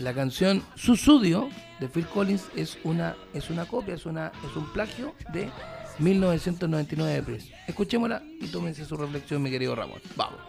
La 0.00 0.14
canción 0.14 0.62
Susudio 0.74 1.50
de 1.80 1.88
Phil 1.88 2.06
Collins 2.06 2.46
es 2.56 2.78
una, 2.82 3.14
es 3.34 3.50
una 3.50 3.66
copia, 3.66 3.94
es, 3.94 4.06
una, 4.06 4.32
es 4.48 4.56
un 4.56 4.72
plagio 4.72 5.14
de 5.34 5.50
1999 5.98 7.12
de 7.14 7.22
Prince. 7.22 7.54
Escuchémosla 7.66 8.22
y 8.40 8.46
tómense 8.48 8.84
su 8.84 8.96
reflexión, 8.96 9.42
mi 9.42 9.50
querido 9.50 9.74
Ramón. 9.74 10.00
Vamos. 10.16 10.40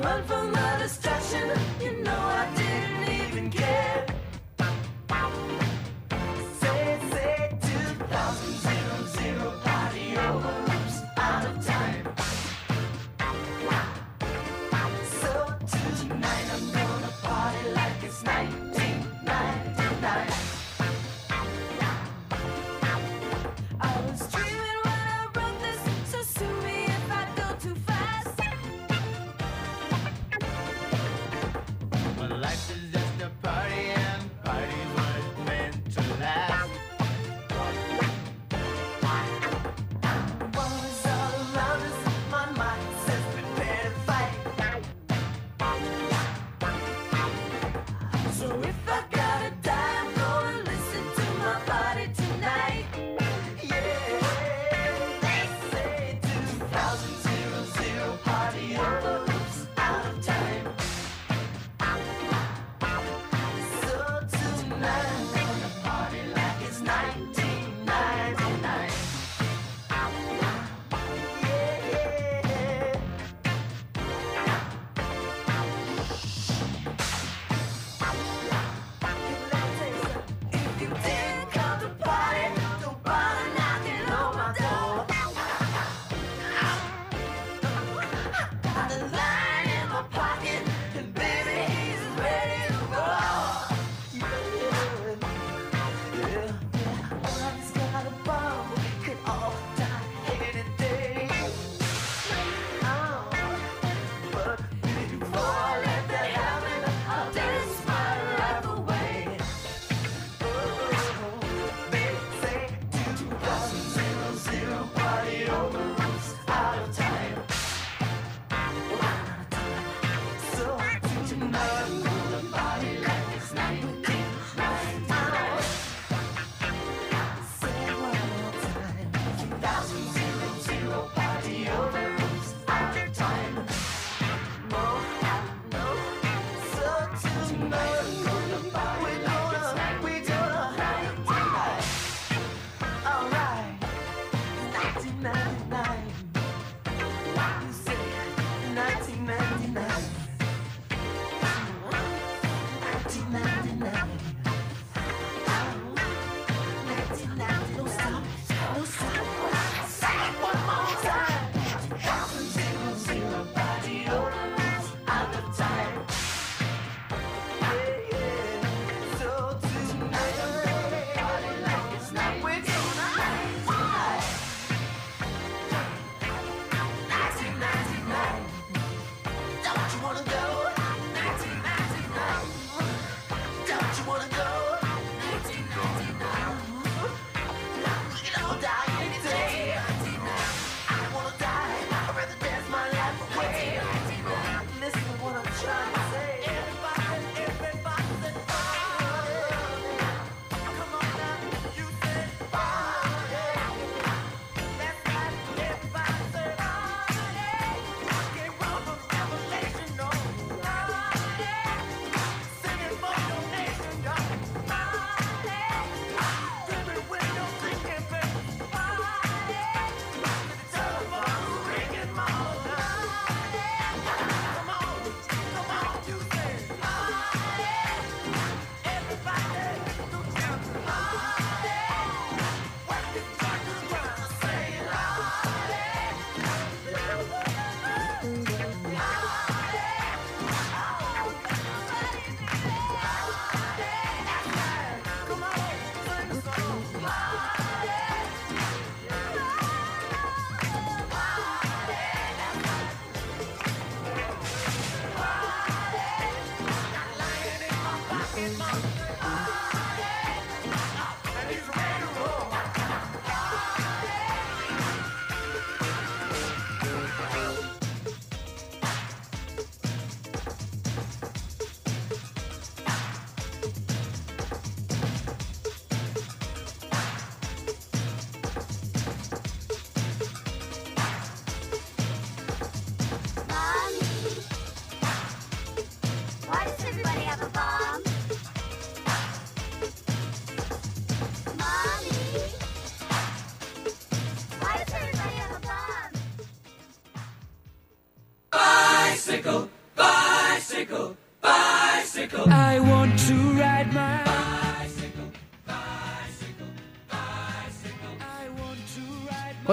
run 0.08 0.24
from 0.24 0.37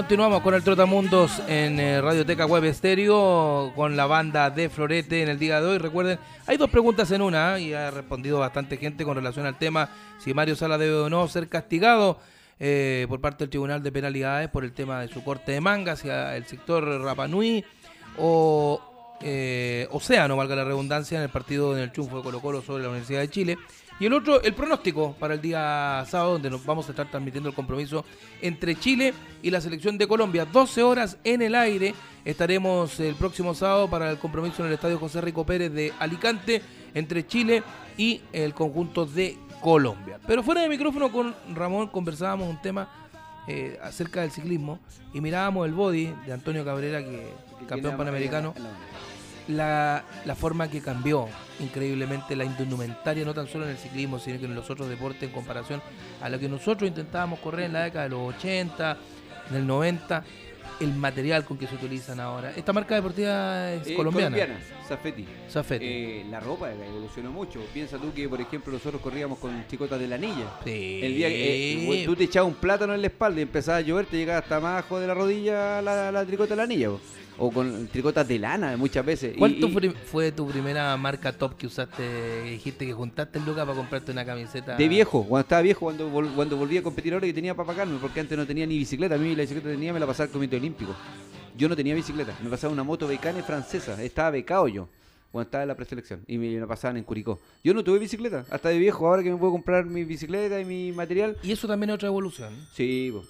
Continuamos 0.05 0.43
con 0.43 0.53
el 0.53 0.63
Trotamundos 0.63 1.41
en 1.49 1.81
eh, 1.81 1.99
Radioteca 1.99 2.45
Web 2.45 2.65
Estéreo 2.65 3.73
con 3.75 3.97
la 3.97 4.05
banda 4.05 4.51
de 4.51 4.69
Florete 4.69 5.23
en 5.23 5.31
el 5.31 5.39
día 5.39 5.63
de 5.63 5.67
hoy. 5.67 5.79
Recuerden, 5.79 6.19
hay 6.47 6.59
dos 6.59 6.69
preguntas 6.69 7.11
en 7.11 7.23
una 7.23 7.57
¿eh? 7.57 7.63
y 7.63 7.73
ha 7.73 7.91
respondido 7.91 8.39
bastante 8.39 8.77
gente 8.77 9.03
con 9.03 9.17
relación 9.17 9.47
al 9.47 9.57
tema 9.57 9.89
si 10.19 10.35
Mario 10.35 10.57
Sala 10.57 10.77
debe 10.77 10.95
o 10.95 11.09
no 11.09 11.27
ser 11.27 11.49
castigado 11.49 12.19
eh, 12.61 13.07
por 13.09 13.23
parte 13.23 13.45
del 13.45 13.49
Tribunal 13.49 13.83
de 13.83 13.93
Penalidades 13.93 14.51
por 14.51 14.65
el 14.65 14.75
tema 14.75 15.01
de 15.01 15.09
su 15.09 15.25
corte 15.25 15.53
de 15.53 15.63
manga 15.63 15.93
hacia 15.93 16.37
el 16.37 16.45
sector 16.45 16.85
Rapanui 17.01 17.65
o 18.19 19.17
eh, 19.23 19.89
Océano, 19.91 20.37
valga 20.37 20.55
la 20.55 20.65
redundancia, 20.65 21.17
en 21.17 21.25
el 21.25 21.31
partido 21.31 21.75
en 21.75 21.83
el 21.83 21.93
triunfo 21.93 22.19
de 22.19 22.25
Colo 22.25 22.41
Colo 22.41 22.61
sobre 22.61 22.83
la 22.83 22.91
Universidad 22.91 23.21
de 23.21 23.31
Chile. 23.31 23.59
Y 24.01 24.07
el 24.07 24.13
otro, 24.13 24.43
el 24.43 24.55
pronóstico 24.55 25.15
para 25.19 25.35
el 25.35 25.41
día 25.41 26.05
sábado, 26.09 26.33
donde 26.33 26.51
nos 26.51 26.65
vamos 26.65 26.87
a 26.89 26.91
estar 26.91 27.09
transmitiendo 27.09 27.49
el 27.49 27.55
compromiso 27.55 28.05
entre 28.43 28.75
Chile 28.75 29.15
y 29.41 29.51
la 29.51 29.61
selección 29.61 29.97
de 29.97 30.09
Colombia. 30.09 30.45
12 30.45 30.83
horas 30.83 31.17
en 31.23 31.43
el 31.43 31.55
aire. 31.55 31.95
Estaremos 32.25 32.99
el 32.99 33.15
próximo 33.15 33.55
sábado 33.55 33.89
para 33.89 34.11
el 34.11 34.19
compromiso 34.19 34.63
en 34.63 34.69
el 34.69 34.75
Estadio 34.75 34.99
José 34.99 35.21
Rico 35.21 35.47
Pérez 35.47 35.73
de 35.73 35.93
Alicante 36.01 36.61
entre 36.93 37.27
Chile 37.27 37.63
y 37.97 38.21
el 38.33 38.53
conjunto 38.53 39.07
de 39.07 39.39
Colombia. 39.61 40.19
Pero 40.27 40.43
fuera 40.43 40.63
de 40.63 40.69
micrófono 40.69 41.13
con 41.13 41.35
Ramón 41.55 41.89
conversábamos 41.89 42.49
un 42.49 42.61
tema 42.61 42.89
eh, 43.47 43.79
acerca 43.83 44.23
del 44.23 44.31
ciclismo 44.33 44.81
y 45.13 45.21
mirábamos 45.21 45.67
el 45.67 45.75
body 45.75 46.13
de 46.27 46.33
Antonio 46.33 46.65
Cabrera, 46.65 47.05
que 47.05 47.29
campeón 47.69 47.97
panamericano 47.97 48.55
la, 48.57 48.63
la 48.63 49.14
forma 50.35 50.69
que 50.71 50.81
cambió 50.81 51.29
increíblemente 51.61 52.35
la 52.37 52.45
indumentaria, 52.45 53.25
no 53.25 53.35
tan 53.35 53.47
solo 53.47 53.65
en 53.65 53.73
el 53.73 53.77
ciclismo, 53.77 54.19
sino 54.19 54.39
que 54.39 54.47
en 54.47 54.55
los 54.55 54.69
otros 54.71 54.89
deportes 54.89 55.23
en 55.25 55.31
comparación 55.31 55.83
a 56.21 56.29
lo 56.29 56.39
que 56.39 56.49
nosotros 56.49 56.89
intentábamos 56.89 57.39
correr 57.41 57.67
en 57.67 57.73
la 57.75 57.85
década 57.85 58.05
de 58.05 58.11
los 58.11 58.35
80, 58.37 58.97
en 59.51 59.57
el 59.57 59.67
90, 59.67 60.25
el 60.81 60.93
material 60.95 61.45
con 61.45 61.57
que 61.57 61.67
se 61.69 61.75
utilizan 61.77 62.19
ahora. 62.19 62.53
Esta 62.57 62.73
marca 62.73 62.95
deportiva 62.97 63.73
es 63.75 63.87
Eh, 63.87 63.95
colombiana. 63.95 64.37
Safety. 64.89 65.25
Safety. 65.49 65.85
Eh, 65.87 66.27
la 66.31 66.41
ropa 66.41 66.71
evolucionó 66.73 67.31
mucho. 67.31 67.61
Piensa 67.73 67.97
tú 67.97 68.13
que, 68.13 68.29
por 68.29 68.41
ejemplo, 68.41 68.73
nosotros 68.73 69.01
corríamos 69.01 69.39
con 69.39 69.65
chicotas 69.69 70.01
de 70.01 70.09
la 70.09 70.17
anilla. 70.17 70.47
Sí. 70.65 71.01
El 71.03 71.15
día 71.15 71.29
que 71.29 72.03
eh, 72.03 72.05
tú 72.05 72.17
te 72.17 72.25
echabas 72.25 72.49
un 72.49 72.57
plátano 72.57 72.93
en 72.95 73.01
la 73.03 73.07
espalda 73.07 73.39
y 73.39 73.43
empezaba 73.45 73.79
a 73.79 73.81
llover, 73.83 74.07
te 74.07 74.17
llegaba 74.17 74.41
hasta 74.41 74.59
más 74.61 74.73
abajo 74.73 74.99
de 74.99 75.07
la 75.07 75.15
rodilla 75.15 75.81
la, 75.81 76.11
la 76.11 76.25
tricota 76.27 76.51
de 76.51 76.57
la 76.57 76.63
anilla. 76.65 76.89
po. 76.89 77.01
O 77.37 77.51
con 77.51 77.89
tricotas 77.89 78.29
de 78.29 78.39
lana 78.39 78.77
muchas 78.77 79.05
veces. 79.05 79.35
¿Cuál 79.37 79.53
y- 79.53 79.91
fue 80.07 80.31
tu 80.31 80.47
primera 80.47 80.97
marca 80.97 81.33
top 81.33 81.57
que 81.57 81.67
usaste? 81.67 82.43
Dijiste 82.43 82.87
que 82.87 82.93
juntaste 82.93 83.39
el 83.41 83.45
lucas 83.45 83.65
para 83.67 83.77
comprarte 83.77 84.13
una 84.13 84.25
camiseta. 84.25 84.77
De 84.77 84.87
viejo, 84.89 85.25
cuando 85.25 85.43
estaba 85.43 85.63
viejo, 85.63 85.81
cuando, 85.81 86.09
vol- 86.11 86.33
cuando 86.35 86.57
volví 86.57 86.79
a 86.79 86.83
competir 86.83 87.13
ahora 87.13 87.27
que 87.27 87.33
tenía 87.35 87.55
para 87.55 87.67
pagarme, 87.67 87.99
porque 88.01 88.21
antes 88.21 88.39
no 88.39 88.47
tenía 88.47 88.67
ni 88.67 88.79
bicicleta. 88.79 89.17
A 89.17 89.19
mí 89.19 89.35
la 89.35 89.43
bicicleta 89.43 89.69
que 89.69 89.75
tenía 89.75 89.93
me 89.93 89.99
la 90.01 90.07
pasaba 90.07 90.27
al 90.27 90.33
Comité 90.33 90.57
Olímpico. 90.57 90.95
Yo 91.57 91.69
no 91.69 91.75
tenía 91.77 91.95
bicicleta, 91.95 92.37
me 92.43 92.51
pasaba 92.51 92.73
una 92.73 92.83
moto 92.85 93.07
becane 93.09 93.43
francesa, 93.43 94.01
estaba 94.03 94.31
becado 94.31 94.67
yo 94.69 94.89
cuando 95.33 95.47
estaba 95.49 95.63
en 95.63 95.69
la 95.69 95.75
preselección 95.77 96.21
y 96.29 96.39
me 96.39 96.53
la 96.59 96.67
pasaban 96.69 96.97
en 96.97 97.03
Curicó. 97.05 97.41
Yo 97.65 97.75
no 97.75 97.83
tuve 97.83 97.99
bicicleta, 97.99 98.45
hasta 98.51 98.69
de 98.69 98.79
viejo, 98.79 99.07
ahora 99.09 99.23
que 99.25 99.31
me 99.31 99.37
puedo 99.37 99.51
comprar 99.53 99.85
mi 99.87 100.05
bicicleta 100.05 100.61
y 100.61 100.65
mi 100.65 100.93
material. 100.93 101.37
Y 101.43 101.51
eso 101.51 101.67
también 101.67 101.91
es 101.91 101.95
otra 101.95 102.07
evolución. 102.09 102.55
Sí, 102.73 103.11
po. 103.13 103.25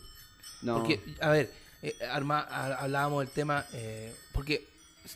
no. 0.63 0.79
Porque, 0.79 1.01
a 1.21 1.31
ver, 1.31 1.51
eh, 1.85 1.95
arma- 2.11 2.47
ha- 2.51 2.75
hablábamos 2.83 3.21
del 3.25 3.29
tema, 3.33 3.65
eh, 3.75 4.13
porque 4.33 4.65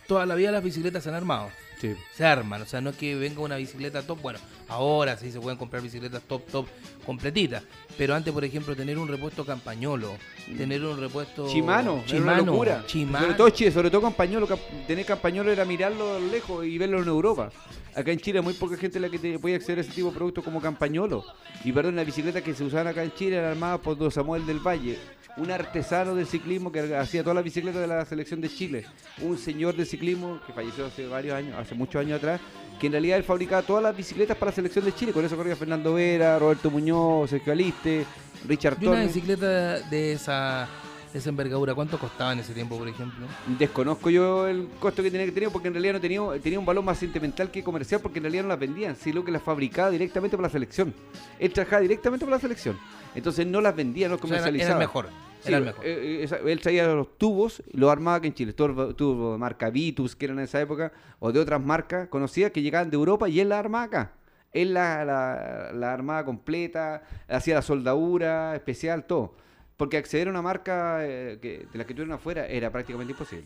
toda 0.06 0.26
la 0.26 0.34
vida 0.34 0.50
las 0.52 0.62
bicicletas 0.62 1.02
se 1.02 1.08
han 1.08 1.14
armado. 1.14 1.50
Sí. 1.80 1.94
Se 2.12 2.24
arman, 2.24 2.60
o 2.62 2.66
sea, 2.66 2.80
no 2.80 2.90
es 2.90 2.96
que 2.96 3.14
venga 3.14 3.40
una 3.40 3.54
bicicleta 3.56 4.02
top, 4.02 4.20
bueno, 4.20 4.40
ahora 4.66 5.16
sí 5.16 5.30
se 5.30 5.38
pueden 5.40 5.56
comprar 5.56 5.80
bicicletas 5.80 6.22
top, 6.22 6.44
top, 6.50 6.66
completitas. 7.06 7.62
Pero 7.96 8.16
antes, 8.16 8.32
por 8.34 8.44
ejemplo, 8.44 8.74
tener 8.74 8.98
un 8.98 9.06
repuesto 9.06 9.46
campañolo, 9.46 10.16
tener 10.56 10.84
un 10.84 10.98
repuesto... 10.98 11.48
Chimano, 11.48 11.98
era 11.98 12.06
Chimano, 12.06 12.42
una 12.42 12.50
locura. 12.52 12.84
Chimano. 12.86 13.20
Sobre 13.26 13.34
todo 13.36 13.50
Chile, 13.50 13.70
sobre 13.70 13.90
todo 13.90 14.02
Campañolo. 14.02 14.48
Tener 14.88 15.06
Campañolo 15.06 15.52
era 15.52 15.64
mirarlo 15.64 16.18
lejos 16.18 16.66
y 16.66 16.76
verlo 16.78 17.00
en 17.00 17.06
Europa. 17.08 17.50
Acá 17.94 18.10
en 18.10 18.18
Chile 18.18 18.40
hay 18.40 18.44
muy 18.44 18.54
poca 18.54 18.76
gente 18.76 18.98
la 18.98 19.08
que 19.08 19.18
te 19.20 19.38
puede 19.38 19.54
acceder 19.54 19.78
a 19.78 19.80
ese 19.82 19.92
tipo 19.92 20.08
de 20.10 20.16
productos 20.16 20.42
como 20.44 20.60
Campañolo. 20.60 21.24
Y 21.64 21.70
perdón, 21.70 21.94
las 21.94 22.06
bicicletas 22.06 22.42
que 22.42 22.54
se 22.54 22.64
usaban 22.64 22.88
acá 22.88 23.04
en 23.04 23.14
Chile 23.14 23.36
eran 23.36 23.52
armadas 23.52 23.80
por 23.80 23.96
don 23.96 24.10
Samuel 24.10 24.44
del 24.46 24.58
Valle, 24.58 24.98
un 25.38 25.50
artesano 25.50 26.14
del 26.14 26.26
ciclismo 26.26 26.70
que 26.72 26.94
hacía 26.96 27.22
todas 27.22 27.36
las 27.36 27.44
bicicletas 27.44 27.80
de 27.80 27.86
la 27.86 28.04
selección 28.04 28.40
de 28.40 28.48
Chile. 28.48 28.84
Un 29.22 29.38
señor 29.38 29.74
de 29.76 29.84
ciclismo 29.84 30.40
que 30.46 30.52
falleció 30.52 30.86
hace 30.86 31.06
varios 31.06 31.34
años, 31.36 31.54
hace 31.58 31.74
muchos 31.74 32.00
años 32.00 32.18
atrás, 32.18 32.40
que 32.80 32.86
en 32.86 32.92
realidad 32.92 33.18
él 33.18 33.24
fabricaba 33.24 33.62
todas 33.62 33.82
las 33.82 33.96
bicicletas 33.96 34.36
para 34.36 34.50
la 34.50 34.56
selección 34.56 34.84
de 34.84 34.94
Chile. 34.94 35.12
Con 35.12 35.24
eso 35.24 35.36
corría 35.36 35.56
Fernando 35.56 35.94
Vera, 35.94 36.38
Roberto 36.38 36.70
Muñoz, 36.70 37.30
Sergio 37.30 37.52
Aliste, 37.52 38.04
Richard 38.46 38.76
Y 38.80 38.86
una 38.86 38.96
Torres. 38.96 39.14
bicicleta 39.14 39.80
de 39.80 40.12
esa, 40.12 40.68
de 41.12 41.18
esa 41.18 41.28
envergadura, 41.28 41.74
¿cuánto 41.74 41.98
costaba 41.98 42.32
en 42.32 42.40
ese 42.40 42.52
tiempo, 42.52 42.76
por 42.78 42.88
ejemplo? 42.88 43.26
Desconozco 43.58 44.10
yo 44.10 44.46
el 44.48 44.68
costo 44.80 45.02
que 45.02 45.10
tenía 45.10 45.26
que 45.26 45.32
tener 45.32 45.50
porque 45.50 45.68
en 45.68 45.74
realidad 45.74 45.94
no 45.94 46.00
tenía, 46.00 46.20
tenía 46.42 46.58
un 46.58 46.66
valor 46.66 46.84
más 46.84 46.98
sentimental 46.98 47.50
que 47.50 47.62
comercial 47.64 48.00
porque 48.00 48.18
en 48.18 48.24
realidad 48.24 48.42
no 48.42 48.48
las 48.50 48.58
vendían, 48.58 48.96
sino 48.96 49.24
que 49.24 49.30
las 49.32 49.42
fabricaba 49.42 49.90
directamente 49.90 50.36
para 50.36 50.48
la 50.48 50.52
selección. 50.52 50.94
Él 51.38 51.52
trabajaba 51.52 51.82
directamente 51.82 52.24
para 52.24 52.36
la 52.36 52.40
selección. 52.40 52.78
Entonces 53.14 53.46
no 53.46 53.60
las 53.60 53.74
vendía, 53.74 54.08
no 54.08 54.14
O 54.14 54.18
sea, 54.18 54.26
era, 54.28 54.36
comercializaba. 54.38 54.70
era 54.70 54.78
mejor. 54.78 55.08
Sí, 55.40 55.48
Era 55.48 55.58
el 55.58 55.64
mejor. 55.64 55.84
eh, 55.86 56.24
eh, 56.30 56.40
él 56.46 56.60
traía 56.60 56.86
los 56.88 57.16
tubos 57.18 57.62
los 57.72 57.90
armaba 57.90 58.16
aquí 58.16 58.26
en 58.28 58.34
Chile. 58.34 58.52
Tubos 58.52 58.96
tubos 58.96 59.32
de 59.34 59.38
marca 59.38 59.70
Vitus, 59.70 60.16
que 60.16 60.24
eran 60.26 60.38
en 60.38 60.44
esa 60.44 60.60
época, 60.60 60.92
o 61.20 61.30
de 61.32 61.40
otras 61.40 61.60
marcas 61.64 62.08
conocidas 62.08 62.50
que 62.52 62.62
llegaban 62.62 62.90
de 62.90 62.96
Europa 62.96 63.28
y 63.28 63.40
él 63.40 63.48
la 63.50 63.58
armaba 63.58 63.84
acá. 63.84 64.12
Él 64.52 64.74
la, 64.74 65.04
la, 65.04 65.70
la 65.74 65.92
armaba 65.92 66.24
completa, 66.24 67.02
hacía 67.28 67.54
la 67.54 67.62
soldadura 67.62 68.56
especial, 68.56 69.04
todo. 69.04 69.34
Porque 69.76 69.96
acceder 69.96 70.26
a 70.26 70.30
una 70.30 70.42
marca 70.42 70.98
eh, 71.06 71.38
que, 71.40 71.66
de 71.70 71.78
la 71.78 71.84
que 71.86 71.94
tuvieron 71.94 72.12
afuera 72.14 72.46
era 72.46 72.70
prácticamente 72.72 73.12
imposible. 73.12 73.44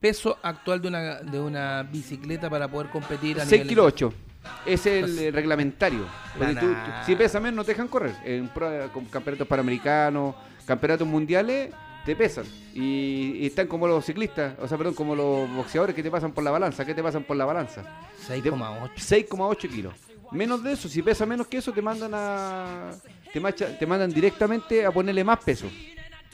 Peso 0.00 0.36
actual 0.42 0.82
de 0.82 0.88
una, 0.88 1.20
de 1.20 1.40
una 1.40 1.84
bicicleta 1.84 2.50
para 2.50 2.66
poder 2.68 2.90
competir 2.90 3.40
a 3.40 3.44
6 3.44 3.52
nivel 3.52 3.68
kilos 3.68 3.86
8. 3.86 4.12
Es 4.66 4.86
el 4.86 5.18
eh, 5.18 5.30
reglamentario. 5.30 6.06
Porque 6.36 6.52
La 6.54 6.60
tú- 6.60 6.66
tú- 6.66 6.72
nada. 6.72 7.04
si 7.04 7.16
pesa 7.16 7.40
menos 7.40 7.56
no 7.56 7.64
te 7.64 7.72
dejan 7.72 7.88
correr. 7.88 8.14
En 8.24 8.48
pro- 8.48 8.90
con 8.92 9.04
campeonatos 9.06 9.46
panamericanos, 9.48 10.34
campeonatos 10.66 11.06
mundiales, 11.06 11.70
te 12.04 12.16
pesan. 12.16 12.44
Y, 12.74 13.36
y 13.38 13.46
están 13.46 13.66
como 13.66 13.86
los 13.86 14.04
ciclistas, 14.04 14.54
o 14.60 14.66
sea, 14.66 14.76
perdón, 14.78 14.94
como 14.94 15.14
los 15.14 15.48
boxeadores 15.54 15.94
que 15.94 16.02
te 16.02 16.10
pasan 16.10 16.32
por 16.32 16.42
la 16.44 16.50
balanza. 16.50 16.84
¿Qué 16.84 16.94
te 16.94 17.02
pasan 17.02 17.22
por 17.24 17.36
la 17.36 17.44
balanza? 17.44 17.82
6,8. 18.28 18.90
6,8 18.96 19.68
kilos. 19.68 19.94
Menos 20.32 20.62
de 20.64 20.72
eso, 20.72 20.88
si 20.88 21.02
pesa 21.02 21.26
menos 21.26 21.46
que 21.46 21.58
eso, 21.58 21.72
te 21.72 21.82
mandan 21.82 22.10
a. 22.14 22.90
Te, 23.32 23.38
macha- 23.38 23.78
te 23.78 23.86
mandan 23.86 24.10
directamente 24.10 24.84
a 24.86 24.90
ponerle 24.90 25.22
más 25.24 25.38
peso. 25.44 25.66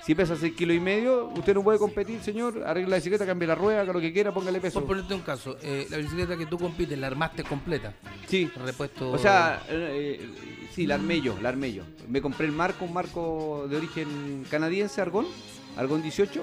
Si 0.05 0.15
pesa 0.15 0.37
6 0.37 0.55
kilos 0.55 0.77
y 0.77 0.81
medio, 0.81 1.27
usted 1.27 1.55
no 1.55 1.63
puede 1.63 1.79
competir, 1.79 2.21
señor. 2.21 2.63
Arregla 2.65 2.91
la 2.91 2.97
bicicleta, 2.97 3.27
cambie 3.27 3.47
la 3.47 3.55
rueda, 3.55 3.83
haga 3.83 3.93
lo 3.93 4.01
que 4.01 4.13
quiera, 4.13 4.33
póngale 4.33 4.61
peso. 4.61 4.81
Por 4.81 4.89
ponerte 4.89 5.15
un 5.15 5.21
caso, 5.21 5.59
eh, 5.63 5.87
la 5.91 5.99
bicicleta 5.99 6.37
que 6.37 6.47
tú 6.47 6.59
compites, 6.59 6.99
la 6.99 7.09
armaste 7.09 7.45
completa. 7.45 7.93
Sí. 8.27 8.51
Repuesto. 8.65 9.11
O 9.11 9.19
sea, 9.19 9.63
eh, 9.69 10.21
sí, 10.75 10.87
la 10.87 10.95
armé 10.95 11.21
yo, 11.21 11.37
la 11.43 11.51
armé 11.51 11.73
yo. 11.73 11.83
Me 12.09 12.23
compré 12.23 12.47
el 12.47 12.53
marco, 12.53 12.85
un 12.85 12.95
marco 12.95 13.67
de 13.69 13.77
origen 13.77 14.47
canadiense, 14.51 15.01
Argon, 15.01 15.27
Argon 15.77 16.01
18, 16.01 16.43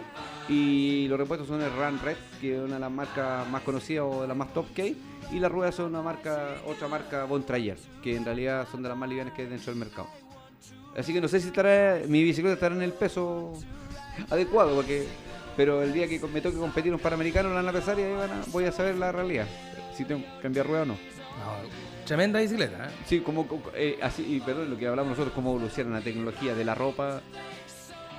y 0.49 1.07
los 1.07 1.17
repuestos 1.17 1.47
son 1.47 1.61
el 1.61 1.71
Run 1.71 1.99
Red, 2.03 2.17
que 2.39 2.55
es 2.55 2.61
una 2.61 2.75
de 2.75 2.81
las 2.81 2.91
marcas 2.91 3.49
más 3.49 3.63
conocidas 3.63 4.05
o 4.07 4.21
de 4.21 4.27
las 4.27 4.37
más 4.37 4.53
top 4.53 4.67
que 4.73 4.81
hay, 4.83 4.97
y 5.31 5.39
las 5.39 5.51
ruedas 5.51 5.75
son 5.75 5.87
una 5.87 6.01
marca, 6.01 6.55
otra 6.67 6.87
marca 6.87 7.25
Von 7.25 7.43
Trayer, 7.43 7.77
que 8.03 8.15
en 8.15 8.25
realidad 8.25 8.67
son 8.71 8.83
de 8.83 8.89
las 8.89 8.97
más 8.97 9.09
livianas 9.09 9.33
que 9.33 9.41
hay 9.41 9.47
dentro 9.47 9.71
del 9.71 9.79
mercado. 9.79 10.07
Así 10.97 11.13
que 11.13 11.19
no 11.21 11.27
sé 11.27 11.39
si 11.41 11.47
estará, 11.47 11.99
mi 12.07 12.23
bicicleta 12.23 12.53
estará 12.53 12.75
en 12.75 12.81
el 12.81 12.93
peso 12.93 13.51
adecuado, 14.29 14.75
porque, 14.75 15.05
pero 15.57 15.83
el 15.83 15.91
día 15.93 16.07
que 16.07 16.19
me 16.27 16.39
toque 16.41 16.57
competir 16.57 16.93
un 16.93 16.99
panamericano 16.99 17.49
la 17.49 17.55
van 17.55 17.67
a 17.67 17.71
pesar 17.73 17.99
y 17.99 18.03
ahí 18.03 18.13
van 18.13 18.31
a- 18.31 18.43
voy 18.47 18.65
a 18.65 18.71
saber 18.71 18.95
la 18.95 19.11
realidad, 19.11 19.45
si 19.95 20.05
tengo 20.05 20.21
que 20.23 20.41
cambiar 20.41 20.65
rueda 20.67 20.83
o 20.83 20.85
no. 20.85 20.93
No, 20.93 22.05
tremenda 22.05 22.39
bicicleta, 22.39 22.85
¿eh? 22.85 22.89
Sí, 23.05 23.19
como 23.19 23.45
co- 23.45 23.61
eh, 23.75 23.99
así, 24.01 24.25
y 24.25 24.39
perdón, 24.39 24.69
lo 24.69 24.77
que 24.77 24.87
hablamos 24.87 25.11
nosotros, 25.11 25.33
cómo 25.35 25.49
evoluciona 25.51 25.97
la 25.99 26.01
tecnología 26.03 26.55
de 26.55 26.63
la 26.63 26.75
ropa, 26.75 27.21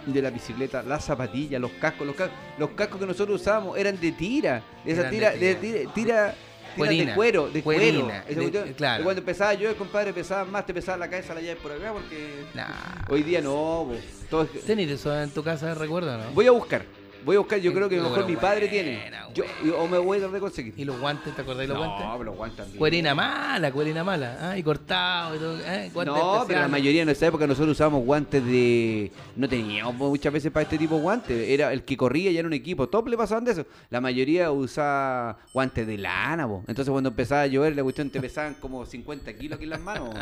de 0.04 0.22
la 0.22 0.30
bicicleta, 0.30 0.82
las 0.82 1.04
zapatillas, 1.04 1.60
los 1.60 1.70
cascos, 1.72 2.06
los, 2.06 2.14
ca- 2.14 2.30
los 2.58 2.70
cascos 2.70 3.00
que 3.00 3.06
nosotros 3.06 3.40
usábamos 3.40 3.78
eran 3.78 3.98
de 3.98 4.12
tira, 4.12 4.62
esa 4.84 5.00
Eran 5.00 5.10
de 5.12 5.16
tira, 5.18 5.32
tira. 5.32 5.40
de 5.40 5.54
tira, 5.56 5.92
tira, 5.94 6.34
Cuerina. 6.76 7.10
de 7.10 7.14
cuero, 7.16 7.48
de 7.48 7.62
Cuerina, 7.62 8.00
cuero. 8.00 8.14
Esa 8.28 8.28
de- 8.28 8.34
cuestión, 8.50 8.74
claro. 8.74 9.04
cuando 9.04 9.20
empezaba 9.20 9.54
yo, 9.54 9.76
compadre, 9.76 10.12
pesaba 10.12 10.44
más, 10.44 10.64
te 10.66 10.74
pesaba 10.74 10.98
la 10.98 11.08
cabeza 11.10 11.34
la 11.34 11.40
llave 11.40 11.56
por 11.56 11.72
acá, 11.72 11.92
porque 11.92 12.44
Nah. 12.54 12.66
hoy 13.08 13.22
día 13.22 13.40
no, 13.40 13.88
todo 14.30 14.42
es- 14.42 14.62
¿Tenés 14.64 14.90
eso 14.90 15.16
en 15.20 15.30
tu 15.30 15.42
casa, 15.42 15.74
recuerdo, 15.74 16.16
no? 16.16 16.30
voy 16.32 16.46
a 16.46 16.50
buscar, 16.52 16.82
Voy 17.24 17.36
a 17.36 17.38
buscar, 17.40 17.58
yo 17.58 17.72
creo 17.72 17.88
que 17.88 17.96
mejor 18.00 18.26
mi 18.26 18.36
padre 18.36 18.68
tiene. 18.68 19.10
Yo, 19.34 19.44
o 19.78 19.86
me 19.88 19.98
voy 19.98 20.16
a 20.16 20.20
tratar 20.20 20.34
de 20.34 20.40
conseguir. 20.40 20.74
¿Y 20.76 20.84
los 20.84 20.98
guantes? 20.98 21.34
¿Te 21.34 21.42
acordás 21.42 21.62
de 21.62 21.66
los 21.68 21.76
guantes? 21.76 22.06
No, 22.06 22.12
pero 22.12 22.24
los 22.24 22.36
guantes 22.36 22.56
también. 22.58 22.78
Cuerina 22.78 23.14
mala, 23.14 23.70
cuerina 23.72 24.02
mala. 24.04 24.38
Ah, 24.40 24.56
y 24.56 24.62
cortado 24.62 25.34
y 25.36 25.38
todo. 25.38 25.58
eh, 25.60 25.90
guantes 25.92 26.14
No, 26.14 26.20
pero 26.22 26.26
la 26.34 26.40
especiales. 26.42 26.70
mayoría 26.70 27.02
en 27.02 27.08
esa 27.10 27.26
época 27.26 27.46
nosotros 27.46 27.72
usábamos 27.72 28.04
guantes 28.04 28.44
de. 28.44 29.10
No 29.34 29.48
teníamos 29.48 29.94
muchas 29.96 30.32
veces 30.32 30.50
para 30.52 30.62
este 30.62 30.78
tipo 30.78 30.94
de 30.94 31.00
guantes. 31.02 31.48
Era 31.50 31.72
el 31.72 31.82
que 31.84 31.96
corría 31.96 32.30
ya 32.30 32.38
era 32.38 32.46
un 32.48 32.54
equipo. 32.54 32.88
Todos 32.88 33.08
le 33.10 33.16
pasaban 33.16 33.44
de 33.44 33.52
eso. 33.52 33.66
La 33.90 34.00
mayoría 34.00 34.50
usaba 34.52 35.38
guantes 35.52 35.86
de 35.86 35.98
lana, 35.98 36.46
po. 36.46 36.62
Entonces 36.68 36.90
cuando 36.90 37.10
empezaba 37.10 37.42
a 37.42 37.46
llover, 37.46 37.76
la 37.76 37.82
cuestión 37.82 38.08
te 38.08 38.20
pesaban 38.20 38.54
como 38.54 38.86
50 38.86 39.32
kilos 39.34 39.56
aquí 39.56 39.64
en 39.64 39.70
las 39.70 39.80
manos. 39.80 40.14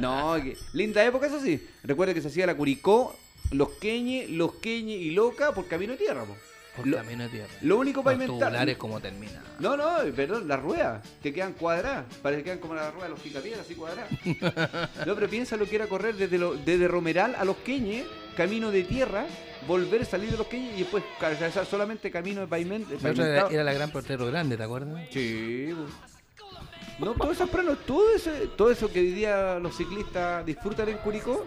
No, 0.00 0.36
que- 0.42 0.56
linda 0.72 1.04
época, 1.04 1.26
eso 1.26 1.40
sí. 1.40 1.66
Recuerda 1.82 2.14
que 2.14 2.22
se 2.22 2.28
hacía 2.28 2.46
la 2.46 2.54
Curicó, 2.54 3.14
los 3.50 3.68
Queñes, 3.80 4.30
los 4.30 4.54
Queñes 4.54 5.00
y 5.00 5.10
Loca 5.12 5.52
por 5.52 5.66
camino 5.66 5.92
de 5.92 5.98
tierra, 5.98 6.24
po. 6.24 6.36
Por 6.76 6.88
Lo, 6.88 6.96
camino 6.96 7.22
de 7.22 7.28
tierra. 7.30 7.48
lo 7.62 7.78
único 7.78 8.02
Los 8.02 8.76
como 8.76 8.98
termina. 9.00 9.40
No, 9.60 9.76
no, 9.76 9.98
perdón, 10.12 10.48
las 10.48 10.60
ruedas 10.60 11.06
te 11.22 11.32
quedan 11.32 11.52
cuadradas. 11.52 12.04
Parece 12.20 12.40
que 12.42 12.44
quedan 12.46 12.58
como 12.58 12.74
las 12.74 12.92
ruedas 12.92 13.10
de 13.10 13.14
los 13.14 13.20
picapiedras, 13.20 13.60
así 13.64 13.76
cuadradas. 13.76 14.10
no, 15.06 15.14
pero 15.14 15.28
piensa 15.30 15.56
lo 15.56 15.66
que 15.66 15.76
era 15.76 15.86
correr 15.86 16.16
desde, 16.16 16.36
lo- 16.36 16.54
desde 16.56 16.88
Romeral 16.88 17.36
a 17.36 17.44
los 17.44 17.58
Queñes, 17.58 18.06
camino 18.36 18.72
de 18.72 18.82
tierra, 18.82 19.24
volver, 19.68 20.04
salir 20.04 20.32
de 20.32 20.36
los 20.36 20.48
Queñes 20.48 20.74
y 20.74 20.78
después 20.80 21.04
atravesar 21.20 21.64
solamente 21.64 22.10
camino 22.10 22.40
de 22.40 22.48
pavimento. 22.48 22.92
Era, 23.08 23.48
la 23.62 23.72
gran 23.72 23.92
portero 23.92 24.26
grande, 24.26 24.56
¿te 24.56 24.64
acuerdas? 24.64 25.00
Sí, 25.12 25.72
po. 25.76 27.04
No, 27.06 27.12
todo 27.14 27.30
eso, 27.30 27.46
pero 27.46 27.76
todo, 27.76 28.14
ese, 28.16 28.48
todo 28.56 28.70
eso 28.72 28.90
que 28.92 28.98
hoy 29.00 29.12
día 29.12 29.58
los 29.60 29.76
ciclistas 29.76 30.44
disfrutan 30.46 30.88
en 30.88 30.98
Curicó 30.98 31.44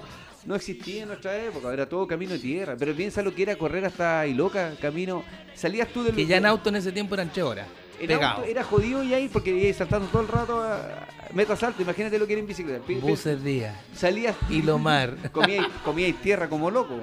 no 0.48 0.56
existía 0.56 1.04
en 1.04 1.10
nuestra 1.10 1.38
época, 1.38 1.72
era 1.74 1.88
todo 1.88 2.08
camino 2.08 2.32
de 2.32 2.40
tierra. 2.40 2.76
Pero 2.80 2.96
piensa 2.96 3.22
lo 3.22 3.36
que 3.36 3.44
era 3.44 3.58
correr 3.58 3.86
hasta 3.86 4.26
Iloca, 4.26 4.74
camino. 4.82 5.24
Salías 5.54 5.90
tú 5.90 6.04
del. 6.04 6.16
Que 6.16 6.26
ya 6.26 6.38
en 6.38 6.46
auto 6.46 6.70
en 6.70 6.78
ese 6.78 6.94
tiempo 6.94 7.16
eran 7.16 7.30
3 7.30 7.46
horas. 7.46 7.68
Auto 8.12 8.44
era 8.46 8.64
jodido 8.64 9.04
y 9.04 9.14
ahí 9.14 9.28
porque 9.28 9.52
ibas 9.52 9.78
saltando 9.78 10.08
todo 10.08 10.22
el 10.22 10.28
rato 10.28 10.62
a 10.62 11.08
a 11.30 11.34
metas 11.34 11.62
alto. 11.64 11.82
Imagínate 11.82 12.20
lo 12.20 12.28
que 12.28 12.34
era 12.34 12.40
en 12.42 12.48
bicicleta. 12.48 12.82
Buses 13.02 13.44
día. 13.44 13.80
Salías 13.94 14.36
Y 14.50 14.62
Lomar. 14.62 15.16
comíais, 15.32 15.68
comíais 15.86 16.16
tierra 16.22 16.50
como 16.50 16.72
loco. 16.72 17.00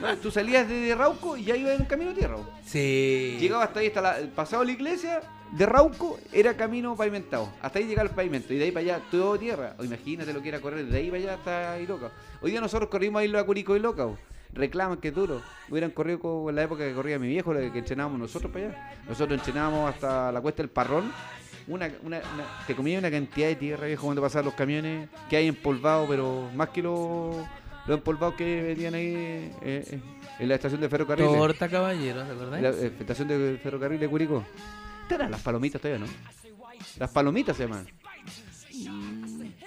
No, 0.00 0.16
tú 0.18 0.30
salías 0.30 0.68
de 0.68 0.94
Rauco 0.94 1.36
y 1.36 1.44
ya 1.44 1.56
ibas 1.56 1.78
en 1.78 1.86
camino 1.86 2.10
de 2.10 2.18
tierra. 2.18 2.36
Sí. 2.64 3.36
Llegaba 3.40 3.64
hasta 3.64 3.80
ahí, 3.80 3.88
hasta 3.88 4.00
la, 4.02 4.16
pasado 4.34 4.64
la 4.64 4.72
iglesia, 4.72 5.20
de 5.52 5.66
Rauco 5.66 6.18
era 6.32 6.56
camino 6.56 6.94
pavimentado. 6.96 7.52
Hasta 7.62 7.78
ahí 7.78 7.86
llegaba 7.86 8.08
el 8.08 8.14
pavimento 8.14 8.52
y 8.52 8.58
de 8.58 8.64
ahí 8.64 8.70
para 8.70 8.96
allá 8.96 9.02
todo 9.10 9.38
tierra. 9.38 9.74
O 9.78 9.84
imagínate 9.84 10.32
lo 10.32 10.42
que 10.42 10.48
era 10.50 10.60
correr 10.60 10.86
de 10.86 10.98
ahí 10.98 11.10
para 11.10 11.22
allá 11.22 11.34
hasta 11.34 11.80
Iloca. 11.80 12.10
Hoy 12.40 12.50
día 12.50 12.60
nosotros 12.60 12.90
corrimos 12.90 13.22
a 13.34 13.44
Curico 13.44 13.76
y 13.76 13.80
Loca. 13.80 14.08
Reclaman 14.58 14.98
que 14.98 15.08
es 15.08 15.14
duro. 15.14 15.40
Hubieran 15.70 15.90
corrido 15.92 16.18
como 16.18 16.50
en 16.50 16.56
la 16.56 16.64
época 16.64 16.84
que 16.84 16.92
corría 16.92 17.18
mi 17.18 17.28
viejo, 17.28 17.54
la 17.54 17.72
que 17.72 17.78
entrenábamos 17.78 18.18
nosotros 18.18 18.52
para 18.52 18.66
allá. 18.66 18.98
Nosotros 19.08 19.38
entrenábamos 19.38 19.94
hasta 19.94 20.30
la 20.32 20.40
cuesta 20.40 20.62
del 20.62 20.70
Parrón. 20.70 21.10
Una, 21.68 21.86
una, 22.02 22.18
una- 22.34 22.64
te 22.66 22.74
comía 22.74 22.98
una 22.98 23.10
cantidad 23.10 23.46
de 23.48 23.56
tierra, 23.56 23.86
viejo, 23.86 24.04
cuando 24.04 24.20
pasaban 24.22 24.46
los 24.46 24.54
camiones 24.54 25.08
que 25.30 25.36
hay 25.36 25.46
empolvados, 25.48 26.08
pero 26.08 26.50
más 26.54 26.70
que 26.70 26.82
los 26.82 27.36
los 27.86 27.96
empolvados 27.98 28.34
que 28.34 28.62
venían 28.62 28.92
ahí 28.94 29.06
eh, 29.16 29.52
eh, 29.62 30.00
en 30.40 30.48
la 30.48 30.56
estación 30.56 30.80
de 30.80 30.88
ferrocarril. 30.90 31.24
Torta 31.26 31.68
caballero, 31.70 32.22
¿te 32.22 32.32
acordás? 32.32 32.60
La 32.60 32.68
eh, 32.70 32.92
estación 33.00 33.28
de 33.28 33.58
ferrocarril 33.62 33.98
de 34.00 34.08
Curicó. 34.08 34.44
Estarán 35.02 35.30
las 35.30 35.40
palomitas 35.40 35.80
todavía, 35.80 36.04
¿no? 36.06 36.12
Las 36.98 37.10
palomitas 37.10 37.56
se 37.56 37.62
llaman. 37.64 37.86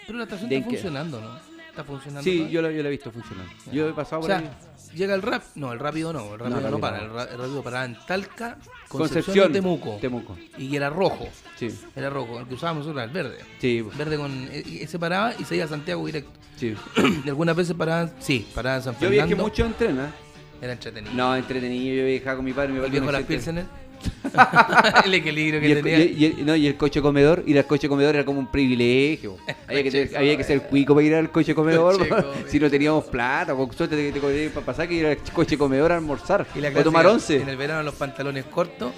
Pero 0.05 0.17
la 0.17 0.23
estación 0.25 0.49
¿De 0.49 0.57
está 0.57 0.69
funcionando, 0.69 1.21
¿no? 1.21 1.50
Está 1.71 1.83
funcionando. 1.83 2.23
Sí, 2.23 2.37
todavía? 2.37 2.53
yo 2.53 2.61
la, 2.61 2.71
yo 2.71 2.83
la 2.83 2.87
he 2.89 2.91
visto 2.91 3.11
funcionando. 3.11 3.51
Yo 3.71 3.87
he 3.89 3.93
pasado 3.93 4.19
O 4.19 4.21
por 4.23 4.31
ahí. 4.33 4.49
llega 4.93 5.15
el 5.15 5.21
rap. 5.21 5.41
No, 5.55 5.71
el 5.73 5.79
rápido 5.79 6.11
no. 6.13 6.33
El 6.33 6.39
rápido 6.39 6.69
no, 6.69 6.79
para. 6.79 6.97
no. 7.07 7.21
El, 7.21 7.29
el 7.29 7.37
rápido 7.37 7.63
para 7.63 7.85
en 7.85 7.97
Talca, 8.05 8.57
Concepción, 8.89 8.99
Concepción. 8.99 9.49
y 9.49 9.53
Temuco. 9.53 9.97
Temuco. 10.01 10.37
Y 10.57 10.75
era 10.75 10.89
rojo. 10.89 11.27
Sí, 11.55 11.69
Era 11.95 12.09
rojo. 12.09 12.39
El 12.39 12.47
que 12.47 12.53
usábamos 12.55 12.85
nosotros 12.85 13.03
era 13.09 13.11
el 13.11 13.29
verde. 13.29 13.43
sí, 13.59 13.81
Verde 13.97 14.17
con. 14.17 14.49
Ese 14.51 14.99
paraba 14.99 15.33
y 15.39 15.43
se 15.45 15.55
iba 15.55 15.65
a 15.65 15.67
Santiago 15.69 16.05
directo. 16.05 16.31
sí. 16.57 16.75
y 17.25 17.29
algunas 17.29 17.55
veces 17.55 17.73
paraban. 17.75 18.11
Sí, 18.19 18.45
paraban 18.53 18.79
en 18.79 18.83
San 18.83 18.93
Yo 18.95 19.09
vi 19.09 19.15
Fernando. 19.17 19.35
que 19.37 19.41
mucho 19.41 19.65
entrena. 19.65 20.11
Era 20.61 20.73
entretenido. 20.73 21.13
No, 21.15 21.35
entretenido. 21.35 21.95
Yo 21.95 22.05
viajaba 22.05 22.35
con 22.35 22.45
mi 22.45 22.53
padre. 22.53 22.69
Mi 22.69 22.75
el 22.75 22.81
padre 22.81 22.91
viejo 22.91 23.05
no 23.05 23.11
las. 23.13 23.23
Pilsener. 23.23 23.65
el 25.05 25.13
equilibrio 25.13 25.59
que 25.61 25.67
Y 25.67 25.71
el, 25.71 25.81
tenía. 25.83 25.99
y- 26.05 26.25
el- 26.37 26.45
no, 26.45 26.55
y 26.55 26.67
el 26.67 26.75
coche 26.75 27.01
comedor, 27.01 27.43
ir 27.45 27.57
al 27.57 27.65
coche 27.65 27.87
comedor 27.89 28.15
era 28.15 28.25
como 28.25 28.39
un 28.39 28.47
privilegio. 28.47 29.37
Había 29.67 29.83
que, 29.83 29.91
ser, 29.91 30.17
había 30.17 30.37
que 30.37 30.43
ser 30.43 30.61
cuico 30.63 30.93
para 30.95 31.05
ir 31.07 31.15
al 31.15 31.31
coche 31.31 31.53
comedor. 31.55 31.97
Coche 31.97 32.09
po. 32.09 32.15
comedor. 32.15 32.35
si 32.47 32.59
no 32.59 32.69
teníamos 32.69 33.05
plata, 33.05 33.53
con 33.55 33.71
suerte 33.73 33.95
te, 34.11 34.19
te, 34.19 34.49
para 34.49 34.65
pasar 34.65 34.87
que 34.87 34.93
ir 34.95 35.05
al 35.05 35.17
coche 35.33 35.57
comedor 35.57 35.91
a 35.91 35.95
almorzar. 35.95 36.45
Y 36.55 36.59
la 36.59 36.69
o 36.69 36.83
tomar 36.83 37.05
once. 37.07 37.37
En 37.37 37.49
el 37.49 37.57
verano 37.57 37.83
los 37.83 37.95
pantalones 37.95 38.45
cortos 38.45 38.91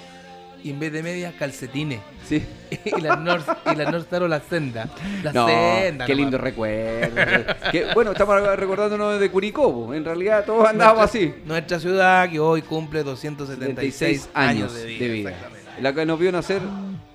y 0.64 0.70
en 0.70 0.80
vez 0.80 0.92
de 0.92 1.02
medias, 1.02 1.34
calcetines. 1.38 2.00
Sí. 2.26 2.42
y 2.84 3.00
la 3.00 3.16
North, 3.16 3.46
y 3.70 3.76
la 3.76 3.84
North 3.90 4.04
Star 4.04 4.22
o 4.22 4.28
la 4.28 4.40
senda. 4.40 4.88
La 5.22 5.32
No, 5.32 5.46
senda. 5.46 6.06
qué 6.06 6.12
nomás. 6.14 6.16
lindo 6.16 6.38
recuerdo. 6.38 7.14
Que, 7.70 7.86
bueno, 7.94 8.12
estamos 8.12 8.42
recordándonos 8.56 9.20
de 9.20 9.30
Curicó. 9.30 9.92
En 9.94 10.04
realidad 10.04 10.44
todos 10.44 10.66
andábamos 10.68 11.00
Nuestra- 11.12 11.20
así. 11.20 11.34
Nuestra 11.44 11.78
ciudad 11.78 12.28
que 12.30 12.40
hoy 12.40 12.62
cumple 12.62 13.02
276 13.04 14.22
76 14.22 14.30
años 14.34 14.74
de 14.74 14.86
vida. 14.86 15.30
exactamente. 15.30 15.82
La 15.82 15.92
que 15.92 16.06
nos 16.06 16.18
vio 16.18 16.32
nacer 16.32 16.62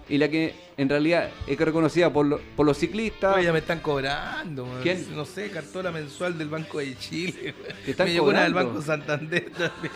y 0.10 0.18
la 0.18 0.27
que 0.27 0.53
en 0.77 0.90
realidad 0.90 1.30
es 1.48 1.57
que 1.57 1.65
reconocida 1.65 2.11
por, 2.11 2.26
lo- 2.26 2.40
por 2.56 2.65
los 2.65 2.77
ciclistas. 2.77 3.36
Oye, 3.36 3.45
ya 3.45 3.53
me 3.53 3.60
están 3.60 3.80
cobrando. 3.80 4.68
¿Quién? 4.81 5.15
No 5.15 5.26
sé, 5.26 5.49
cartola 5.52 5.91
mensual 5.91 6.38
del 6.38 6.49
Banco 6.49 6.80
de 6.80 6.98
Chile. 6.98 7.53
¿Te 7.86 7.91
están 7.91 8.07
me 8.07 8.14
llegó 8.14 8.27
una 8.30 8.44
del? 8.44 8.53
Banco 8.53 8.81
Santander 8.81 9.49
también. 9.52 9.94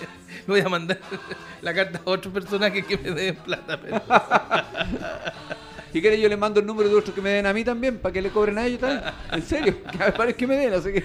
Voy 0.47 0.59
a 0.61 0.69
mandar 0.69 0.99
la 1.61 1.73
carta 1.73 2.01
a 2.05 2.09
otros 2.09 2.33
personajes 2.33 2.85
que 2.85 2.97
me 2.97 3.11
den 3.11 3.35
plata. 3.37 3.79
pero- 3.81 4.01
Si 5.93 6.01
quieres 6.01 6.19
yo 6.19 6.27
les 6.27 6.39
mando 6.39 6.59
el 6.59 6.65
número 6.65 6.89
de 6.89 6.95
otros 6.95 7.13
que 7.13 7.21
me 7.21 7.29
den 7.29 7.45
a 7.45 7.53
mí 7.53 7.63
también, 7.63 7.99
para 7.99 8.11
que 8.11 8.19
le 8.19 8.29
cobren 8.29 8.57
a 8.57 8.65
ellos 8.65 8.79
también. 8.79 9.03
En 9.31 9.41
serio, 9.43 9.75
que 9.91 9.97
me 9.99 10.11
parece 10.11 10.37
que 10.37 10.47
me 10.47 10.55
den, 10.57 10.73
así 10.73 10.91
que... 10.91 11.03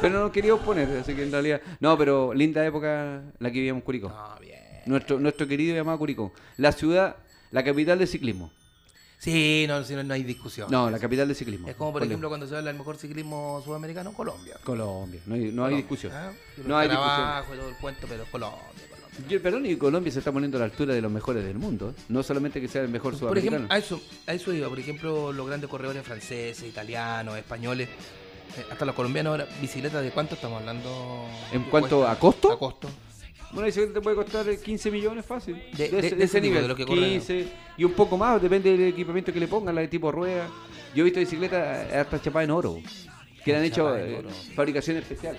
Pero 0.00 0.14
no 0.14 0.20
nos 0.20 0.30
queríamos 0.30 0.62
poner, 0.64 0.88
así 0.98 1.12
que 1.14 1.24
en 1.24 1.32
realidad... 1.32 1.60
No, 1.80 1.98
pero 1.98 2.32
linda 2.32 2.64
época 2.64 3.20
la 3.40 3.48
que 3.50 3.54
vivíamos 3.58 3.80
en 3.80 3.84
Curicó. 3.84 4.08
No, 4.10 4.38
bien. 4.40 4.60
Nuestro, 4.86 5.18
nuestro 5.18 5.48
querido 5.48 5.74
y 5.74 5.78
amado 5.78 5.98
Curicó. 5.98 6.32
La 6.56 6.70
ciudad, 6.70 7.16
la 7.52 7.62
capital 7.64 7.98
del 7.98 8.08
ciclismo. 8.08 8.50
Sí, 9.18 9.66
no, 9.68 9.84
si 9.84 9.94
no, 9.94 10.02
no 10.02 10.14
hay 10.14 10.24
discusión. 10.24 10.68
No, 10.68 10.90
la 10.90 10.98
capital 10.98 11.28
del 11.28 11.36
ciclismo. 11.36 11.68
Es 11.68 11.76
como, 11.76 11.92
por 11.92 12.02
ejemplo, 12.02 12.28
cuando 12.28 12.48
se 12.48 12.56
habla 12.56 12.70
del 12.70 12.78
mejor 12.78 12.96
ciclismo 12.96 13.62
sudamericano, 13.64 14.12
Colombia. 14.12 14.56
Colombia, 14.64 15.20
no 15.26 15.34
hay, 15.36 15.52
no 15.52 15.64
hay 15.64 15.76
discusión. 15.76 16.12
Y 16.58 16.66
No 16.66 16.76
hay 16.76 16.88
discusión. 16.88 17.28
y 17.52 17.56
todo 17.56 17.68
el 17.68 17.76
cuento, 17.76 18.06
pero 18.08 18.24
Colombia. 18.32 18.60
Yo, 19.28 19.40
perdón, 19.40 19.66
y 19.66 19.76
Colombia 19.76 20.10
se 20.10 20.18
está 20.20 20.32
poniendo 20.32 20.56
a 20.56 20.60
la 20.60 20.64
altura 20.64 20.94
de 20.94 21.02
los 21.02 21.12
mejores 21.12 21.44
del 21.44 21.58
mundo. 21.58 21.90
¿eh? 21.96 22.02
No 22.08 22.22
solamente 22.22 22.60
que 22.60 22.66
sea 22.66 22.82
el 22.82 22.88
mejor 22.88 23.12
Por 23.12 23.20
sudamericano. 23.20 23.56
ejemplo, 23.58 23.74
a 23.74 23.78
eso, 23.78 24.00
a 24.26 24.32
eso 24.34 24.52
iba. 24.54 24.68
Por 24.68 24.80
ejemplo, 24.80 25.32
los 25.32 25.46
grandes 25.46 25.68
corredores 25.70 26.02
franceses, 26.02 26.66
italianos, 26.66 27.36
españoles, 27.36 27.90
eh, 27.90 28.64
hasta 28.72 28.84
los 28.86 28.94
colombianos 28.94 29.32
ahora, 29.32 29.46
bicicletas, 29.60 30.02
¿de 30.02 30.10
cuánto 30.10 30.34
estamos 30.34 30.58
hablando? 30.60 31.26
¿En 31.52 31.62
que 31.64 31.70
cuanto 31.70 31.98
cuesta? 31.98 32.12
a 32.12 32.18
costo? 32.18 32.52
A 32.52 32.58
costo. 32.58 32.88
Una 33.52 33.66
bicicleta 33.66 33.94
te 33.94 34.00
puede 34.00 34.16
costar 34.16 34.48
eh, 34.48 34.58
15 34.58 34.90
millones 34.90 35.26
fácil. 35.26 35.62
De- 35.76 35.88
de- 35.88 36.10
de 36.10 36.24
ese 36.24 36.40
de 36.40 36.74
que 36.74 36.84
corre. 36.86 37.00
15 37.00 37.46
y 37.76 37.84
un 37.84 37.92
poco 37.92 38.16
más, 38.16 38.40
depende 38.40 38.70
del 38.70 38.88
equipamiento 38.88 39.32
que 39.32 39.40
le 39.40 39.46
pongan, 39.48 39.74
la 39.74 39.80
de 39.82 39.88
tipo 39.88 40.10
rueda. 40.10 40.46
Yo 40.94 41.02
he 41.02 41.04
visto 41.04 41.20
bicicletas 41.20 41.92
hasta 41.92 42.20
chapadas 42.20 42.44
en 42.44 42.50
oro, 42.50 42.78
que 43.44 43.54
han 43.56 43.64
hecho 43.64 43.94
eh, 43.96 44.22
fabricación 44.54 44.96
especial. 44.98 45.36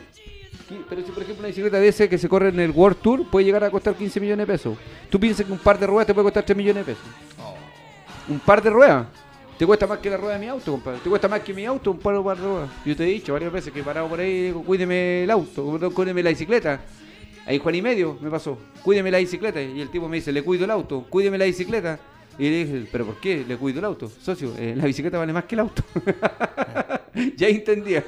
Pero 0.89 1.01
si 1.05 1.11
por 1.11 1.21
ejemplo 1.23 1.41
una 1.41 1.47
bicicleta 1.49 1.79
de 1.79 1.87
ese 1.87 2.07
que 2.09 2.17
se 2.17 2.29
corre 2.29 2.49
en 2.49 2.59
el 2.59 2.71
World 2.71 2.97
Tour 3.01 3.29
puede 3.29 3.45
llegar 3.45 3.63
a 3.63 3.69
costar 3.71 3.95
15 3.95 4.19
millones 4.19 4.47
de 4.47 4.53
pesos. 4.53 4.77
Tú 5.09 5.19
piensas 5.19 5.45
que 5.45 5.51
un 5.51 5.59
par 5.59 5.77
de 5.77 5.85
ruedas 5.87 6.07
te 6.07 6.13
puede 6.13 6.25
costar 6.25 6.43
3 6.45 6.57
millones 6.57 6.85
de 6.85 6.93
pesos. 6.93 7.07
Oh. 7.39 7.55
Un 8.31 8.39
par 8.39 8.61
de 8.61 8.69
ruedas. 8.69 9.07
Te 9.57 9.65
cuesta 9.67 9.85
más 9.85 9.99
que 9.99 10.09
la 10.09 10.17
rueda 10.17 10.33
de 10.33 10.39
mi 10.39 10.47
auto, 10.47 10.71
compadre. 10.71 10.99
Te 11.03 11.09
cuesta 11.09 11.27
más 11.27 11.41
que 11.41 11.53
mi 11.53 11.65
auto 11.65 11.91
un 11.91 11.99
par 11.99 12.15
de 12.15 12.21
ruedas. 12.35 12.69
Yo 12.85 12.95
te 12.95 13.03
he 13.03 13.07
dicho 13.07 13.33
varias 13.33 13.51
veces 13.51 13.71
que 13.71 13.81
he 13.81 13.83
parado 13.83 14.07
por 14.07 14.19
ahí, 14.19 14.43
digo, 14.45 14.63
cuídeme 14.63 15.23
el 15.25 15.31
auto, 15.31 15.91
cuídeme 15.93 16.23
la 16.23 16.29
bicicleta. 16.31 16.81
Ahí 17.45 17.59
Juan 17.59 17.75
y 17.75 17.81
medio 17.81 18.17
me 18.21 18.29
pasó, 18.29 18.57
cuídeme 18.83 19.11
la 19.11 19.17
bicicleta. 19.17 19.61
Y 19.61 19.81
el 19.81 19.89
tipo 19.89 20.07
me 20.07 20.17
dice, 20.17 20.31
le 20.31 20.41
cuido 20.43 20.65
el 20.65 20.71
auto, 20.71 21.05
cuídeme 21.09 21.37
la 21.37 21.45
bicicleta. 21.45 21.99
Y 22.37 22.49
le 22.49 22.65
dije, 22.65 22.87
¿pero 22.91 23.05
por 23.05 23.19
qué 23.19 23.45
le 23.47 23.57
cuido 23.57 23.79
el 23.79 23.85
auto? 23.85 24.09
Socio, 24.09 24.53
eh, 24.57 24.73
la 24.75 24.85
bicicleta 24.85 25.17
vale 25.17 25.33
más 25.33 25.43
que 25.43 25.55
el 25.55 25.59
auto. 25.59 25.83
ya 27.37 27.47
entendía. 27.47 28.03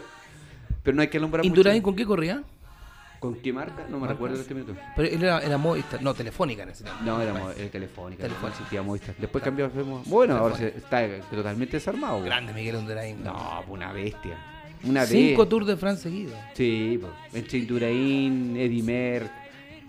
Pero 0.83 0.95
no 0.95 1.01
hay 1.01 1.07
que 1.09 1.17
alumbrar 1.17 1.45
¿Indurain 1.45 1.77
mucho. 1.77 1.83
con 1.83 1.95
qué 1.95 2.05
corría? 2.05 2.43
¿Con 3.19 3.35
qué 3.35 3.51
marca? 3.53 3.85
No 3.89 3.99
me 3.99 4.07
recuerdo 4.07 4.35
en 4.35 4.41
este 4.41 4.53
minuto. 4.53 4.75
Pero 4.95 5.07
él 5.07 5.23
era, 5.23 5.39
era 5.41 5.57
Movistar, 5.57 6.01
no, 6.01 6.13
telefónica 6.13 6.63
en 6.63 6.69
ese 6.69 6.83
tiempo. 6.83 7.03
No, 7.03 7.21
era 7.21 7.31
era 7.57 7.69
telefónica, 7.71 8.23
no 8.23 8.27
Telefónica. 8.29 8.47
existía 8.57 8.81
Movistar. 8.83 9.15
Después 9.17 9.43
cambió, 9.43 9.69
fuimos- 9.71 10.05
bueno, 10.07 10.37
ahora 10.37 10.55
se- 10.57 10.77
está 10.77 11.07
totalmente 11.31 11.77
desarmado. 11.77 12.21
Grande 12.21 12.53
Miguel 12.53 12.75
Indurain. 12.75 13.23
No, 13.23 13.63
una 13.67 13.91
bestia. 13.93 14.37
Una 14.85 15.05
Cinco 15.05 15.41
bestia. 15.41 15.49
Tours 15.49 15.67
de 15.67 15.77
France 15.77 16.03
seguidos. 16.03 16.33
Sí, 16.53 16.99
pues. 17.01 17.11
Entre 17.33 17.59
Indurain, 17.59 18.55
Eddie 18.57 18.83
Merckx, 18.83 19.31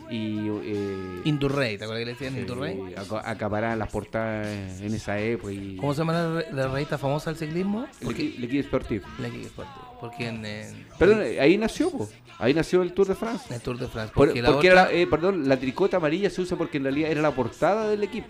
y 0.08 0.38
eh, 0.48 1.20
Indurrey, 1.24 1.76
¿te 1.78 1.82
acuerdas 1.84 2.02
que 2.02 2.06
le 2.06 2.12
decían 2.12 2.34
sí, 2.34 2.40
Indurrey? 2.40 2.94
aca- 2.96 3.28
acaparaban 3.28 3.78
las 3.80 3.90
portadas 3.90 4.80
en 4.80 4.94
esa 4.94 5.18
época. 5.18 5.52
Y 5.52 5.76
¿Cómo 5.76 5.92
se 5.94 5.98
llama 5.98 6.12
la, 6.12 6.44
la 6.52 6.68
revista 6.68 6.96
famosa 6.96 7.30
del 7.30 7.38
ciclismo? 7.40 7.86
equipo 8.00 8.62
Sportif. 8.62 9.02
La 9.18 9.26
Equipe 9.28 9.44
Deportivo. 9.44 9.96
Porque 10.00 10.28
en, 10.28 10.46
en- 10.46 10.86
Perdón, 10.98 11.22
ahí 11.40 11.58
nació, 11.58 11.90
po. 11.90 12.08
ahí 12.38 12.54
nació 12.54 12.82
el 12.82 12.92
Tour 12.92 13.08
de 13.08 13.14
France. 13.16 13.52
el 13.52 13.60
Tour 13.60 13.78
de 13.78 13.88
France. 13.88 14.12
Por- 14.14 14.28
Porque, 14.28 14.42
la 14.42 14.50
otra- 14.50 14.74
la- 14.74 14.92
eh, 14.92 15.06
perdón, 15.08 15.48
la 15.48 15.56
tricota 15.58 15.96
amarilla 15.96 16.30
se 16.30 16.40
usa 16.40 16.56
porque 16.56 16.76
en 16.76 16.84
realidad 16.84 17.10
era 17.10 17.20
la 17.22 17.32
portada 17.32 17.88
del 17.88 18.04
equipo. 18.04 18.28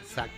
Exacto. 0.00 0.32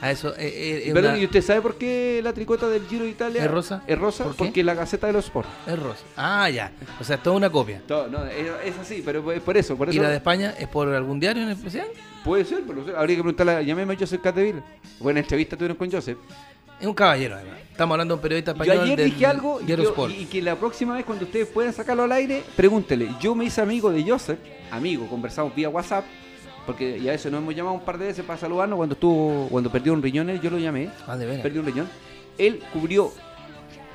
A 0.00 0.10
eso, 0.10 0.34
eh, 0.36 0.82
eh, 0.86 0.90
Perdón, 0.92 1.12
una- 1.12 1.20
¿y 1.20 1.24
usted 1.24 1.40
sabe 1.42 1.60
por 1.62 1.76
qué 1.76 2.20
la 2.22 2.32
tricota 2.32 2.68
del 2.68 2.86
Giro 2.86 3.04
de 3.04 3.10
Italia 3.10 3.42
¿Es 3.44 3.50
rosa? 3.50 3.82
Es 3.86 3.98
rosa 3.98 4.26
porque 4.36 4.62
la 4.62 4.74
Gaceta 4.74 5.06
de 5.06 5.12
los 5.14 5.24
Sport. 5.26 5.48
es 5.66 5.78
rosa. 5.78 6.02
Ah, 6.16 6.50
ya. 6.50 6.72
O 7.00 7.04
sea, 7.04 7.16
es 7.16 7.22
toda 7.22 7.36
una 7.36 7.50
copia. 7.50 7.80
Todo, 7.86 8.08
no, 8.08 8.24
es, 8.26 8.76
así, 8.80 9.02
pero 9.04 9.32
es 9.32 9.40
por 9.40 9.56
eso, 9.56 9.76
por 9.76 9.92
¿Y 9.92 9.98
la 9.98 10.08
de 10.10 10.16
España 10.16 10.54
es 10.58 10.68
por 10.68 10.88
algún 10.92 11.18
diario 11.20 11.42
en 11.42 11.50
especial? 11.50 11.86
puede 12.24 12.44
ser, 12.44 12.62
pero 12.66 12.80
habría 12.98 13.16
que 13.16 13.22
preguntarle, 13.22 13.64
llamemos 13.66 13.96
a 13.96 13.98
Joseph 13.98 14.20
Cateville. 14.22 14.62
Buena 14.98 15.20
entrevista 15.20 15.56
tuvieron 15.56 15.76
con 15.76 15.90
Joseph. 15.90 16.18
Es 16.80 16.86
un 16.86 16.94
caballero, 16.94 17.36
además. 17.36 17.58
Estamos 17.70 17.94
hablando 17.94 18.14
de 18.14 18.16
un 18.16 18.22
periodista 18.22 18.52
Yo 18.54 18.62
español. 18.62 18.84
ayer 18.84 18.96
del 18.98 19.10
dije 19.10 19.26
algo 19.26 19.60
y, 19.60 19.66
yo- 19.66 20.08
y 20.10 20.26
que 20.26 20.42
la 20.42 20.56
próxima 20.56 20.94
vez 20.94 21.04
cuando 21.04 21.24
ustedes 21.24 21.46
puedan 21.48 21.72
sacarlo 21.72 22.02
al 22.02 22.12
aire, 22.12 22.42
pregúntele. 22.56 23.08
Yo 23.20 23.34
me 23.34 23.44
hice 23.44 23.60
amigo 23.60 23.90
de 23.92 24.02
Joseph, 24.08 24.38
amigo, 24.70 25.06
conversamos 25.06 25.54
vía 25.54 25.68
WhatsApp, 25.68 26.04
porque 26.66 27.00
ya 27.00 27.12
eso 27.14 27.30
nos 27.30 27.42
hemos 27.42 27.54
llamado 27.54 27.74
un 27.76 27.82
par 27.84 27.98
de 27.98 28.06
veces 28.06 28.24
para 28.24 28.38
saludarnos 28.38 28.76
cuando 28.76 28.94
estuvo, 28.94 29.48
cuando 29.50 29.70
perdió 29.70 29.92
un 29.92 30.02
riñón, 30.02 30.30
él, 30.30 30.40
yo 30.40 30.50
lo 30.50 30.58
llamé, 30.58 30.88
Ah, 31.06 31.16
de 31.16 31.26
veras. 31.26 31.42
perdió 31.42 31.60
un 31.60 31.66
riñón. 31.66 31.88
Él 32.38 32.60
cubrió 32.72 33.12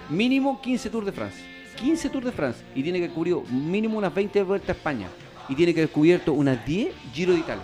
mínimo 0.09 0.61
15 0.61 0.89
Tours 0.89 1.05
de 1.05 1.11
France, 1.11 1.37
15 1.81 2.09
Tours 2.09 2.25
de 2.25 2.31
France, 2.31 2.59
y 2.75 2.83
tiene 2.83 2.99
que 2.99 3.09
cubrir 3.09 3.35
mínimo 3.51 3.97
unas 3.97 4.13
20 4.13 4.43
vueltas 4.43 4.69
a 4.69 4.71
España, 4.73 5.07
y 5.47 5.55
tiene 5.55 5.73
que 5.73 5.81
haber 5.81 5.91
cubierto 5.91 6.33
unas 6.33 6.65
10 6.65 6.89
Giro 7.13 7.33
de 7.33 7.39
Italia. 7.39 7.63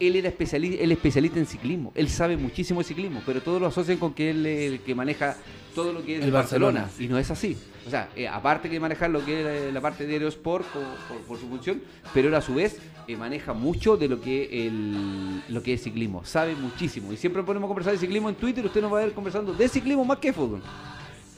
Él 0.00 0.16
era 0.16 0.28
especialista, 0.28 0.82
él 0.82 0.90
es 0.90 0.96
especialista 0.98 1.38
en 1.38 1.46
ciclismo, 1.46 1.92
él 1.94 2.08
sabe 2.08 2.36
muchísimo 2.36 2.80
de 2.80 2.84
ciclismo, 2.84 3.22
pero 3.24 3.40
todos 3.40 3.60
lo 3.60 3.68
asocian 3.68 3.98
con 3.98 4.12
que 4.12 4.30
él 4.30 4.44
es 4.44 4.72
el 4.72 4.80
que 4.80 4.94
maneja 4.94 5.36
todo 5.74 5.92
lo 5.92 6.04
que 6.04 6.14
es 6.14 6.20
El 6.20 6.26
el 6.26 6.32
Barcelona. 6.32 6.80
Barcelona. 6.82 7.04
Y 7.06 7.12
no 7.12 7.18
es 7.18 7.30
así. 7.30 7.56
O 7.86 7.90
sea, 7.90 8.08
eh, 8.16 8.26
aparte 8.28 8.70
que 8.70 8.80
manejar 8.80 9.10
lo 9.10 9.24
que 9.24 9.40
es 9.40 9.46
eh, 9.68 9.72
la 9.72 9.80
parte 9.80 10.06
de 10.06 10.14
Aerosport 10.14 10.64
por, 10.66 10.82
por- 11.08 11.20
por 11.26 11.38
su 11.38 11.48
función, 11.48 11.82
pero 12.14 12.28
él 12.28 12.34
a 12.34 12.40
su 12.40 12.54
vez 12.54 12.78
eh, 13.08 13.16
maneja 13.16 13.52
mucho 13.52 13.96
de 13.98 14.08
lo 14.08 14.20
que, 14.20 14.66
el, 14.66 15.42
lo 15.48 15.62
que 15.62 15.74
es 15.74 15.82
ciclismo. 15.82 16.24
Sabe 16.24 16.54
muchísimo. 16.54 17.12
Y 17.12 17.16
siempre 17.18 17.42
ponemos 17.42 17.66
a 17.66 17.68
conversar 17.68 17.92
de 17.92 17.98
ciclismo 17.98 18.28
en 18.30 18.36
Twitter. 18.36 18.64
Usted 18.64 18.80
nos 18.80 18.92
va 18.92 19.00
a 19.00 19.04
ver 19.04 19.12
conversando 19.12 19.52
de 19.52 19.68
ciclismo 19.68 20.04
más 20.04 20.18
que 20.18 20.28
de 20.28 20.34
fútbol. 20.34 20.62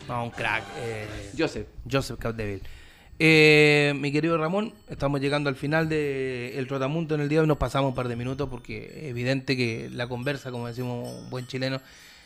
No, 0.09 0.25
un 0.25 0.31
crack. 0.31 0.63
eh, 0.79 1.33
Joseph. 1.37 1.67
Joseph 1.91 2.19
Capdeville. 2.21 2.63
Eh, 3.19 3.95
mi 3.97 4.13
querido 4.13 4.37
Ramón, 4.37 4.73
estamos 4.91 5.21
llegando 5.21 5.49
al 5.49 5.57
final 5.57 5.89
del 5.89 6.53
el 6.55 6.67
Trotamundo 6.69 7.15
en 7.15 7.23
el 7.23 7.29
día 7.29 7.39
de 7.39 7.43
hoy. 7.43 7.49
Nos 7.49 7.57
pasamos 7.57 7.89
un 7.89 7.95
par 7.95 8.09
de 8.09 8.15
minutos 8.15 8.49
porque 8.49 8.85
es 8.95 9.05
evidente 9.05 9.57
que 9.57 9.89
la 9.91 10.07
conversa, 10.07 10.51
como 10.51 10.69
decimos 10.69 11.09
un 11.09 11.31
buen 11.31 11.47
chileno, 11.47 11.81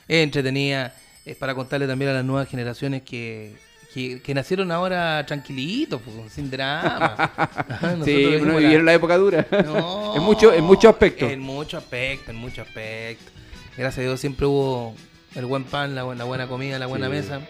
es 0.09 0.25
entretenida. 0.25 0.93
Es 1.31 1.37
para 1.37 1.55
contarle 1.55 1.87
también 1.87 2.11
a 2.11 2.15
las 2.15 2.25
nuevas 2.25 2.49
generaciones 2.49 3.03
que, 3.03 3.55
que, 3.95 4.21
que 4.21 4.35
nacieron 4.35 4.73
ahora 4.73 5.25
tranquilitos, 5.27 6.01
pues, 6.03 6.33
sin 6.33 6.51
drama. 6.51 7.31
Nosotros 7.81 8.05
Sí, 8.05 8.27
no 8.41 8.53
la- 8.55 8.59
vivieron 8.59 8.85
la 8.87 8.95
época 8.95 9.17
dura. 9.17 9.47
No, 9.65 10.15
en 10.17 10.23
muchos 10.23 10.55
en 10.55 10.65
muchos 10.65 10.91
aspectos. 10.93 11.31
En 11.31 11.41
muchos 11.41 11.83
aspectos, 11.83 12.31
en 12.31 12.37
muchos 12.37 12.67
aspectos. 12.67 13.33
Gracias 13.77 13.99
a 13.99 14.03
Dios 14.09 14.21
siempre 14.21 14.47
hubo 14.47 14.95
el 15.37 15.47
buen 15.47 15.65
pan, 15.65 15.95
la, 15.95 16.03
la 16.15 16.25
buena 16.25 16.49
comida, 16.49 16.79
la 16.79 16.87
buena 16.87 17.07
Sí. 17.07 17.13
mesa 17.13 17.41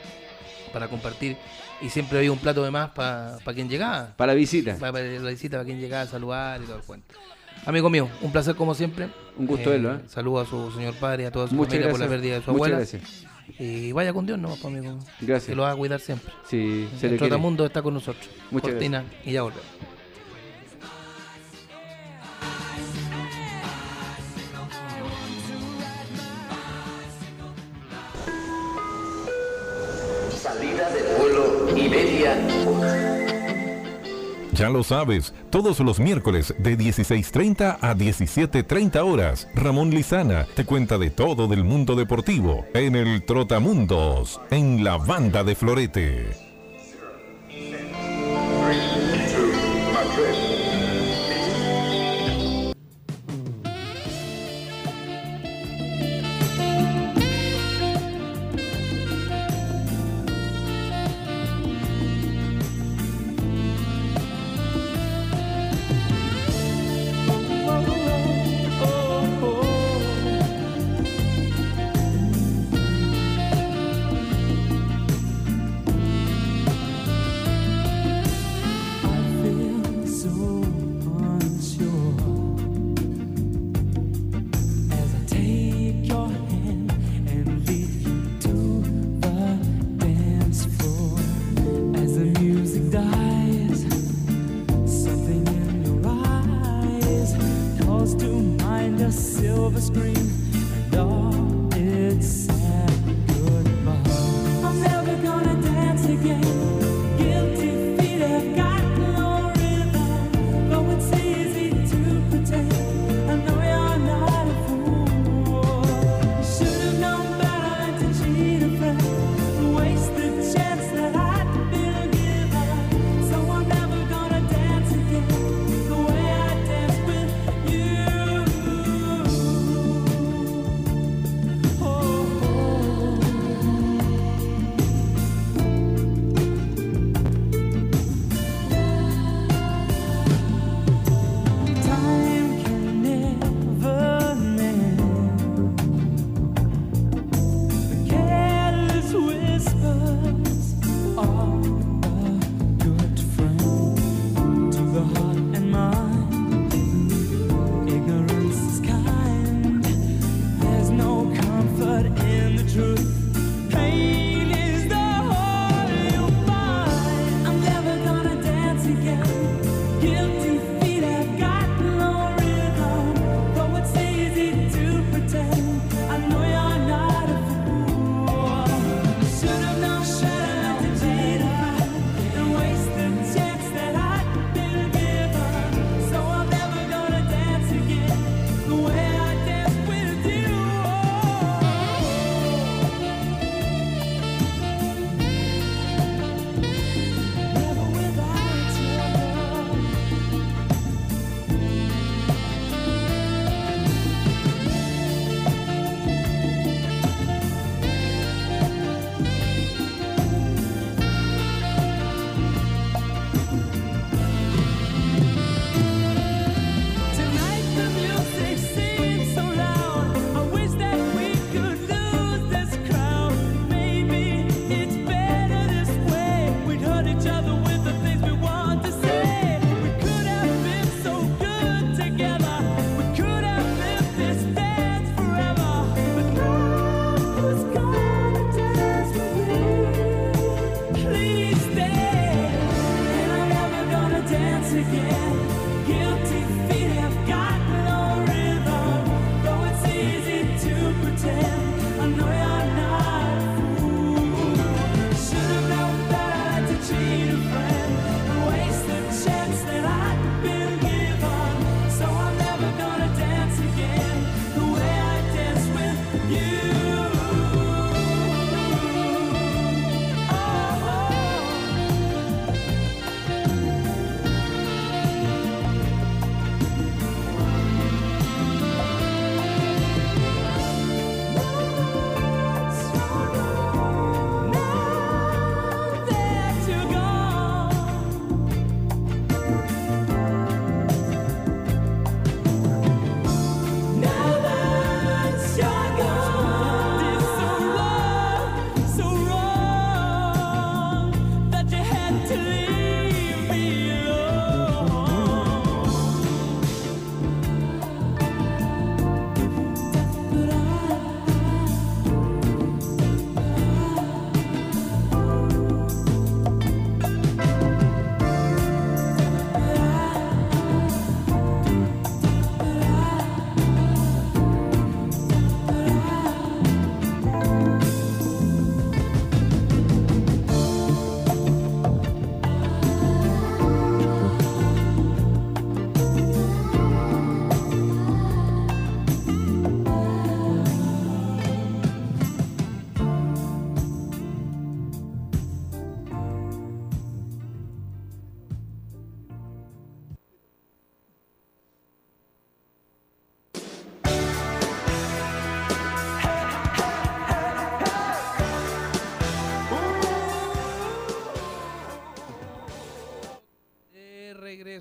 para 0.72 0.88
compartir. 0.88 1.36
Y 1.80 1.88
siempre 1.88 2.18
había 2.18 2.30
un 2.30 2.38
plato 2.38 2.62
de 2.62 2.70
más 2.70 2.90
para 2.90 3.38
quien 3.54 3.70
llegaba. 3.70 4.12
Para 4.16 4.34
visita. 4.34 4.76
Para, 4.76 5.00
la 5.02 5.30
visita, 5.30 5.56
para 5.56 5.64
quien 5.64 5.80
llegaba 5.80 6.02
a 6.02 6.06
saludar 6.06 6.60
y 6.60 6.66
todo 6.66 6.76
el 6.76 6.82
cuento. 6.82 7.14
Amigo 7.64 7.88
mío, 7.88 8.08
un 8.20 8.30
placer 8.32 8.54
como 8.54 8.74
siempre. 8.74 9.08
Un 9.38 9.46
gusto 9.46 9.70
verlo, 9.70 9.94
¿eh? 9.94 10.00
Saludo 10.06 10.40
a 10.40 10.46
su 10.46 10.70
señor 10.72 10.94
padre 10.96 11.22
y 11.22 11.26
a 11.26 11.30
toda 11.32 11.48
su 11.48 11.54
Muchas 11.54 11.70
familia 11.72 11.88
gracias. 11.88 11.98
por 11.98 12.10
la 12.10 12.14
pérdida 12.16 12.34
de 12.34 12.40
su 12.44 12.50
Muchas 12.52 12.56
abuela. 12.58 12.76
gracias. 12.76 13.29
Y 13.62 13.92
vaya 13.92 14.14
con 14.14 14.24
Dios, 14.24 14.38
no, 14.38 14.48
pues, 14.48 14.64
amigo. 14.64 14.98
Gracias. 15.20 15.50
Que 15.50 15.54
lo 15.54 15.64
va 15.64 15.72
a 15.72 15.76
cuidar 15.76 16.00
siempre. 16.00 16.32
Sí, 16.48 16.88
se 16.98 17.08
el 17.08 17.12
le. 17.12 17.18
Trotamundo 17.18 17.66
está 17.66 17.82
con 17.82 17.92
nosotros. 17.92 18.26
Muchas 18.50 18.70
Cortina 18.70 19.04
y 19.22 19.32
ya 19.32 19.42
volvemos. 19.42 19.66
Salida 30.34 30.90
del 30.90 31.04
vuelo 31.18 31.76
Iberia. 31.76 33.19
Ya 34.60 34.68
lo 34.68 34.82
sabes, 34.82 35.32
todos 35.48 35.80
los 35.80 35.98
miércoles 35.98 36.54
de 36.58 36.76
16.30 36.76 37.78
a 37.80 37.94
17.30 37.94 39.02
horas, 39.02 39.48
Ramón 39.54 39.88
Lizana 39.88 40.46
te 40.54 40.66
cuenta 40.66 40.98
de 40.98 41.08
todo 41.08 41.48
del 41.48 41.64
mundo 41.64 41.96
deportivo 41.96 42.66
en 42.74 42.94
el 42.94 43.24
Trotamundos, 43.24 44.38
en 44.50 44.84
la 44.84 44.98
banda 44.98 45.44
de 45.44 45.54
Florete. 45.54 46.49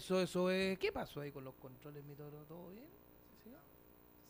Eso, 0.09 0.21
eso 0.21 0.49
es. 0.49 0.79
¿Qué 0.79 0.91
pasó 0.91 1.21
ahí 1.21 1.31
con 1.31 1.43
los 1.43 1.53
controles, 1.53 2.03
mi 2.03 2.15
toro? 2.15 2.39
¿Todo 2.47 2.69
bien? 2.71 2.87
¿Sí? 3.43 3.51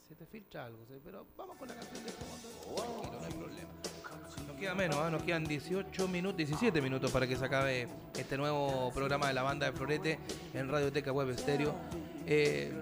Se 0.10 0.14
te 0.14 0.26
filtra 0.26 0.66
algo, 0.66 0.80
¿sí? 0.86 0.96
pero 1.02 1.26
vamos 1.38 1.56
con 1.56 1.70
la 1.70 1.76
canción 1.76 2.04
de. 2.04 2.12
Tranquilo, 2.12 3.18
no 3.18 3.26
hay 3.26 3.32
problema. 3.32 3.70
Nos 4.46 4.58
queda 4.58 4.76
menos, 4.76 4.98
¿ah? 4.98 5.10
nos 5.10 5.24
quedan 5.24 5.46
18 5.46 6.08
minutos, 6.10 6.36
17 6.36 6.82
minutos 6.82 7.10
para 7.12 7.26
que 7.26 7.38
se 7.38 7.46
acabe 7.46 7.88
este 8.18 8.38
nuevo 8.38 8.92
programa 8.94 9.30
de 9.30 9.34
la 9.34 9.42
banda 9.44 9.68
de 9.68 9.72
Florete 9.72 10.20
en 10.54 10.68
Radioteca 10.68 11.14
Web 11.14 11.30
Estéreo. 11.30 11.74
Eh, 12.28 12.74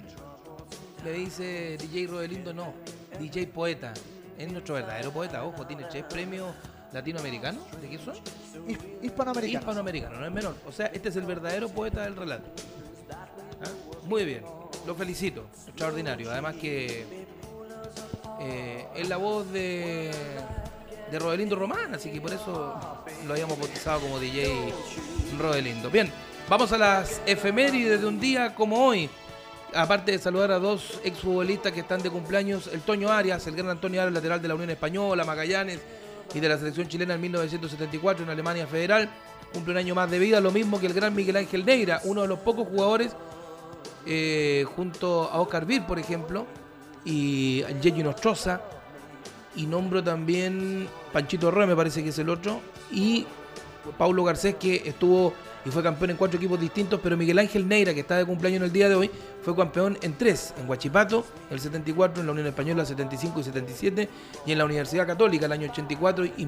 le 1.04 1.12
dice 1.14 1.78
DJ 1.78 2.08
Rodelindo, 2.08 2.52
no, 2.52 2.74
DJ 3.20 3.46
Poeta. 3.46 3.94
Es 4.40 4.52
nuestro 4.52 4.74
verdadero 4.74 5.12
poeta, 5.12 5.46
ojo, 5.46 5.68
tiene 5.68 5.84
tres 5.84 6.04
premios 6.06 6.52
latinoamericanos. 6.94 7.62
¿De 7.80 7.90
qué 7.90 8.00
son? 8.00 8.16
His- 8.68 8.80
Hispanoamericano. 9.04 9.60
Hispanoamericano, 9.60 10.20
no 10.20 10.26
es 10.26 10.32
menor. 10.32 10.56
O 10.66 10.72
sea, 10.72 10.88
este 10.88 11.10
es 11.10 11.16
el 11.16 11.28
verdadero 11.28 11.70
poeta 11.70 12.02
del 12.02 12.16
relato. 12.16 12.50
Muy 14.08 14.24
bien, 14.24 14.42
lo 14.86 14.96
felicito, 14.96 15.48
extraordinario. 15.68 16.32
Además 16.32 16.56
que 16.56 17.06
eh, 18.40 18.86
es 18.96 19.10
la 19.10 19.18
voz 19.18 19.52
de, 19.52 20.12
de 21.12 21.20
Rodelindo 21.20 21.58
Román, 21.58 21.94
así 21.94 22.10
que 22.10 22.22
por 22.22 22.32
eso 22.32 23.04
lo 23.26 23.34
habíamos 23.34 23.60
bautizado 23.60 24.00
como 24.00 24.18
DJ 24.18 24.72
Rodelindo. 25.38 25.90
Bien, 25.90 26.10
vamos 26.48 26.72
a 26.72 26.78
las 26.78 27.22
efemérides 27.26 28.00
de 28.00 28.08
un 28.08 28.18
día 28.18 28.56
como 28.56 28.86
hoy. 28.86 29.10
Aparte 29.74 30.14
de 30.14 30.20
saludar 30.20 30.52
a 30.54 30.60
dos 30.60 31.02
exfutbolistas 31.04 31.74
que 31.74 31.82
están 31.82 32.02
de 32.02 32.10
cumpleaños, 32.10 32.68
el 32.68 32.80
Toño 32.84 33.12
Arias, 33.12 33.46
el 33.48 33.58
gran 33.58 33.72
Antonio 33.72 34.02
Arias, 34.02 34.14
lateral 34.14 34.42
de 34.42 34.48
la 34.48 34.56
Unión 34.56 34.70
Española, 34.70 35.26
Magallanes 35.26 35.82
y 36.34 36.40
de 36.40 36.48
la 36.48 36.58
selección 36.58 36.88
chilena 36.88 37.16
en 37.16 37.22
1974 37.22 38.24
en 38.24 38.30
Alemania 38.30 38.68
Federal, 38.68 39.10
cumple 39.52 39.74
un 39.74 39.78
año 39.80 39.96
más 39.96 40.10
de 40.10 40.18
vida, 40.18 40.40
lo 40.40 40.52
mismo 40.52 40.80
que 40.80 40.88
el 40.88 40.94
gran 40.94 41.14
Miguel 41.14 41.36
Ángel 41.36 41.66
Neira, 41.66 42.00
uno 42.06 42.22
de 42.22 42.30
los 42.30 42.40
pocos 42.40 42.66
jugadores 42.70 43.14
eh, 44.08 44.66
junto 44.76 45.30
a 45.32 45.40
Oscar 45.42 45.66
Vir, 45.66 45.86
por 45.86 46.00
ejemplo, 46.00 46.46
y 47.04 47.64
a 47.64 48.04
Nostroza, 48.04 48.62
y 49.56 49.66
nombro 49.66 50.04
también 50.04 50.88
Panchito 51.12 51.52
Roy, 51.52 51.68
me 51.68 51.76
parece 51.76 52.04
que 52.04 52.10
es 52.10 52.20
el 52.20 52.30
otro, 52.30 52.62
y 52.92 53.26
Paulo 53.98 54.24
Garcés, 54.24 54.56
que 54.56 54.84
estuvo 54.86 55.34
y 55.68 55.70
fue 55.70 55.84
campeón 55.84 56.12
en 56.12 56.18
cuatro 56.18 56.38
equipos 56.38 56.58
distintos, 56.60 57.00
pero 57.04 57.18
Miguel 57.18 57.40
Ángel 57.40 57.68
Neira, 57.68 57.94
que 57.94 58.00
está 58.00 58.16
de 58.16 58.26
cumpleaños 58.26 58.60
en 58.60 58.64
el 58.64 58.72
día 58.72 58.88
de 58.88 58.96
hoy, 58.96 59.12
fue 59.42 59.54
campeón 59.54 59.98
en 60.02 60.18
tres, 60.18 60.54
en 60.58 60.70
Huachipato, 60.70 61.26
el 61.50 61.60
74, 61.60 62.22
en 62.22 62.28
la 62.28 62.32
Unión 62.32 62.48
Española, 62.48 62.86
75 62.86 63.42
y 63.42 63.44
77, 63.44 64.10
y 64.46 64.52
en 64.54 64.58
la 64.58 64.64
Universidad 64.64 65.06
Católica, 65.06 65.46
el 65.46 65.52
año 65.52 65.70
84 65.70 66.26
y 66.38 66.46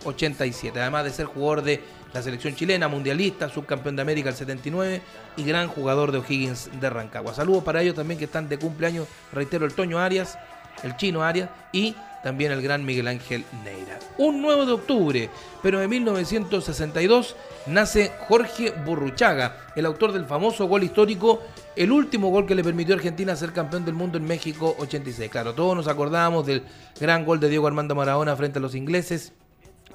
1987, 0.00 0.80
además 0.80 1.04
de 1.04 1.10
ser 1.10 1.26
jugador 1.26 1.62
de 1.62 1.80
la 2.12 2.22
selección 2.22 2.54
chilena, 2.54 2.88
mundialista, 2.88 3.48
subcampeón 3.48 3.96
de 3.96 4.02
América 4.02 4.30
el 4.30 4.34
79 4.34 5.02
y 5.36 5.44
gran 5.44 5.68
jugador 5.68 6.10
de 6.12 6.18
O'Higgins 6.18 6.70
de 6.80 6.90
Rancagua. 6.90 7.34
Saludos 7.34 7.62
para 7.62 7.82
ellos 7.82 7.94
también 7.94 8.18
que 8.18 8.24
están 8.24 8.48
de 8.48 8.58
cumpleaños, 8.58 9.06
reitero, 9.32 9.64
el 9.64 9.74
Toño 9.74 9.98
Arias, 9.98 10.38
el 10.82 10.96
Chino 10.96 11.22
Arias 11.22 11.50
y 11.72 11.94
también 12.22 12.52
el 12.52 12.62
gran 12.62 12.84
Miguel 12.84 13.08
Ángel 13.08 13.44
Neira. 13.64 13.98
Un 14.18 14.42
9 14.42 14.66
de 14.66 14.72
octubre, 14.72 15.30
pero 15.62 15.80
en 15.80 15.88
1962, 15.88 17.36
nace 17.66 18.12
Jorge 18.28 18.72
Burruchaga, 18.84 19.56
el 19.74 19.86
autor 19.86 20.12
del 20.12 20.26
famoso 20.26 20.66
gol 20.66 20.82
histórico, 20.82 21.42
el 21.76 21.92
último 21.92 22.28
gol 22.28 22.46
que 22.46 22.54
le 22.54 22.64
permitió 22.64 22.94
a 22.94 22.98
Argentina 22.98 23.36
ser 23.36 23.52
campeón 23.52 23.84
del 23.84 23.94
mundo 23.94 24.18
en 24.18 24.24
México 24.24 24.74
86. 24.78 25.30
Claro, 25.30 25.54
todos 25.54 25.76
nos 25.76 25.88
acordamos 25.88 26.44
del 26.44 26.64
gran 27.00 27.24
gol 27.24 27.40
de 27.40 27.48
Diego 27.48 27.66
Armando 27.66 27.94
Maradona 27.94 28.36
frente 28.36 28.58
a 28.58 28.62
los 28.62 28.74
ingleses, 28.74 29.32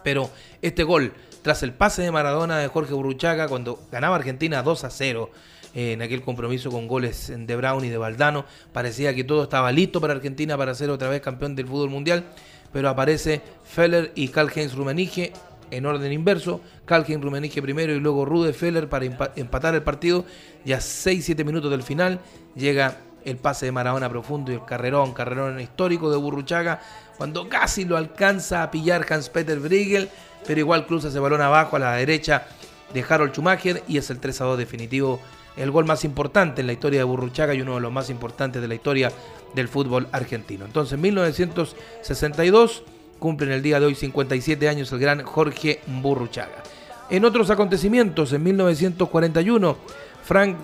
pero 0.06 0.30
este 0.62 0.84
gol, 0.84 1.12
tras 1.42 1.64
el 1.64 1.74
pase 1.74 2.04
de 2.04 2.12
Maradona 2.12 2.60
de 2.60 2.68
Jorge 2.70 2.94
Burruchaga, 2.94 3.48
cuando 3.50 3.80
ganaba 3.92 4.16
Argentina 4.16 4.62
2 4.64 4.84
a 4.86 4.90
0, 4.90 5.32
eh, 5.74 5.92
en 5.94 6.02
aquel 6.02 6.22
compromiso 6.22 6.70
con 6.70 6.88
goles 6.88 7.34
de 7.36 7.56
Brown 7.56 7.84
y 7.84 7.90
de 7.90 7.98
Valdano, 7.98 8.46
parecía 8.72 9.14
que 9.14 9.24
todo 9.24 9.44
estaba 9.44 9.72
listo 9.72 10.00
para 10.00 10.14
Argentina 10.14 10.56
para 10.58 10.74
ser 10.76 10.90
otra 10.92 11.10
vez 11.10 11.22
campeón 11.22 11.56
del 11.56 11.68
fútbol 11.68 11.90
mundial, 11.90 12.24
pero 12.72 12.88
aparece 12.88 13.42
Feller 13.64 14.12
y 14.16 14.28
Karl-Heinz 14.30 14.74
Rummenigge 14.76 15.34
en 15.72 15.86
orden 15.88 16.12
inverso, 16.14 16.62
Karl-Heinz 16.86 17.24
Rummenigge 17.24 17.62
primero 17.62 17.94
y 17.94 18.00
luego 18.00 18.24
Rude 18.26 18.54
Feller 18.54 18.88
para 18.88 19.06
empa- 19.06 19.32
empatar 19.36 19.74
el 19.76 19.82
partido, 19.82 20.24
y 20.64 20.74
a 20.74 20.78
6-7 20.80 21.44
minutos 21.44 21.72
del 21.72 21.82
final 21.84 22.20
llega 22.56 22.98
el 23.26 23.38
pase 23.38 23.66
de 23.66 23.72
Maradona 23.72 24.10
profundo 24.10 24.52
y 24.52 24.56
el 24.56 24.66
carrerón, 24.66 25.14
carrerón 25.14 25.60
histórico 25.60 26.10
de 26.10 26.18
Burruchaga, 26.18 26.80
cuando 27.18 27.50
casi 27.50 27.86
lo 27.86 27.98
alcanza 27.98 28.64
a 28.64 28.72
pillar 28.72 29.06
Hans-Peter 29.10 29.60
Briegel, 29.60 30.10
pero 30.48 30.60
igual 30.60 30.86
cruza 30.86 31.08
ese 31.08 31.20
balón 31.20 31.42
abajo 31.42 31.76
a 31.76 31.80
la 31.80 31.94
derecha 31.94 32.48
de 32.94 33.04
Harold 33.08 33.34
Schumacher 33.34 33.84
y 33.88 33.98
es 33.98 34.10
el 34.10 34.20
3 34.20 34.42
a 34.42 34.46
2 34.46 34.58
definitivo, 34.58 35.20
el 35.58 35.72
gol 35.72 35.86
más 35.86 36.04
importante 36.04 36.62
en 36.62 36.68
la 36.68 36.74
historia 36.74 37.00
de 37.00 37.06
Burruchaga 37.06 37.54
y 37.54 37.62
uno 37.62 37.76
de 37.76 37.82
los 37.82 37.92
más 37.92 38.10
importantes 38.10 38.62
de 38.62 38.68
la 38.68 38.76
historia 38.76 39.12
del 39.54 39.68
fútbol 39.68 40.08
argentino. 40.12 40.66
Entonces, 40.66 41.00
1962 41.00 42.84
cumple 43.20 43.48
en 43.48 43.54
el 43.54 43.64
día 43.64 43.80
de 43.80 43.88
hoy 43.88 43.96
57 43.96 44.70
años 44.70 44.92
el 44.92 45.00
gran 45.00 45.24
Jorge 45.24 45.80
Burruchaga. 45.88 46.64
En 47.10 47.24
otros 47.24 47.50
acontecimientos, 47.50 48.34
en 48.34 48.44
1941, 48.44 49.78
Frank 50.24 50.58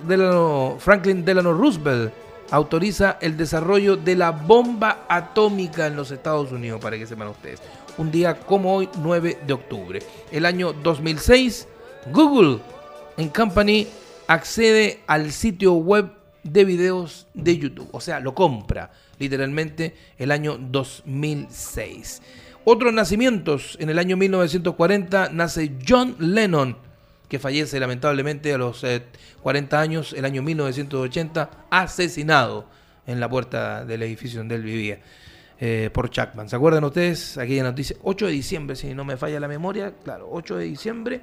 Franklin 0.80 1.24
Delano 1.24 1.54
Roosevelt 1.54 2.12
autoriza 2.52 3.18
el 3.22 3.38
desarrollo 3.38 3.96
de 3.96 4.16
la 4.16 4.32
bomba 4.32 5.06
atómica 5.10 5.88
en 5.88 5.96
los 5.96 6.12
Estados 6.12 6.52
Unidos, 6.52 6.80
para 6.80 6.98
que 6.98 7.08
sepan 7.08 7.30
ustedes. 7.30 7.62
Un 7.98 8.12
día 8.12 8.40
como 8.40 8.76
hoy, 8.76 8.90
9 9.02 9.40
de 9.48 9.54
octubre. 9.54 10.00
El 10.32 10.46
año 10.46 10.74
2006, 10.74 11.68
Google 12.12 12.60
en 13.18 13.30
Company 13.30 13.88
accede 14.28 15.02
al 15.08 15.32
sitio 15.32 15.74
web 15.74 16.12
de 16.44 16.66
videos 16.66 17.28
de 17.34 17.58
YouTube, 17.58 17.90
o 17.92 18.02
sea, 18.02 18.20
lo 18.20 18.34
compra 18.34 18.92
literalmente 19.20 19.96
el 20.18 20.32
año 20.32 20.58
2006. 20.58 22.22
Otros 22.64 22.94
nacimientos, 22.94 23.78
en 23.80 23.90
el 23.90 24.00
año 24.00 24.18
1940 24.18 25.30
nace 25.32 25.74
John 25.88 26.16
Lennon, 26.20 26.78
que 27.32 27.40
fallece 27.40 27.80
lamentablemente 27.80 28.54
a 28.54 28.58
los 28.58 28.84
eh, 28.84 29.04
40 29.42 29.80
años, 29.80 30.12
el 30.12 30.26
año 30.26 30.42
1980, 30.42 31.50
asesinado 31.70 32.66
en 33.08 33.22
la 33.22 33.30
puerta 33.30 33.86
del 33.86 34.04
edificio 34.04 34.42
donde 34.42 34.56
él 34.56 34.64
vivía 34.64 35.00
eh, 35.58 35.90
por 35.94 36.10
Chapman. 36.10 36.50
¿Se 36.50 36.58
acuerdan 36.58 36.84
ustedes? 36.84 37.38
Aquella 37.38 37.64
noticia, 37.64 37.96
8 38.04 38.26
de 38.26 38.32
diciembre, 38.34 38.76
si 38.76 38.94
no 38.94 39.06
me 39.06 39.16
falla 39.16 39.40
la 39.40 39.48
memoria, 39.48 39.94
claro, 40.04 40.28
8 40.30 40.58
de 40.58 40.66
diciembre, 40.66 41.22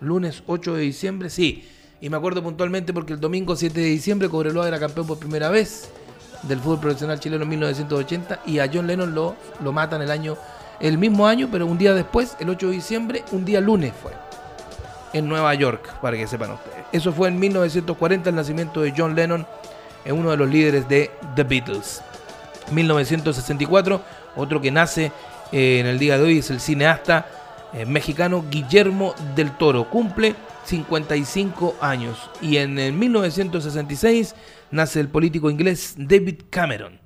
lunes 0.00 0.42
8 0.46 0.74
de 0.74 0.82
diciembre, 0.82 1.30
sí. 1.30 1.66
Y 2.02 2.10
me 2.10 2.18
acuerdo 2.18 2.42
puntualmente 2.42 2.92
porque 2.92 3.14
el 3.14 3.20
domingo 3.20 3.56
7 3.56 3.80
de 3.80 3.86
diciembre 3.86 4.28
Cobreloa 4.28 4.68
era 4.68 4.78
campeón 4.78 5.06
por 5.06 5.18
primera 5.18 5.48
vez 5.48 5.90
del 6.42 6.60
fútbol 6.60 6.80
profesional 6.80 7.18
chileno 7.18 7.44
en 7.44 7.48
1980 7.48 8.42
y 8.44 8.58
a 8.58 8.70
John 8.70 8.86
Lennon 8.86 9.14
lo, 9.14 9.34
lo 9.64 9.72
matan 9.72 10.02
el 10.02 10.10
año, 10.10 10.36
el 10.80 10.98
mismo 10.98 11.26
año, 11.26 11.48
pero 11.50 11.64
un 11.64 11.78
día 11.78 11.94
después, 11.94 12.36
el 12.40 12.50
8 12.50 12.66
de 12.66 12.72
diciembre, 12.74 13.24
un 13.32 13.46
día 13.46 13.62
lunes 13.62 13.94
fue 14.02 14.25
en 15.16 15.28
Nueva 15.28 15.54
York, 15.54 15.98
para 16.00 16.16
que 16.16 16.26
sepan 16.26 16.52
ustedes. 16.52 16.84
Eso 16.92 17.12
fue 17.12 17.28
en 17.28 17.38
1940 17.38 18.30
el 18.30 18.36
nacimiento 18.36 18.82
de 18.82 18.92
John 18.96 19.14
Lennon, 19.14 19.46
uno 20.06 20.30
de 20.30 20.36
los 20.36 20.48
líderes 20.48 20.88
de 20.88 21.10
The 21.34 21.44
Beatles. 21.44 22.02
1964, 22.70 24.02
otro 24.36 24.60
que 24.60 24.70
nace 24.70 25.12
eh, 25.52 25.78
en 25.80 25.86
el 25.86 25.98
día 25.98 26.18
de 26.18 26.24
hoy 26.24 26.38
es 26.38 26.50
el 26.50 26.60
cineasta 26.60 27.26
eh, 27.72 27.86
mexicano 27.86 28.44
Guillermo 28.50 29.14
del 29.34 29.56
Toro. 29.56 29.88
Cumple 29.90 30.34
55 30.64 31.76
años. 31.80 32.30
Y 32.40 32.58
en 32.58 32.78
el 32.78 32.92
1966 32.92 34.34
nace 34.70 35.00
el 35.00 35.08
político 35.08 35.50
inglés 35.50 35.94
David 35.96 36.42
Cameron. 36.50 37.00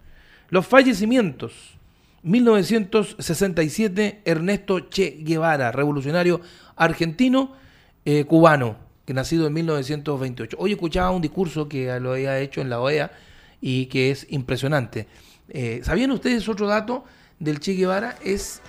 Los 0.48 0.66
fallecimientos. 0.66 1.52
1967, 2.22 4.20
Ernesto 4.26 4.80
Che 4.90 5.18
Guevara, 5.20 5.72
revolucionario 5.72 6.42
argentino, 6.76 7.54
eh, 8.04 8.24
cubano, 8.24 8.76
que 9.04 9.14
nacido 9.14 9.46
en 9.46 9.52
1928. 9.52 10.56
Hoy 10.58 10.72
escuchaba 10.72 11.10
un 11.10 11.22
discurso 11.22 11.68
que 11.68 11.98
lo 12.00 12.12
había 12.12 12.38
hecho 12.38 12.60
en 12.60 12.70
la 12.70 12.80
OEA 12.80 13.10
y 13.60 13.86
que 13.86 14.10
es 14.10 14.26
impresionante. 14.30 15.06
Eh, 15.48 15.80
¿Sabían 15.82 16.10
ustedes 16.12 16.48
otro 16.48 16.66
dato 16.66 17.04
del 17.38 17.60
Che 17.60 17.74
Guevara? 17.74 18.16
Es 18.22 18.62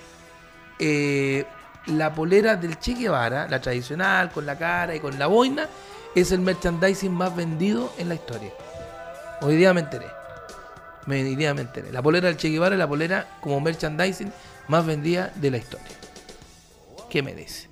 eh, 0.78 1.44
la 1.86 2.14
polera 2.14 2.56
del 2.56 2.78
Che 2.78 2.94
Guevara, 2.94 3.48
la 3.48 3.60
tradicional, 3.60 4.30
con 4.30 4.46
la 4.46 4.58
cara 4.58 4.94
y 4.94 5.00
con 5.00 5.18
la 5.18 5.26
boina, 5.26 5.68
es 6.14 6.32
el 6.32 6.40
merchandising 6.40 7.12
más 7.12 7.34
vendido 7.34 7.92
en 7.98 8.08
la 8.08 8.16
historia. 8.16 8.50
Hoy 9.40 9.56
día 9.56 9.72
me 9.72 9.80
enteré. 9.80 10.06
Me, 11.06 11.22
hoy 11.22 11.36
día 11.36 11.54
me 11.54 11.62
enteré. 11.62 11.90
La 11.90 12.02
polera 12.02 12.28
del 12.28 12.36
Che 12.36 12.48
Guevara 12.48 12.74
es 12.74 12.78
la 12.78 12.88
polera 12.88 13.38
como 13.40 13.60
merchandising 13.60 14.32
más 14.68 14.84
vendida 14.84 15.32
de 15.36 15.50
la 15.50 15.56
historia. 15.56 15.96
¿Qué 17.08 17.22
me 17.22 17.34
dice? 17.34 17.71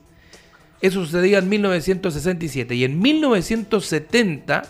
Eso 0.80 1.04
sucedía 1.04 1.38
en 1.38 1.48
1967 1.48 2.74
y 2.74 2.84
en 2.84 2.98
1970 3.00 4.62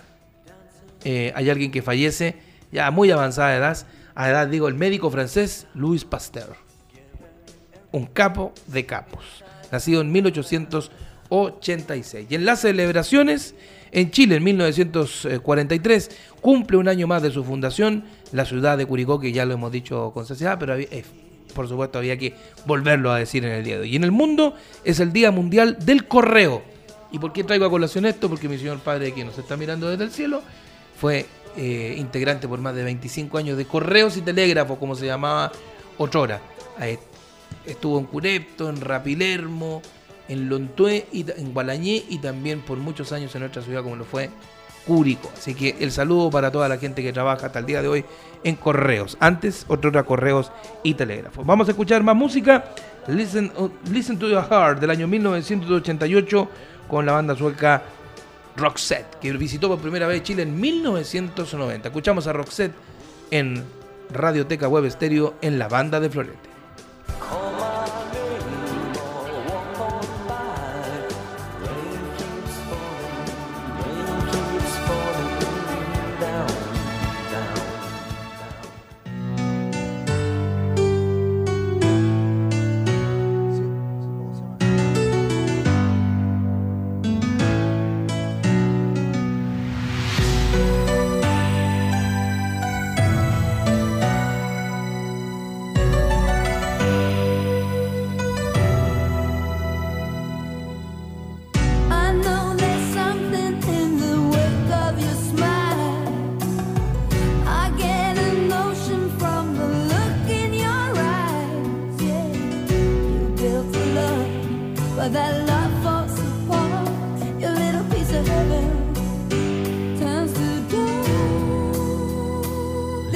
eh, 1.05 1.33
hay 1.35 1.51
alguien 1.51 1.71
que 1.71 1.83
fallece 1.83 2.37
ya 2.73 2.89
a 2.89 2.91
muy 2.91 3.11
avanzada 3.11 3.57
edad, 3.57 3.79
a 4.15 4.29
edad 4.29 4.49
digo 4.49 4.69
el 4.69 4.75
médico 4.75 5.11
francés 5.11 5.67
Louis 5.75 6.05
Pasteur, 6.05 6.55
un 7.93 8.07
capo 8.07 8.53
de 8.67 8.87
capos, 8.87 9.25
nacido 9.73 10.01
en 10.01 10.13
1986. 10.13 12.27
Y 12.29 12.35
en 12.35 12.45
las 12.45 12.61
celebraciones, 12.61 13.55
en 13.93 14.11
Chile 14.11 14.37
en 14.37 14.45
1943, 14.45 16.11
cumple 16.41 16.77
un 16.77 16.89
año 16.89 17.07
más 17.07 17.23
de 17.23 17.31
su 17.31 17.45
fundación, 17.45 18.05
la 18.33 18.45
ciudad 18.45 18.77
de 18.79 18.87
Curicó, 18.87 19.19
que 19.21 19.33
ya 19.33 19.45
lo 19.45 19.55
hemos 19.55 19.73
dicho 19.73 20.11
con 20.13 20.27
saciedad, 20.27 20.59
pero 20.59 20.75
había- 20.75 20.89
eh, 20.91 21.05
por 21.53 21.69
supuesto 21.69 21.99
había 21.99 22.17
que 22.17 22.35
volverlo 22.67 23.11
a 23.13 23.19
decir 23.19 23.45
en 23.45 23.53
el 23.53 23.65
día 23.65 23.77
de 23.77 23.83
hoy. 23.83 23.93
Y 23.93 23.97
en 23.97 24.05
el 24.05 24.13
mundo 24.13 24.55
es 24.85 25.01
el 25.01 25.13
Día 25.13 25.31
Mundial 25.31 25.77
del 25.85 26.07
Correo. 26.07 26.63
¿Y 27.13 27.19
por 27.19 27.33
qué 27.33 27.45
traigo 27.45 27.65
a 27.65 27.71
colación 27.71 28.07
esto? 28.07 28.29
Porque 28.29 28.49
mi 28.49 28.59
señor 28.59 28.79
padre, 28.79 29.13
que 29.13 29.25
nos 29.25 29.37
está 29.37 29.57
mirando 29.57 29.89
desde 29.89 30.05
el 30.05 30.11
cielo, 30.11 30.43
fue 30.99 31.27
eh, 31.57 31.97
integrante 31.99 32.47
por 32.47 32.61
más 32.61 32.75
de 32.75 32.85
25 32.85 33.37
años 33.39 33.59
de 33.59 33.65
correos 33.65 34.17
y 34.17 34.23
telégrafos, 34.23 34.79
como 34.79 34.95
se 34.95 35.07
llamaba 35.07 35.51
otrora. 35.99 36.41
Estuvo 37.67 37.99
en 37.99 38.07
Curepto, 38.07 38.71
en 38.71 38.81
Rapilermo, 38.81 39.83
en 40.29 40.49
Lontué, 40.49 41.07
y, 41.13 41.29
en 41.31 41.53
Gualañé 41.53 42.05
y 42.09 42.19
también 42.19 42.61
por 42.61 42.79
muchos 42.79 43.13
años 43.13 43.35
en 43.35 43.41
nuestra 43.41 43.63
ciudad 43.63 43.83
como 43.83 43.97
lo 43.97 44.05
fue 44.05 44.31
Curicó. 44.87 45.31
Así 45.37 45.55
que 45.55 45.77
el 45.81 45.93
saludo 45.93 46.31
para 46.31 46.51
toda 46.51 46.69
la 46.69 46.79
gente 46.79 47.03
que 47.03 47.13
trabaja 47.13 47.47
hasta 47.47 47.59
el 47.59 47.67
día 47.67 47.83
de 47.83 47.89
hoy 47.89 48.05
en 48.45 48.57
correos. 48.57 49.17
Antes, 49.21 49.65
otrora 49.69 50.03
correos 50.05 50.51
y 50.83 50.95
telégrafos. 50.95 51.45
Vamos 51.47 51.69
a 51.69 51.73
escuchar 51.73 52.03
más 52.03 52.17
música. 52.17 52.65
Listen, 53.07 53.53
uh, 53.57 53.69
Listen 53.91 54.19
to 54.19 54.29
Your 54.29 54.45
Heart 54.49 54.81
del 54.81 54.91
año 54.91 55.07
1988 55.07 56.49
con 56.89 57.07
la 57.07 57.13
banda 57.13 57.37
sueca 57.37 57.83
Roxette, 58.57 59.19
que 59.21 59.33
visitó 59.33 59.69
por 59.69 59.79
primera 59.79 60.07
vez 60.07 60.23
Chile 60.23 60.43
en 60.43 60.61
1990. 60.61 61.89
Escuchamos 61.89 62.27
a 62.27 62.33
Roxette 62.33 62.75
en 63.31 63.65
Radioteca 64.13 64.69
Web 64.69 64.87
Estéreo 64.87 65.35
en 65.41 65.59
la 65.59 65.69
banda 65.69 66.01
de 66.01 66.11
Florete. 66.11 66.51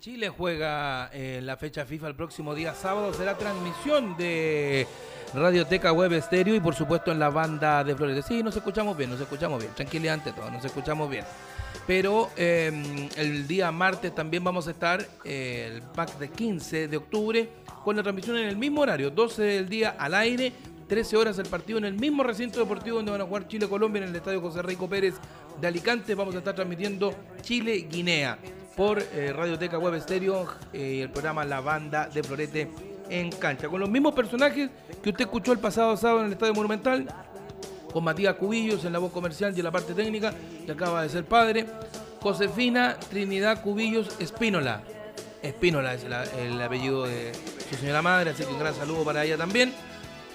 Chile 0.00 0.30
juega 0.30 1.10
en 1.12 1.44
la 1.44 1.58
fecha 1.58 1.84
FIFA 1.84 2.08
el 2.08 2.14
próximo 2.14 2.54
día 2.54 2.74
sábado, 2.74 3.12
será 3.12 3.36
transmisión 3.36 4.16
de 4.16 4.86
Radioteca 5.34 5.92
Web 5.92 6.14
Estéreo 6.14 6.54
y 6.54 6.60
por 6.60 6.74
supuesto 6.74 7.12
en 7.12 7.18
la 7.18 7.28
banda 7.28 7.84
de 7.84 7.94
Flores. 7.94 8.24
Sí, 8.24 8.42
nos 8.42 8.56
escuchamos 8.56 8.96
bien, 8.96 9.10
nos 9.10 9.20
escuchamos 9.20 9.60
bien. 9.60 9.74
Tranquilidad 9.74 10.14
ante 10.14 10.32
todo, 10.32 10.50
nos 10.50 10.64
escuchamos 10.64 11.10
bien. 11.10 11.26
Pero 11.86 12.30
eh, 12.38 13.10
el 13.16 13.46
día 13.46 13.70
martes 13.72 14.14
también 14.14 14.42
vamos 14.42 14.68
a 14.68 14.70
estar 14.70 15.06
eh, 15.22 15.70
el 15.70 15.82
pack 15.82 16.18
de 16.18 16.30
15 16.30 16.88
de 16.88 16.96
octubre 16.96 17.50
con 17.84 17.94
la 17.94 18.02
transmisión 18.02 18.38
en 18.38 18.48
el 18.48 18.56
mismo 18.56 18.80
horario, 18.80 19.10
12 19.10 19.42
del 19.42 19.68
día 19.68 19.96
al 19.98 20.14
aire, 20.14 20.54
13 20.88 21.16
horas 21.18 21.38
el 21.38 21.46
partido 21.46 21.76
en 21.76 21.84
el 21.84 21.94
mismo 21.94 22.22
recinto 22.22 22.58
deportivo 22.58 22.96
donde 22.96 23.12
van 23.12 23.20
a 23.20 23.24
jugar 23.24 23.46
Chile-Colombia 23.48 24.02
en 24.02 24.08
el 24.08 24.16
estadio 24.16 24.40
José 24.40 24.62
Rico 24.62 24.88
Pérez 24.88 25.16
de 25.60 25.66
Alicante. 25.66 26.14
Vamos 26.14 26.34
a 26.34 26.38
estar 26.38 26.54
transmitiendo 26.54 27.14
Chile-Guinea 27.42 28.38
por 28.80 28.98
eh, 28.98 29.30
Radioteca 29.36 29.76
Web 29.76 29.96
Estéreo 29.96 30.48
eh, 30.72 30.94
y 30.94 31.00
el 31.02 31.10
programa 31.10 31.44
La 31.44 31.60
Banda 31.60 32.08
de 32.08 32.22
Florete 32.22 32.70
en 33.10 33.30
cancha. 33.30 33.68
Con 33.68 33.78
los 33.78 33.90
mismos 33.90 34.14
personajes 34.14 34.70
que 35.02 35.10
usted 35.10 35.26
escuchó 35.26 35.52
el 35.52 35.58
pasado 35.58 35.98
sábado 35.98 36.20
en 36.20 36.26
el 36.28 36.32
Estadio 36.32 36.54
Monumental, 36.54 37.06
con 37.92 38.02
Matías 38.02 38.36
Cubillos 38.36 38.82
en 38.86 38.94
la 38.94 38.98
voz 38.98 39.12
comercial 39.12 39.52
y 39.54 39.58
en 39.60 39.64
la 39.64 39.70
parte 39.70 39.92
técnica, 39.92 40.32
que 40.64 40.72
acaba 40.72 41.02
de 41.02 41.10
ser 41.10 41.26
padre. 41.26 41.66
Josefina 42.22 42.96
Trinidad 43.10 43.60
Cubillos 43.60 44.18
Espínola. 44.18 44.80
Espínola 45.42 45.92
es 45.92 46.04
el, 46.04 46.14
el 46.38 46.62
apellido 46.62 47.04
de 47.04 47.32
su 47.68 47.76
señora 47.76 48.00
madre, 48.00 48.30
así 48.30 48.44
que 48.44 48.50
un 48.50 48.60
gran 48.60 48.74
saludo 48.74 49.04
para 49.04 49.22
ella 49.26 49.36
también. 49.36 49.74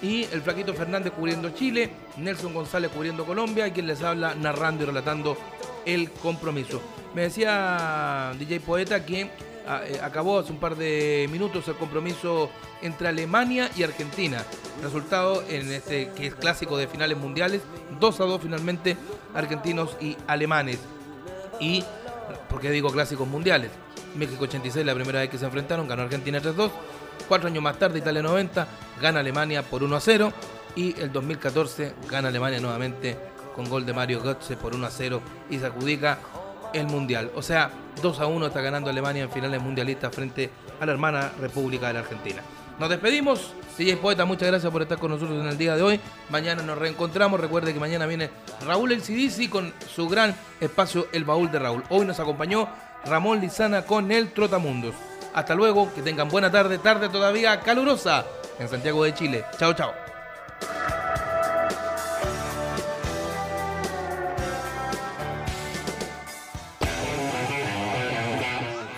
Y 0.00 0.22
el 0.22 0.40
Flaquito 0.40 0.72
Fernández 0.72 1.12
cubriendo 1.12 1.50
Chile, 1.50 1.90
Nelson 2.18 2.54
González 2.54 2.92
cubriendo 2.92 3.26
Colombia, 3.26 3.72
quien 3.72 3.88
les 3.88 4.04
habla 4.04 4.36
narrando 4.36 4.84
y 4.84 4.86
relatando 4.86 5.36
el 5.84 6.12
compromiso. 6.12 6.80
Me 7.16 7.22
decía 7.22 8.34
DJ 8.38 8.60
Poeta 8.60 9.06
que 9.06 9.30
a- 9.66 9.86
eh, 9.86 9.98
acabó 10.02 10.38
hace 10.38 10.52
un 10.52 10.60
par 10.60 10.76
de 10.76 11.26
minutos 11.32 11.66
el 11.66 11.74
compromiso 11.76 12.50
entre 12.82 13.08
Alemania 13.08 13.70
y 13.74 13.84
Argentina. 13.84 14.44
Resultado 14.82 15.42
en 15.48 15.72
este 15.72 16.10
que 16.10 16.26
es 16.26 16.34
clásico 16.34 16.76
de 16.76 16.86
finales 16.88 17.16
mundiales, 17.16 17.62
2 17.98 18.20
a 18.20 18.24
2 18.24 18.42
finalmente 18.42 18.98
argentinos 19.34 19.96
y 19.98 20.14
alemanes. 20.26 20.78
Y, 21.58 21.82
¿por 22.50 22.60
qué 22.60 22.70
digo 22.70 22.90
clásicos 22.90 23.26
mundiales? 23.26 23.70
México 24.14 24.44
86, 24.44 24.84
la 24.84 24.94
primera 24.94 25.20
vez 25.20 25.30
que 25.30 25.38
se 25.38 25.46
enfrentaron, 25.46 25.88
ganó 25.88 26.02
Argentina 26.02 26.38
3-2. 26.38 26.70
Cuatro 27.28 27.48
años 27.48 27.62
más 27.62 27.78
tarde, 27.78 27.98
Italia 28.00 28.20
90, 28.20 28.68
gana 29.00 29.20
Alemania 29.20 29.62
por 29.62 29.82
1-0. 29.82 30.34
Y 30.74 31.00
el 31.00 31.10
2014 31.10 31.94
gana 32.10 32.28
Alemania 32.28 32.60
nuevamente 32.60 33.16
con 33.54 33.70
gol 33.70 33.86
de 33.86 33.94
Mario 33.94 34.20
Götze 34.22 34.54
por 34.58 34.74
1-0 34.74 35.18
y 35.48 35.58
se 35.58 35.64
el 36.76 36.86
Mundial. 36.86 37.30
O 37.34 37.42
sea, 37.42 37.70
2-1 38.02 38.46
está 38.46 38.60
ganando 38.60 38.90
Alemania 38.90 39.24
en 39.24 39.30
finales 39.30 39.60
mundialistas 39.60 40.14
frente 40.14 40.50
a 40.80 40.86
la 40.86 40.92
hermana 40.92 41.32
República 41.40 41.88
de 41.88 41.94
la 41.94 42.00
Argentina. 42.00 42.42
Nos 42.78 42.90
despedimos. 42.90 43.52
DJ 43.78 43.98
Poeta, 43.98 44.24
muchas 44.24 44.48
gracias 44.48 44.72
por 44.72 44.80
estar 44.80 44.98
con 44.98 45.10
nosotros 45.10 45.38
en 45.38 45.48
el 45.48 45.58
día 45.58 45.76
de 45.76 45.82
hoy. 45.82 46.00
Mañana 46.30 46.62
nos 46.62 46.78
reencontramos. 46.78 47.38
Recuerde 47.38 47.74
que 47.74 47.80
mañana 47.80 48.06
viene 48.06 48.30
Raúl 48.66 48.92
El 48.92 49.02
Sidisi 49.02 49.48
con 49.48 49.72
su 49.94 50.08
gran 50.08 50.34
espacio 50.60 51.08
El 51.12 51.24
Baúl 51.24 51.50
de 51.50 51.58
Raúl. 51.58 51.84
Hoy 51.90 52.06
nos 52.06 52.18
acompañó 52.18 52.68
Ramón 53.04 53.40
Lizana 53.40 53.82
con 53.82 54.10
el 54.10 54.32
Trotamundos. 54.32 54.94
Hasta 55.34 55.54
luego, 55.54 55.92
que 55.94 56.00
tengan 56.00 56.28
buena 56.28 56.50
tarde, 56.50 56.78
tarde 56.78 57.10
todavía 57.10 57.60
calurosa 57.60 58.24
en 58.58 58.68
Santiago 58.68 59.04
de 59.04 59.14
Chile. 59.14 59.44
Chao, 59.58 59.74
chao. 59.74 59.92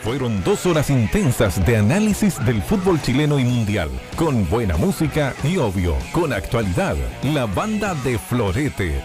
Fueron 0.03 0.43
dos 0.45 0.65
horas 0.66 0.91
intensas 0.91 1.65
de 1.66 1.77
análisis 1.77 2.45
del 2.45 2.62
fútbol 2.62 3.01
chileno 3.03 3.39
y 3.39 3.45
mundial, 3.45 3.91
con 4.16 4.49
buena 4.49 4.77
música 4.77 5.35
y 5.43 5.57
obvio, 5.57 5.97
con 6.12 6.33
actualidad, 6.33 6.97
la 7.23 7.47
banda 7.47 7.95
de 8.05 8.19
Florete. 8.19 9.03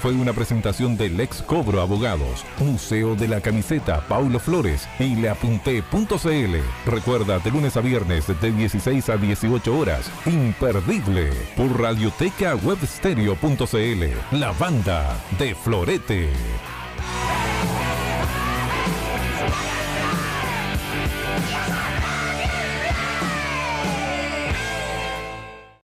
Fue 0.00 0.12
una 0.12 0.32
presentación 0.32 0.96
del 0.96 1.20
ex 1.20 1.42
Cobro 1.42 1.82
Abogados, 1.82 2.46
Museo 2.58 3.14
de 3.16 3.28
la 3.28 3.42
Camiseta 3.42 4.00
Paulo 4.08 4.38
Flores 4.38 4.88
y 4.98 5.14
leapunté.cl. 5.14 6.56
Recuerda, 6.86 7.38
de 7.38 7.50
lunes 7.50 7.76
a 7.76 7.82
viernes 7.82 8.26
de 8.40 8.50
16 8.50 9.10
a 9.10 9.18
18 9.18 9.78
horas, 9.78 10.10
imperdible, 10.24 11.30
por 11.54 11.78
radioteca 11.78 12.56
webstereo.cl, 12.56 14.38
la 14.38 14.52
banda 14.52 15.18
de 15.38 15.54
Florete. 15.54 16.79